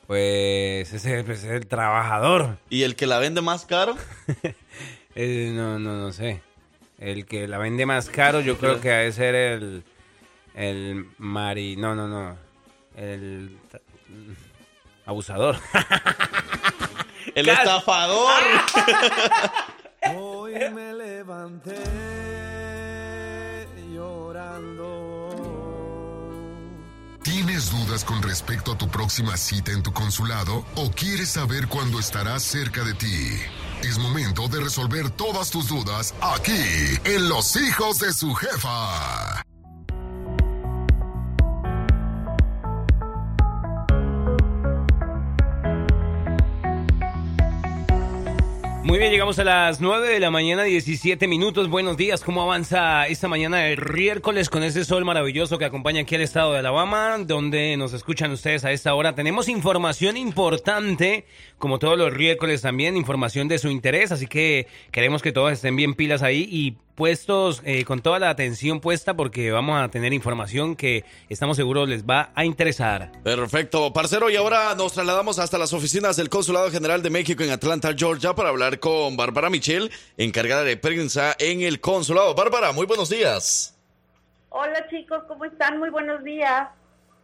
Pues 0.08 0.94
ese 0.94 1.20
es 1.20 1.44
el 1.44 1.68
trabajador. 1.68 2.58
¿Y 2.70 2.84
el 2.84 2.96
que 2.96 3.08
la 3.08 3.20
vende 3.20 3.42
más 3.42 3.66
caro? 3.66 3.96
Eh, 5.20 5.52
no, 5.52 5.80
no, 5.80 5.98
no 5.98 6.14
sé. 6.14 6.44
El 7.00 7.26
que 7.26 7.48
la 7.48 7.58
vende 7.58 7.88
más 7.88 8.08
caro 8.08 8.40
yo 8.40 8.60
creo 8.60 8.80
que 8.80 8.90
debe 8.90 9.12
ser 9.12 9.34
el... 9.34 9.84
El 10.54 11.08
mari... 11.18 11.76
No, 11.76 11.96
no, 11.96 12.08
no. 12.08 12.38
El... 12.96 13.58
Abusador. 15.08 15.58
El 17.36 17.50
estafador. 17.50 18.44
Hoy 20.16 20.54
me 20.74 20.94
levanté 20.94 21.76
llorando. 23.94 25.30
¿Tienes 27.24 27.72
dudas 27.72 28.04
con 28.04 28.22
respecto 28.22 28.74
a 28.74 28.78
tu 28.78 28.90
próxima 28.90 29.38
cita 29.38 29.72
en 29.72 29.82
tu 29.82 29.94
consulado 29.94 30.66
o 30.76 30.92
quieres 30.92 31.30
saber 31.30 31.68
cuándo 31.68 32.00
estará 32.00 32.38
cerca 32.40 32.84
de 32.84 32.94
ti? 32.94 33.40
Es 33.84 33.98
momento 33.98 34.48
de 34.50 34.60
resolver 34.60 35.10
todas 35.12 35.52
tus 35.52 35.70
dudas 35.70 36.14
aquí, 36.22 36.52
en 37.06 37.30
Los 37.30 37.56
Hijos 37.56 38.00
de 38.00 38.12
su 38.12 38.34
Jefa. 38.34 39.47
Muy 48.88 49.00
bien, 49.00 49.12
llegamos 49.12 49.38
a 49.38 49.44
las 49.44 49.82
9 49.82 50.08
de 50.08 50.22
la 50.22 50.32
mañana, 50.32 50.64
17 50.64 51.28
minutos. 51.28 51.70
Buenos 51.70 51.98
días, 51.98 52.24
¿cómo 52.24 52.42
avanza 52.42 53.06
esta 53.08 53.28
mañana 53.28 53.58
de 53.58 53.76
miércoles 53.76 54.50
con 54.50 54.64
ese 54.64 54.86
sol 54.86 55.04
maravilloso 55.04 55.58
que 55.58 55.66
acompaña 55.66 56.04
aquí 56.04 56.16
al 56.16 56.22
estado 56.22 56.54
de 56.54 56.60
Alabama, 56.60 57.18
donde 57.20 57.76
nos 57.76 57.92
escuchan 57.92 58.32
ustedes 58.32 58.64
a 58.64 58.72
esta 58.72 58.94
hora? 58.94 59.14
Tenemos 59.14 59.50
información 59.50 60.16
importante, 60.16 61.26
como 61.58 61.80
todos 61.80 61.98
los 61.98 62.14
miércoles 62.14 62.62
también, 62.62 62.96
información 62.96 63.50
de 63.50 63.60
su 63.60 63.68
interés, 63.68 64.14
así 64.14 64.26
que 64.26 64.68
queremos 64.92 65.22
que 65.22 65.34
todos 65.34 65.52
estén 65.52 65.76
bien 65.76 65.94
pilas 65.94 66.24
ahí 66.24 66.48
y 66.50 66.78
puestos 66.98 67.62
eh, 67.64 67.86
con 67.86 68.02
toda 68.02 68.18
la 68.18 68.32
atención 68.32 68.82
puesta 68.82 69.14
porque 69.14 69.52
vamos 69.52 69.80
a 69.80 69.88
tener 69.90 70.14
información 70.14 70.76
que 70.76 71.06
estamos 71.30 71.56
seguros 71.56 71.88
les 71.88 72.04
va 72.04 72.32
a 72.34 72.44
interesar. 72.44 73.12
Perfecto, 73.24 73.94
parcero, 73.94 74.32
y 74.32 74.36
ahora 74.36 74.74
nos 74.76 74.94
trasladamos 74.94 75.38
hasta 75.38 75.60
las 75.60 75.74
oficinas 75.74 76.18
del 76.18 76.30
Consulado 76.30 76.72
General 76.72 77.04
de 77.04 77.12
México 77.12 77.44
en 77.44 77.52
Atlanta, 77.52 77.94
Georgia, 77.96 78.34
para 78.34 78.50
hablar 78.50 78.80
con 78.80 79.16
Bárbara 79.16 79.52
Michel, 79.52 79.92
encargada 80.18 80.64
de 80.64 80.76
prensa 80.76 81.36
en 81.38 81.62
el 81.62 81.80
consulado. 81.80 82.34
Bárbara, 82.34 82.72
muy 82.72 82.88
buenos 82.88 83.10
días. 83.10 83.78
Hola 84.50 84.90
chicos, 84.90 85.24
¿cómo 85.28 85.46
están? 85.46 85.78
Muy 85.78 85.92
buenos 85.92 86.24
días. 86.24 86.68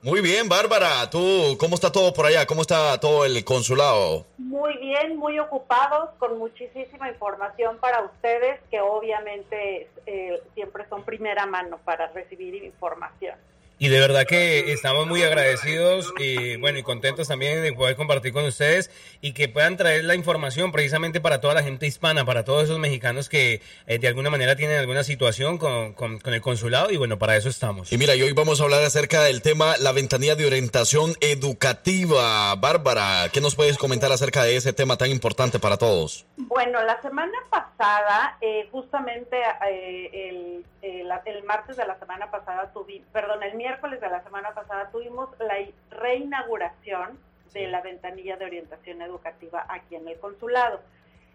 Muy 0.03 0.19
bien, 0.19 0.49
Bárbara, 0.49 1.09
¿tú 1.09 1.55
cómo 1.57 1.75
está 1.75 1.89
todo 1.89 2.13
por 2.13 2.25
allá? 2.25 2.45
¿Cómo 2.45 2.63
está 2.63 2.99
todo 2.99 3.23
el 3.23 3.41
consulado? 3.45 4.25
Muy 4.37 4.75
bien, 4.77 5.15
muy 5.15 5.39
ocupados, 5.39 6.09
con 6.19 6.37
muchísima 6.37 7.07
información 7.09 7.77
para 7.77 8.03
ustedes, 8.03 8.59
que 8.69 8.81
obviamente 8.81 9.89
eh, 10.05 10.43
siempre 10.55 10.85
son 10.89 11.03
primera 11.03 11.45
mano 11.45 11.79
para 11.85 12.07
recibir 12.07 12.53
información. 12.65 13.37
Y 13.83 13.89
de 13.89 13.99
verdad 13.99 14.25
que 14.25 14.71
estamos 14.71 15.07
muy 15.07 15.23
agradecidos 15.23 16.13
y 16.17 16.55
bueno 16.55 16.79
y 16.79 16.83
contentos 16.83 17.27
también 17.27 17.61
de 17.61 17.73
poder 17.73 17.97
compartir 17.97 18.31
con 18.31 18.45
ustedes 18.45 18.89
y 19.19 19.33
que 19.33 19.49
puedan 19.49 19.75
traer 19.75 20.05
la 20.05 20.15
información 20.15 20.71
precisamente 20.71 21.19
para 21.19 21.41
toda 21.41 21.53
la 21.53 21.63
gente 21.63 21.85
hispana, 21.85 22.23
para 22.23 22.45
todos 22.45 22.63
esos 22.63 22.79
mexicanos 22.79 23.27
que 23.27 23.61
eh, 23.85 23.99
de 23.99 24.07
alguna 24.07 24.29
manera 24.29 24.55
tienen 24.55 24.77
alguna 24.77 25.03
situación 25.03 25.57
con, 25.57 25.91
con- 25.95 26.19
con 26.21 26.33
el 26.33 26.39
consulado 26.39 26.91
y 26.91 26.95
bueno, 26.95 27.19
para 27.19 27.35
eso 27.35 27.49
estamos. 27.49 27.91
Y 27.91 27.97
mira, 27.97 28.15
y 28.15 28.21
hoy 28.21 28.31
vamos 28.31 28.61
a 28.61 28.63
hablar 28.63 28.85
acerca 28.85 29.21
del 29.23 29.41
tema 29.41 29.75
la 29.77 29.91
ventanilla 29.91 30.35
de 30.35 30.45
orientación 30.45 31.15
educativa. 31.19 32.55
Bárbara, 32.55 33.27
¿qué 33.33 33.41
nos 33.41 33.53
puedes 33.57 33.77
comentar 33.77 34.09
acerca 34.13 34.43
de 34.45 34.55
ese 34.55 34.71
tema 34.71 34.95
tan 34.95 35.09
importante 35.09 35.59
para 35.59 35.75
todos? 35.75 36.25
Bueno, 36.37 36.81
la 36.83 37.01
semana 37.01 37.37
pasada, 37.49 38.37
eh, 38.39 38.69
justamente 38.71 39.35
eh, 39.69 40.09
el, 40.29 40.65
el- 40.81 41.11
el 41.25 41.43
martes 41.43 41.75
de 41.75 41.85
la 41.85 41.99
semana 41.99 42.31
pasada 42.31 42.71
tuvimos, 42.73 43.07
perdón, 43.11 43.43
el 43.43 43.55
miércoles 43.55 43.72
de 43.81 44.09
la 44.09 44.23
semana 44.23 44.53
pasada 44.53 44.89
tuvimos 44.91 45.29
la 45.39 45.55
reinauguración 45.89 47.17
de 47.53 47.67
la 47.67 47.81
ventanilla 47.81 48.37
de 48.37 48.45
orientación 48.45 49.01
educativa 49.01 49.65
aquí 49.67 49.95
en 49.95 50.07
el 50.07 50.19
consulado. 50.19 50.79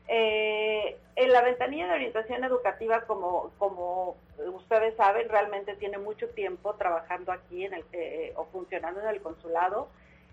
Eh, 0.06 0.96
en 1.16 1.32
la 1.32 1.42
ventanilla 1.42 1.88
de 1.88 1.94
orientación 1.94 2.44
educativa, 2.44 3.02
como, 3.02 3.50
como 3.58 4.16
ustedes 4.54 4.96
saben, 4.96 5.28
realmente 5.28 5.74
tiene 5.74 5.98
mucho 5.98 6.28
tiempo 6.30 6.74
trabajando 6.74 7.32
aquí 7.32 7.64
en 7.64 7.74
el, 7.74 7.84
eh, 7.92 8.32
o 8.36 8.46
funcionando 8.46 9.00
en 9.00 9.08
el 9.08 9.20
consulado. 9.20 9.88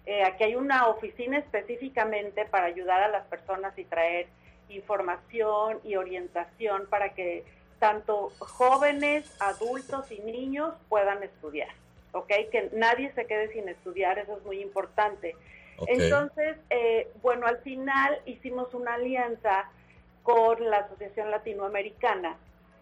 Eh, 0.06 0.24
aquí 0.24 0.44
hay 0.44 0.56
una 0.56 0.88
oficina 0.88 1.40
específicamente 1.40 2.46
para 2.46 2.68
ayudar 2.68 3.02
a 3.02 3.10
las 3.10 3.26
personas 3.26 3.78
y 3.78 3.84
traer 3.84 4.28
información 4.70 5.80
y 5.84 5.96
orientación 5.96 6.88
para 6.88 7.10
que 7.14 7.44
tanto 7.80 8.32
jóvenes, 8.40 9.30
adultos 9.42 10.12
y 10.12 10.20
niños 10.20 10.74
puedan 10.90 11.22
estudiar, 11.24 11.70
¿ok? 12.16 12.28
Que 12.52 12.70
nadie 12.74 13.12
se 13.14 13.28
quede 13.28 13.52
sin 13.52 13.68
estudiar, 13.68 14.18
eso 14.18 14.38
es 14.38 14.44
muy 14.46 14.62
importante. 14.62 15.36
Entonces, 15.88 16.58
eh, 16.70 17.12
bueno, 17.22 17.46
al 17.46 17.58
final 17.58 18.20
hicimos 18.26 18.74
una 18.74 18.94
alianza 18.94 19.70
con 20.24 20.70
la 20.70 20.78
Asociación 20.78 21.30
Latinoamericana 21.30 22.38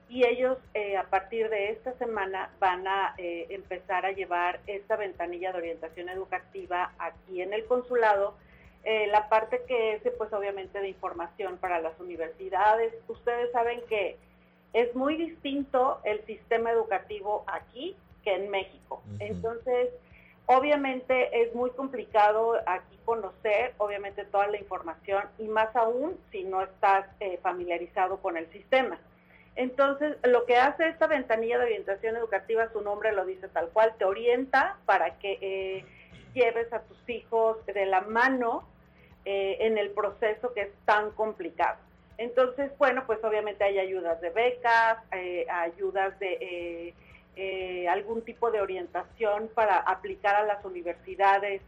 y 0.08 0.26
ellos 0.26 0.60
eh, 0.76 0.96
a 0.96 1.06
partir 1.06 1.50
de 1.50 1.72
esta 1.72 1.94
semana 1.94 2.52
van 2.60 2.88
a 2.88 3.16
eh, 3.18 3.48
empezar 3.50 4.06
a 4.06 4.12
llevar 4.12 4.60
esta 4.68 4.96
ventanilla 4.96 5.52
de 5.52 5.58
orientación 5.58 6.10
educativa 6.10 6.92
aquí 7.00 7.42
en 7.42 7.54
el 7.54 7.66
consulado. 7.66 8.36
La 8.86 9.30
parte 9.30 9.62
que 9.66 9.94
es, 9.94 10.02
pues 10.18 10.34
obviamente, 10.34 10.78
de 10.78 10.90
información 10.90 11.56
para 11.58 11.80
las 11.80 11.98
universidades. 12.02 12.94
Ustedes 13.08 13.50
saben 13.54 13.80
que 13.88 14.18
es 14.74 14.94
muy 14.94 15.16
distinto 15.16 16.02
el 16.04 16.22
sistema 16.26 16.70
educativo 16.70 17.46
aquí 17.48 17.96
que 18.24 18.36
en 18.36 18.50
México. 18.50 19.04
Entonces, 19.20 19.90
obviamente 20.46 21.42
es 21.44 21.54
muy 21.56 21.72
complicado 21.72 22.56
aquí 22.66 22.98
conocer, 23.06 23.74
obviamente, 23.78 24.26
toda 24.26 24.48
la 24.48 24.58
información 24.58 25.24
y 25.38 25.44
más 25.44 25.76
aún 25.76 26.18
si 26.32 26.44
no 26.44 26.62
estás 26.62 27.06
eh, 27.20 27.40
familiarizado 27.42 28.18
con 28.18 28.38
el 28.38 28.50
sistema. 28.52 29.00
Entonces, 29.56 30.18
lo 30.24 30.46
que 30.46 30.58
hace 30.58 30.88
esta 30.88 31.08
ventanilla 31.08 31.60
de 31.60 31.66
orientación 31.66 32.16
educativa, 32.18 32.72
su 32.72 32.82
nombre 32.82 33.12
lo 33.12 33.26
dice 33.26 33.48
tal 33.50 33.70
cual, 33.70 33.94
te 33.98 34.06
orienta 34.06 34.78
para 34.86 35.20
que 35.20 35.38
eh, 35.42 35.86
lleves 36.34 36.72
a 36.74 36.82
tus 36.82 36.98
hijos 37.08 37.64
de 37.68 37.86
la 37.86 38.02
mano 38.02 38.68
eh, 39.26 39.58
en 39.62 39.78
el 39.78 39.92
proceso 39.92 40.54
que 40.54 40.62
es 40.62 40.72
tan 40.86 41.12
complicado. 41.12 41.78
Entonces, 42.18 42.72
bueno, 42.78 43.04
pues 43.06 43.24
obviamente 43.24 43.64
hay 43.64 43.78
ayudas 43.78 44.20
de 44.22 44.32
becas, 44.32 44.98
eh, 45.12 45.46
ayudas 45.50 46.18
de 46.20 46.94
eh, 47.36 47.88
algún 47.88 48.22
tipo 48.22 48.52
de 48.52 48.62
orientación 48.62 49.50
para 49.54 49.78
aplicar 49.78 50.36
a 50.36 50.44
las 50.44 50.64
universidades, 50.66 51.62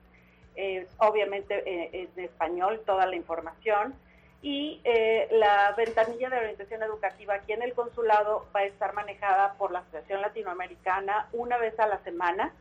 eh, 0.55 0.87
obviamente 0.97 1.63
eh, 1.65 2.09
en 2.15 2.23
español, 2.23 2.81
toda 2.85 3.05
la 3.05 3.15
información. 3.15 3.95
Y 4.41 4.79
eh, 4.83 5.27
la 5.31 5.73
ventanilla 5.75 6.29
de 6.29 6.37
orientación 6.37 6.83
educativa 6.83 7.33
aquí 7.33 7.53
en 7.53 7.63
el 7.63 7.73
consulado 7.73 8.45
va 8.55 8.59
a 8.59 8.65
estar 8.65 8.93
manejada 8.93 9.53
por 9.53 9.71
la 9.71 9.79
Asociación 9.79 10.21
Latinoamericana 10.21 11.27
una 11.33 11.57
vez 11.57 11.79
a 11.79 11.87
la 11.87 11.97
semana. 12.03 12.53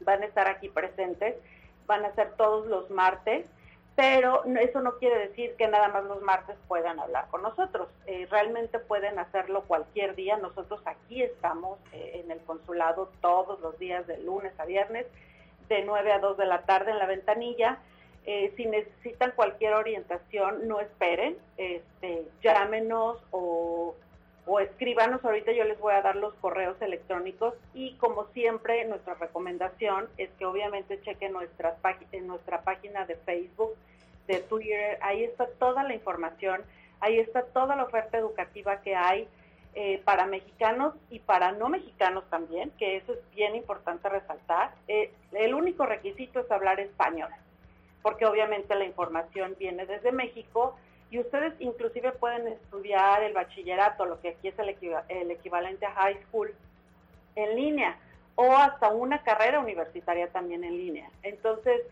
Van 0.00 0.22
a 0.22 0.26
estar 0.26 0.46
aquí 0.46 0.68
presentes, 0.68 1.36
van 1.86 2.04
a 2.04 2.14
ser 2.14 2.32
todos 2.32 2.66
los 2.66 2.90
martes 2.90 3.46
pero 3.96 4.44
eso 4.60 4.80
no 4.82 4.98
quiere 4.98 5.18
decir 5.28 5.54
que 5.56 5.68
nada 5.68 5.88
más 5.88 6.04
los 6.04 6.20
martes 6.20 6.54
puedan 6.68 7.00
hablar 7.00 7.28
con 7.30 7.40
nosotros. 7.40 7.88
Eh, 8.06 8.28
realmente 8.30 8.78
pueden 8.78 9.18
hacerlo 9.18 9.62
cualquier 9.62 10.14
día. 10.14 10.36
Nosotros 10.36 10.82
aquí 10.84 11.22
estamos 11.22 11.78
eh, 11.92 12.20
en 12.22 12.30
el 12.30 12.38
consulado 12.40 13.10
todos 13.22 13.58
los 13.60 13.78
días 13.78 14.06
de 14.06 14.18
lunes 14.18 14.52
a 14.60 14.66
viernes, 14.66 15.06
de 15.70 15.82
9 15.82 16.12
a 16.12 16.18
2 16.18 16.36
de 16.36 16.44
la 16.44 16.62
tarde 16.66 16.90
en 16.90 16.98
la 16.98 17.06
ventanilla. 17.06 17.78
Eh, 18.26 18.52
si 18.56 18.66
necesitan 18.66 19.32
cualquier 19.34 19.72
orientación, 19.72 20.68
no 20.68 20.80
esperen, 20.80 21.38
este, 21.56 22.26
llámenos 22.42 23.24
o, 23.30 23.94
o 24.46 24.60
escríbanos. 24.60 25.24
Ahorita 25.24 25.52
yo 25.52 25.64
les 25.64 25.78
voy 25.78 25.92
a 25.92 26.02
dar 26.02 26.16
los 26.16 26.32
correos 26.34 26.80
electrónicos 26.80 27.54
y 27.74 27.94
como 27.96 28.26
siempre 28.28 28.84
nuestra 28.86 29.14
recomendación 29.14 30.08
es 30.16 30.30
que 30.38 30.46
obviamente 30.46 31.00
chequen 31.02 31.32
nuestras 31.32 31.76
en 32.12 32.26
nuestra 32.26 32.62
página 32.62 33.04
de 33.04 33.16
Facebook, 33.16 33.74
de 34.26 34.40
Twitter, 34.40 34.98
ahí 35.02 35.24
está 35.24 35.46
toda 35.58 35.82
la 35.82 35.94
información, 35.94 36.62
ahí 37.00 37.18
está 37.18 37.42
toda 37.42 37.76
la 37.76 37.84
oferta 37.84 38.18
educativa 38.18 38.80
que 38.80 38.94
hay 38.94 39.28
eh, 39.74 40.00
para 40.04 40.26
mexicanos 40.26 40.94
y 41.10 41.18
para 41.18 41.52
no 41.52 41.68
mexicanos 41.68 42.24
también, 42.30 42.70
que 42.78 42.96
eso 42.96 43.12
es 43.12 43.18
bien 43.34 43.54
importante 43.54 44.08
resaltar. 44.08 44.74
Eh, 44.88 45.12
el 45.32 45.54
único 45.54 45.84
requisito 45.86 46.40
es 46.40 46.50
hablar 46.50 46.80
español, 46.80 47.28
porque 48.02 48.26
obviamente 48.26 48.74
la 48.74 48.84
información 48.84 49.54
viene 49.58 49.86
desde 49.86 50.12
México 50.12 50.76
y 51.10 51.18
ustedes 51.18 51.54
inclusive 51.60 52.12
pueden 52.12 52.48
estudiar 52.48 53.22
el 53.22 53.32
bachillerato, 53.32 54.06
lo 54.06 54.20
que 54.20 54.30
aquí 54.30 54.48
es 54.48 54.58
el, 54.58 54.76
el 55.08 55.30
equivalente 55.30 55.86
a 55.86 55.92
high 55.92 56.20
school, 56.24 56.52
en 57.36 57.56
línea 57.56 57.96
o 58.34 58.52
hasta 58.54 58.88
una 58.88 59.22
carrera 59.22 59.60
universitaria 59.60 60.28
también 60.28 60.64
en 60.64 60.76
línea. 60.76 61.10
Entonces, 61.22 61.82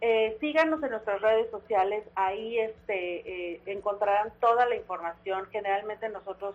eh, 0.00 0.36
síganos 0.40 0.82
en 0.82 0.90
nuestras 0.90 1.20
redes 1.20 1.50
sociales, 1.50 2.04
ahí 2.14 2.58
este, 2.58 3.52
eh, 3.52 3.60
encontrarán 3.66 4.32
toda 4.40 4.66
la 4.66 4.76
información. 4.76 5.46
Generalmente 5.50 6.08
nosotros 6.08 6.54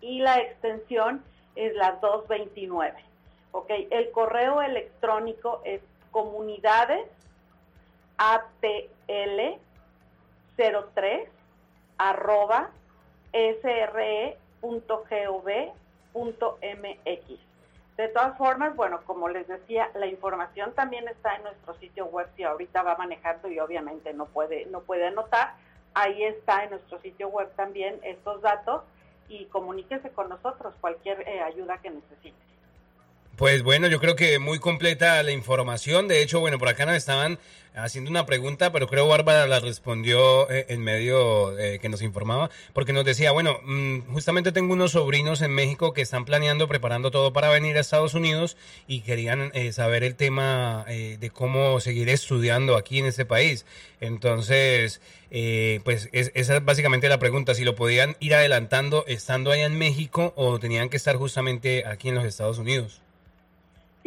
y 0.00 0.20
la 0.20 0.38
extensión 0.38 1.22
es 1.56 1.74
la 1.74 1.92
229. 1.92 3.04
¿ok? 3.52 3.70
El 3.90 4.10
correo 4.10 4.60
electrónico 4.62 5.60
es 5.64 5.80
comunidades 6.10 7.06
atl 8.16 9.58
03 10.56 11.28
arroba 11.98 12.70
sre.gov.mx. 14.60 15.74
De 17.96 18.08
todas 18.08 18.38
formas, 18.38 18.76
bueno, 18.76 19.00
como 19.06 19.28
les 19.28 19.48
decía, 19.48 19.90
la 19.94 20.06
información 20.06 20.72
también 20.74 21.08
está 21.08 21.34
en 21.34 21.42
nuestro 21.42 21.74
sitio 21.74 22.06
web 22.06 22.28
si 22.36 22.44
ahorita 22.44 22.82
va 22.82 22.96
manejando 22.96 23.48
y 23.48 23.58
obviamente 23.58 24.12
no 24.12 24.26
puede, 24.26 24.66
no 24.66 24.80
puede 24.82 25.08
anotar. 25.08 25.54
Ahí 25.94 26.22
está 26.22 26.62
en 26.62 26.70
nuestro 26.70 27.00
sitio 27.00 27.28
web 27.28 27.50
también 27.56 27.98
estos 28.04 28.40
datos 28.40 28.82
y 29.28 29.46
comuníquese 29.46 30.10
con 30.10 30.28
nosotros 30.28 30.74
cualquier 30.80 31.28
eh, 31.28 31.40
ayuda 31.40 31.78
que 31.78 31.90
necesite. 31.90 32.36
Pues 33.38 33.62
bueno, 33.62 33.86
yo 33.86 34.00
creo 34.00 34.16
que 34.16 34.40
muy 34.40 34.58
completa 34.58 35.22
la 35.22 35.30
información. 35.30 36.08
De 36.08 36.22
hecho, 36.22 36.40
bueno, 36.40 36.58
por 36.58 36.66
acá 36.68 36.86
nos 36.86 36.96
estaban 36.96 37.38
haciendo 37.72 38.10
una 38.10 38.26
pregunta, 38.26 38.72
pero 38.72 38.88
creo 38.88 39.06
Bárbara 39.06 39.46
la 39.46 39.60
respondió 39.60 40.50
eh, 40.50 40.66
en 40.70 40.80
medio 40.82 41.56
eh, 41.56 41.78
que 41.78 41.88
nos 41.88 42.02
informaba, 42.02 42.50
porque 42.72 42.92
nos 42.92 43.04
decía, 43.04 43.30
bueno, 43.30 43.60
mm, 43.64 44.12
justamente 44.12 44.50
tengo 44.50 44.72
unos 44.72 44.90
sobrinos 44.90 45.40
en 45.40 45.52
México 45.52 45.92
que 45.92 46.02
están 46.02 46.24
planeando, 46.24 46.66
preparando 46.66 47.12
todo 47.12 47.32
para 47.32 47.48
venir 47.48 47.76
a 47.76 47.80
Estados 47.80 48.14
Unidos 48.14 48.56
y 48.88 49.02
querían 49.02 49.52
eh, 49.54 49.70
saber 49.72 50.02
el 50.02 50.16
tema 50.16 50.84
de 50.88 51.30
cómo 51.32 51.78
seguir 51.78 52.08
estudiando 52.08 52.76
aquí 52.76 52.98
en 52.98 53.06
este 53.06 53.24
país. 53.24 53.66
Entonces, 54.00 55.00
eh, 55.30 55.78
pues 55.84 56.08
es- 56.12 56.32
esa 56.34 56.56
es 56.56 56.64
básicamente 56.64 57.08
la 57.08 57.20
pregunta, 57.20 57.54
si 57.54 57.62
lo 57.64 57.76
podían 57.76 58.16
ir 58.18 58.34
adelantando 58.34 59.04
estando 59.06 59.52
allá 59.52 59.66
en 59.66 59.78
México 59.78 60.32
o 60.36 60.58
tenían 60.58 60.88
que 60.88 60.96
estar 60.96 61.14
justamente 61.14 61.84
aquí 61.86 62.08
en 62.08 62.16
los 62.16 62.24
Estados 62.24 62.58
Unidos. 62.58 63.00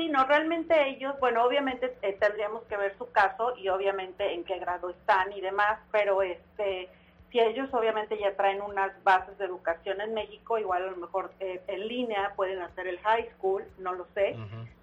Sí, 0.02 0.10
no, 0.10 0.26
realmente 0.26 0.90
ellos, 0.90 1.14
bueno, 1.20 1.44
obviamente 1.44 1.96
eh, 2.02 2.18
tendríamos 2.20 2.64
que 2.64 2.76
ver 2.76 2.98
su 2.98 3.12
caso 3.12 3.56
y 3.56 3.70
obviamente 3.70 4.34
en 4.34 4.44
qué 4.44 4.58
grado 4.58 4.90
están 4.90 5.32
y 5.32 5.42
demás, 5.42 5.78
pero 5.92 6.24
este, 6.24 6.90
si 7.32 7.40
ellos 7.40 7.72
obviamente 7.72 8.18
ya 8.18 8.36
traen 8.36 8.64
unas 8.64 8.92
bases 9.04 9.38
de 9.38 9.46
educación 9.46 10.02
en 10.02 10.16
México, 10.16 10.58
igual 10.58 10.82
a 10.82 10.90
lo 10.90 10.98
mejor 10.98 11.32
eh, 11.40 11.62
en 11.68 11.88
línea 11.88 12.34
pueden 12.36 12.64
hacer 12.64 12.88
el 12.88 12.98
high 13.02 13.30
school, 13.36 13.64
no 13.78 13.94
lo 13.94 14.08
sé, 14.16 14.36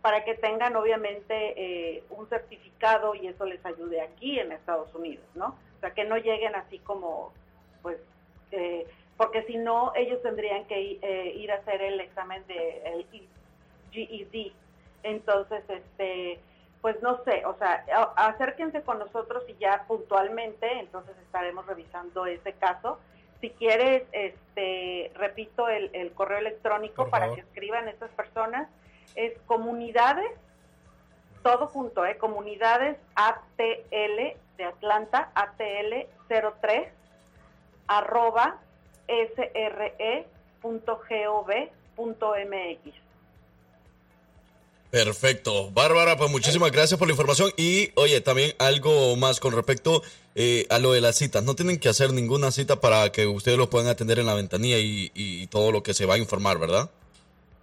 para 0.03 0.23
que 0.23 0.37
tengan 0.37 0.77
obviamente 0.77 1.97
eh, 1.97 2.05
un 2.11 2.29
certificado 2.29 3.17
y 3.17 3.27
eso 3.27 3.45
les 3.45 3.67
ayude 3.67 4.01
aquí 4.01 4.39
en 4.39 4.53
Estados 4.53 4.95
Unidos, 4.95 5.27
¿no? 5.35 5.47
O 5.79 5.81
sea, 5.81 5.91
que 5.95 6.05
no 6.05 6.17
lleguen 6.17 6.55
así 6.55 6.79
como, 6.79 7.33
pues, 7.83 7.99
eh, 8.53 8.87
porque 9.17 9.43
si 9.47 9.57
no, 9.57 9.91
ellos 9.97 10.23
tendrían 10.23 10.65
que 10.67 11.01
eh, 11.03 11.35
ir 11.35 11.51
a 11.51 11.57
hacer 11.57 11.83
el 11.83 11.99
examen 11.99 12.47
de 12.47 12.83
el 12.85 13.07
GED. 13.91 14.53
Entonces, 15.03 15.63
este, 15.69 16.41
pues 16.81 17.01
no 17.03 17.23
sé, 17.25 17.45
o 17.47 17.57
sea, 17.59 17.85
acérquense 18.17 18.83
con 18.83 18.99
nosotros 18.99 19.45
y 19.49 19.55
ya 19.55 19.85
puntualmente, 19.87 20.79
entonces 20.79 21.17
estaremos 21.19 21.67
revisando 21.67 22.27
ese 22.27 22.53
caso. 22.55 22.99
Si 23.41 23.51
quieres, 23.51 24.05
este, 24.13 25.13
repito 25.15 25.69
el, 25.69 25.91
el 25.93 26.13
correo 26.13 26.39
electrónico 26.39 27.09
para 27.09 27.35
que 27.35 27.41
escriban 27.41 27.89
estas 27.89 28.11
personas, 28.11 28.69
es 29.15 29.39
comunidades, 29.47 30.31
todo 31.43 31.69
junto, 31.69 32.05
¿eh? 32.05 32.17
comunidades 32.19 32.99
ATL 33.15 34.37
de 34.57 34.65
Atlanta, 34.65 35.31
ATL 35.35 36.07
03, 36.29 36.89
arroba 37.87 38.59
sre.gov.mx. 39.09 40.29
Perfecto. 44.91 45.71
Bárbara, 45.73 46.17
pues 46.17 46.31
muchísimas 46.31 46.73
gracias 46.73 46.99
por 46.99 47.09
la 47.09 47.13
información. 47.13 47.51
Y 47.57 47.93
oye, 47.95 48.21
también 48.23 48.53
algo 48.59 49.17
más 49.17 49.39
con 49.39 49.55
respecto 49.55 50.03
eh, 50.35 50.67
a 50.71 50.79
lo 50.79 50.93
de 50.93 51.03
las 51.03 51.17
citas. 51.17 51.43
No 51.43 51.55
tienen 51.55 51.79
que 51.79 51.91
hacer 51.91 52.13
ninguna 52.13 52.51
cita 52.51 52.81
para 52.81 53.13
que 53.13 53.27
ustedes 53.27 53.59
lo 53.59 53.69
puedan 53.69 53.89
atender 53.89 54.19
en 54.19 54.27
la 54.27 54.35
ventanilla 54.35 54.79
y, 54.79 55.11
y 55.15 55.47
todo 55.49 55.73
lo 55.73 55.83
que 55.83 55.93
se 55.93 56.07
va 56.07 56.15
a 56.15 56.19
informar, 56.19 56.59
¿verdad? 56.59 56.91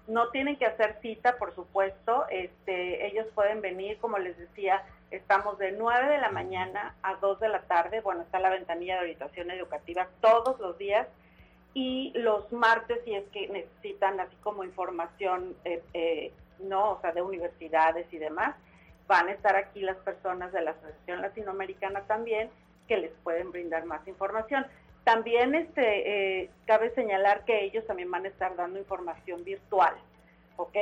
No 0.07 0.30
tienen 0.30 0.55
que 0.57 0.65
hacer 0.65 0.99
cita, 1.01 1.38
por 1.38 1.55
supuesto. 1.55 2.26
Este, 2.30 3.07
ellos 3.07 3.26
pueden 3.34 3.61
venir, 3.61 3.97
como 3.97 4.19
les 4.19 4.38
decía, 4.38 4.84
estamos 5.09 5.57
de 5.57 5.71
9 5.71 6.09
de 6.09 6.19
la 6.19 6.30
mañana 6.30 6.95
a 7.01 7.15
2 7.15 7.39
de 7.39 7.49
la 7.49 7.61
tarde. 7.61 8.01
Bueno, 8.01 8.21
está 8.21 8.39
la 8.39 8.49
ventanilla 8.49 8.95
de 8.95 9.01
orientación 9.01 9.49
educativa 9.49 10.07
todos 10.21 10.59
los 10.59 10.78
días. 10.78 11.07
Y 11.73 12.13
los 12.15 12.51
martes, 12.53 12.99
si 13.03 13.15
es 13.15 13.23
que 13.34 13.47
necesitan 13.47 14.19
así 14.19 14.36
como 14.43 14.63
información, 14.63 15.55
eh, 15.65 15.82
eh, 15.93 16.32
no, 16.60 16.91
o 16.91 17.01
sea, 17.01 17.12
de 17.12 17.22
universidades 17.22 18.12
y 18.12 18.18
demás, 18.18 18.56
van 19.08 19.28
a 19.28 19.32
estar 19.32 19.56
aquí 19.56 19.82
las 19.82 19.97
personas 19.97 20.51
de 20.51 20.62
la 20.62 20.72
Asociación 20.72 21.22
Latinoamericana 21.22 22.01
también 22.01 22.49
que 22.88 22.97
les 22.97 23.12
pueden 23.24 23.51
brindar 23.51 23.86
más 23.86 24.08
información. 24.08 24.66
También 25.03 25.53
este, 25.53 26.41
eh, 26.41 26.49
cabe 26.66 26.93
señalar 26.95 27.45
que 27.45 27.64
ellos 27.64 27.86
también 27.86 28.10
van 28.10 28.26
a 28.26 28.30
estar 28.30 28.56
dando 28.56 28.80
información 28.80 29.43
virtual, 29.43 29.93
¿ok? 30.58 30.76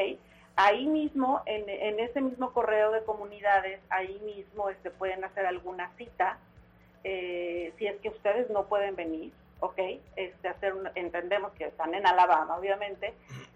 Ahí 0.56 0.86
mismo, 0.86 1.42
en, 1.46 1.68
en 1.68 2.00
ese 2.00 2.22
mismo 2.22 2.54
correo 2.54 2.92
de 2.92 3.04
comunidades, 3.04 3.82
ahí 3.90 4.22
mismo 4.24 4.70
este, 4.70 4.92
pueden 4.92 5.24
hacer 5.24 5.46
alguna 5.46 5.90
cita, 5.98 6.38
eh, 7.04 7.74
si 7.78 7.88
es 7.88 8.00
que 8.02 8.10
ustedes 8.10 8.50
no 8.50 8.66
pueden 8.68 8.96
venir, 8.96 9.34
¿ok? 9.60 9.80
Este, 10.16 10.48
hacer 10.48 10.74
entendemos 10.96 11.52
que 11.54 11.66
están 11.66 11.94
en 11.94 12.06
Alabama, 12.08 12.56
obviamente, 12.56 13.14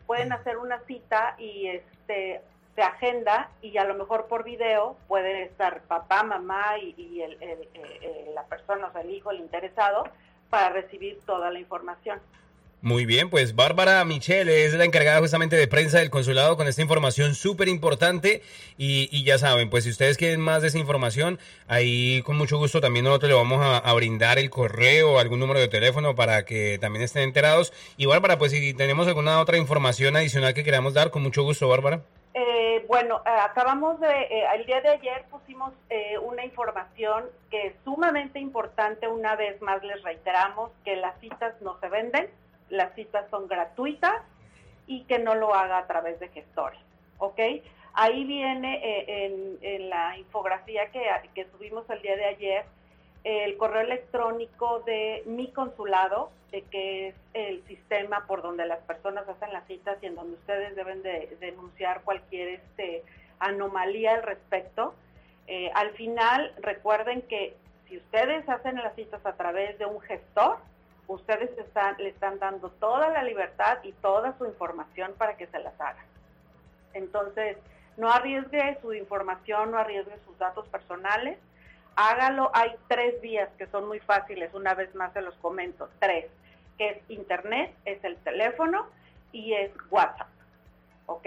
pueden 0.08 0.32
hacer 0.34 0.58
una 0.58 0.80
cita 0.88 1.36
y 1.38 1.68
este 1.68 2.41
se 2.76 2.82
agenda 2.84 3.49
y 3.62 3.78
a 3.78 3.84
lo 3.86 3.95
mejor 3.95 4.28
por 4.28 4.43
video 4.43 4.97
pueden 5.08 5.36
estar 5.43 5.82
papá, 5.82 6.24
mamá 6.24 6.78
y, 6.80 6.93
y 6.97 7.22
el- 7.22 7.41
el- 7.41 7.70
eh, 7.74 8.32
la 8.36 8.43
persona, 8.45 8.88
o 8.88 8.91
sea, 8.91 9.01
el 9.01 9.10
hijo, 9.10 9.32
el 9.32 9.39
interesado, 9.39 10.03
para 10.51 10.70
recibir 10.70 11.20
toda 11.26 11.49
la 11.51 11.60
información. 11.60 12.20
Muy 12.82 13.07
bien, 13.07 13.32
pues 13.32 13.55
Bárbara 13.55 14.05
Michelle 14.05 14.65
es 14.65 14.73
la 14.75 14.86
encargada 14.86 15.19
justamente 15.19 15.55
de 15.55 15.67
prensa 15.67 15.97
del 15.97 16.11
consulado 16.11 16.55
con 16.57 16.67
esta 16.67 16.84
información 16.84 17.34
súper 17.34 17.69
importante 17.69 18.43
y, 18.78 19.23
ya 19.23 19.39
saben, 19.39 19.71
pues 19.71 19.86
si 19.86 19.89
ustedes 19.89 20.15
quieren 20.15 20.39
más 20.39 20.61
de 20.61 20.67
esa 20.67 20.78
información, 20.78 21.39
ahí 21.67 22.21
con 22.21 22.38
mucho 22.38 22.57
gusto 22.57 22.80
también 22.80 23.05
nosotros 23.05 23.30
le 23.30 23.36
vamos 23.36 23.59
a, 23.61 23.93
brindar 23.93 24.38
el 24.38 24.51
correo 24.51 25.17
algún 25.17 25.39
número 25.39 25.59
de 25.59 25.67
teléfono 25.67 26.13
para 26.13 26.45
que 26.45 26.78
también 26.80 27.03
estén 27.03 27.23
enterados. 27.23 27.73
Y 27.97 28.05
Bárbara, 28.05 28.38
pues 28.38 28.51
si 28.51 28.75
tenemos 28.75 29.07
alguna 29.07 29.39
otra 29.39 29.57
información 29.57 30.15
adicional 30.15 30.53
que 30.53 30.63
queramos 30.63 30.93
dar, 30.93 31.09
con 31.09 31.23
mucho 31.23 31.41
gusto, 31.41 31.67
Bárbara. 31.67 32.01
Eh, 32.36 32.86
bueno, 32.88 33.21
eh, 33.25 33.30
acabamos 33.41 33.99
de, 33.99 34.07
eh, 34.07 34.45
el 34.55 34.65
día 34.67 34.82
de 34.82 34.89
ayer 34.89 35.25
pusimos 35.32 35.73
eh, 35.89 36.17
una 36.19 36.45
información 36.45 37.25
que 37.49 37.67
es 37.67 37.75
sumamente 37.84 38.39
importante, 38.39 39.07
una 39.07 39.36
vez 39.36 39.59
más 39.61 39.84
les 39.84 40.03
reiteramos 40.03 40.71
que 40.86 40.95
las 40.95 41.19
citas 41.19 41.59
no 41.61 41.80
se 41.80 41.89
venden, 41.89 42.30
las 42.70 42.93
citas 42.95 43.30
son 43.30 43.47
gratuitas 43.47 44.22
y 44.88 45.03
que 45.03 45.20
no 45.20 45.36
lo 45.36 45.53
haga 45.53 45.78
a 45.80 45.88
través 45.88 46.20
de 46.20 46.30
gestores, 46.30 46.80
¿ok? 47.18 47.39
Ahí 47.93 48.26
viene 48.26 48.80
eh, 48.84 49.57
en, 49.61 49.89
la 49.89 50.18
infografía 50.18 50.91
que, 50.91 51.03
que 51.34 51.45
subimos 51.51 51.89
el 51.89 52.01
día 52.01 52.15
de 52.15 52.26
ayer 52.26 52.65
el 53.24 53.57
correo 53.57 53.82
electrónico 53.82 54.82
de 54.86 55.24
mi 55.26 55.51
consulado, 55.51 56.32
que 56.72 57.09
es 57.09 57.15
el 57.34 57.61
sistema 57.68 58.26
por 58.26 58.41
donde 58.41 58.65
las 58.65 58.80
personas 58.80 59.28
hacen 59.28 59.51
las 59.51 59.68
citas 59.68 59.97
y 60.01 60.05
en 60.05 60.15
donde 60.15 60.36
ustedes 60.36 60.76
deben 60.76 61.03
de 61.03 61.36
denunciar 61.41 62.01
cualquier 62.03 62.49
este, 62.49 63.03
anomalía 63.39 64.15
al 64.15 64.24
respecto. 64.24 64.93
Eh, 65.47 65.70
al 65.76 65.91
final, 65.91 66.53
recuerden 66.61 67.22
que 67.24 67.55
si 67.88 67.97
ustedes 67.97 68.47
hacen 68.47 68.76
las 68.76 68.95
citas 68.95 69.26
a 69.26 69.34
través 69.34 69.78
de 69.78 69.86
un 69.86 69.99
gestor, 70.01 70.57
ustedes 71.08 71.58
están, 71.58 71.95
le 71.97 72.10
están 72.10 72.39
dando 72.39 72.70
toda 72.70 73.10
la 73.10 73.24
libertad 73.24 73.80
y 73.84 73.93
toda 73.93 74.38
su 74.38 74.45
información 74.45 75.14
para 75.18 75.38
que 75.38 75.47
se 75.47 75.60
las 75.60 75.80
haga. 75.80 76.03
Entonces, 76.93 77.58
no 77.95 78.12
arriesgue 78.12 78.78
su 78.82 78.93
información, 78.93 79.72
no 79.72 79.78
arriesgue 79.78 80.18
sus 80.26 80.38
datos 80.38 80.68
personales. 80.68 81.39
Hágalo. 81.95 82.51
Hay 82.53 82.76
tres 82.88 83.20
vías 83.22 83.49
que 83.58 83.68
son 83.68 83.88
muy 83.88 83.99
fáciles. 83.99 84.53
Una 84.53 84.76
vez 84.76 84.93
más 84.95 85.14
se 85.14 85.22
los 85.22 85.36
comento. 85.36 85.89
Tres. 85.99 86.26
Que 86.78 86.89
es 86.89 86.97
internet, 87.10 87.74
es 87.86 88.03
el 88.03 88.18
teléfono 88.18 88.88
y 89.32 89.53
es 89.53 89.72
WhatsApp. 89.89 90.28
¿Ok? 91.08 91.26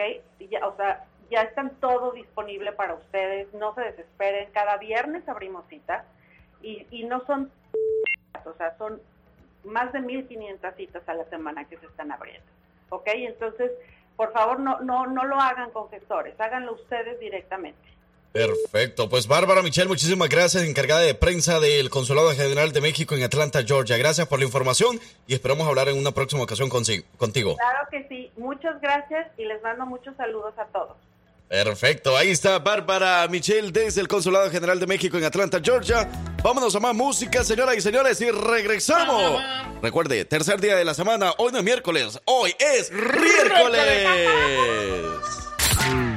Ya, 0.48 0.66
o 0.66 0.76
sea, 0.76 1.04
ya 1.30 1.42
están 1.42 1.70
todo 1.80 2.12
disponible 2.12 2.72
para 2.72 2.94
ustedes. 2.94 3.52
No 3.54 3.74
se 3.74 3.80
desesperen. 3.80 4.50
Cada 4.52 4.76
viernes 4.76 5.28
abrimos 5.28 5.66
citas 5.68 6.04
y, 6.62 6.86
y 6.90 7.04
no 7.04 7.24
son, 7.26 7.50
o 8.44 8.52
sea, 8.54 8.76
son 8.76 9.00
más 9.64 9.92
de 9.92 10.00
1.500 10.00 10.76
citas 10.76 11.02
a 11.06 11.14
la 11.14 11.24
semana 11.26 11.64
que 11.66 11.76
se 11.78 11.86
están 11.86 12.12
abriendo. 12.12 12.46
¿Ok? 12.90 13.06
Entonces, 13.06 13.70
por 14.16 14.32
favor, 14.32 14.60
no, 14.60 14.80
no, 14.80 15.06
no 15.06 15.24
lo 15.24 15.40
hagan 15.40 15.70
con 15.70 15.88
gestores, 15.90 16.38
háganlo 16.38 16.74
ustedes 16.74 17.18
directamente. 17.20 17.78
Perfecto, 18.32 19.08
pues 19.08 19.26
Bárbara 19.26 19.60
Michelle, 19.60 19.88
muchísimas 19.88 20.28
gracias, 20.28 20.62
encargada 20.62 21.00
de 21.00 21.14
prensa 21.14 21.58
del 21.58 21.90
Consulado 21.90 22.30
General 22.30 22.70
de 22.70 22.80
México 22.80 23.16
en 23.16 23.24
Atlanta, 23.24 23.64
Georgia. 23.66 23.96
Gracias 23.96 24.28
por 24.28 24.38
la 24.38 24.44
información 24.44 25.00
y 25.26 25.34
esperamos 25.34 25.66
hablar 25.66 25.88
en 25.88 25.98
una 25.98 26.12
próxima 26.12 26.44
ocasión 26.44 26.68
contigo. 26.68 27.56
Claro 27.56 27.88
que 27.90 28.06
sí, 28.08 28.30
muchas 28.36 28.80
gracias 28.80 29.26
y 29.36 29.46
les 29.46 29.60
mando 29.62 29.84
muchos 29.84 30.14
saludos 30.16 30.54
a 30.58 30.66
todos. 30.66 30.96
Perfecto, 31.50 32.16
ahí 32.16 32.30
está 32.30 32.60
Bárbara 32.60 33.26
Michelle 33.26 33.72
desde 33.72 34.00
el 34.00 34.06
Consulado 34.06 34.48
General 34.52 34.78
de 34.78 34.86
México 34.86 35.18
en 35.18 35.24
Atlanta, 35.24 35.60
Georgia. 35.60 36.08
Vámonos 36.44 36.76
a 36.76 36.78
más 36.78 36.94
música, 36.94 37.42
señoras 37.42 37.76
y 37.76 37.80
señores, 37.80 38.20
y 38.20 38.30
regresamos. 38.30 39.42
Recuerde, 39.82 40.24
tercer 40.26 40.60
día 40.60 40.76
de 40.76 40.84
la 40.84 40.94
semana, 40.94 41.34
hoy 41.38 41.50
no 41.50 41.58
es 41.58 41.64
miércoles, 41.64 42.20
hoy 42.24 42.54
es 42.56 42.92
miércoles. 42.92 44.06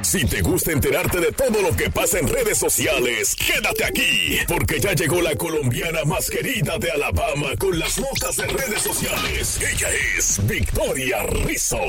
Si 0.02 0.24
te 0.24 0.40
gusta 0.40 0.70
enterarte 0.70 1.18
de 1.18 1.32
todo 1.32 1.62
lo 1.62 1.74
que 1.74 1.90
pasa 1.90 2.20
en 2.20 2.28
redes 2.28 2.56
sociales, 2.56 3.34
quédate 3.34 3.86
aquí, 3.86 4.38
porque 4.46 4.78
ya 4.78 4.92
llegó 4.92 5.20
la 5.20 5.34
colombiana 5.34 6.04
más 6.04 6.30
querida 6.30 6.78
de 6.78 6.92
Alabama 6.92 7.48
con 7.58 7.76
las 7.76 7.98
notas 7.98 8.36
de 8.36 8.46
redes 8.46 8.82
sociales. 8.82 9.58
Ella 9.60 9.88
es 10.16 10.46
Victoria 10.46 11.24
Rizzo. 11.24 11.80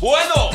Bueno. 0.00 0.50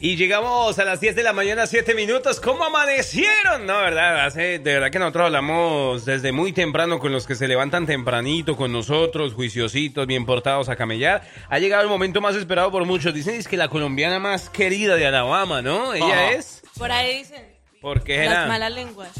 Y 0.00 0.14
llegamos 0.14 0.78
a 0.78 0.84
las 0.84 1.00
10 1.00 1.16
de 1.16 1.22
la 1.24 1.32
mañana, 1.32 1.66
7 1.66 1.92
minutos. 1.94 2.38
¿Cómo 2.38 2.62
amanecieron? 2.64 3.66
No, 3.66 3.78
¿verdad? 3.78 4.26
Hace, 4.26 4.60
de 4.60 4.74
verdad 4.74 4.90
que 4.92 5.00
nosotros 5.00 5.24
hablamos 5.24 6.04
desde 6.04 6.30
muy 6.30 6.52
temprano 6.52 7.00
con 7.00 7.10
los 7.10 7.26
que 7.26 7.34
se 7.34 7.48
levantan 7.48 7.84
tempranito 7.84 8.56
con 8.56 8.70
nosotros, 8.70 9.34
juiciositos, 9.34 10.06
bien 10.06 10.24
portados 10.24 10.68
a 10.68 10.76
camellar. 10.76 11.28
Ha 11.48 11.58
llegado 11.58 11.82
el 11.82 11.88
momento 11.88 12.20
más 12.20 12.36
esperado 12.36 12.70
por 12.70 12.84
muchos. 12.84 13.12
Dicen 13.12 13.34
es 13.34 13.48
que 13.48 13.56
la 13.56 13.68
colombiana 13.68 14.20
más 14.20 14.50
querida 14.50 14.94
de 14.94 15.06
Alabama, 15.06 15.62
¿no? 15.62 15.92
Ella 15.94 16.06
Ajá. 16.06 16.30
es. 16.32 16.62
Por 16.78 16.92
ahí 16.92 17.18
dicen 17.18 17.47
¿Por 17.80 18.02
qué 18.02 18.24
las 18.24 18.48
malas 18.48 18.72
lenguas. 18.72 19.10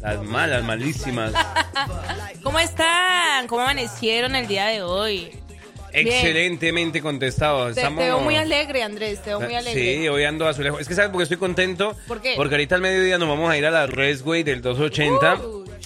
Las 0.00 0.22
malas, 0.22 0.64
malísimas. 0.64 1.32
¿Cómo 2.42 2.58
están? 2.58 3.46
¿Cómo 3.46 3.62
amanecieron 3.62 4.34
el 4.34 4.46
día 4.46 4.66
de 4.66 4.82
hoy? 4.82 5.30
Excelentemente 5.92 7.02
contestado. 7.02 7.68
Te, 7.68 7.74
te 7.74 7.80
Estamos... 7.80 8.04
veo 8.04 8.20
muy 8.20 8.36
alegre, 8.36 8.82
Andrés, 8.82 9.20
te 9.22 9.30
veo 9.30 9.40
muy 9.40 9.54
alegre. 9.54 9.98
Sí, 9.98 10.08
hoy 10.08 10.24
ando 10.24 10.46
a 10.46 10.54
su 10.54 10.62
lejos. 10.62 10.80
Es 10.80 10.88
que 10.88 10.94
sabes 10.94 11.10
por 11.10 11.18
qué 11.18 11.24
estoy 11.24 11.38
contento. 11.38 11.94
¿Por 12.06 12.22
qué? 12.22 12.34
Porque 12.36 12.54
ahorita 12.54 12.76
al 12.76 12.80
mediodía 12.80 13.18
nos 13.18 13.28
vamos 13.28 13.50
a 13.50 13.58
ir 13.58 13.66
a 13.66 13.70
la 13.70 13.86
Resway 13.86 14.42
del 14.42 14.62
280. 14.62 15.40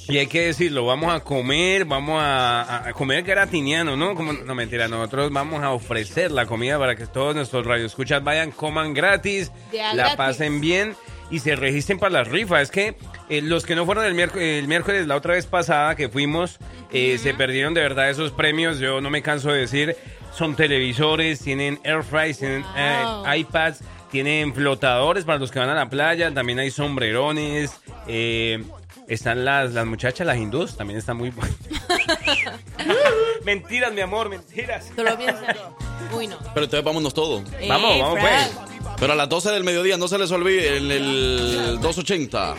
Y 0.08 0.18
hay 0.18 0.26
que 0.26 0.46
decirlo, 0.46 0.84
vamos 0.84 1.14
a 1.14 1.20
comer, 1.20 1.84
vamos 1.84 2.20
a, 2.20 2.88
a 2.88 2.92
comer 2.92 3.22
gratiniano, 3.22 3.96
¿no? 3.96 4.16
Como, 4.16 4.32
no, 4.32 4.54
mentira, 4.54 4.88
nosotros 4.88 5.30
vamos 5.32 5.62
a 5.62 5.70
ofrecer 5.70 6.32
la 6.32 6.44
comida 6.46 6.76
para 6.78 6.96
que 6.96 7.06
todos 7.06 7.36
nuestros 7.36 7.64
radioescuchas 7.64 8.22
vayan, 8.22 8.50
coman 8.50 8.94
gratis, 8.94 9.52
la 9.72 9.94
gratis. 9.94 10.16
pasen 10.16 10.60
bien. 10.60 10.96
Y 11.32 11.38
se 11.38 11.56
registren 11.56 11.98
para 11.98 12.12
las 12.12 12.28
rifas. 12.28 12.62
Es 12.62 12.70
que 12.70 12.94
eh, 13.28 13.40
los 13.40 13.64
que 13.64 13.74
no 13.74 13.86
fueron 13.86 14.04
el, 14.04 14.14
miércoles, 14.14 14.62
el 14.62 14.68
miércoles, 14.68 15.06
la 15.06 15.16
otra 15.16 15.32
vez 15.34 15.46
pasada 15.46 15.96
que 15.96 16.08
fuimos, 16.08 16.58
eh, 16.92 17.18
se 17.18 17.32
perdieron 17.32 17.72
de 17.74 17.80
verdad 17.80 18.10
esos 18.10 18.30
premios. 18.30 18.78
Yo 18.78 19.00
no 19.00 19.08
me 19.08 19.22
canso 19.22 19.50
de 19.50 19.60
decir, 19.60 19.96
son 20.32 20.54
televisores, 20.54 21.40
tienen 21.40 21.80
air 21.84 22.04
fries, 22.04 22.38
tienen 22.38 22.64
eh, 22.76 23.38
iPads, 23.38 23.80
tienen 24.10 24.54
flotadores 24.54 25.24
para 25.24 25.38
los 25.38 25.50
que 25.50 25.58
van 25.58 25.70
a 25.70 25.74
la 25.74 25.88
playa, 25.88 26.32
también 26.32 26.58
hay 26.58 26.70
sombrerones. 26.70 27.72
están 29.08 29.44
las, 29.46 29.72
las 29.72 29.86
muchachas, 29.86 30.26
las 30.26 30.36
hindús, 30.36 30.76
también 30.76 30.98
están 30.98 31.16
muy 31.16 31.30
buenas. 31.30 31.56
mentiras, 33.44 33.92
mi 33.92 34.00
amor, 34.00 34.28
mentiras. 34.28 34.86
Tú 34.94 35.02
lo 35.02 35.16
piensas. 35.16 35.56
Uy, 36.14 36.26
no. 36.26 36.38
Pero 36.54 36.64
entonces 36.64 36.84
vámonos 36.84 37.14
todos. 37.14 37.42
Eh, 37.60 37.66
Vamos, 37.68 37.98
vamos, 37.98 38.18
pues. 38.20 38.50
Pero 38.98 39.14
a 39.14 39.16
las 39.16 39.28
12 39.28 39.50
del 39.50 39.64
mediodía 39.64 39.96
no 39.96 40.06
se 40.06 40.16
les 40.18 40.30
olvide 40.30 40.76
en 40.76 40.90
el 40.90 41.78
280. 41.80 42.54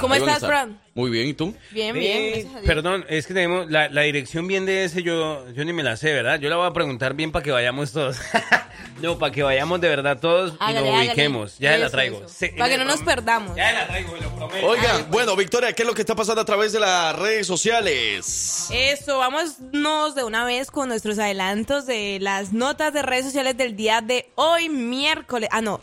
¿Cómo 0.00 0.14
Ahí 0.14 0.20
van 0.20 0.28
a 0.28 0.32
estás, 0.34 0.36
estar. 0.36 0.48
Fran? 0.48 0.80
Muy 0.94 1.10
bien, 1.10 1.26
¿y 1.28 1.34
tú? 1.34 1.54
Bien, 1.70 1.94
bien. 1.94 2.18
Eh, 2.18 2.28
gracias 2.30 2.46
a 2.54 2.60
Dios. 2.60 2.66
perdón, 2.66 3.06
es 3.08 3.26
que 3.26 3.34
tenemos 3.34 3.70
la, 3.70 3.88
la 3.88 4.02
dirección 4.02 4.46
bien 4.46 4.66
de 4.66 4.84
ese, 4.84 5.02
yo, 5.02 5.48
yo 5.52 5.64
ni 5.64 5.72
me 5.72 5.82
la 5.82 5.96
sé, 5.96 6.12
¿verdad? 6.12 6.38
Yo 6.38 6.50
la 6.50 6.56
voy 6.56 6.66
a 6.68 6.72
preguntar 6.72 7.14
bien 7.14 7.32
para 7.32 7.42
que 7.42 7.50
vayamos 7.50 7.92
todos. 7.92 8.18
no, 9.00 9.18
para 9.18 9.32
que 9.32 9.42
vayamos 9.42 9.80
de 9.80 9.88
verdad 9.88 10.18
todos 10.20 10.50
y 10.50 10.52
nos 10.52 10.60
hágale. 10.60 10.90
ubiquemos. 11.08 11.58
Ya 11.58 11.78
la 11.78 11.88
traigo. 11.90 12.18
eso. 12.18 12.28
Sí, 12.28 12.48
Para 12.56 12.68
que 12.68 12.78
no 12.78 12.84
nos 12.84 13.00
perdamos. 13.00 13.56
Ya 13.56 13.72
la 13.72 13.86
traigo, 13.88 14.14
lo 14.16 14.36
prometo. 14.36 14.66
Oigan, 14.66 15.10
bueno, 15.10 15.34
Victoria, 15.34 15.72
¿qué 15.72 15.82
es 15.82 15.88
lo 15.88 15.94
que 15.94 16.02
está 16.02 16.14
pasando 16.14 16.42
a 16.42 16.44
través 16.44 16.72
de 16.72 16.80
las 16.80 17.16
redes 17.18 17.46
sociales? 17.46 18.68
Eso, 18.70 19.18
vámonos 19.18 20.11
de 20.14 20.24
una 20.24 20.44
vez 20.44 20.70
con 20.70 20.88
nuestros 20.88 21.18
adelantos 21.18 21.86
de 21.86 22.18
las 22.20 22.52
notas 22.52 22.92
de 22.92 23.02
redes 23.02 23.24
sociales 23.24 23.56
del 23.56 23.76
día 23.76 24.00
de 24.00 24.30
hoy, 24.34 24.68
miércoles. 24.68 25.48
Ah, 25.52 25.60
no, 25.60 25.80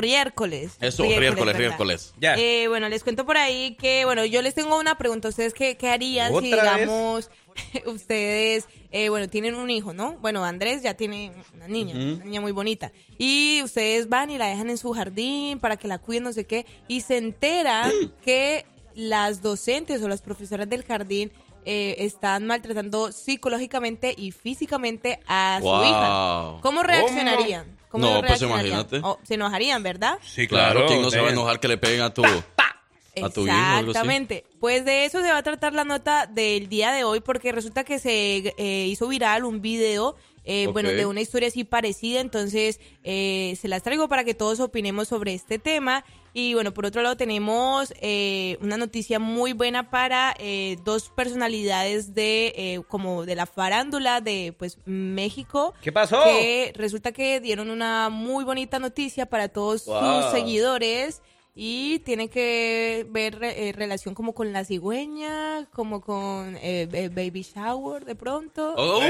miércoles. 0.00 0.72
Eso, 0.80 1.04
miércoles, 1.04 1.56
miércoles. 1.56 2.14
Ya. 2.20 2.34
Eh, 2.36 2.68
bueno, 2.68 2.88
les 2.88 3.02
cuento 3.02 3.24
por 3.24 3.36
ahí 3.36 3.76
que, 3.76 4.04
bueno, 4.04 4.24
yo 4.24 4.42
les 4.42 4.54
tengo 4.54 4.78
una 4.78 4.98
pregunta. 4.98 5.28
¿Ustedes 5.28 5.54
qué, 5.54 5.76
qué 5.76 5.88
harían 5.88 6.34
si, 6.34 6.46
digamos, 6.46 7.30
ustedes, 7.86 8.66
eh, 8.90 9.08
bueno, 9.08 9.28
tienen 9.28 9.54
un 9.54 9.70
hijo, 9.70 9.92
¿no? 9.92 10.18
Bueno, 10.18 10.44
Andrés 10.44 10.82
ya 10.82 10.94
tiene 10.94 11.32
una 11.54 11.68
niña, 11.68 11.94
una 11.94 12.24
niña 12.24 12.40
muy 12.40 12.52
bonita. 12.52 12.92
Y 13.18 13.62
ustedes 13.62 14.08
van 14.08 14.30
y 14.30 14.38
la 14.38 14.46
dejan 14.46 14.70
en 14.70 14.78
su 14.78 14.92
jardín 14.92 15.58
para 15.60 15.76
que 15.76 15.88
la 15.88 15.98
cuiden, 15.98 16.24
no 16.24 16.32
sé 16.32 16.44
qué, 16.44 16.66
y 16.88 17.00
se 17.00 17.16
enteran 17.16 17.90
que 18.24 18.66
las 18.94 19.42
docentes 19.42 20.02
o 20.02 20.08
las 20.08 20.20
profesoras 20.20 20.68
del 20.68 20.84
jardín 20.84 21.30
eh, 21.64 21.96
están 21.98 22.46
maltratando 22.46 23.12
psicológicamente 23.12 24.14
y 24.16 24.32
físicamente 24.32 25.20
a 25.26 25.58
su 25.60 25.66
hija. 25.66 26.60
¿Cómo 26.62 26.82
reaccionarían? 26.82 27.78
¿Cómo 27.88 28.06
No, 28.06 28.12
pues 28.20 28.28
reaccionarían? 28.28 28.66
imagínate. 28.66 29.00
Oh, 29.02 29.18
se 29.22 29.34
enojarían, 29.34 29.82
¿verdad? 29.82 30.18
Sí, 30.22 30.46
Claro, 30.46 30.72
claro. 30.72 30.86
¿quién 30.86 31.02
no 31.02 31.10
se 31.10 31.20
va 31.20 31.28
a 31.28 31.32
enojar 31.32 31.58
que 31.60 31.68
le 31.68 31.76
peguen 31.76 32.02
a 32.02 32.14
tu, 32.14 32.22
a 32.24 33.30
tu 33.30 33.46
hijo? 33.46 33.56
Exactamente. 33.80 34.44
Pues 34.60 34.84
de 34.84 35.04
eso 35.06 35.20
se 35.20 35.30
va 35.30 35.38
a 35.38 35.42
tratar 35.42 35.72
la 35.72 35.84
nota 35.84 36.26
del 36.26 36.68
día 36.68 36.92
de 36.92 37.02
hoy 37.04 37.20
porque 37.20 37.50
resulta 37.52 37.82
que 37.84 37.98
se 37.98 38.54
eh, 38.56 38.86
hizo 38.86 39.08
viral 39.08 39.44
un 39.44 39.60
video, 39.60 40.14
eh, 40.44 40.68
bueno, 40.68 40.88
de 40.90 41.04
una 41.04 41.20
historia 41.20 41.48
así 41.48 41.64
parecida, 41.64 42.20
entonces 42.20 42.80
eh, 43.04 43.56
se 43.60 43.68
las 43.68 43.82
traigo 43.82 44.08
para 44.08 44.24
que 44.24 44.34
todos 44.34 44.60
opinemos 44.60 45.08
sobre 45.08 45.34
este 45.34 45.58
tema. 45.58 46.04
Y 46.32 46.54
bueno, 46.54 46.72
por 46.72 46.86
otro 46.86 47.02
lado 47.02 47.16
tenemos 47.16 47.92
eh, 48.00 48.56
una 48.60 48.76
noticia 48.76 49.18
muy 49.18 49.52
buena 49.52 49.90
para 49.90 50.34
eh, 50.38 50.76
dos 50.84 51.08
personalidades 51.10 52.14
de 52.14 52.52
eh, 52.56 52.82
como 52.88 53.24
de 53.26 53.34
la 53.34 53.46
farándula 53.46 54.20
de 54.20 54.54
pues 54.58 54.78
México. 54.84 55.74
¿Qué 55.82 55.90
pasó? 55.92 56.22
Que 56.24 56.72
resulta 56.76 57.12
que 57.12 57.40
dieron 57.40 57.70
una 57.70 58.08
muy 58.10 58.44
bonita 58.44 58.78
noticia 58.78 59.26
para 59.26 59.48
todos 59.48 59.86
Wow. 59.86 60.22
sus 60.22 60.30
seguidores 60.32 61.22
y 61.54 61.98
tiene 62.00 62.28
que 62.28 63.06
ver 63.10 63.38
eh, 63.42 63.72
relación 63.76 64.14
como 64.14 64.34
con 64.34 64.52
la 64.52 64.64
cigüeña, 64.64 65.66
como 65.72 66.00
con 66.00 66.56
eh, 66.62 66.86
baby 67.12 67.42
shower 67.42 68.04
de 68.04 68.14
pronto. 68.14 68.74
Oh. 68.76 69.00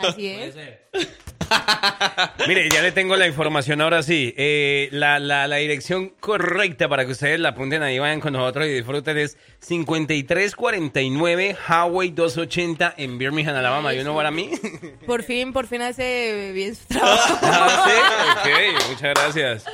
Así 0.00 0.28
es. 0.28 0.54
Mire, 2.46 2.68
ya 2.70 2.80
le 2.80 2.92
tengo 2.92 3.16
la 3.16 3.26
información 3.26 3.80
ahora 3.80 4.04
sí. 4.04 4.32
Eh, 4.36 4.88
la, 4.92 5.18
la, 5.18 5.48
la 5.48 5.56
dirección 5.56 6.10
correcta 6.20 6.88
para 6.88 7.04
que 7.04 7.12
ustedes 7.12 7.40
la 7.40 7.50
apunten 7.50 7.82
ahí, 7.82 7.98
vayan 7.98 8.20
con 8.20 8.32
nosotros 8.34 8.66
y 8.66 8.70
disfruten 8.70 9.18
es 9.18 9.36
5349 9.58 11.56
Highway 11.68 12.10
280 12.10 12.94
en 12.96 13.18
Birmingham, 13.18 13.56
Alabama. 13.56 13.92
¿You 13.92 14.02
know 14.02 14.14
what 14.16 14.28
I 14.28 14.30
mean? 14.32 14.50
Por 15.06 15.22
fin, 15.22 15.52
por 15.52 15.66
fin 15.66 15.82
hace 15.82 16.52
bien 16.54 16.74
su 16.74 16.86
trabajo. 16.88 17.38
Ah, 17.42 17.84
sí, 18.44 18.48
ok, 18.48 18.88
muchas 18.90 19.14
gracias. 19.14 19.64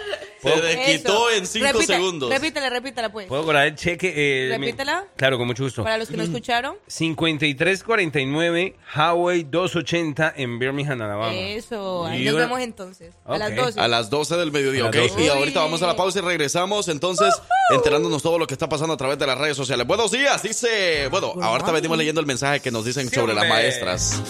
Se 0.54 0.60
desquitó 0.60 1.30
en 1.30 1.46
5 1.46 1.66
Repite- 1.66 1.86
segundos. 1.86 2.30
Repítela, 2.30 2.70
repítela 2.70 3.12
pues. 3.12 3.26
¿Puedo 3.28 3.44
cobrar 3.44 3.66
el 3.66 3.74
cheque? 3.74 4.12
Eh, 4.16 4.58
mi- 4.58 4.66
Repítela. 4.66 5.04
Claro, 5.16 5.38
con 5.38 5.46
mucho 5.46 5.64
gusto. 5.64 5.82
Para 5.82 5.98
los 5.98 6.08
que 6.08 6.16
no 6.16 6.22
escucharon. 6.22 6.76
5349 6.86 8.76
Highway 8.94 9.44
280 9.44 10.32
en 10.36 10.58
Birmingham, 10.58 11.00
Alabama. 11.02 11.34
Eso, 11.34 12.06
ahí 12.06 12.22
Y 12.22 12.24
nos 12.26 12.34
una- 12.34 12.44
vemos 12.44 12.60
entonces. 12.60 13.14
A 13.24 13.32
Ok. 13.34 13.38
las 13.38 13.56
12. 13.56 13.80
A 13.80 13.88
las 13.88 14.10
12 14.10 14.36
del 14.36 14.52
mediodía, 14.52 14.84
A 14.84 14.88
¿ok? 14.88 14.94
las 14.94 15.08
12. 15.10 15.24
Y 15.24 15.28
ahorita 15.28 15.60
vamos 15.60 15.82
a 15.82 15.86
la 15.86 15.96
pausa 15.96 16.18
y 16.18 16.22
regresamos 16.22 16.88
entonces 16.88 17.34
enterándonos 17.70 18.22
todo 18.22 18.38
lo 18.38 18.46
que 18.46 18.54
está 18.54 18.68
pasando 18.68 18.94
a 18.94 18.96
través 18.96 19.18
de 19.18 19.26
las 19.26 19.38
redes 19.38 19.56
sociales. 19.56 19.86
Buenos 19.86 20.10
días, 20.10 20.42
dice... 20.42 21.08
Bueno, 21.10 21.32
ahorita 21.40 21.72
venimos 21.72 21.98
leyendo 21.98 22.20
el 22.20 22.26
mensaje 22.26 22.60
que 22.60 22.70
nos 22.70 22.84
dicen 22.84 23.08
Sí, 23.08 23.14
sobre 23.16 23.34
las 23.34 23.44
hombre. 23.44 23.62
maestras. 23.62 24.22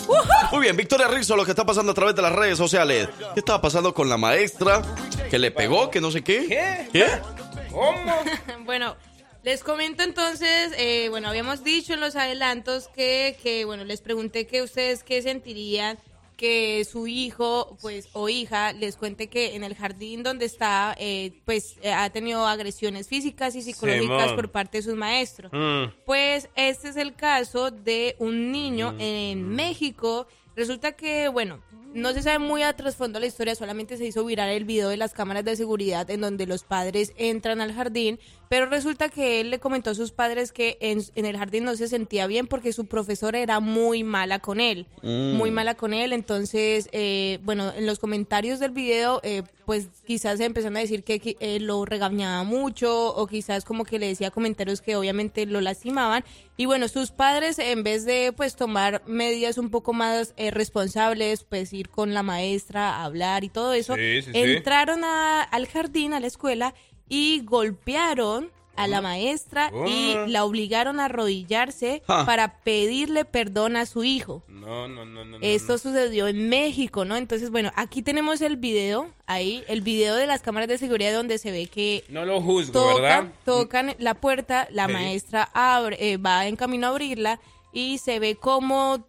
Muy 0.52 0.60
bien, 0.60 0.76
Victoria 0.76 1.08
Rizzo, 1.08 1.36
lo 1.36 1.44
que 1.44 1.50
está 1.50 1.64
pasando 1.66 1.92
a 1.92 1.94
través 1.94 2.14
de 2.14 2.22
las 2.22 2.32
redes 2.32 2.56
sociales. 2.58 3.08
¿Qué 3.34 3.40
estaba 3.40 3.60
pasando 3.60 3.92
con 3.94 4.08
la 4.08 4.16
maestra? 4.16 4.82
Que 5.30 5.38
le 5.38 5.50
pegó, 5.50 5.90
que 5.90 6.00
no 6.00 6.05
sé 6.10 6.22
qué. 6.22 6.46
¿Qué? 6.46 6.88
¿Qué? 6.92 7.06
¿Cómo? 7.70 8.14
bueno, 8.64 8.96
les 9.42 9.62
comento 9.62 10.02
entonces, 10.02 10.72
eh, 10.76 11.08
bueno, 11.10 11.28
habíamos 11.28 11.62
dicho 11.62 11.94
en 11.94 12.00
los 12.00 12.16
adelantos 12.16 12.88
que, 12.88 13.36
que, 13.42 13.64
bueno, 13.64 13.84
les 13.84 14.00
pregunté 14.00 14.46
que 14.46 14.62
ustedes 14.62 15.02
qué 15.02 15.22
sentirían 15.22 15.98
que 16.36 16.84
su 16.84 17.06
hijo, 17.06 17.76
pues, 17.80 18.08
o 18.12 18.28
hija 18.28 18.72
les 18.72 18.96
cuente 18.96 19.28
que 19.28 19.56
en 19.56 19.64
el 19.64 19.74
jardín 19.74 20.22
donde 20.22 20.44
está, 20.44 20.94
eh, 20.98 21.32
pues, 21.44 21.76
eh, 21.82 21.92
ha 21.92 22.10
tenido 22.10 22.46
agresiones 22.46 23.08
físicas 23.08 23.54
y 23.56 23.62
psicológicas 23.62 24.22
Simón. 24.22 24.36
por 24.36 24.50
parte 24.50 24.78
de 24.78 24.82
sus 24.82 24.94
maestros. 24.94 25.50
Mm. 25.52 25.92
Pues 26.04 26.48
este 26.54 26.90
es 26.90 26.96
el 26.96 27.14
caso 27.14 27.70
de 27.70 28.16
un 28.18 28.52
niño 28.52 28.94
en 28.98 29.48
México. 29.48 30.26
Resulta 30.54 30.92
que, 30.92 31.28
bueno, 31.28 31.62
no 31.96 32.12
se 32.12 32.22
sabe 32.22 32.38
muy 32.38 32.62
a 32.62 32.76
trasfondo 32.76 33.18
la 33.18 33.26
historia, 33.26 33.54
solamente 33.54 33.96
se 33.96 34.04
hizo 34.04 34.22
viral 34.22 34.50
el 34.50 34.66
video 34.66 34.90
de 34.90 34.98
las 34.98 35.14
cámaras 35.14 35.46
de 35.46 35.56
seguridad 35.56 36.08
en 36.10 36.20
donde 36.20 36.46
los 36.46 36.62
padres 36.62 37.14
entran 37.16 37.62
al 37.62 37.72
jardín, 37.72 38.20
pero 38.48 38.66
resulta 38.66 39.08
que 39.08 39.40
él 39.40 39.50
le 39.50 39.58
comentó 39.58 39.90
a 39.90 39.94
sus 39.94 40.12
padres 40.12 40.52
que 40.52 40.76
en, 40.80 41.02
en 41.14 41.26
el 41.26 41.36
jardín 41.36 41.64
no 41.64 41.74
se 41.76 41.88
sentía 41.88 42.26
bien 42.26 42.46
porque 42.46 42.72
su 42.72 42.86
profesora 42.86 43.38
era 43.40 43.60
muy 43.60 44.04
mala 44.04 44.38
con 44.38 44.60
él, 44.60 44.86
Mm. 45.02 45.34
muy 45.36 45.50
mala 45.50 45.74
con 45.74 45.92
él, 45.94 46.12
entonces, 46.12 46.88
eh, 46.92 47.38
bueno, 47.42 47.72
en 47.74 47.86
los 47.86 47.98
comentarios 47.98 48.58
del 48.60 48.70
video, 48.70 49.20
eh, 49.22 49.42
pues 49.64 49.88
quizás 50.06 50.38
se 50.38 50.44
empezaron 50.44 50.76
a 50.76 50.80
decir 50.80 51.02
que, 51.02 51.18
que, 51.18 51.36
eh, 51.40 51.58
lo 51.60 51.84
regañaba 51.84 52.44
mucho 52.44 53.14
o 53.14 53.26
quizás 53.26 53.64
como 53.64 53.84
que 53.84 53.98
le 53.98 54.06
decía 54.06 54.30
comentarios 54.30 54.80
que 54.80 54.94
obviamente 54.96 55.44
lo 55.46 55.60
lastimaban 55.60 56.24
y 56.56 56.66
bueno, 56.66 56.86
sus 56.88 57.10
padres 57.10 57.58
en 57.58 57.82
vez 57.82 58.04
de 58.04 58.32
pues 58.36 58.54
tomar 58.54 59.02
medidas 59.06 59.58
un 59.58 59.70
poco 59.70 59.92
más 59.92 60.34
eh, 60.36 60.50
responsables, 60.52 61.42
pues 61.44 61.72
ir 61.72 61.88
con 61.88 62.14
la 62.14 62.22
maestra 62.22 62.90
a 62.96 63.04
hablar 63.04 63.42
y 63.44 63.48
todo 63.48 63.72
eso, 63.72 63.94
Sí, 63.96 64.22
sí, 64.22 64.30
sí. 64.32 64.38
entraron 64.38 65.02
a- 65.04 65.42
al 65.42 65.66
jardín, 65.66 66.12
a 66.14 66.20
la 66.20 66.28
escuela 66.28 66.74
y 67.08 67.42
golpearon 67.44 68.50
a 68.76 68.86
la 68.88 69.00
maestra 69.00 69.72
y 69.86 70.12
Ah. 70.14 70.26
la 70.28 70.44
obligaron 70.44 71.00
a 71.00 71.06
arrodillarse 71.06 72.02
para 72.06 72.58
pedirle 72.58 73.24
perdón 73.24 73.74
a 73.74 73.86
su 73.86 74.04
hijo. 74.04 74.42
No, 74.48 74.86
no, 74.86 75.06
no, 75.06 75.24
no. 75.24 75.38
no, 75.38 75.38
Esto 75.40 75.78
sucedió 75.78 76.28
en 76.28 76.50
México, 76.50 77.06
¿no? 77.06 77.16
Entonces, 77.16 77.50
bueno, 77.50 77.72
aquí 77.74 78.02
tenemos 78.02 78.42
el 78.42 78.58
video, 78.58 79.08
ahí, 79.26 79.64
el 79.68 79.80
video 79.80 80.14
de 80.16 80.26
las 80.26 80.42
cámaras 80.42 80.68
de 80.68 80.76
seguridad 80.76 81.14
donde 81.14 81.38
se 81.38 81.52
ve 81.52 81.68
que 81.68 82.04
No 82.10 82.26
lo 82.26 82.42
juzgo, 82.42 82.86
¿verdad? 82.96 83.30
tocan, 83.46 83.88
tocan 83.90 83.94
la 83.98 84.12
puerta, 84.12 84.68
la 84.70 84.86
Sí. 84.88 84.92
maestra 84.92 85.48
abre, 85.54 85.96
eh, 86.12 86.18
va 86.18 86.46
en 86.46 86.56
camino 86.56 86.88
a 86.88 86.90
abrirla 86.90 87.40
y 87.72 87.96
se 87.96 88.18
ve 88.18 88.36
como, 88.36 89.06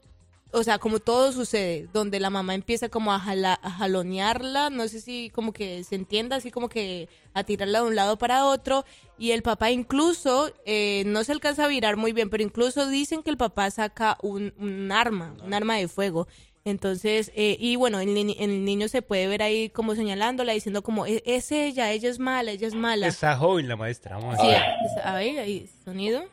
o 0.52 0.64
sea, 0.64 0.80
como 0.80 1.00
todo 1.00 1.32
sucede, 1.32 1.88
donde 1.93 2.20
la 2.20 2.30
mamá 2.30 2.56
empieza 2.56 2.89
como 2.89 3.12
a, 3.14 3.20
jala- 3.20 3.60
a 3.62 3.70
jalonearla, 3.72 4.70
no 4.70 4.88
sé 4.88 5.02
si 5.02 5.30
como 5.32 5.52
que 5.54 5.84
se 5.84 5.95
entienda, 5.95 6.38
así 6.38 6.52
como 6.52 6.70
que 6.70 7.10
a 7.34 7.43
tirarla 7.43 7.82
de 7.82 7.88
un 7.88 7.95
lado 7.95 8.18
para 8.18 8.45
otro, 8.45 8.86
y 9.18 9.32
el 9.32 9.41
papá 9.43 9.72
incluso, 9.72 10.52
eh, 10.66 11.04
no 11.06 11.24
se 11.24 11.32
alcanza 11.34 11.66
a 11.66 11.68
virar 11.68 11.98
muy 11.98 12.14
bien, 12.14 12.30
pero 12.30 12.43
incluso 12.43 12.88
dicen 12.88 13.24
que 13.24 13.30
el 13.30 13.38
papá 13.38 13.70
saca 13.72 14.18
un, 14.22 14.54
un 14.58 14.91
arma, 14.91 15.36
un 15.43 15.54
arma 15.54 15.76
de 15.76 15.88
fuego. 15.88 16.28
Entonces, 16.66 17.32
eh, 17.34 17.56
y 17.60 17.78
bueno, 17.78 18.00
el, 18.02 18.14
ni- 18.14 18.36
el 18.39 18.66
niño 18.66 18.89
se 18.89 19.02
puede 19.02 19.28
ver 19.28 19.41
ahí 19.41 19.70
como 19.70 19.95
señalándola, 19.95 20.52
diciendo 20.52 20.82
como, 20.82 21.06
"E- 21.06 21.24
es 21.26 21.50
ella, 21.54 21.91
ella 21.91 22.10
es 22.10 22.20
mala, 22.20 22.52
ella 22.52 22.68
es 22.68 22.74
mala. 22.76 23.08
Está 23.08 23.38
joven 23.38 23.70
la 23.70 23.78
maestra. 23.78 24.18
Vamos 24.18 24.38
a 24.38 24.41
Sí, 24.41 24.48
ver. 24.48 24.62
es- 24.84 24.98
a 24.98 25.14
ver, 25.16 25.39
ahí, 25.39 25.70
sonido. 25.86 26.26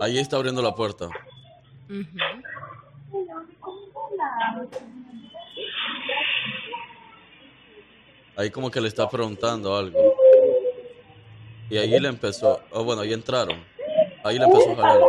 Ahí 0.00 0.18
está 0.18 0.36
abriendo 0.36 0.62
la 0.62 0.74
puerta. 0.74 1.10
Ahí 8.36 8.50
como 8.50 8.70
que 8.70 8.80
le 8.80 8.88
está 8.88 9.08
preguntando 9.08 9.76
algo. 9.76 9.98
Y 11.70 11.76
ahí 11.76 11.98
le 11.98 12.08
empezó, 12.08 12.60
oh, 12.70 12.84
bueno, 12.84 13.02
ahí 13.02 13.12
entraron. 13.12 13.58
Ahí 14.24 14.38
le 14.38 14.44
empezó 14.44 14.72
a 14.72 14.76
jalar. 14.76 15.00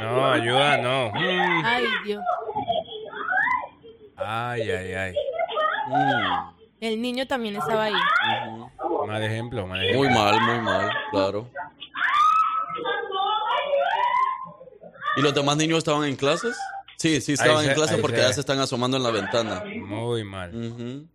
No, 0.00 0.30
ayuda, 0.30 0.78
no. 0.78 1.10
Mm. 1.10 1.62
Ay, 1.64 1.84
Dios. 2.04 2.24
Ay, 4.16 4.70
ay, 4.70 4.92
ay. 4.92 5.14
El 6.80 7.00
niño 7.00 7.26
también 7.26 7.56
estaba 7.56 7.84
ahí. 7.84 7.94
Mal 9.06 9.22
ejemplo, 9.22 9.66
mal 9.66 9.82
ejemplo. 9.82 9.98
Muy 10.04 10.14
mal, 10.14 10.40
muy 10.40 10.60
mal, 10.60 10.90
claro. 11.10 11.50
¿Y 15.16 15.22
los 15.22 15.34
demás 15.34 15.56
niños 15.56 15.78
estaban 15.78 16.04
en 16.08 16.16
clases? 16.16 16.56
Sí, 16.96 17.20
sí, 17.20 17.32
estaban 17.34 17.62
en 17.64 17.70
se- 17.70 17.74
clases 17.74 17.98
porque 18.00 18.16
se 18.18 18.22
ya 18.22 18.32
se 18.32 18.40
están 18.40 18.58
asomando 18.58 18.96
en 18.96 19.02
la 19.02 19.10
ventana. 19.10 19.62
Muy 19.64 20.24
mal. 20.24 21.06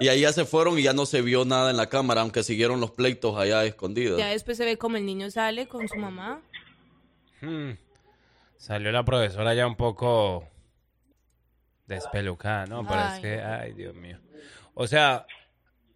Y 0.00 0.08
ahí 0.08 0.20
ya 0.22 0.32
se 0.32 0.44
fueron 0.44 0.78
y 0.78 0.82
ya 0.82 0.92
no 0.92 1.06
se 1.06 1.22
vio 1.22 1.44
nada 1.44 1.70
en 1.70 1.76
la 1.76 1.88
cámara, 1.88 2.20
aunque 2.22 2.42
siguieron 2.42 2.80
los 2.80 2.90
pleitos 2.90 3.38
allá 3.38 3.64
escondidos. 3.64 4.18
Ya 4.18 4.28
después 4.28 4.56
se 4.56 4.64
ve 4.64 4.76
como 4.76 4.96
el 4.96 5.06
niño 5.06 5.30
sale 5.30 5.66
con 5.68 5.88
su 5.88 5.96
mamá. 5.96 6.40
Hmm. 7.40 7.72
Salió 8.56 8.90
la 8.92 9.04
profesora 9.04 9.54
ya 9.54 9.66
un 9.66 9.76
poco 9.76 10.48
despelucada, 11.86 12.66
¿no? 12.66 12.86
Pero 12.86 13.00
es 13.00 13.20
que, 13.20 13.40
ay, 13.42 13.72
Dios 13.74 13.94
mío. 13.94 14.18
O 14.74 14.86
sea, 14.86 15.26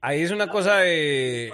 ahí 0.00 0.22
es 0.22 0.30
una 0.30 0.48
cosa 0.48 0.78
de 0.78 1.52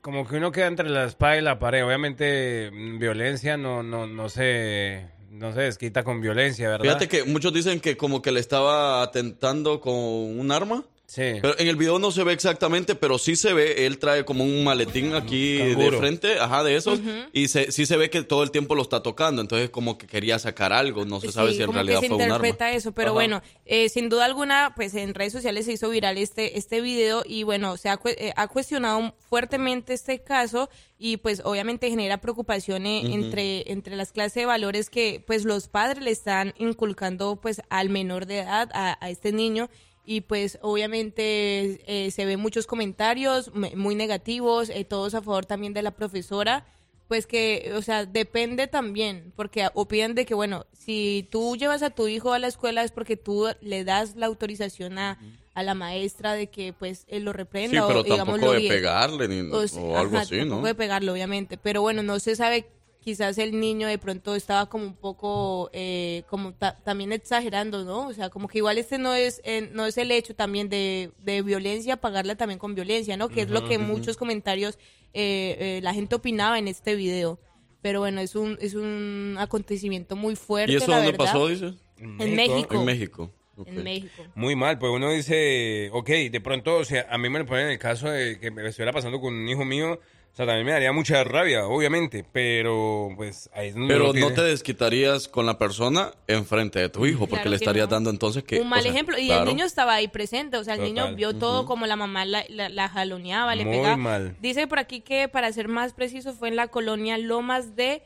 como 0.00 0.28
que 0.28 0.36
uno 0.36 0.52
queda 0.52 0.66
entre 0.66 0.90
la 0.90 1.04
espada 1.04 1.38
y 1.38 1.40
la 1.40 1.58
pared. 1.58 1.84
Obviamente, 1.84 2.70
mm, 2.70 2.98
violencia 2.98 3.56
no, 3.56 3.82
no, 3.82 4.06
no 4.06 4.28
se, 4.28 5.08
no 5.30 5.52
se 5.54 5.62
desquita 5.62 6.04
con 6.04 6.20
violencia, 6.20 6.68
¿verdad? 6.68 6.84
Fíjate 6.84 7.08
que 7.08 7.24
muchos 7.24 7.54
dicen 7.54 7.80
que 7.80 7.96
como 7.96 8.20
que 8.20 8.30
le 8.30 8.40
estaba 8.40 9.02
atentando 9.02 9.80
con 9.80 9.94
un 9.94 10.52
arma. 10.52 10.84
Sí. 11.06 11.22
Pero 11.42 11.56
en 11.58 11.68
el 11.68 11.76
video 11.76 11.98
no 11.98 12.10
se 12.10 12.24
ve 12.24 12.32
exactamente, 12.32 12.94
pero 12.94 13.18
sí 13.18 13.36
se 13.36 13.52
ve, 13.52 13.84
él 13.86 13.98
trae 13.98 14.24
como 14.24 14.42
un 14.42 14.64
maletín 14.64 15.14
aquí 15.14 15.58
de 15.58 15.92
frente, 15.92 16.38
ajá, 16.40 16.64
de 16.64 16.76
esos, 16.76 16.98
y 17.32 17.48
se, 17.48 17.70
sí 17.72 17.84
se 17.84 17.98
ve 17.98 18.08
que 18.08 18.22
todo 18.22 18.42
el 18.42 18.50
tiempo 18.50 18.74
lo 18.74 18.80
está 18.82 19.02
tocando, 19.02 19.42
entonces 19.42 19.68
como 19.68 19.98
que 19.98 20.06
quería 20.06 20.38
sacar 20.38 20.72
algo, 20.72 21.04
no 21.04 21.20
se 21.20 21.30
sabe 21.30 21.50
Sí, 21.50 21.56
si 21.56 21.60
en 21.62 21.66
como 21.66 21.76
realidad 21.76 22.00
que 22.00 22.06
se 22.06 22.08
fue 22.08 22.16
un 22.16 22.22
arma. 22.22 22.36
interpreta 22.36 22.72
eso, 22.72 22.92
pero 22.92 23.08
Ajá. 23.10 23.14
bueno, 23.14 23.42
eh, 23.66 23.90
sin 23.90 24.08
duda 24.08 24.24
alguna, 24.24 24.72
pues 24.74 24.94
en 24.94 25.12
redes 25.14 25.34
sociales 25.34 25.66
se 25.66 25.72
hizo 25.72 25.90
viral 25.90 26.16
este 26.16 26.58
este 26.58 26.80
video 26.80 27.22
y 27.26 27.42
bueno, 27.42 27.76
se 27.76 27.90
ha, 27.90 28.00
cue- 28.00 28.16
eh, 28.18 28.32
ha 28.34 28.48
cuestionado 28.48 29.14
fuertemente 29.28 29.92
este 29.92 30.22
caso 30.22 30.70
y 30.98 31.18
pues 31.18 31.42
obviamente 31.44 31.90
genera 31.90 32.18
preocupación 32.22 32.86
eh, 32.86 33.02
Ujú. 33.04 33.12
entre 33.12 33.70
entre 33.70 33.94
las 33.94 34.10
clases 34.10 34.34
de 34.34 34.46
valores 34.46 34.88
que 34.88 35.22
pues 35.26 35.44
los 35.44 35.68
padres 35.68 36.02
le 36.02 36.10
están 36.12 36.54
inculcando 36.58 37.36
pues 37.36 37.60
al 37.68 37.90
menor 37.90 38.24
de 38.24 38.38
edad 38.40 38.70
a, 38.72 38.96
a 39.04 39.10
este 39.10 39.30
niño 39.32 39.68
y 40.04 40.20
pues 40.22 40.58
obviamente 40.62 41.80
eh, 41.86 42.10
se 42.10 42.24
ven 42.24 42.40
muchos 42.40 42.66
comentarios 42.66 43.54
me- 43.54 43.74
muy 43.76 43.94
negativos, 43.94 44.68
eh, 44.70 44.84
todos 44.84 45.14
a 45.14 45.22
favor 45.22 45.46
también 45.46 45.72
de 45.74 45.82
la 45.82 45.90
profesora 45.92 46.66
pues 47.08 47.26
que, 47.26 47.72
o 47.76 47.82
sea, 47.82 48.06
depende 48.06 48.66
también, 48.66 49.32
porque 49.36 49.68
opinan 49.74 50.14
de 50.14 50.24
que, 50.24 50.32
bueno, 50.32 50.64
si 50.72 51.28
tú 51.30 51.54
llevas 51.54 51.82
a 51.82 51.90
tu 51.90 52.08
hijo 52.08 52.32
a 52.32 52.38
la 52.38 52.46
escuela 52.46 52.82
es 52.82 52.92
porque 52.92 53.18
tú 53.18 53.46
le 53.60 53.84
das 53.84 54.16
la 54.16 54.24
autorización 54.24 54.98
a, 54.98 55.18
a 55.52 55.62
la 55.62 55.74
maestra 55.74 56.32
de 56.32 56.46
que, 56.46 56.72
pues, 56.72 57.04
él 57.08 57.24
lo 57.24 57.32
Sí, 57.32 57.36
reprenda 57.36 57.86
pero 57.86 58.00
o, 58.00 58.02
digamos, 58.04 58.26
tampoco 58.40 58.54
lo 58.54 58.60
de 58.62 58.68
pegarle 58.68 59.28
ni, 59.28 59.40
o, 59.50 59.68
sea, 59.68 59.80
algo 60.00 60.16
ajá, 60.16 60.20
así, 60.20 60.38
tampoco 60.38 60.62
¿no? 60.62 60.66
de 60.66 60.74
pegarlo, 60.74 61.12
obviamente. 61.12 61.58
Pero 61.58 61.82
bueno, 61.82 62.02
no 62.02 62.18
se 62.20 62.36
sabe, 62.36 62.66
quizás 63.04 63.36
el 63.36 63.60
niño 63.60 63.86
de 63.86 63.98
pronto 63.98 64.34
estaba 64.34 64.66
como 64.70 64.84
un 64.86 64.94
poco, 64.96 65.68
eh, 65.74 66.22
como 66.30 66.54
ta- 66.54 66.78
también 66.82 67.12
exagerando, 67.12 67.84
¿no? 67.84 68.06
O 68.08 68.12
sea, 68.14 68.30
como 68.30 68.48
que 68.48 68.58
igual 68.58 68.78
este 68.78 68.96
no 68.96 69.12
es, 69.12 69.42
eh, 69.44 69.68
no 69.72 69.84
es 69.84 69.98
el 69.98 70.10
hecho 70.10 70.34
también 70.34 70.70
de, 70.70 71.10
de 71.18 71.42
violencia, 71.42 71.98
pagarla 71.98 72.34
también 72.36 72.58
con 72.58 72.74
violencia, 72.74 73.16
¿no? 73.18 73.28
Que 73.28 73.42
es 73.42 73.50
lo 73.50 73.68
que 73.68 73.76
muchos 73.78 74.16
comentarios 74.16 74.78
eh, 75.12 75.56
eh, 75.60 75.80
la 75.82 75.92
gente 75.92 76.14
opinaba 76.14 76.58
en 76.58 76.66
este 76.66 76.94
video. 76.94 77.38
Pero 77.82 78.00
bueno, 78.00 78.22
es 78.22 78.34
un, 78.34 78.56
es 78.62 78.72
un 78.74 79.36
acontecimiento 79.38 80.16
muy 80.16 80.36
fuerte, 80.36 80.72
¿Y 80.72 80.76
eso 80.76 80.90
la 80.90 80.96
dónde 80.96 81.12
verdad. 81.12 81.26
pasó, 81.26 81.48
dice? 81.48 81.74
En 81.98 82.34
México. 82.34 82.74
En 82.74 82.84
México. 82.86 83.30
En 83.66 83.84
México. 83.84 84.22
Muy 84.34 84.56
mal, 84.56 84.78
pues 84.78 84.90
uno 84.90 85.12
dice, 85.12 85.90
ok, 85.92 86.08
de 86.32 86.40
pronto, 86.40 86.76
o 86.78 86.84
sea, 86.84 87.06
a 87.10 87.18
mí 87.18 87.28
me 87.28 87.38
lo 87.38 87.46
ponen 87.46 87.66
en 87.66 87.72
el 87.72 87.78
caso 87.78 88.08
de 88.08 88.40
que 88.40 88.50
me 88.50 88.66
estuviera 88.66 88.92
pasando 88.92 89.20
con 89.20 89.34
un 89.34 89.48
hijo 89.48 89.64
mío, 89.64 90.00
o 90.34 90.36
sea, 90.36 90.46
también 90.46 90.66
me 90.66 90.72
daría 90.72 90.90
mucha 90.92 91.22
rabia, 91.22 91.64
obviamente, 91.64 92.26
pero 92.32 93.10
pues 93.16 93.48
ahí 93.54 93.68
es 93.68 93.74
donde 93.76 93.94
Pero 93.94 94.12
no 94.12 94.32
te 94.32 94.42
desquitarías 94.42 95.28
con 95.28 95.46
la 95.46 95.58
persona 95.58 96.10
enfrente 96.26 96.80
de 96.80 96.88
tu 96.88 97.06
hijo, 97.06 97.20
porque 97.20 97.36
Claro 97.36 97.50
le 97.50 97.56
estarías 97.56 97.86
no. 97.88 97.94
dando 97.94 98.10
entonces 98.10 98.42
que... 98.42 98.60
un 98.60 98.68
mal 98.68 98.80
o 98.80 98.82
sea, 98.82 98.90
ejemplo. 98.90 99.16
Y 99.16 99.26
claro. 99.28 99.42
el 99.44 99.48
niño 99.50 99.64
estaba 99.64 99.94
ahí 99.94 100.08
presente, 100.08 100.56
o 100.56 100.64
sea, 100.64 100.74
el 100.74 100.82
niño 100.82 101.14
vio 101.14 101.34
todo 101.36 101.66
como 101.66 101.86
la 101.86 101.94
mamá 101.94 102.24
la, 102.24 102.44
la, 102.48 102.68
la 102.68 102.88
jaloneaba, 102.88 103.54
le 103.54 103.64
Muy 103.64 103.76
pegaba. 103.76 103.96
mal. 103.96 104.36
Dice 104.40 104.66
por 104.66 104.80
aquí 104.80 105.02
que, 105.02 105.28
para 105.28 105.52
ser 105.52 105.68
más 105.68 105.92
preciso, 105.94 106.32
fue 106.32 106.48
en 106.48 106.56
la 106.56 106.66
colonia 106.66 107.16
Lomas 107.16 107.76
de 107.76 108.02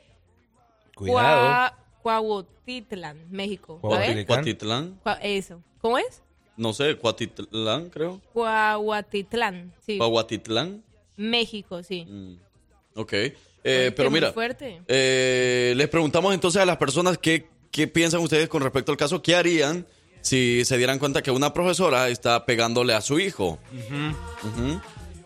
Cuidado. 0.94 1.48
Cua- 1.48 1.74
Cuautitlán, 2.02 3.26
México. 3.30 3.80
A 3.82 3.98
ver. 3.98 4.26
Cuatitlán. 4.26 5.00
Cua- 5.02 5.18
Eso. 5.22 5.62
¿Cómo 5.80 5.96
es? 5.96 6.22
No 6.58 6.72
sé, 6.74 6.94
Cuatitlán, 6.96 7.88
creo. 7.88 8.20
Cuautitlán, 8.34 9.72
sí. 9.86 9.96
Cuahuatitlán. 9.96 10.82
México, 11.18 11.82
sí. 11.82 12.06
Ok. 12.94 13.12
Eh, 13.64 13.92
pero 13.94 14.08
muy 14.10 14.20
mira, 14.20 14.32
fuerte. 14.32 14.80
eh, 14.88 15.74
les 15.76 15.88
preguntamos 15.88 16.32
entonces 16.32 16.62
a 16.62 16.64
las 16.64 16.78
personas 16.78 17.18
qué, 17.18 17.48
qué 17.70 17.86
piensan 17.86 18.20
ustedes 18.20 18.48
con 18.48 18.62
respecto 18.62 18.92
al 18.92 18.96
caso, 18.96 19.20
qué 19.20 19.34
harían 19.36 19.86
si 20.22 20.64
se 20.64 20.76
dieran 20.78 20.98
cuenta 20.98 21.22
que 21.22 21.30
una 21.30 21.52
profesora 21.52 22.08
está 22.08 22.46
pegándole 22.46 22.94
a 22.94 23.00
su 23.00 23.18
hijo. 23.20 23.58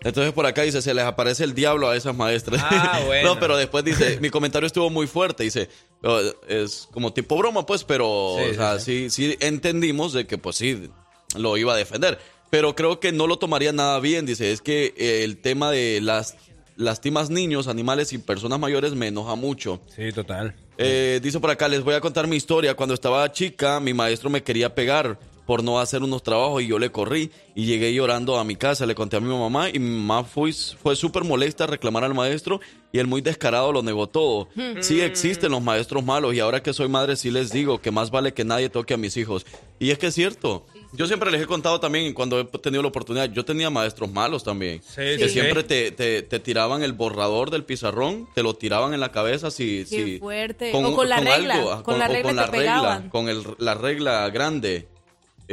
Entonces 0.05 0.33
por 0.33 0.47
acá 0.47 0.63
dice, 0.63 0.83
se 0.83 0.95
les 0.95 1.05
aparece 1.05 1.45
el 1.45 1.55
diablo 1.55 1.89
a 1.89 1.97
esas 1.97 2.17
maestras. 2.17 2.61
Ah, 2.65 3.01
bueno. 3.07 3.35
no, 3.35 3.41
pero 3.41 3.57
después 3.57 3.85
dice, 3.85 4.19
mi 4.21 4.31
comentario 4.31 4.67
estuvo 4.67 4.91
muy 4.91 5.07
fuerte, 5.07 5.45
dice, 5.45 5.69
"Oh, 6.03 6.21
es 6.49 6.89
como 6.91 7.13
tipo 7.13 7.37
broma, 7.37 7.65
pues, 7.65 7.85
pero 7.85 8.35
Sí, 8.39 8.43
o 8.45 8.49
sí, 8.49 8.55
sea, 8.57 8.79
sí, 8.81 9.11
sí 9.11 9.37
entendimos 9.41 10.13
de 10.13 10.27
que 10.27 10.39
pues 10.39 10.57
sí, 10.57 10.91
lo 11.37 11.57
iba 11.57 11.75
a 11.75 11.77
defender. 11.77 12.19
Pero 12.53 12.75
creo 12.75 13.01
que 13.01 13.13
no 13.13 13.27
lo 13.27 13.39
tomaría 13.39 13.73
nada 13.73 13.99
bien, 13.99 14.27
dice, 14.27 14.53
es 14.53 14.61
que 14.61 14.93
eh, 14.99 15.25
el 15.25 15.39
tema 15.39 15.71
de 15.71 16.03
las 16.03 16.37
lastimas 16.77 17.31
niños, 17.31 17.67
animales 17.67 18.13
y 18.13 18.19
personas 18.19 18.59
mayores 18.59 18.93
me 18.95 19.07
enoja 19.07 19.37
mucho. 19.37 19.81
Sí, 19.97 20.13
total. 20.13 20.55
Eh, 20.77 21.19
dice 21.23 21.41
por 21.41 21.49
acá, 21.49 21.67
les 21.67 21.83
voy 21.83 21.95
a 21.95 22.03
contar 22.03 22.27
mi 22.27 22.37
historia. 22.37 22.75
Cuando 22.75 22.93
estaba 22.93 23.33
chica, 23.33 23.81
mi 23.81 23.95
maestro 23.95 24.29
me 24.29 24.43
quería 24.43 24.75
pegar 24.75 25.19
por 25.47 25.63
no 25.65 25.81
hacer 25.81 26.03
unos 26.03 26.23
trabajos 26.23 26.63
y 26.63 26.69
yo 26.69 26.79
le 26.79 26.91
corrí 26.91 27.31
y 27.55 27.67
llegué 27.67 27.93
llorando 27.93 28.39
a 28.39 28.45
mi 28.45 28.57
casa, 28.57 28.87
le 28.87 28.95
conté 28.95 29.17
a 29.17 29.21
mi 29.21 29.29
mamá 29.37 29.69
y 29.71 29.79
mi 29.79 29.91
mamá 29.91 30.25
fue, 30.25 30.53
fue 30.53 30.95
súper 30.97 31.25
molesta 31.25 31.65
a 31.65 31.67
reclamar 31.67 32.05
al 32.05 32.15
maestro 32.15 32.61
y 32.93 32.99
él 32.99 33.07
muy 33.07 33.21
descarado 33.23 33.73
lo 33.73 33.83
negó 33.83 34.07
todo. 34.09 34.49
Sí 34.81 35.01
existen 35.01 35.51
los 35.51 35.63
maestros 35.63 36.05
malos 36.05 36.35
y 36.35 36.41
ahora 36.41 36.63
que 36.63 36.73
soy 36.73 36.89
madre 36.89 37.17
sí 37.17 37.31
les 37.31 37.51
digo 37.51 37.81
que 37.81 37.91
más 37.91 38.11
vale 38.11 38.33
que 38.35 38.45
nadie 38.45 38.69
toque 38.69 38.95
a 38.95 38.97
mis 38.97 39.17
hijos. 39.17 39.45
Y 39.79 39.91
es 39.91 39.99
que 39.99 40.09
es 40.09 40.15
cierto. 40.15 40.65
Yo 40.95 41.07
siempre 41.07 41.31
les 41.31 41.41
he 41.43 41.47
contado 41.47 41.81
también 41.81 42.13
cuando 42.13 42.39
he 42.39 42.45
tenido 42.45 42.83
la 42.83 42.89
oportunidad, 42.89 43.31
yo 43.33 43.45
tenía 43.47 43.71
maestros 43.71 44.13
malos 44.13 44.45
también. 44.45 44.81
que 44.95 45.19
sí. 45.19 45.29
siempre 45.31 45.65
te, 45.65 45.91
te- 45.91 46.23
te 46.23 46.39
tiraban 46.39 46.83
el 46.83 46.93
borrador 46.93 47.51
del 47.51 47.65
pizarrón, 47.65 48.29
te 48.35 48.43
lo 48.43 48.55
tiraban 48.55 48.93
en 48.95 49.01
la 49.01 49.11
cabeza 49.11 49.51
si... 49.51 49.87
Qué 49.89 50.05
si 50.05 50.19
fuerte. 50.19 50.71
O 50.75 50.95
con 50.95 51.09
la 51.09 51.17
con 51.17 51.25
regla, 51.27 51.55
algo, 51.55 51.83
con 51.83 51.99
la 51.99 52.05
o 52.05 52.09
regla 52.13 52.23
con 52.23 52.31
te 52.31 52.35
la 52.37 52.47
regla, 52.47 52.59
pegaban. 52.59 53.09
con 53.09 53.29
el- 53.31 53.43
la 53.59 53.75
regla 53.75 54.29
grande, 54.29 54.87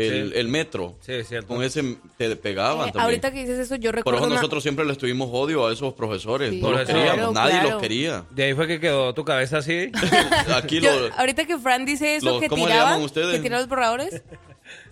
el, 0.08 0.32
Sí. 0.34 0.40
el 0.40 0.48
metro. 0.48 0.96
Sí, 1.02 1.14
es 1.14 1.28
cierto. 1.28 1.48
Con 1.48 1.64
ese 1.64 1.98
te 2.18 2.36
pegaban 2.36 2.90
Eh, 2.90 2.92
también. 2.92 3.04
ahorita 3.06 3.32
que 3.32 3.40
dices 3.42 3.60
eso, 3.60 3.76
yo 3.76 3.90
Por 3.92 3.96
recuerdo 3.98 4.20
eso 4.20 4.26
una- 4.28 4.36
nosotros 4.36 4.64
siempre 4.64 4.86
les 4.86 4.98
tuvimos 4.98 5.30
odio 5.32 5.68
a 5.68 5.74
esos 5.74 5.94
profesores. 5.94 6.50
Sí, 6.52 6.62
no 6.62 6.72
los 6.72 6.82
claro, 6.84 7.00
queríamos, 7.06 7.34
nadie 7.34 7.52
claro. 7.52 7.70
los 7.72 7.82
quería. 7.82 8.26
De 8.32 8.44
ahí 8.44 8.54
fue 8.54 8.68
que 8.68 8.80
quedó 8.80 9.14
tu 9.14 9.24
cabeza 9.26 9.58
así. 9.60 9.92
Aquí 10.56 10.80
Yo- 10.82 11.08
lo... 11.08 11.14
ahorita 11.16 11.46
que 11.46 11.58
Fran 11.58 11.86
dice 11.86 12.16
eso 12.16 12.26
los- 12.32 12.42
que 12.42 12.48
¿cómo 12.50 12.66
le 12.66 12.72
tiraba, 12.72 12.90
llaman 12.92 13.04
ustedes? 13.06 13.36
que 13.36 13.42
tira 13.42 13.58
los 13.60 13.68
borradores, 13.68 14.22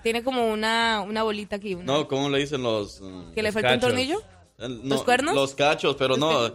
tiene 0.04 0.24
como 0.24 0.48
una, 0.52 1.02
una 1.08 1.24
bolita 1.24 1.58
aquí. 1.58 1.76
una- 1.76 1.84
No, 1.86 2.08
¿cómo 2.08 2.30
le 2.30 2.40
dicen 2.40 2.62
los...? 2.64 3.02
¿Que 3.36 3.42
le 3.44 3.52
falta 3.52 3.74
un 3.74 3.80
tornillo? 3.80 4.20
Eh, 4.60 4.68
no, 4.70 4.96
¿Los 4.96 5.04
cuernos? 5.04 5.36
Los 5.36 5.54
cachos, 5.54 5.96
pero 5.98 6.18
no, 6.18 6.48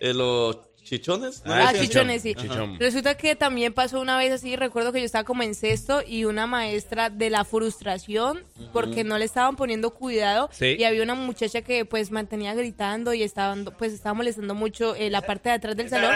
eh, 0.00 0.14
los 0.14 0.56
chichones. 0.90 1.42
¿no? 1.44 1.54
Ah, 1.54 1.72
chichones, 1.72 2.22
sí. 2.22 2.34
Ajá. 2.36 2.66
Resulta 2.78 3.16
que 3.16 3.36
también 3.36 3.72
pasó 3.72 4.00
una 4.00 4.18
vez 4.18 4.32
así, 4.32 4.56
recuerdo 4.56 4.92
que 4.92 4.98
yo 4.98 5.06
estaba 5.06 5.24
como 5.24 5.42
en 5.44 5.54
sexto 5.54 6.02
y 6.06 6.24
una 6.24 6.46
maestra 6.48 7.08
de 7.08 7.30
la 7.30 7.44
frustración 7.44 8.42
porque 8.72 9.04
no 9.04 9.16
le 9.16 9.24
estaban 9.24 9.54
poniendo 9.56 9.90
cuidado 9.94 10.50
Sí. 10.52 10.76
y 10.78 10.84
había 10.84 11.02
una 11.02 11.14
muchacha 11.14 11.62
que 11.62 11.84
pues 11.84 12.10
mantenía 12.10 12.52
gritando 12.54 13.14
y 13.14 13.22
estaba, 13.22 13.54
pues 13.78 13.92
estaba 13.92 14.14
molestando 14.14 14.54
mucho 14.54 14.94
eh, 14.96 15.08
la 15.10 15.20
parte 15.22 15.48
de 15.50 15.54
atrás 15.54 15.76
del 15.76 15.88
salón. 15.88 16.10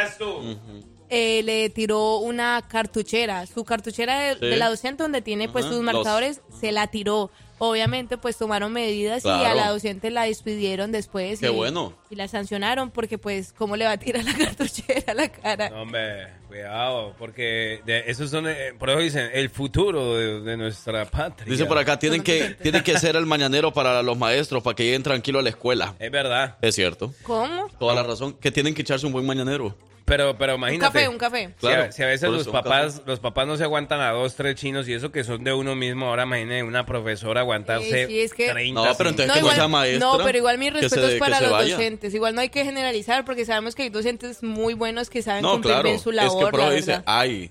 Eh, 1.10 1.42
le 1.44 1.68
tiró 1.70 2.16
una 2.18 2.62
cartuchera, 2.66 3.46
su 3.46 3.62
cartuchera 3.64 4.18
de, 4.20 4.34
Sí. 4.34 4.46
de 4.46 4.56
la 4.56 4.68
docente 4.70 5.02
donde 5.02 5.22
tiene 5.22 5.48
pues 5.48 5.64
sus 5.66 5.74
los- 5.76 5.84
marcadores, 5.84 6.40
se 6.60 6.72
la 6.72 6.86
tiró. 6.88 7.30
Obviamente 7.68 8.18
pues 8.18 8.36
tomaron 8.36 8.72
medidas 8.72 9.24
y 9.24 9.28
a 9.28 9.54
la 9.54 9.70
docente 9.70 10.10
la 10.10 10.24
despidieron 10.24 10.92
después. 10.92 11.40
Qué 11.40 11.46
y, 11.46 11.50
bueno. 11.50 11.94
Y 12.10 12.16
la 12.16 12.28
sancionaron 12.28 12.90
porque 12.90 13.18
pues 13.18 13.52
cómo 13.52 13.76
le 13.76 13.84
va 13.84 13.92
a 13.92 13.98
tirar 13.98 14.24
la 14.24 14.34
cartuchera 14.38 15.12
a 15.12 15.14
la 15.14 15.28
cara. 15.28 15.70
No, 15.70 15.82
hombre, 15.82 16.28
cuidado, 16.48 17.14
porque 17.18 17.80
de, 17.84 18.04
esos 18.06 18.30
son, 18.30 18.48
eh, 18.48 18.72
por 18.78 18.90
eso 18.90 18.98
dicen, 19.00 19.30
el 19.32 19.50
futuro 19.50 20.16
de, 20.16 20.40
de 20.40 20.56
nuestra 20.56 21.04
patria. 21.04 21.50
Dice 21.50 21.66
por 21.66 21.78
acá, 21.78 21.98
tienen 21.98 22.22
que, 22.22 22.56
tienen 22.62 22.82
que 22.82 22.98
ser 22.98 23.16
el 23.16 23.26
mañanero 23.26 23.72
para 23.72 24.02
los 24.02 24.16
maestros, 24.16 24.62
para 24.62 24.74
que 24.74 24.84
lleguen 24.84 25.02
tranquilos 25.02 25.40
a 25.40 25.42
la 25.42 25.50
escuela. 25.50 25.94
Es 25.98 26.10
verdad. 26.10 26.56
Es 26.60 26.74
cierto. 26.74 27.12
¿Cómo? 27.22 27.68
Toda 27.78 27.94
la 27.94 28.02
razón. 28.02 28.34
Que 28.34 28.50
tienen 28.50 28.74
que 28.74 28.82
echarse 28.82 29.06
un 29.06 29.12
buen 29.12 29.26
mañanero. 29.26 29.74
Pero, 30.06 30.36
pero 30.36 30.54
Un 30.56 30.58
imagínate. 30.60 30.92
café, 30.92 31.08
un 31.08 31.16
café. 31.16 31.38
Si 31.58 31.66
a- 31.66 31.70
Claro, 31.70 31.92
si, 31.92 32.02
a, 32.02 32.06
veces 32.06 32.28
los 32.28 32.46
un 32.46 32.52
papás, 32.52 33.00
los 33.06 33.20
papás 33.20 33.46
no 33.46 33.56
se 33.56 33.64
aguantan 33.64 34.02
a 34.02 34.10
dos, 34.10 34.34
tres 34.36 34.54
chinos 34.56 34.86
y 34.86 34.92
eso 34.92 35.10
que 35.10 35.24
son 35.24 35.42
de 35.44 35.54
uno 35.54 35.74
mismo, 35.74 36.06
ahora 36.08 36.24
imagínate 36.24 36.62
una 36.62 36.84
profesora 36.84 37.40
aguantarse 37.40 38.06
Sí, 38.06 38.12
sí, 38.12 38.20
es 38.20 38.34
que- 38.34 38.50
30. 38.50 38.84
No, 38.84 38.94
pero 38.98 39.08
entonces 39.10 39.28
No, 39.28 39.32
que 39.34 39.40
no 39.40 39.46
igual- 39.46 39.56
sea 39.56 39.68
maestra. 39.68 40.06
no, 40.06 40.18
pero 40.22 40.36
igual 40.38 40.58
mis 40.58 40.72
que 40.72 40.80
respetos 40.82 41.06
se- 41.08 41.14
que 41.14 41.18
para 41.20 41.40
los 41.40 41.50
vaya. 41.52 41.74
docentes. 41.76 42.12
Igual 42.14 42.34
no 42.34 42.42
hay 42.42 42.50
que 42.50 42.64
generalizar 42.64 43.24
porque 43.24 43.46
sabemos 43.46 43.74
que 43.74 43.84
hay 43.84 43.88
docentes 43.88 44.42
muy 44.42 44.74
buenos 44.74 45.08
que 45.08 45.22
saben 45.22 45.40
No, 45.42 45.52
cumplir 45.52 45.72
claro. 45.72 45.88
bien 45.88 45.98
su 45.98 46.10
es 46.10 46.16
labor, 46.16 46.44
que 46.44 46.50
Pro 46.52 46.66
la 46.68 46.70
dice. 46.74 47.02
Hay, 47.06 47.50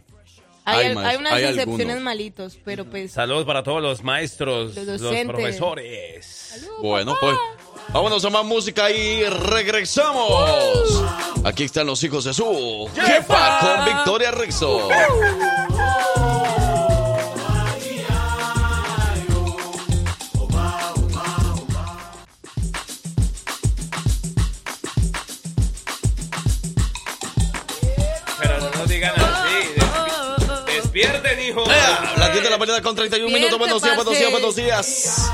hay 0.66 0.88
hay 0.88 0.96
maes- 0.96 1.18
unas 1.18 1.34
hay 1.34 1.44
excepciones 1.46 1.80
algunos. 1.88 2.04
malitos, 2.04 2.60
pero 2.64 2.86
pues... 2.86 3.12
Saludos 3.14 3.46
para 3.46 3.64
todos 3.64 3.82
los 3.82 4.04
maestros, 4.04 4.76
Los 4.76 4.86
los, 4.86 5.02
docentes. 5.02 5.28
profesores. 5.36 6.70
Bueno, 6.84 7.18
pues 7.20 7.36
vámonos 7.90 8.24
a 8.26 8.30
más 8.30 8.46
música 8.46 8.90
y 8.92 9.24
regresamos. 9.26 11.04
Aquí 11.44 11.64
están 11.64 11.88
los 11.88 12.04
hijos 12.04 12.24
de 12.24 12.34
su 12.34 12.90
jefa 12.96 13.60
con 13.60 13.86
Victoria 13.86 14.32
Rexo. 14.32 14.88
Pero 28.40 28.60
no 28.60 28.70
nos 28.72 28.90
digan 28.90 29.14
así. 29.16 29.70
des- 30.66 30.76
despierten, 30.84 31.40
hijo. 31.50 31.64
Las 32.18 32.32
10 32.32 32.44
de 32.44 32.50
la 32.50 32.58
mañana 32.58 32.82
con 32.82 32.96
31 32.96 33.32
minutos. 33.34 33.58
Buenos 33.60 33.82
días, 33.82 33.96
buenos 33.96 34.18
días, 34.18 34.32
buenos 34.32 34.56
días. 34.56 35.30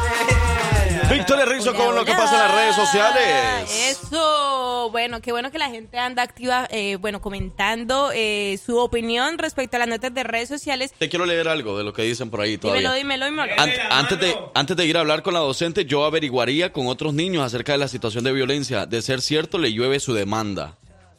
Victoria 1.11 1.45
Rizzo 1.45 1.73
con 1.73 1.95
lo 1.95 2.05
que 2.05 2.11
pasa 2.13 2.33
en 2.35 2.39
las 2.39 2.51
redes 2.55 2.75
sociales. 2.75 3.71
Eso, 3.89 4.89
bueno, 4.91 5.21
qué 5.21 5.31
bueno 5.31 5.51
que 5.51 5.57
la 5.57 5.69
gente 5.69 5.97
anda 5.97 6.23
activa, 6.23 6.67
eh, 6.71 6.97
bueno, 6.97 7.21
comentando 7.21 8.11
eh, 8.13 8.59
su 8.63 8.77
opinión 8.77 9.37
respecto 9.37 9.77
a 9.77 9.79
las 9.79 9.87
notas 9.87 10.13
de 10.13 10.23
redes 10.23 10.49
sociales. 10.49 10.91
Te 10.97 11.09
quiero 11.09 11.25
leer 11.25 11.47
algo 11.47 11.77
de 11.77 11.83
lo 11.83 11.93
que 11.93 12.03
dicen 12.03 12.29
por 12.29 12.41
ahí 12.41 12.57
todavía. 12.57 12.81
Dímelo, 12.93 13.25
dímelo, 13.25 13.25
dímelo. 13.25 13.53
Ant- 13.61 13.87
antes, 13.89 14.19
de, 14.19 14.35
antes 14.53 14.77
de 14.77 14.85
ir 14.85 14.97
a 14.97 14.99
hablar 15.01 15.23
con 15.23 15.33
la 15.33 15.39
docente, 15.39 15.85
yo 15.85 16.05
averiguaría 16.05 16.71
con 16.71 16.87
otros 16.87 17.13
niños 17.13 17.43
acerca 17.43 17.71
de 17.73 17.77
la 17.79 17.87
situación 17.87 18.23
de 18.23 18.31
violencia. 18.31 18.85
De 18.85 19.01
ser 19.01 19.21
cierto, 19.21 19.57
le 19.57 19.71
llueve 19.73 19.99
su 19.99 20.13
demanda. 20.13 20.75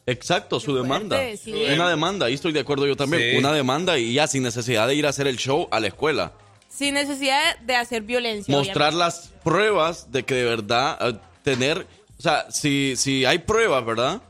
Exacto, 0.06 0.58
su 0.60 0.74
demanda. 0.74 1.18
sí. 1.42 1.52
Una 1.74 1.88
demanda, 1.88 2.26
ahí 2.26 2.34
estoy 2.34 2.52
de 2.52 2.60
acuerdo 2.60 2.86
yo 2.86 2.96
también. 2.96 3.32
Sí. 3.32 3.36
Una 3.38 3.52
demanda 3.52 3.98
y 3.98 4.14
ya 4.14 4.26
sin 4.26 4.42
necesidad 4.42 4.88
de 4.88 4.94
ir 4.94 5.06
a 5.06 5.10
hacer 5.10 5.26
el 5.26 5.36
show 5.36 5.68
a 5.70 5.78
la 5.80 5.88
escuela. 5.88 6.32
Sin 6.70 6.94
necesidad 6.94 7.58
de 7.58 7.76
hacer 7.76 8.02
violencia. 8.02 8.54
Mostrar 8.56 8.94
las 8.94 9.28
pruebas 9.44 10.10
de 10.12 10.22
que 10.24 10.34
de 10.34 10.44
verdad 10.44 10.96
eh, 11.00 11.18
tener, 11.42 11.86
o 12.18 12.22
sea, 12.22 12.50
si, 12.50 12.94
si 12.96 13.24
hay 13.26 13.38
pruebas, 13.40 13.84
¿verdad? 13.84 14.22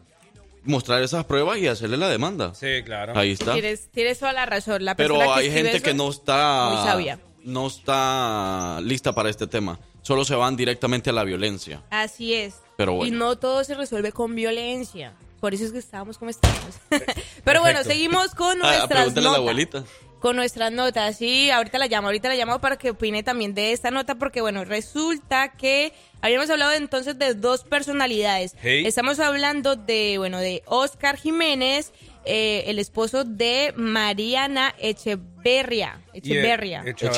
Mostrar 0.65 1.03
esas 1.03 1.25
pruebas 1.25 1.59
y 1.59 1.67
hacerle 1.69 1.97
la 1.97 2.09
demanda. 2.09 2.55
Sí, 2.55 2.83
claro. 2.85 3.13
Ahí 3.17 3.33
está. 3.33 3.53
Tienes, 3.53 3.89
tienes 3.93 4.19
toda 4.19 4.33
la 4.33 4.47
razón. 4.47 4.85
La 4.85 4.95
persona 4.97 5.19
Pero 5.21 5.33
que 5.35 5.39
hay 5.41 5.47
escribe 5.47 5.63
gente 5.71 5.77
eso, 5.79 5.85
que 5.85 5.95
no 5.95 6.11
está 6.11 6.71
Muy 6.75 6.85
sabia. 6.85 7.19
no 7.45 7.67
está 7.67 8.81
lista 8.83 9.13
para 9.13 9.31
este 9.31 9.47
tema. 9.47 9.79
Solo 10.03 10.25
se 10.25 10.35
van 10.35 10.57
directamente 10.57 11.11
a 11.11 11.13
la 11.13 11.25
violencia. 11.25 11.83
Así 11.91 12.35
es. 12.35 12.55
Pero 12.77 12.95
bueno. 12.95 13.15
Y 13.15 13.17
no 13.17 13.37
todo 13.39 13.63
se 13.65 13.75
resuelve 13.75 14.13
con 14.13 14.35
violencia. 14.35 15.13
Por 15.41 15.55
eso 15.55 15.65
es 15.65 15.73
que 15.73 15.79
estábamos 15.79 16.19
como 16.19 16.31
estamos. 16.31 16.59
Pero 17.45 17.61
bueno, 17.61 17.79
Perfecto. 17.79 17.91
seguimos 17.91 18.35
con 18.35 18.59
Ah, 18.63 18.67
nuestras 18.67 18.89
pregúntale 18.89 19.21
a 19.27 19.31
la 19.31 19.39
notas. 19.39 19.39
abuelita. 19.39 19.85
Con 20.21 20.37
nuestras 20.37 20.71
notas, 20.71 21.17
sí, 21.17 21.51
ahorita 21.51 21.79
la 21.79 21.87
llamo, 21.87 22.09
ahorita 22.09 22.29
la 22.29 22.35
llamo 22.35 22.61
para 22.61 22.77
que 22.77 22.91
opine 22.91 23.23
también 23.23 23.55
de 23.55 23.73
esta 23.73 23.91
nota, 23.91 24.17
porque 24.17 24.43
bueno, 24.43 24.65
resulta 24.67 25.53
que 25.53 25.95
habíamos 26.21 26.51
hablado 26.51 26.73
entonces 26.73 27.19
de 27.19 27.33
dos 27.33 27.65
personalidades. 27.65 28.55
Hey. 28.61 28.83
Estamos 28.87 29.19
hablando 29.19 29.77
de, 29.77 30.17
bueno, 30.19 30.39
de 30.39 30.63
Oscar 30.67 31.17
Jiménez, 31.17 31.93
eh, 32.27 32.65
el 32.67 32.79
esposo 32.79 33.25
de 33.25 33.73
Mariana 33.77 34.75
Echeverria. 34.79 36.01
Echeverria. 36.13 36.83
Y, 36.85 36.91
¿Y 36.91 36.95
quiénes 36.95 37.17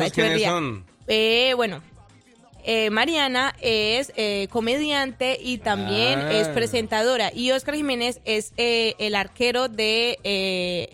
Echeverría. 0.00 0.48
son? 0.50 0.86
Eh, 1.08 1.54
bueno, 1.56 1.82
eh, 2.64 2.90
Mariana 2.90 3.52
es 3.60 4.12
eh, 4.16 4.46
comediante 4.50 5.36
y 5.42 5.58
también 5.58 6.20
Ah. 6.20 6.32
es 6.34 6.46
presentadora. 6.48 7.32
Y 7.34 7.50
Oscar 7.50 7.74
Jiménez 7.74 8.20
es 8.24 8.52
eh, 8.58 8.94
el 9.00 9.16
arquero 9.16 9.68
de 9.68 10.18
eh, 10.22 10.90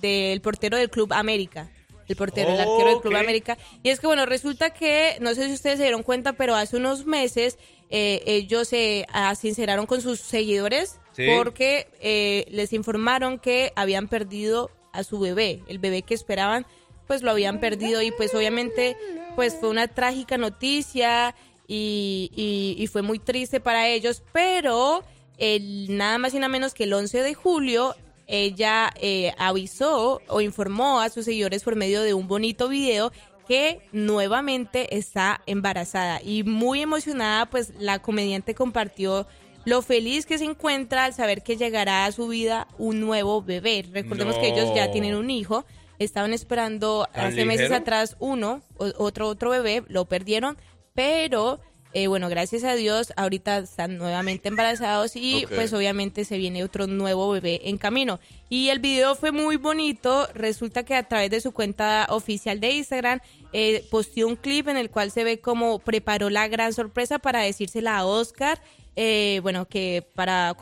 del 0.00 0.40
portero 0.40 0.76
del 0.76 0.90
Club 0.90 1.12
América. 1.12 1.70
El 2.08 2.14
portero, 2.16 2.50
el 2.54 2.60
arquero 2.60 2.90
del 2.90 3.00
Club. 3.00 3.16
América. 3.16 3.58
Y 3.82 3.88
es 3.90 3.98
que, 3.98 4.06
bueno, 4.06 4.26
resulta 4.26 4.70
que, 4.70 5.16
no 5.20 5.34
sé 5.34 5.46
si 5.48 5.54
ustedes 5.54 5.78
se 5.78 5.82
dieron 5.84 6.04
cuenta, 6.04 6.34
pero 6.34 6.54
hace 6.54 6.76
unos 6.76 7.04
meses 7.04 7.58
eh, 7.90 8.22
ellos 8.26 8.68
se 8.68 9.06
ah, 9.12 9.34
sinceraron 9.34 9.86
con 9.86 10.00
sus 10.00 10.20
seguidores 10.20 10.98
Sí. 11.12 11.26
porque 11.36 11.88
eh, 12.00 12.44
les 12.50 12.72
informaron 12.74 13.38
que 13.38 13.72
habían 13.74 14.06
perdido 14.06 14.70
a 14.92 15.02
su 15.02 15.18
bebé, 15.18 15.62
el 15.66 15.78
bebé 15.78 16.02
que 16.02 16.12
esperaban 16.14 16.66
pues 17.06 17.22
lo 17.22 17.30
habían 17.30 17.58
perdido 17.58 18.02
y 18.02 18.10
pues 18.10 18.34
obviamente 18.34 18.96
pues 19.34 19.56
fue 19.58 19.68
una 19.70 19.88
trágica 19.88 20.36
noticia 20.36 21.34
y, 21.66 22.30
y- 22.36 22.82
y 22.82 22.86
fue 22.88 23.00
muy 23.02 23.18
triste 23.18 23.60
para 23.60 23.88
ellos, 23.88 24.22
pero 24.32 25.04
el, 25.38 25.96
nada 25.96 26.18
más 26.18 26.34
y 26.34 26.38
nada 26.38 26.48
menos 26.48 26.74
que 26.74 26.84
el 26.84 26.92
11 26.92 27.22
de 27.22 27.34
julio 27.34 27.94
ella 28.26 28.92
eh, 29.00 29.32
avisó 29.38 30.20
o 30.28 30.40
informó 30.40 31.00
a 31.00 31.08
sus 31.08 31.24
seguidores 31.24 31.62
por 31.62 31.76
medio 31.76 32.02
de 32.02 32.14
un 32.14 32.26
bonito 32.28 32.68
video 32.68 33.12
que 33.46 33.80
nuevamente 33.92 34.96
está 34.96 35.40
embarazada. 35.46 36.20
Y 36.22 36.42
muy 36.42 36.82
emocionada 36.82 37.46
pues 37.46 37.72
la 37.78 38.00
comediante 38.00 38.54
compartió 38.54 39.26
lo 39.64 39.82
feliz 39.82 40.26
que 40.26 40.38
se 40.38 40.44
encuentra 40.44 41.04
al 41.04 41.14
saber 41.14 41.42
que 41.42 41.56
llegará 41.56 42.04
a 42.04 42.12
su 42.12 42.28
vida 42.28 42.68
un 42.78 43.00
nuevo 43.00 43.42
bebé. 43.42 43.84
Recordemos 43.92 44.36
que 44.36 44.48
ellos 44.48 44.72
ya 44.74 44.90
tienen 44.90 45.16
un 45.16 45.28
hijo, 45.28 45.64
estaban 45.98 46.32
esperando 46.32 47.08
¿Tan 47.12 47.26
hace 47.26 47.44
meses 47.44 47.72
atrás 47.72 48.16
uno, 48.20 48.62
otro 48.76 49.28
otro 49.28 49.50
bebé, 49.50 49.82
lo 49.88 50.04
perdieron, 50.04 50.56
pero 50.94 51.60
eh, 51.98 52.08
bueno, 52.08 52.28
gracias 52.28 52.62
a 52.62 52.74
Dios 52.74 53.14
ahorita 53.16 53.56
están 53.56 53.96
nuevamente 53.96 54.48
embarazados 54.48 55.16
y 55.16 55.46
pues 55.54 55.72
obviamente 55.72 56.26
se 56.26 56.36
viene 56.36 56.62
otro 56.62 56.86
nuevo 56.86 57.30
bebé 57.30 57.70
en 57.70 57.78
camino. 57.78 58.20
Y 58.50 58.68
el 58.68 58.80
video 58.80 59.14
fue 59.14 59.32
muy 59.32 59.56
bonito, 59.56 60.28
resulta 60.34 60.82
que 60.82 60.94
a 60.94 61.08
través 61.08 61.30
de 61.30 61.40
su 61.40 61.52
cuenta 61.52 62.06
oficial 62.10 62.60
de 62.60 62.72
Instagram 62.72 63.20
eh, 63.54 63.82
posteó 63.90 64.28
un 64.28 64.36
clip 64.36 64.68
en 64.68 64.76
el 64.76 64.90
cual 64.90 65.10
se 65.10 65.24
ve 65.24 65.40
cómo 65.40 65.78
preparó 65.78 66.28
la 66.28 66.48
gran 66.48 66.74
sorpresa 66.74 67.18
para 67.18 67.40
decírsela 67.40 67.96
a 67.96 68.04
Oscar. 68.04 68.60
eh, 68.94 69.40
bueno, 69.42 69.64
que 69.66 70.06
para 70.14 70.54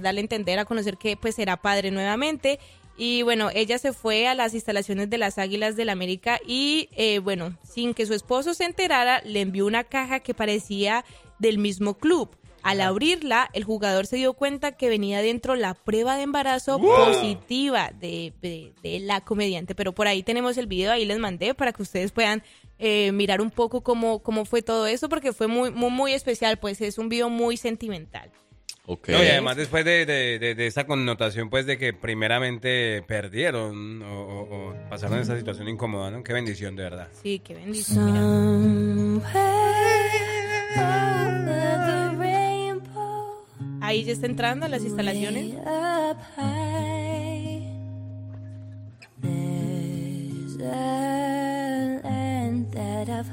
darle 0.00 0.20
a 0.20 0.22
entender, 0.22 0.58
a 0.58 0.64
conocer 0.64 0.96
que 0.96 1.16
pues 1.16 1.36
será 1.36 1.56
padre 1.56 1.92
nuevamente. 1.92 2.58
Y 3.02 3.22
bueno, 3.22 3.48
ella 3.54 3.78
se 3.78 3.94
fue 3.94 4.28
a 4.28 4.34
las 4.34 4.52
instalaciones 4.52 5.08
de 5.08 5.16
las 5.16 5.38
Águilas 5.38 5.74
del 5.74 5.88
América 5.88 6.38
y 6.46 6.90
eh, 6.92 7.18
bueno, 7.18 7.56
sin 7.64 7.94
que 7.94 8.04
su 8.04 8.12
esposo 8.12 8.52
se 8.52 8.64
enterara, 8.64 9.22
le 9.24 9.40
envió 9.40 9.64
una 9.64 9.84
caja 9.84 10.20
que 10.20 10.34
parecía 10.34 11.06
del 11.38 11.56
mismo 11.56 11.94
club. 11.94 12.28
Al 12.62 12.82
abrirla, 12.82 13.48
el 13.54 13.64
jugador 13.64 14.06
se 14.06 14.16
dio 14.16 14.34
cuenta 14.34 14.72
que 14.72 14.90
venía 14.90 15.22
dentro 15.22 15.54
la 15.56 15.72
prueba 15.72 16.16
de 16.18 16.24
embarazo 16.24 16.78
Wow. 16.78 16.90
positiva 17.06 17.90
de, 17.98 18.34
de- 18.42 18.74
de 18.82 19.00
la 19.00 19.22
comediante. 19.22 19.74
Pero 19.74 19.94
por 19.94 20.06
ahí 20.06 20.22
tenemos 20.22 20.58
el 20.58 20.66
video, 20.66 20.92
ahí 20.92 21.06
les 21.06 21.18
mandé 21.18 21.54
para 21.54 21.72
que 21.72 21.80
ustedes 21.82 22.12
puedan 22.12 22.42
eh, 22.78 23.12
mirar 23.12 23.40
un 23.40 23.50
poco 23.50 23.80
cómo, 23.82 24.18
cómo 24.18 24.44
fue 24.44 24.60
todo 24.60 24.86
eso, 24.86 25.08
porque 25.08 25.32
fue 25.32 25.46
muy, 25.46 25.70
muy, 25.70 25.88
muy 25.90 26.12
especial, 26.12 26.58
pues 26.58 26.82
es 26.82 26.98
un 26.98 27.08
video 27.08 27.30
muy 27.30 27.56
sentimental. 27.56 28.30
No, 29.08 29.22
y 29.24 29.28
además 29.28 29.56
después 29.56 29.84
de, 29.84 30.04
de, 30.06 30.38
de- 30.38 30.54
de 30.54 30.66
esa 30.66 30.84
connotación, 30.86 31.50
pues, 31.50 31.66
de 31.66 31.78
que 31.78 31.92
primeramente 31.92 33.02
perdieron 33.06 34.02
o, 34.02 34.22
o- 34.22 34.70
o 34.70 34.74
pasaron 34.88 35.18
esa 35.18 35.36
situación 35.36 35.68
incómoda, 35.68 36.10
¿no? 36.10 36.22
Qué 36.22 36.32
bendición, 36.32 36.76
de 36.76 36.82
verdad. 36.84 37.08
Sí, 37.22 37.40
qué 37.44 37.54
bendición. 37.54 39.22
Ahí 43.82 44.04
ya 44.04 44.12
está 44.12 44.26
entrando 44.26 44.66
a 44.66 44.68
las 44.68 44.82
instalaciones. 44.84 45.54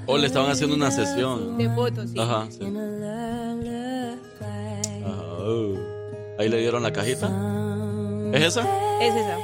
O 0.05 0.17
le 0.17 0.27
estaban 0.27 0.51
haciendo 0.51 0.75
una 0.75 0.91
sesión. 0.91 1.57
De 1.57 1.69
fotos, 1.69 2.09
sí. 2.11 2.19
Ajá. 2.19 2.47
sí. 2.49 2.59
Oh. 5.49 5.77
Ahí 6.37 6.49
le 6.49 6.57
dieron 6.57 6.83
la 6.83 6.91
cajita. 6.91 7.31
¿Es 8.33 8.43
esa? 8.43 8.61
Es 9.01 9.15
esa. 9.15 9.37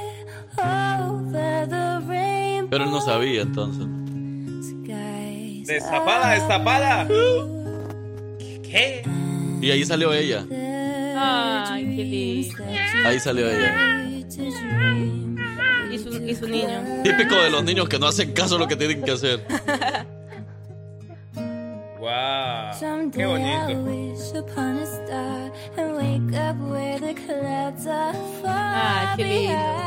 Pero 2.70 2.84
él 2.84 2.90
no 2.90 3.00
sabía 3.00 3.40
entonces. 3.40 3.86
Destapada, 5.66 6.32
destapada. 6.34 7.08
¿Qué? 8.38 9.02
Y 9.62 9.70
ahí 9.70 9.82
salió 9.86 10.12
ella. 10.12 10.44
Ay, 11.16 11.84
qué 11.96 12.04
lindo. 12.04 12.64
Ahí 13.06 13.18
salió 13.18 13.48
ella. 13.48 14.04
Y 15.90 15.98
su, 15.98 16.22
y 16.22 16.34
su 16.34 16.46
niño. 16.46 17.02
Típico 17.02 17.34
de 17.36 17.48
los 17.50 17.64
niños 17.64 17.88
que 17.88 17.98
no 17.98 18.08
hacen 18.08 18.32
caso 18.32 18.56
a 18.56 18.58
lo 18.58 18.68
que 18.68 18.76
tienen 18.76 19.02
que 19.02 19.12
hacer. 19.12 19.40
Wow. 21.98 23.10
Qué 23.10 23.24
bonito. 23.24 24.04
Ah, 28.46 29.14
qué 29.16 29.24
lindo. 29.24 29.84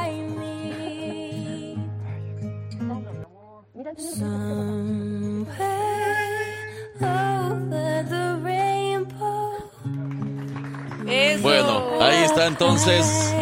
Eso. 11.10 11.42
Bueno, 11.42 12.02
ahí 12.02 12.24
está 12.26 12.48
entonces. 12.48 13.34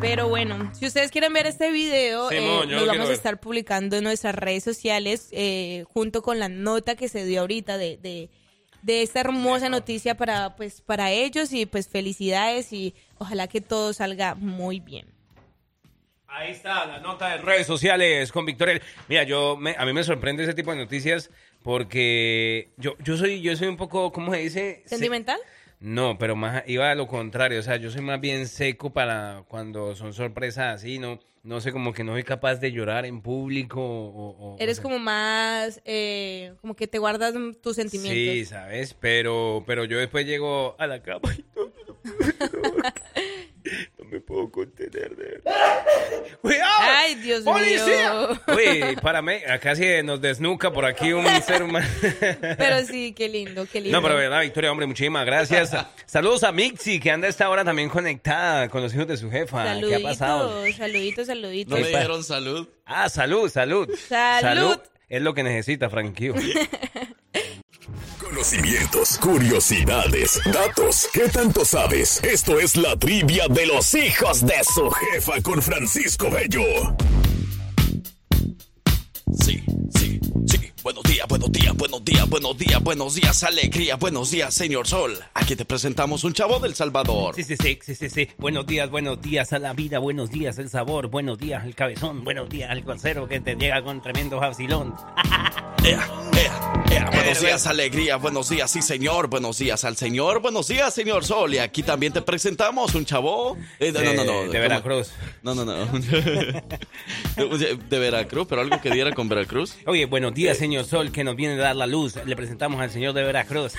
Pero 0.00 0.28
bueno, 0.28 0.70
si 0.74 0.86
ustedes 0.86 1.10
quieren 1.10 1.32
ver 1.32 1.46
este 1.46 1.70
video, 1.70 2.30
eh, 2.30 2.40
lo 2.66 2.86
vamos 2.86 3.04
a 3.04 3.04
ver. 3.04 3.12
estar 3.12 3.40
publicando 3.40 3.96
en 3.96 4.04
nuestras 4.04 4.34
redes 4.34 4.64
sociales 4.64 5.28
eh, 5.32 5.84
junto 5.92 6.22
con 6.22 6.38
la 6.38 6.48
nota 6.48 6.94
que 6.94 7.08
se 7.08 7.24
dio 7.24 7.40
ahorita 7.40 7.78
de, 7.78 7.96
de, 7.96 8.30
de 8.82 9.02
esta 9.02 9.20
hermosa 9.20 9.68
noticia 9.68 10.16
para, 10.16 10.56
pues, 10.56 10.80
para 10.80 11.10
ellos 11.10 11.52
y 11.52 11.66
pues 11.66 11.88
felicidades 11.88 12.72
y 12.72 12.94
ojalá 13.18 13.48
que 13.48 13.60
todo 13.60 13.92
salga 13.92 14.34
muy 14.34 14.80
bien. 14.80 15.06
Ahí 16.26 16.50
está 16.52 16.84
la 16.86 17.00
nota 17.00 17.30
de 17.30 17.38
redes 17.38 17.66
sociales 17.66 18.30
con 18.32 18.44
Victoria. 18.44 18.80
Mira, 19.08 19.22
yo 19.24 19.56
me- 19.56 19.74
a 19.78 19.84
mí 19.86 19.92
me 19.92 20.04
sorprende 20.04 20.44
ese 20.44 20.54
tipo 20.54 20.70
de 20.70 20.76
noticias 20.76 21.30
porque 21.62 22.68
yo, 22.76 22.96
yo 23.02 23.16
soy 23.16 23.40
yo 23.40 23.56
soy 23.56 23.68
un 23.68 23.76
poco, 23.76 24.12
¿cómo 24.12 24.32
se 24.32 24.38
dice? 24.40 24.82
Se- 24.84 24.90
¿Sentimental? 24.90 25.38
No, 25.80 26.18
pero 26.18 26.34
más 26.34 26.64
iba 26.66 26.90
a 26.90 26.94
lo 26.96 27.06
contrario, 27.06 27.60
o 27.60 27.62
sea, 27.62 27.76
yo 27.76 27.90
soy 27.90 28.00
más 28.02 28.20
bien 28.20 28.48
seco 28.48 28.90
para 28.90 29.44
cuando 29.48 29.94
son 29.94 30.12
sorpresas 30.12 30.74
así, 30.74 30.98
no 30.98 31.20
no 31.44 31.60
sé, 31.60 31.72
como 31.72 31.94
que 31.94 32.02
no 32.04 32.12
soy 32.12 32.24
capaz 32.24 32.56
de 32.56 32.72
llorar 32.72 33.06
en 33.06 33.22
público 33.22 33.80
o, 33.80 34.30
o- 34.30 34.56
Eres 34.58 34.78
o 34.78 34.82
sea, 34.82 34.82
como 34.82 34.98
más, 34.98 35.80
eh, 35.84 36.52
como 36.60 36.74
que 36.74 36.86
te 36.88 36.98
guardas 36.98 37.32
tus 37.62 37.76
sentimientos. 37.76 38.34
Sí, 38.34 38.44
sabes, 38.44 38.92
pero 38.94 39.62
pero 39.66 39.84
yo 39.84 39.98
después 39.98 40.26
llego 40.26 40.74
a 40.78 40.86
la 40.88 41.00
cama 41.00 41.32
y 41.38 41.44
no, 41.56 41.72
puedo 44.28 44.50
contener 44.50 45.16
de 45.16 45.24
verdad. 45.24 45.52
¡Cuidado! 46.42 46.70
Ay, 46.80 47.14
Dios 47.16 47.42
¡Policía! 47.42 48.12
mío. 48.12 48.40
Uy, 48.54 48.96
párame, 49.02 49.42
acá 49.46 49.74
sí 49.74 49.86
nos 50.04 50.20
desnuca 50.20 50.70
por 50.70 50.84
aquí 50.84 51.12
un 51.14 51.24
ser 51.42 51.62
humano. 51.62 51.86
Pero 52.58 52.84
sí, 52.86 53.12
qué 53.14 53.28
lindo, 53.30 53.66
qué 53.66 53.80
lindo. 53.80 53.98
No, 53.98 54.06
pero 54.06 54.18
verdad, 54.18 54.42
Victoria, 54.42 54.70
hombre, 54.70 54.86
muchísimas 54.86 55.24
gracias. 55.24 55.74
Saludos 56.04 56.44
a 56.44 56.52
Mixi, 56.52 57.00
que 57.00 57.10
anda 57.10 57.26
a 57.26 57.30
esta 57.30 57.48
hora 57.48 57.64
también 57.64 57.88
conectada 57.88 58.68
con 58.68 58.82
los 58.82 58.94
hijos 58.94 59.08
de 59.08 59.16
su 59.16 59.30
jefa. 59.30 59.80
¿Qué 59.80 59.94
ha 59.96 60.00
pasado? 60.02 60.64
saluditos, 60.76 61.26
saluditos. 61.26 61.70
No 61.70 61.82
me 61.82 61.88
Epa. 61.88 61.98
dijeron 61.98 62.22
salud. 62.22 62.68
Ah, 62.84 63.08
salud, 63.08 63.48
salud. 63.50 63.88
Salud. 64.08 64.78
Es 65.08 65.22
lo 65.22 65.32
que 65.32 65.42
necesita, 65.42 65.88
Frankie. 65.88 66.32
Conocimientos, 68.18 69.18
curiosidades, 69.18 70.40
datos. 70.52 71.08
¿Qué 71.12 71.28
tanto 71.28 71.64
sabes? 71.64 72.22
Esto 72.22 72.60
es 72.60 72.76
la 72.76 72.96
trivia 72.96 73.48
de 73.48 73.66
los 73.66 73.94
hijos 73.94 74.44
de 74.44 74.62
su 74.64 74.90
jefa 74.90 75.40
con 75.42 75.62
Francisco 75.62 76.30
Bello. 76.30 76.96
Sí, 79.44 79.62
sí, 79.96 80.20
sí. 80.46 80.72
Buenos 80.82 81.02
días, 81.04 81.26
buenos 81.28 81.52
días, 81.52 81.74
buenos 81.76 82.04
días, 82.04 82.28
buenos 82.28 82.56
días, 82.56 82.82
buenos 82.82 83.14
días, 83.14 83.42
alegría, 83.42 83.96
buenos 83.96 84.30
días, 84.30 84.54
señor 84.54 84.86
Sol. 84.86 85.18
Aquí 85.34 85.56
te 85.56 85.64
presentamos 85.64 86.24
un 86.24 86.32
chavo 86.32 86.58
del 86.60 86.74
Salvador. 86.74 87.34
Sí, 87.34 87.44
sí, 87.44 87.56
sí, 87.56 87.78
sí, 87.82 87.94
sí, 87.94 88.08
sí. 88.08 88.28
Buenos 88.38 88.66
días, 88.66 88.90
buenos 88.90 89.20
días 89.20 89.52
a 89.52 89.58
la 89.58 89.72
vida, 89.72 89.98
buenos 89.98 90.30
días 90.30 90.58
el 90.58 90.70
sabor, 90.70 91.08
buenos 91.08 91.38
días 91.38 91.64
al 91.64 91.74
cabezón, 91.74 92.24
buenos 92.24 92.48
días 92.48 92.70
al 92.70 92.84
cocero 92.84 93.26
que 93.26 93.40
te 93.40 93.56
llega 93.56 93.82
con 93.82 94.00
tremendo 94.00 94.38
vacilón. 94.38 94.94
Ea. 96.90 97.10
Buenos 97.10 97.40
días, 97.40 97.66
alegría, 97.66 98.16
buenos 98.16 98.48
días, 98.48 98.70
sí, 98.70 98.82
señor. 98.82 99.28
Buenos 99.28 99.58
días 99.58 99.84
al 99.84 99.96
señor, 99.96 100.40
buenos 100.40 100.68
días, 100.68 100.94
señor 100.94 101.24
Sol. 101.24 101.54
Y 101.54 101.58
aquí 101.58 101.82
también 101.82 102.12
te 102.12 102.22
presentamos 102.22 102.94
un 102.94 103.04
chavo. 103.04 103.56
Eh, 103.78 103.92
no, 103.92 104.02
no, 104.02 104.14
no, 104.14 104.24
no. 104.24 104.52
De-. 104.52 104.58
Veracruz. 104.58 105.12
No, 105.42 105.54
no, 105.54 105.64
no. 105.64 105.86
De, 107.36 107.78
de 107.88 107.98
Veracruz, 107.98 108.46
pero 108.48 108.62
algo 108.62 108.80
que 108.80 108.90
diera 108.90 109.12
con 109.12 109.28
Veracruz. 109.28 109.76
Oye, 109.86 110.06
buenos 110.06 110.34
días, 110.34 110.58
señor 110.58 110.84
Sol, 110.84 111.12
que 111.12 111.24
nos 111.24 111.36
viene 111.36 111.54
a 111.54 111.58
dar 111.58 111.76
la 111.76 111.86
luz. 111.86 112.16
Le 112.24 112.34
presentamos 112.36 112.80
al 112.80 112.90
señor 112.90 113.14
de 113.14 113.22
Veracruz. 113.22 113.74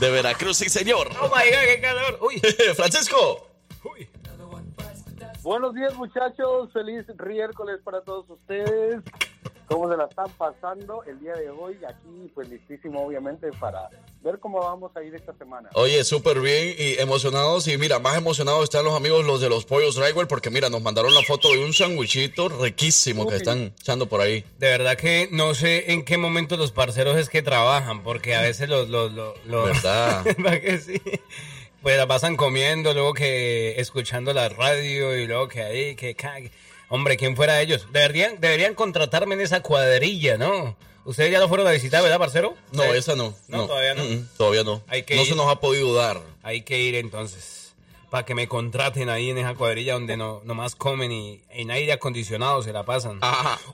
De 0.00 0.10
Veracruz, 0.10 0.58
sí, 0.58 0.68
señor. 0.68 1.08
Oh 1.20 1.26
my 1.26 1.50
God, 1.50 1.66
qué 1.66 1.80
calor. 1.80 2.18
Uy. 2.22 2.40
Francisco. 2.76 3.48
Buenos 5.42 5.74
días, 5.74 5.94
muchachos. 5.96 6.72
Feliz 6.72 7.04
miércoles 7.26 7.80
para 7.82 8.00
todos 8.02 8.30
ustedes. 8.30 9.02
¿Cómo 9.72 9.90
se 9.90 9.96
la 9.96 10.04
están 10.04 10.30
pasando 10.38 11.02
el 11.04 11.18
día 11.20 11.34
de 11.34 11.50
hoy? 11.50 11.78
Aquí, 11.88 12.30
pues 12.34 12.48
listísimo, 12.48 13.04
obviamente, 13.04 13.50
para 13.58 13.88
ver 14.22 14.38
cómo 14.38 14.58
vamos 14.60 14.90
a 14.96 15.02
ir 15.02 15.14
esta 15.14 15.32
semana. 15.34 15.70
Oye, 15.74 16.04
súper 16.04 16.40
bien 16.40 16.74
y 16.78 16.98
emocionados. 17.00 17.66
Y 17.68 17.78
mira, 17.78 17.98
más 17.98 18.16
emocionados 18.16 18.64
están 18.64 18.84
los 18.84 18.94
amigos, 18.94 19.24
los 19.24 19.40
de 19.40 19.48
los 19.48 19.64
pollos 19.64 19.94
Drywell, 19.96 20.26
porque 20.26 20.50
mira, 20.50 20.68
nos 20.68 20.82
mandaron 20.82 21.14
la 21.14 21.22
foto 21.22 21.50
de 21.52 21.64
un 21.64 21.72
sandwichito 21.72 22.48
riquísimo 22.48 23.26
que 23.26 23.36
están 23.36 23.72
echando 23.80 24.06
por 24.08 24.20
ahí. 24.20 24.44
De 24.58 24.68
verdad 24.68 24.96
que 24.96 25.28
no 25.32 25.54
sé 25.54 25.92
en 25.92 26.04
qué 26.04 26.18
momento 26.18 26.56
los 26.56 26.72
parceros 26.72 27.16
es 27.16 27.28
que 27.28 27.42
trabajan, 27.42 28.02
porque 28.02 28.34
a 28.34 28.42
veces 28.42 28.68
los... 28.68 28.88
los, 28.88 29.12
los, 29.12 29.34
los- 29.46 29.64
¿Verdad? 29.66 30.24
¿Verdad 30.38 30.60
que 30.60 30.78
sí? 30.78 31.00
Pues 31.82 31.96
la 31.96 32.06
pasan 32.06 32.36
comiendo, 32.36 32.94
luego 32.94 33.12
que 33.12 33.80
escuchando 33.80 34.32
la 34.32 34.48
radio 34.48 35.16
y 35.18 35.26
luego 35.26 35.48
que 35.48 35.62
ahí, 35.62 35.96
que 35.96 36.14
cague. 36.14 36.52
Hombre, 36.94 37.16
¿quién 37.16 37.36
fuera 37.36 37.58
ellos? 37.62 37.86
Deberían, 37.90 38.38
deberían 38.38 38.74
contratarme 38.74 39.34
en 39.34 39.40
esa 39.40 39.62
cuadrilla, 39.62 40.36
¿no? 40.36 40.76
Ustedes 41.06 41.32
ya 41.32 41.38
lo 41.38 41.48
fueron 41.48 41.66
a 41.66 41.70
visitar, 41.70 42.02
¿verdad, 42.02 42.18
parcero? 42.18 42.54
No, 42.70 42.84
esa 42.84 43.16
no. 43.16 43.34
No, 43.48 43.66
todavía 43.66 43.94
no. 43.94 44.04
Mm, 44.04 44.12
mm, 44.12 44.28
todavía 44.36 44.62
no. 44.62 44.82
Hay 44.88 45.04
que 45.04 45.16
no 45.16 45.22
ir. 45.22 45.28
se 45.28 45.34
nos 45.34 45.48
ha 45.48 45.58
podido 45.58 45.94
dar. 45.94 46.20
Hay 46.42 46.64
que 46.64 46.78
ir 46.82 46.96
entonces, 46.96 47.61
para 48.12 48.26
que 48.26 48.34
me 48.34 48.46
contraten 48.46 49.08
ahí 49.08 49.30
en 49.30 49.38
esa 49.38 49.54
cuadrilla 49.54 49.94
donde 49.94 50.18
no 50.18 50.42
nomás 50.44 50.76
comen 50.76 51.10
y 51.10 51.42
en 51.48 51.70
aire 51.70 51.94
acondicionado 51.94 52.62
se 52.62 52.70
la 52.70 52.82
pasan. 52.84 53.18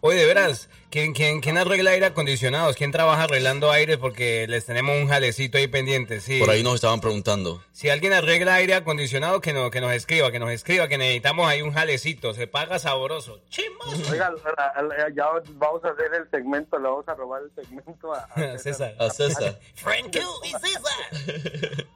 Oye, 0.00 0.16
de 0.20 0.26
veras, 0.26 0.68
¿quién, 0.90 1.12
quién, 1.12 1.40
quién 1.40 1.58
arregla 1.58 1.90
aire 1.90 2.06
acondicionados? 2.06 2.76
¿Quién 2.76 2.92
trabaja 2.92 3.24
arreglando 3.24 3.72
aire? 3.72 3.98
Porque 3.98 4.46
les 4.48 4.64
tenemos 4.64 4.96
un 4.96 5.08
jalecito 5.08 5.58
ahí 5.58 5.66
pendiente, 5.66 6.20
sí. 6.20 6.38
Por 6.38 6.50
ahí 6.50 6.62
nos 6.62 6.76
estaban 6.76 7.00
preguntando. 7.00 7.64
Si 7.72 7.90
alguien 7.90 8.12
arregla 8.12 8.54
aire 8.54 8.74
acondicionado, 8.74 9.40
que, 9.40 9.52
no, 9.52 9.72
que 9.72 9.80
nos 9.80 9.90
escriba, 9.92 10.30
que 10.30 10.38
nos 10.38 10.50
escriba, 10.52 10.86
que 10.86 10.98
necesitamos 10.98 11.48
ahí 11.48 11.60
un 11.62 11.72
jalecito. 11.72 12.32
Se 12.32 12.46
paga 12.46 12.78
sabroso. 12.78 13.40
Oiga, 14.08 14.30
la- 14.56 14.82
la- 14.82 15.08
ya 15.16 15.26
vamos 15.54 15.84
a 15.84 15.88
hacer 15.88 16.14
el 16.14 16.30
segmento, 16.30 16.78
le 16.78 16.84
vamos 16.84 17.08
a 17.08 17.14
robar 17.14 17.42
el 17.42 17.50
segmento 17.64 18.14
a, 18.14 18.18
a 18.36 18.56
César. 18.58 18.94
A 19.00 19.10
César. 19.10 19.58
Frank 19.74 20.16
y 20.44 20.50
César. 20.52 21.88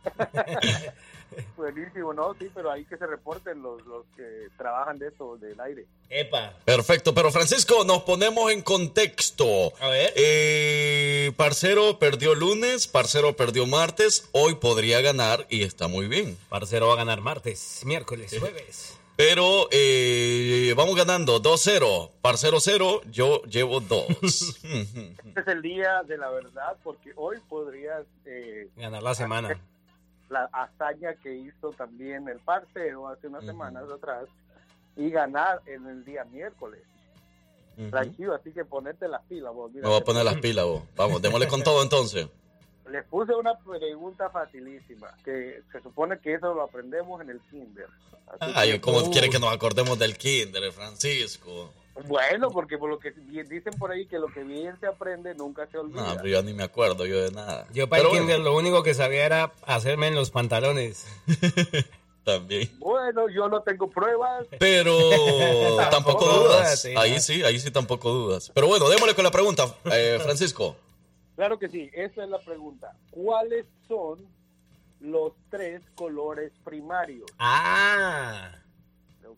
Buenísimo, 1.56 2.12
¿no? 2.12 2.34
Sí, 2.38 2.50
pero 2.54 2.70
ahí 2.70 2.84
que 2.84 2.96
se 2.96 3.06
reporten 3.06 3.62
los, 3.62 3.84
los 3.86 4.04
que 4.16 4.48
trabajan 4.56 4.98
de 4.98 5.08
eso, 5.08 5.36
del 5.36 5.58
aire. 5.60 5.86
Epa. 6.08 6.54
Perfecto, 6.64 7.14
pero 7.14 7.30
Francisco, 7.30 7.84
nos 7.84 8.02
ponemos 8.02 8.50
en 8.50 8.62
contexto. 8.62 9.72
A 9.80 9.88
ver. 9.88 10.12
Eh, 10.16 11.32
parcero 11.36 11.98
perdió 11.98 12.34
lunes, 12.34 12.86
Parcero 12.86 13.34
perdió 13.36 13.66
martes, 13.66 14.28
hoy 14.32 14.54
podría 14.56 15.00
ganar 15.00 15.46
y 15.48 15.62
está 15.62 15.88
muy 15.88 16.08
bien. 16.08 16.36
Parcero 16.48 16.88
va 16.88 16.94
a 16.94 16.96
ganar 16.96 17.20
martes, 17.20 17.82
miércoles, 17.84 18.34
jueves. 18.38 18.98
Pero 19.16 19.68
eh, 19.70 20.72
vamos 20.76 20.96
ganando 20.96 21.40
2-0, 21.42 22.10
Parcero 22.22 22.60
0, 22.60 23.02
yo 23.10 23.42
llevo 23.42 23.80
2. 23.80 24.06
Este 24.62 25.40
es 25.40 25.46
el 25.48 25.62
día 25.62 26.02
de 26.02 26.18
la 26.18 26.30
verdad, 26.30 26.76
porque 26.82 27.12
hoy 27.16 27.38
podrías 27.48 28.04
eh, 28.24 28.68
Ganar 28.76 29.02
la 29.02 29.14
semana. 29.14 29.60
La 30.32 30.44
hazaña 30.52 31.14
que 31.22 31.34
hizo 31.36 31.70
también 31.70 32.28
el 32.28 32.38
parcero 32.40 33.06
hace 33.08 33.28
unas 33.28 33.44
semanas 33.44 33.84
atrás 33.94 34.24
y 34.96 35.10
ganar 35.10 35.60
en 35.66 35.86
el 35.86 36.04
día 36.04 36.24
miércoles. 36.24 36.80
Tranquilo, 37.90 38.34
así 38.34 38.52
que 38.52 38.64
ponete 38.64 39.08
las 39.08 39.22
pilas, 39.22 39.52
vos. 39.54 39.70
mira, 39.72 39.84
Me 39.84 39.88
voy 39.92 40.00
a 40.00 40.04
poner 40.04 40.24
las 40.24 40.36
pilas, 40.36 40.64
vos. 40.64 40.82
Vamos, 40.96 41.22
démosle 41.22 41.48
con 41.48 41.62
todo 41.62 41.82
entonces. 41.82 42.28
Les 42.90 43.04
puse 43.06 43.32
una 43.34 43.54
pregunta 43.58 44.28
facilísima, 44.28 45.14
que 45.24 45.62
se 45.72 45.80
supone 45.80 46.18
que 46.18 46.34
eso 46.34 46.52
lo 46.52 46.62
aprendemos 46.62 47.20
en 47.22 47.30
el 47.30 47.40
kinder. 47.50 47.86
Así 48.40 48.52
Ay, 48.54 48.72
que- 48.72 48.80
¿cómo 48.80 49.10
quiere 49.10 49.30
que 49.30 49.38
nos 49.38 49.52
acordemos 49.54 49.98
del 49.98 50.16
kinder, 50.18 50.70
Francisco? 50.72 51.72
Bueno, 52.06 52.50
porque 52.50 52.78
por 52.78 52.88
lo 52.88 52.98
que 52.98 53.10
dicen 53.10 53.72
por 53.78 53.90
ahí 53.90 54.06
que 54.06 54.18
lo 54.18 54.28
que 54.28 54.42
bien 54.42 54.78
se 54.80 54.86
aprende 54.86 55.34
nunca 55.34 55.66
se 55.66 55.78
olvida. 55.78 56.02
No, 56.02 56.16
pero 56.16 56.28
yo 56.28 56.42
ni 56.42 56.54
me 56.54 56.62
acuerdo 56.62 57.06
yo 57.06 57.20
de 57.22 57.30
nada. 57.30 57.66
Yo 57.72 57.88
para 57.88 58.02
el 58.02 58.08
Pero 58.08 58.20
kinder 58.20 58.40
lo 58.40 58.56
único 58.56 58.82
que 58.82 58.94
sabía 58.94 59.26
era 59.26 59.52
hacerme 59.66 60.08
en 60.08 60.14
los 60.14 60.30
pantalones. 60.30 61.06
También. 62.24 62.70
Bueno, 62.78 63.28
yo 63.28 63.48
no 63.48 63.62
tengo 63.62 63.90
pruebas. 63.90 64.46
Pero 64.58 64.96
tampoco 65.90 66.24
dudas. 66.24 66.84
Ahí 66.96 67.20
sí, 67.20 67.42
ahí 67.42 67.58
sí 67.58 67.70
tampoco 67.70 68.10
dudas. 68.10 68.50
Pero 68.54 68.68
bueno, 68.68 68.88
démosle 68.88 69.14
con 69.14 69.24
la 69.24 69.30
pregunta, 69.30 69.74
eh, 69.92 70.18
Francisco. 70.22 70.76
Claro 71.34 71.58
que 71.58 71.68
sí, 71.68 71.90
esa 71.92 72.22
es 72.24 72.30
la 72.30 72.38
pregunta. 72.38 72.96
¿Cuáles 73.10 73.66
son 73.88 74.24
los 75.00 75.32
tres 75.50 75.82
colores 75.96 76.52
primarios? 76.64 77.28
Ah. 77.38 78.61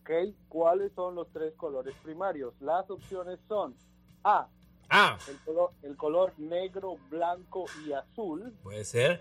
¿Ok? 0.05 0.11
¿Cuáles 0.49 0.91
son 0.93 1.15
los 1.15 1.27
tres 1.33 1.53
colores 1.57 1.95
primarios? 2.03 2.53
Las 2.59 2.87
opciones 2.91 3.39
son 3.47 3.75
A. 4.23 4.47
Ah. 4.87 5.17
El 5.27 5.37
color, 5.39 5.71
el 5.81 5.97
color 5.97 6.33
negro, 6.37 6.97
blanco 7.09 7.65
y 7.85 7.91
azul. 7.91 8.53
Puede 8.61 8.85
ser. 8.85 9.19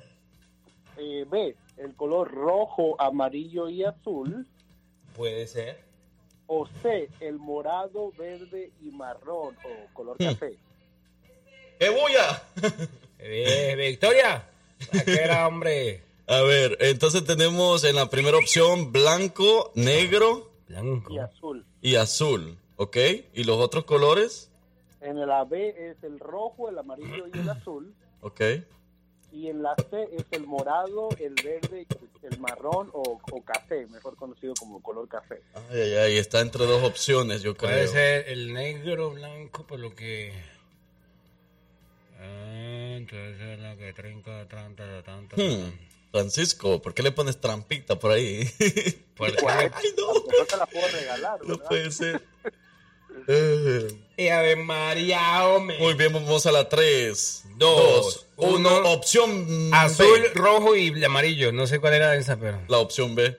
Eh, 0.98 1.24
B. 1.30 1.56
El 1.78 1.94
color 1.96 2.30
rojo, 2.30 3.00
amarillo 3.00 3.70
y 3.70 3.82
azul. 3.82 4.46
Puede 5.16 5.46
ser. 5.46 5.82
O 6.46 6.66
C. 6.82 7.08
El 7.20 7.38
morado, 7.38 8.12
verde 8.18 8.70
y 8.82 8.90
marrón 8.90 9.56
o 9.64 9.94
color 9.94 10.16
Hmm. 10.18 10.24
café. 10.34 10.58
¡Qué 11.78 11.88
bulla! 11.88 12.42
Eh, 13.26 13.74
Victoria. 13.78 14.46
¿A 14.92 15.02
qué 15.02 15.14
era, 15.14 15.48
hombre? 15.48 16.02
A 16.26 16.42
ver, 16.42 16.76
entonces 16.80 17.24
tenemos 17.24 17.82
en 17.84 17.96
la 17.96 18.10
primera 18.10 18.36
opción 18.36 18.92
blanco, 18.92 19.72
negro 19.74 20.50
Blanco. 20.68 21.12
Y 21.12 21.18
azul. 21.18 21.66
y 21.82 21.96
azul, 21.96 22.58
¿ok? 22.76 22.96
¿Y 23.34 23.44
los 23.44 23.58
otros 23.58 23.84
colores? 23.84 24.50
En 25.00 25.18
la 25.26 25.44
B 25.44 25.90
es 25.90 26.02
el 26.02 26.18
rojo, 26.18 26.68
el 26.70 26.78
amarillo 26.78 27.26
y 27.32 27.38
el 27.38 27.48
azul. 27.48 27.94
¿Ok? 28.20 28.40
Y 29.32 29.48
en 29.48 29.62
la 29.62 29.74
C 29.90 30.08
es 30.12 30.24
el 30.30 30.46
morado, 30.46 31.08
el 31.18 31.34
verde, 31.34 31.86
el 32.22 32.38
marrón 32.38 32.88
o, 32.92 33.20
o 33.32 33.42
café, 33.42 33.84
mejor 33.88 34.14
conocido 34.16 34.54
como 34.54 34.80
color 34.80 35.08
café. 35.08 35.42
Ay, 35.70 35.80
ay, 35.80 35.92
ay, 35.94 36.16
está 36.18 36.40
entre 36.40 36.64
dos 36.66 36.84
opciones, 36.84 37.42
yo 37.42 37.56
creo. 37.56 37.70
Puede 37.70 37.88
ser 37.88 38.28
el 38.28 38.54
negro, 38.54 39.10
blanco, 39.10 39.66
por 39.66 39.80
lo 39.80 39.92
que. 39.94 40.32
Ah, 42.20 42.94
entonces 42.96 43.40
es 43.40 43.58
la 43.58 43.76
que 43.76 43.92
trinca, 43.92 44.46
tanta, 44.46 45.02
tanta. 45.02 45.36
Hmm, 45.36 45.72
Francisco, 46.18 46.80
¿por 46.80 46.94
qué 46.94 47.02
le 47.02 47.10
pones 47.10 47.40
trampita 47.40 47.98
por 47.98 48.12
ahí? 48.12 48.44
Por- 49.16 49.30
Ay, 49.48 49.68
no. 49.98 50.44
te 50.46 50.56
la 50.56 50.64
puedo 50.66 50.86
regalar, 50.92 51.40
No 51.42 51.48
¿verdad? 51.56 51.68
puede 51.68 51.90
ser. 51.90 52.22
Eh, 53.28 53.88
Y 54.16 54.28
Ave 54.28 54.56
María, 54.56 55.46
hombre. 55.48 55.78
Muy 55.78 55.94
bien, 55.94 56.12
vamos 56.12 56.44
a 56.46 56.52
la 56.52 56.68
3, 56.68 57.44
Dos, 57.56 58.26
2, 58.36 58.54
1, 58.54 58.56
uno. 58.80 58.90
opción 58.92 59.70
B. 59.70 59.76
Azul, 59.76 60.20
rojo 60.34 60.74
y 60.76 61.02
amarillo. 61.04 61.52
No 61.52 61.66
sé 61.68 61.78
cuál 61.80 61.94
era 61.94 62.14
esa, 62.16 62.36
pero. 62.36 62.60
La 62.68 62.78
opción 62.78 63.14
B. 63.14 63.38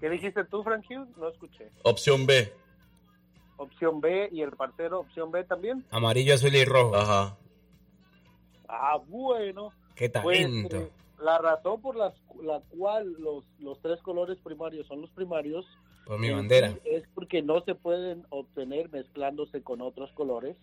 ¿Qué 0.00 0.10
dijiste 0.10 0.44
tú, 0.44 0.62
Frank 0.62 0.84
Hughes? 0.88 1.08
No 1.16 1.28
escuché. 1.30 1.70
Opción 1.82 2.26
B. 2.26 2.52
Opción 3.56 4.00
B 4.02 4.28
y 4.32 4.42
el 4.42 4.52
parcero, 4.52 5.00
opción 5.00 5.30
B 5.30 5.42
también. 5.44 5.84
Amarillo, 5.90 6.34
azul 6.34 6.54
y 6.54 6.64
rojo. 6.66 6.94
Ajá. 6.94 7.36
Ah, 8.68 8.98
bueno. 9.06 9.72
Qué 10.00 10.08
Pues, 10.08 10.38
talento. 10.40 10.76
eh, 10.78 10.90
la 11.22 11.36
razón 11.36 11.82
por 11.82 11.94
la, 11.94 12.14
la 12.42 12.60
cual 12.70 13.12
los, 13.18 13.44
los 13.58 13.78
tres 13.82 14.00
colores 14.00 14.38
primarios 14.42 14.86
son 14.86 15.02
los 15.02 15.10
primarios 15.10 15.66
Por 16.06 16.18
mi 16.18 16.30
bandera. 16.30 16.72
es 16.86 17.04
porque 17.14 17.42
no 17.42 17.60
se 17.64 17.74
pueden 17.74 18.24
obtener 18.30 18.88
mezclándose 18.90 19.62
con 19.62 19.82
otros 19.82 20.10
colores, 20.12 20.56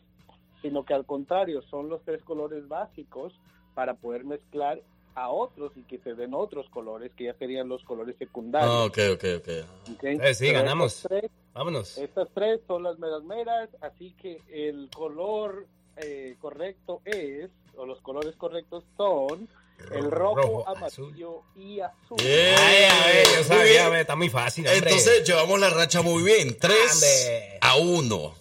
sino 0.63 0.83
que 0.85 0.95
al 0.95 1.05
contrario, 1.05 1.61
son 1.69 1.87
los 1.87 2.01
tres 2.03 2.23
colores 2.23 2.67
básicos 2.67 3.31
para 3.75 3.93
poder 3.93 4.23
mezclar 4.25 4.81
a 5.13 5.29
otros 5.29 5.71
y 5.75 5.83
que 5.83 5.99
se 5.99 6.15
den 6.15 6.33
otros 6.33 6.67
colores, 6.71 7.11
que 7.15 7.25
ya 7.25 7.35
serían 7.35 7.69
los 7.69 7.83
colores 7.83 8.15
secundarios. 8.17 8.71
Ah, 8.73 8.85
ok, 8.85 8.97
ok, 9.13 9.23
ok. 9.37 9.93
¿ok? 9.97 10.03
Eh, 10.03 10.33
sí, 10.33 10.47
Pero 10.47 10.59
ganamos. 10.61 11.03
tres- 11.07 11.29
Vámonos. 11.53 11.95
estas 11.99 12.27
tres 12.33 12.59
son 12.65 12.81
las 12.81 12.97
meras 12.97 13.23
meras, 13.23 13.69
así 13.81 14.13
que 14.19 14.41
el 14.49 14.89
color 14.95 15.67
eh, 15.97 16.35
correcto 16.39 17.01
es, 17.05 17.49
o 17.75 17.85
los 17.85 18.01
colores 18.01 18.35
correctos 18.35 18.83
son 18.95 19.47
el 19.91 20.09
rojo, 20.09 20.35
Rojo, 20.35 20.69
amarillo 20.69 21.43
y 21.55 21.79
azul. 21.79 22.17
Bien. 22.17 22.55
Ay, 22.57 22.83
a 22.85 23.05
ver, 23.05 23.25
yo 23.27 23.35
Muy 23.35 23.43
sabía, 23.43 23.63
bien. 23.63 23.85
hombre, 23.85 24.01
está 24.01 24.15
muy 24.15 24.29
fácil, 24.29 24.65
hombre. 24.67 24.77
Entonces 24.79 25.23
llevamos 25.27 25.59
la 25.59 25.69
racha 25.69 26.01
muy 26.01 26.23
bien. 26.23 26.57
3 26.59 26.93
Ande. 26.93 27.59
a 27.61 27.75
1. 27.77 28.33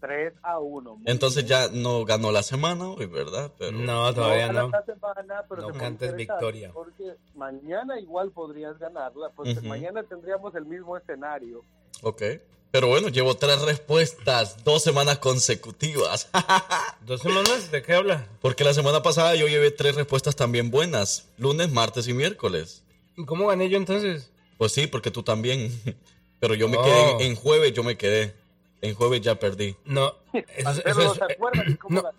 3 0.00 0.34
a 0.42 0.58
1. 0.58 0.98
Entonces 1.06 1.46
ya 1.46 1.68
no 1.72 2.04
ganó 2.04 2.32
la 2.32 2.42
semana 2.42 2.88
hoy, 2.90 3.06
¿verdad? 3.06 3.52
Pero... 3.58 3.72
No, 3.72 4.12
todavía 4.14 4.52
no. 4.52 4.70
semana, 4.84 5.44
pero 5.48 5.62
No 5.62 5.74
cantes 5.74 6.14
victoria. 6.14 6.70
Porque 6.72 7.14
mañana 7.34 7.98
igual 8.00 8.30
podrías 8.32 8.78
ganarla, 8.78 9.30
porque 9.34 9.52
Ujú. 9.52 9.66
mañana 9.66 10.02
tendríamos 10.02 10.54
el 10.54 10.64
mismo 10.64 10.96
escenario. 10.96 11.64
Ok. 12.02 12.22
Pero 12.70 12.88
bueno, 12.88 13.08
llevo 13.08 13.34
tres 13.36 13.60
respuestas, 13.62 14.64
dos 14.64 14.82
semanas 14.82 15.18
consecutivas. 15.18 16.28
¿Dos 17.06 17.20
semanas? 17.20 17.70
¿De 17.70 17.82
qué 17.82 17.92
habla? 17.94 18.26
Porque 18.40 18.64
la 18.64 18.72
semana 18.72 19.02
pasada 19.02 19.34
yo 19.34 19.46
llevé 19.46 19.70
tres 19.70 19.94
respuestas 19.94 20.36
también 20.36 20.70
buenas. 20.70 21.26
Lunes, 21.36 21.70
martes 21.70 22.08
y 22.08 22.14
miércoles. 22.14 22.82
¿Y 23.16 23.24
¿Cómo 23.26 23.48
gané 23.48 23.68
yo 23.68 23.76
entonces? 23.76 24.30
Pues 24.56 24.72
sí, 24.72 24.86
porque 24.86 25.10
tú 25.10 25.22
también. 25.22 25.70
Pero 26.40 26.54
yo 26.54 26.66
me 26.68 26.76
Oh. 26.78 26.82
quedé 26.82 27.10
en, 27.12 27.20
en 27.20 27.36
jueves, 27.36 27.72
yo 27.74 27.84
me 27.84 27.96
quedé. 27.96 28.34
En 28.80 28.94
jueves 28.94 29.20
ya 29.20 29.36
perdí. 29.36 29.76
No, 29.84 30.16
eso, 30.32 30.80
Pero 30.82 31.00
eso 31.02 31.12
es- 31.12 31.18
¿se 31.18 31.24
acuerdan 31.34 31.76
cómo 31.76 32.02
no. 32.02 32.10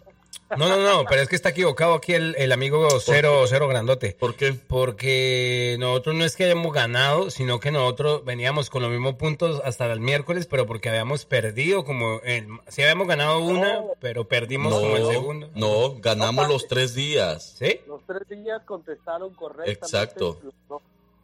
No, 0.57 0.67
no, 0.69 0.77
no, 0.77 1.05
pero 1.09 1.21
es 1.21 1.29
que 1.29 1.35
está 1.35 1.49
equivocado 1.49 1.93
aquí 1.93 2.13
el, 2.13 2.35
el 2.37 2.51
amigo 2.51 2.87
cero, 2.99 3.43
cero 3.47 3.67
grandote. 3.67 4.15
¿Por 4.19 4.35
qué? 4.35 4.53
Porque 4.53 5.75
nosotros 5.79 6.15
no 6.15 6.25
es 6.25 6.35
que 6.35 6.45
hayamos 6.45 6.73
ganado, 6.73 7.29
sino 7.31 7.59
que 7.59 7.71
nosotros 7.71 8.23
veníamos 8.25 8.69
con 8.69 8.81
los 8.81 8.91
mismos 8.91 9.15
puntos 9.15 9.61
hasta 9.63 9.91
el 9.91 9.99
miércoles, 9.99 10.45
pero 10.47 10.65
porque 10.65 10.89
habíamos 10.89 11.25
perdido 11.25 11.83
como 11.85 12.19
el, 12.23 12.47
sí 12.67 12.81
habíamos 12.83 13.07
ganado 13.07 13.39
una, 13.39 13.81
pero 13.99 14.27
perdimos 14.27 14.73
como 14.73 14.95
el 14.95 15.07
segundo. 15.07 15.49
no, 15.55 15.95
ganamos 15.99 16.47
los 16.47 16.67
tres 16.67 16.93
días. 16.95 17.55
¿Sí? 17.59 17.79
Los 17.87 18.01
tres 18.05 18.27
días 18.29 18.61
contestaron 18.65 19.33
correctamente. 19.33 19.71
Exacto. 19.85 20.39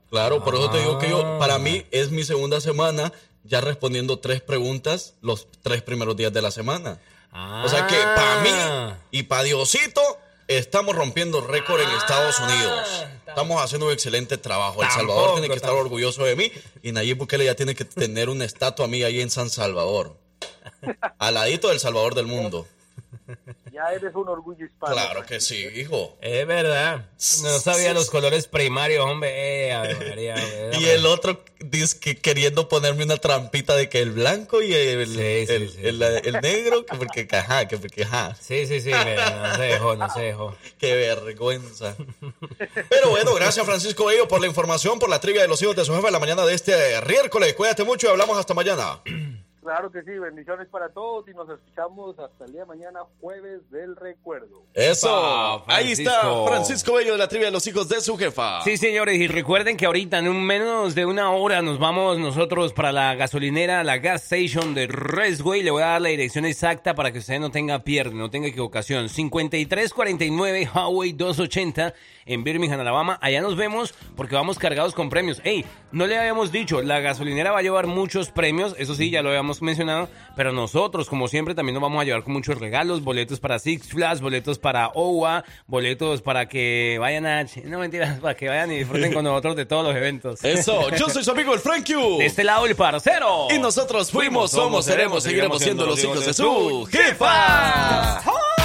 Claro, 0.09 0.43
por 0.43 0.55
eso 0.55 0.71
te 0.71 0.79
digo 0.79 0.97
que 0.97 1.09
yo, 1.09 1.21
Ah. 1.23 1.37
para 1.37 1.59
mí 1.59 1.85
es 1.91 2.09
mi 2.09 2.23
segunda 2.23 2.59
semana 2.61 3.13
ya 3.43 3.61
respondiendo 3.61 4.19
tres 4.19 4.41
preguntas 4.41 5.15
los 5.21 5.47
tres 5.61 5.81
primeros 5.81 6.15
días 6.17 6.33
de 6.33 6.41
la 6.41 6.51
semana. 6.51 6.99
O 7.31 7.69
sea 7.69 7.85
que 7.87 7.95
para 7.95 8.41
mí 8.41 8.95
y 9.11 9.23
para 9.23 9.43
Diosito 9.43 10.01
estamos 10.47 10.95
rompiendo 10.95 11.41
récord 11.41 11.79
en 11.81 11.89
Estados 11.91 12.39
Unidos. 12.39 13.05
Estamos 13.27 13.61
haciendo 13.61 13.85
un 13.87 13.93
excelente 13.93 14.37
trabajo. 14.37 14.81
El 14.81 14.89
Tampoco, 14.89 15.07
Salvador 15.13 15.31
tiene 15.33 15.47
que 15.47 15.53
estar 15.55 15.69
tampoco. 15.69 15.85
orgulloso 15.85 16.23
de 16.23 16.35
mí 16.35 16.51
y 16.81 16.91
Nayib 16.91 17.17
Bukele 17.17 17.45
ya 17.45 17.55
tiene 17.55 17.75
que 17.75 17.85
tener 17.85 18.29
una 18.29 18.45
estatua 18.45 18.87
mía 18.87 19.07
ahí 19.07 19.21
en 19.21 19.29
San 19.29 19.49
Salvador. 19.49 20.17
Al 21.19 21.33
ladito 21.35 21.69
del 21.69 21.79
Salvador 21.79 22.15
del 22.15 22.25
mundo. 22.25 22.65
Ya 23.71 23.93
eres 23.93 24.13
un 24.15 24.27
orgullo 24.27 24.65
hispano. 24.65 24.93
Claro 24.93 25.25
que 25.25 25.39
sí, 25.39 25.67
hijo. 25.75 26.17
Es 26.21 26.45
verdad. 26.47 27.05
No 27.43 27.59
sabía 27.59 27.93
los 27.93 28.09
colores 28.09 28.47
primarios, 28.47 29.05
hombre. 29.05 29.67
Eh, 29.67 29.71
Ave 29.73 29.95
María, 29.95 30.35
hombre. 30.35 30.71
Y 30.79 30.85
el 30.85 31.05
otro 31.05 31.43
dice 31.59 31.99
que 31.99 32.17
queriendo 32.17 32.67
ponerme 32.69 33.03
una 33.03 33.17
trampita 33.17 33.75
de 33.75 33.89
que 33.89 34.01
el 34.01 34.11
blanco 34.11 34.61
y 34.61 34.73
el, 34.73 35.07
Sí, 35.07 35.13
sí, 35.47 35.53
el, 35.53 35.69
sí, 35.69 35.77
el- 35.83 36.01
el 36.01 36.33
negro, 36.41 36.85
que 36.85 36.95
porque 36.97 37.27
ajá, 37.31 37.67
que 37.67 37.77
porque 37.77 38.03
ajá. 38.03 38.35
Sí, 38.39 38.65
sí, 38.65 38.81
sí, 38.81 38.91
no 38.91 39.55
se 39.55 39.61
dejó, 39.61 39.95
no 39.95 40.09
se 40.13 40.21
dejó. 40.21 40.55
Qué 40.79 40.95
vergüenza. 40.95 41.95
Pero 42.89 43.09
bueno, 43.09 43.33
gracias 43.35 43.65
Francisco 43.65 44.05
Bello 44.05 44.27
por 44.27 44.41
la 44.41 44.47
información, 44.47 44.99
por 44.99 45.09
la 45.09 45.19
trivia 45.19 45.41
de 45.41 45.47
los 45.47 45.61
hijos 45.61 45.75
de 45.75 45.85
su 45.85 45.93
jefe 45.93 46.07
en 46.07 46.13
la 46.13 46.19
mañana 46.19 46.45
de 46.45 46.53
este 46.53 46.73
miércoles. 47.07 47.53
Cuídate 47.53 47.83
mucho 47.83 48.07
y 48.07 48.09
hablamos 48.09 48.37
hasta 48.37 48.53
mañana. 48.53 49.01
Claro 49.69 49.91
que 49.91 50.01
sí, 50.01 50.17
bendiciones 50.17 50.67
para 50.69 50.89
todos 50.89 51.27
y 51.27 51.31
nos 51.35 51.47
escuchamos 51.47 52.17
hasta 52.17 52.45
el 52.45 52.53
día 52.53 52.61
de 52.61 52.65
mañana, 52.65 53.01
jueves 53.21 53.69
del 53.69 53.95
recuerdo. 53.95 54.63
Eso. 54.73 55.09
Ah, 55.11 55.63
Ahí 55.67 55.91
está 55.91 56.23
Francisco. 56.47 56.95
Bello 56.95 57.11
de 57.11 57.19
la 57.19 57.27
trivia 57.27 57.45
de 57.45 57.51
los 57.51 57.67
hijos 57.67 57.87
de 57.87 58.01
su 58.01 58.17
jefa. 58.17 58.63
Sí, 58.63 58.77
señores, 58.77 59.19
y 59.19 59.27
recuerden 59.27 59.77
que 59.77 59.85
ahorita 59.85 60.17
en 60.17 60.27
un 60.27 60.43
menos 60.43 60.95
de 60.95 61.05
una 61.05 61.29
hora 61.33 61.61
nos 61.61 61.77
vamos 61.77 62.17
nosotros 62.17 62.73
para 62.73 62.91
la 62.91 63.13
gasolinera, 63.13 63.83
la 63.83 63.99
gas 63.99 64.23
station 64.23 64.73
de 64.73 64.87
Resway. 64.87 65.61
Le 65.61 65.69
voy 65.69 65.83
a 65.83 65.89
dar 65.89 66.01
la 66.01 66.09
dirección 66.09 66.45
exacta 66.45 66.95
para 66.95 67.11
que 67.11 67.19
usted 67.19 67.39
no 67.39 67.51
tenga 67.51 67.83
pierde, 67.83 68.15
no 68.15 68.31
tenga 68.31 68.47
equivocación. 68.47 69.07
5349 69.07 70.61
Highway 70.73 71.11
280 71.11 71.93
en 72.25 72.43
Birmingham, 72.43 72.79
Alabama. 72.79 73.19
Allá 73.21 73.41
nos 73.41 73.55
vemos 73.55 73.93
porque 74.15 74.35
vamos 74.35 74.57
cargados 74.57 74.95
con 74.95 75.09
premios. 75.09 75.41
Ey, 75.43 75.63
no 75.91 76.07
le 76.07 76.17
habíamos 76.17 76.51
dicho, 76.51 76.81
la 76.81 76.99
gasolinera 76.99 77.51
va 77.51 77.59
a 77.59 77.63
llevar 77.63 77.87
muchos 77.87 78.29
premios, 78.29 78.75
eso 78.77 78.93
sí, 78.93 79.09
ya 79.09 79.21
lo 79.21 79.29
habíamos 79.29 79.58
mencionado, 79.61 80.09
pero 80.35 80.51
nosotros, 80.51 81.09
como 81.09 81.27
siempre, 81.27 81.55
también 81.55 81.73
nos 81.73 81.81
vamos 81.81 82.01
a 82.01 82.05
llevar 82.05 82.23
con 82.23 82.33
muchos 82.33 82.59
regalos, 82.59 83.03
boletos 83.03 83.39
para 83.39 83.59
Six 83.59 83.87
Flags, 83.87 84.21
boletos 84.21 84.59
para 84.59 84.89
OWA, 84.93 85.43
boletos 85.67 86.21
para 86.21 86.47
que 86.47 86.97
vayan 86.99 87.25
a... 87.25 87.45
No, 87.65 87.79
mentiras, 87.79 88.19
para 88.19 88.35
que 88.35 88.47
vayan 88.47 88.71
y 88.71 88.77
disfruten 88.79 89.13
con 89.13 89.23
nosotros 89.23 89.55
de 89.55 89.65
todos 89.65 89.85
los 89.85 89.95
eventos. 89.95 90.43
Eso, 90.43 90.89
yo 90.95 91.09
soy 91.09 91.23
su 91.23 91.31
amigo 91.31 91.53
el 91.53 91.59
Frank 91.59 91.85
Q. 91.85 92.17
De 92.19 92.25
este 92.25 92.43
lado 92.43 92.65
el 92.65 92.75
parcero. 92.75 93.47
Y 93.49 93.59
nosotros 93.59 94.11
fuimos, 94.11 94.51
somos, 94.51 94.85
seremos, 94.85 95.23
seguiremos 95.23 95.61
siendo 95.61 95.85
los 95.85 96.03
hijos 96.03 96.25
de 96.25 96.33
su 96.33 96.87
jefa. 96.91 98.58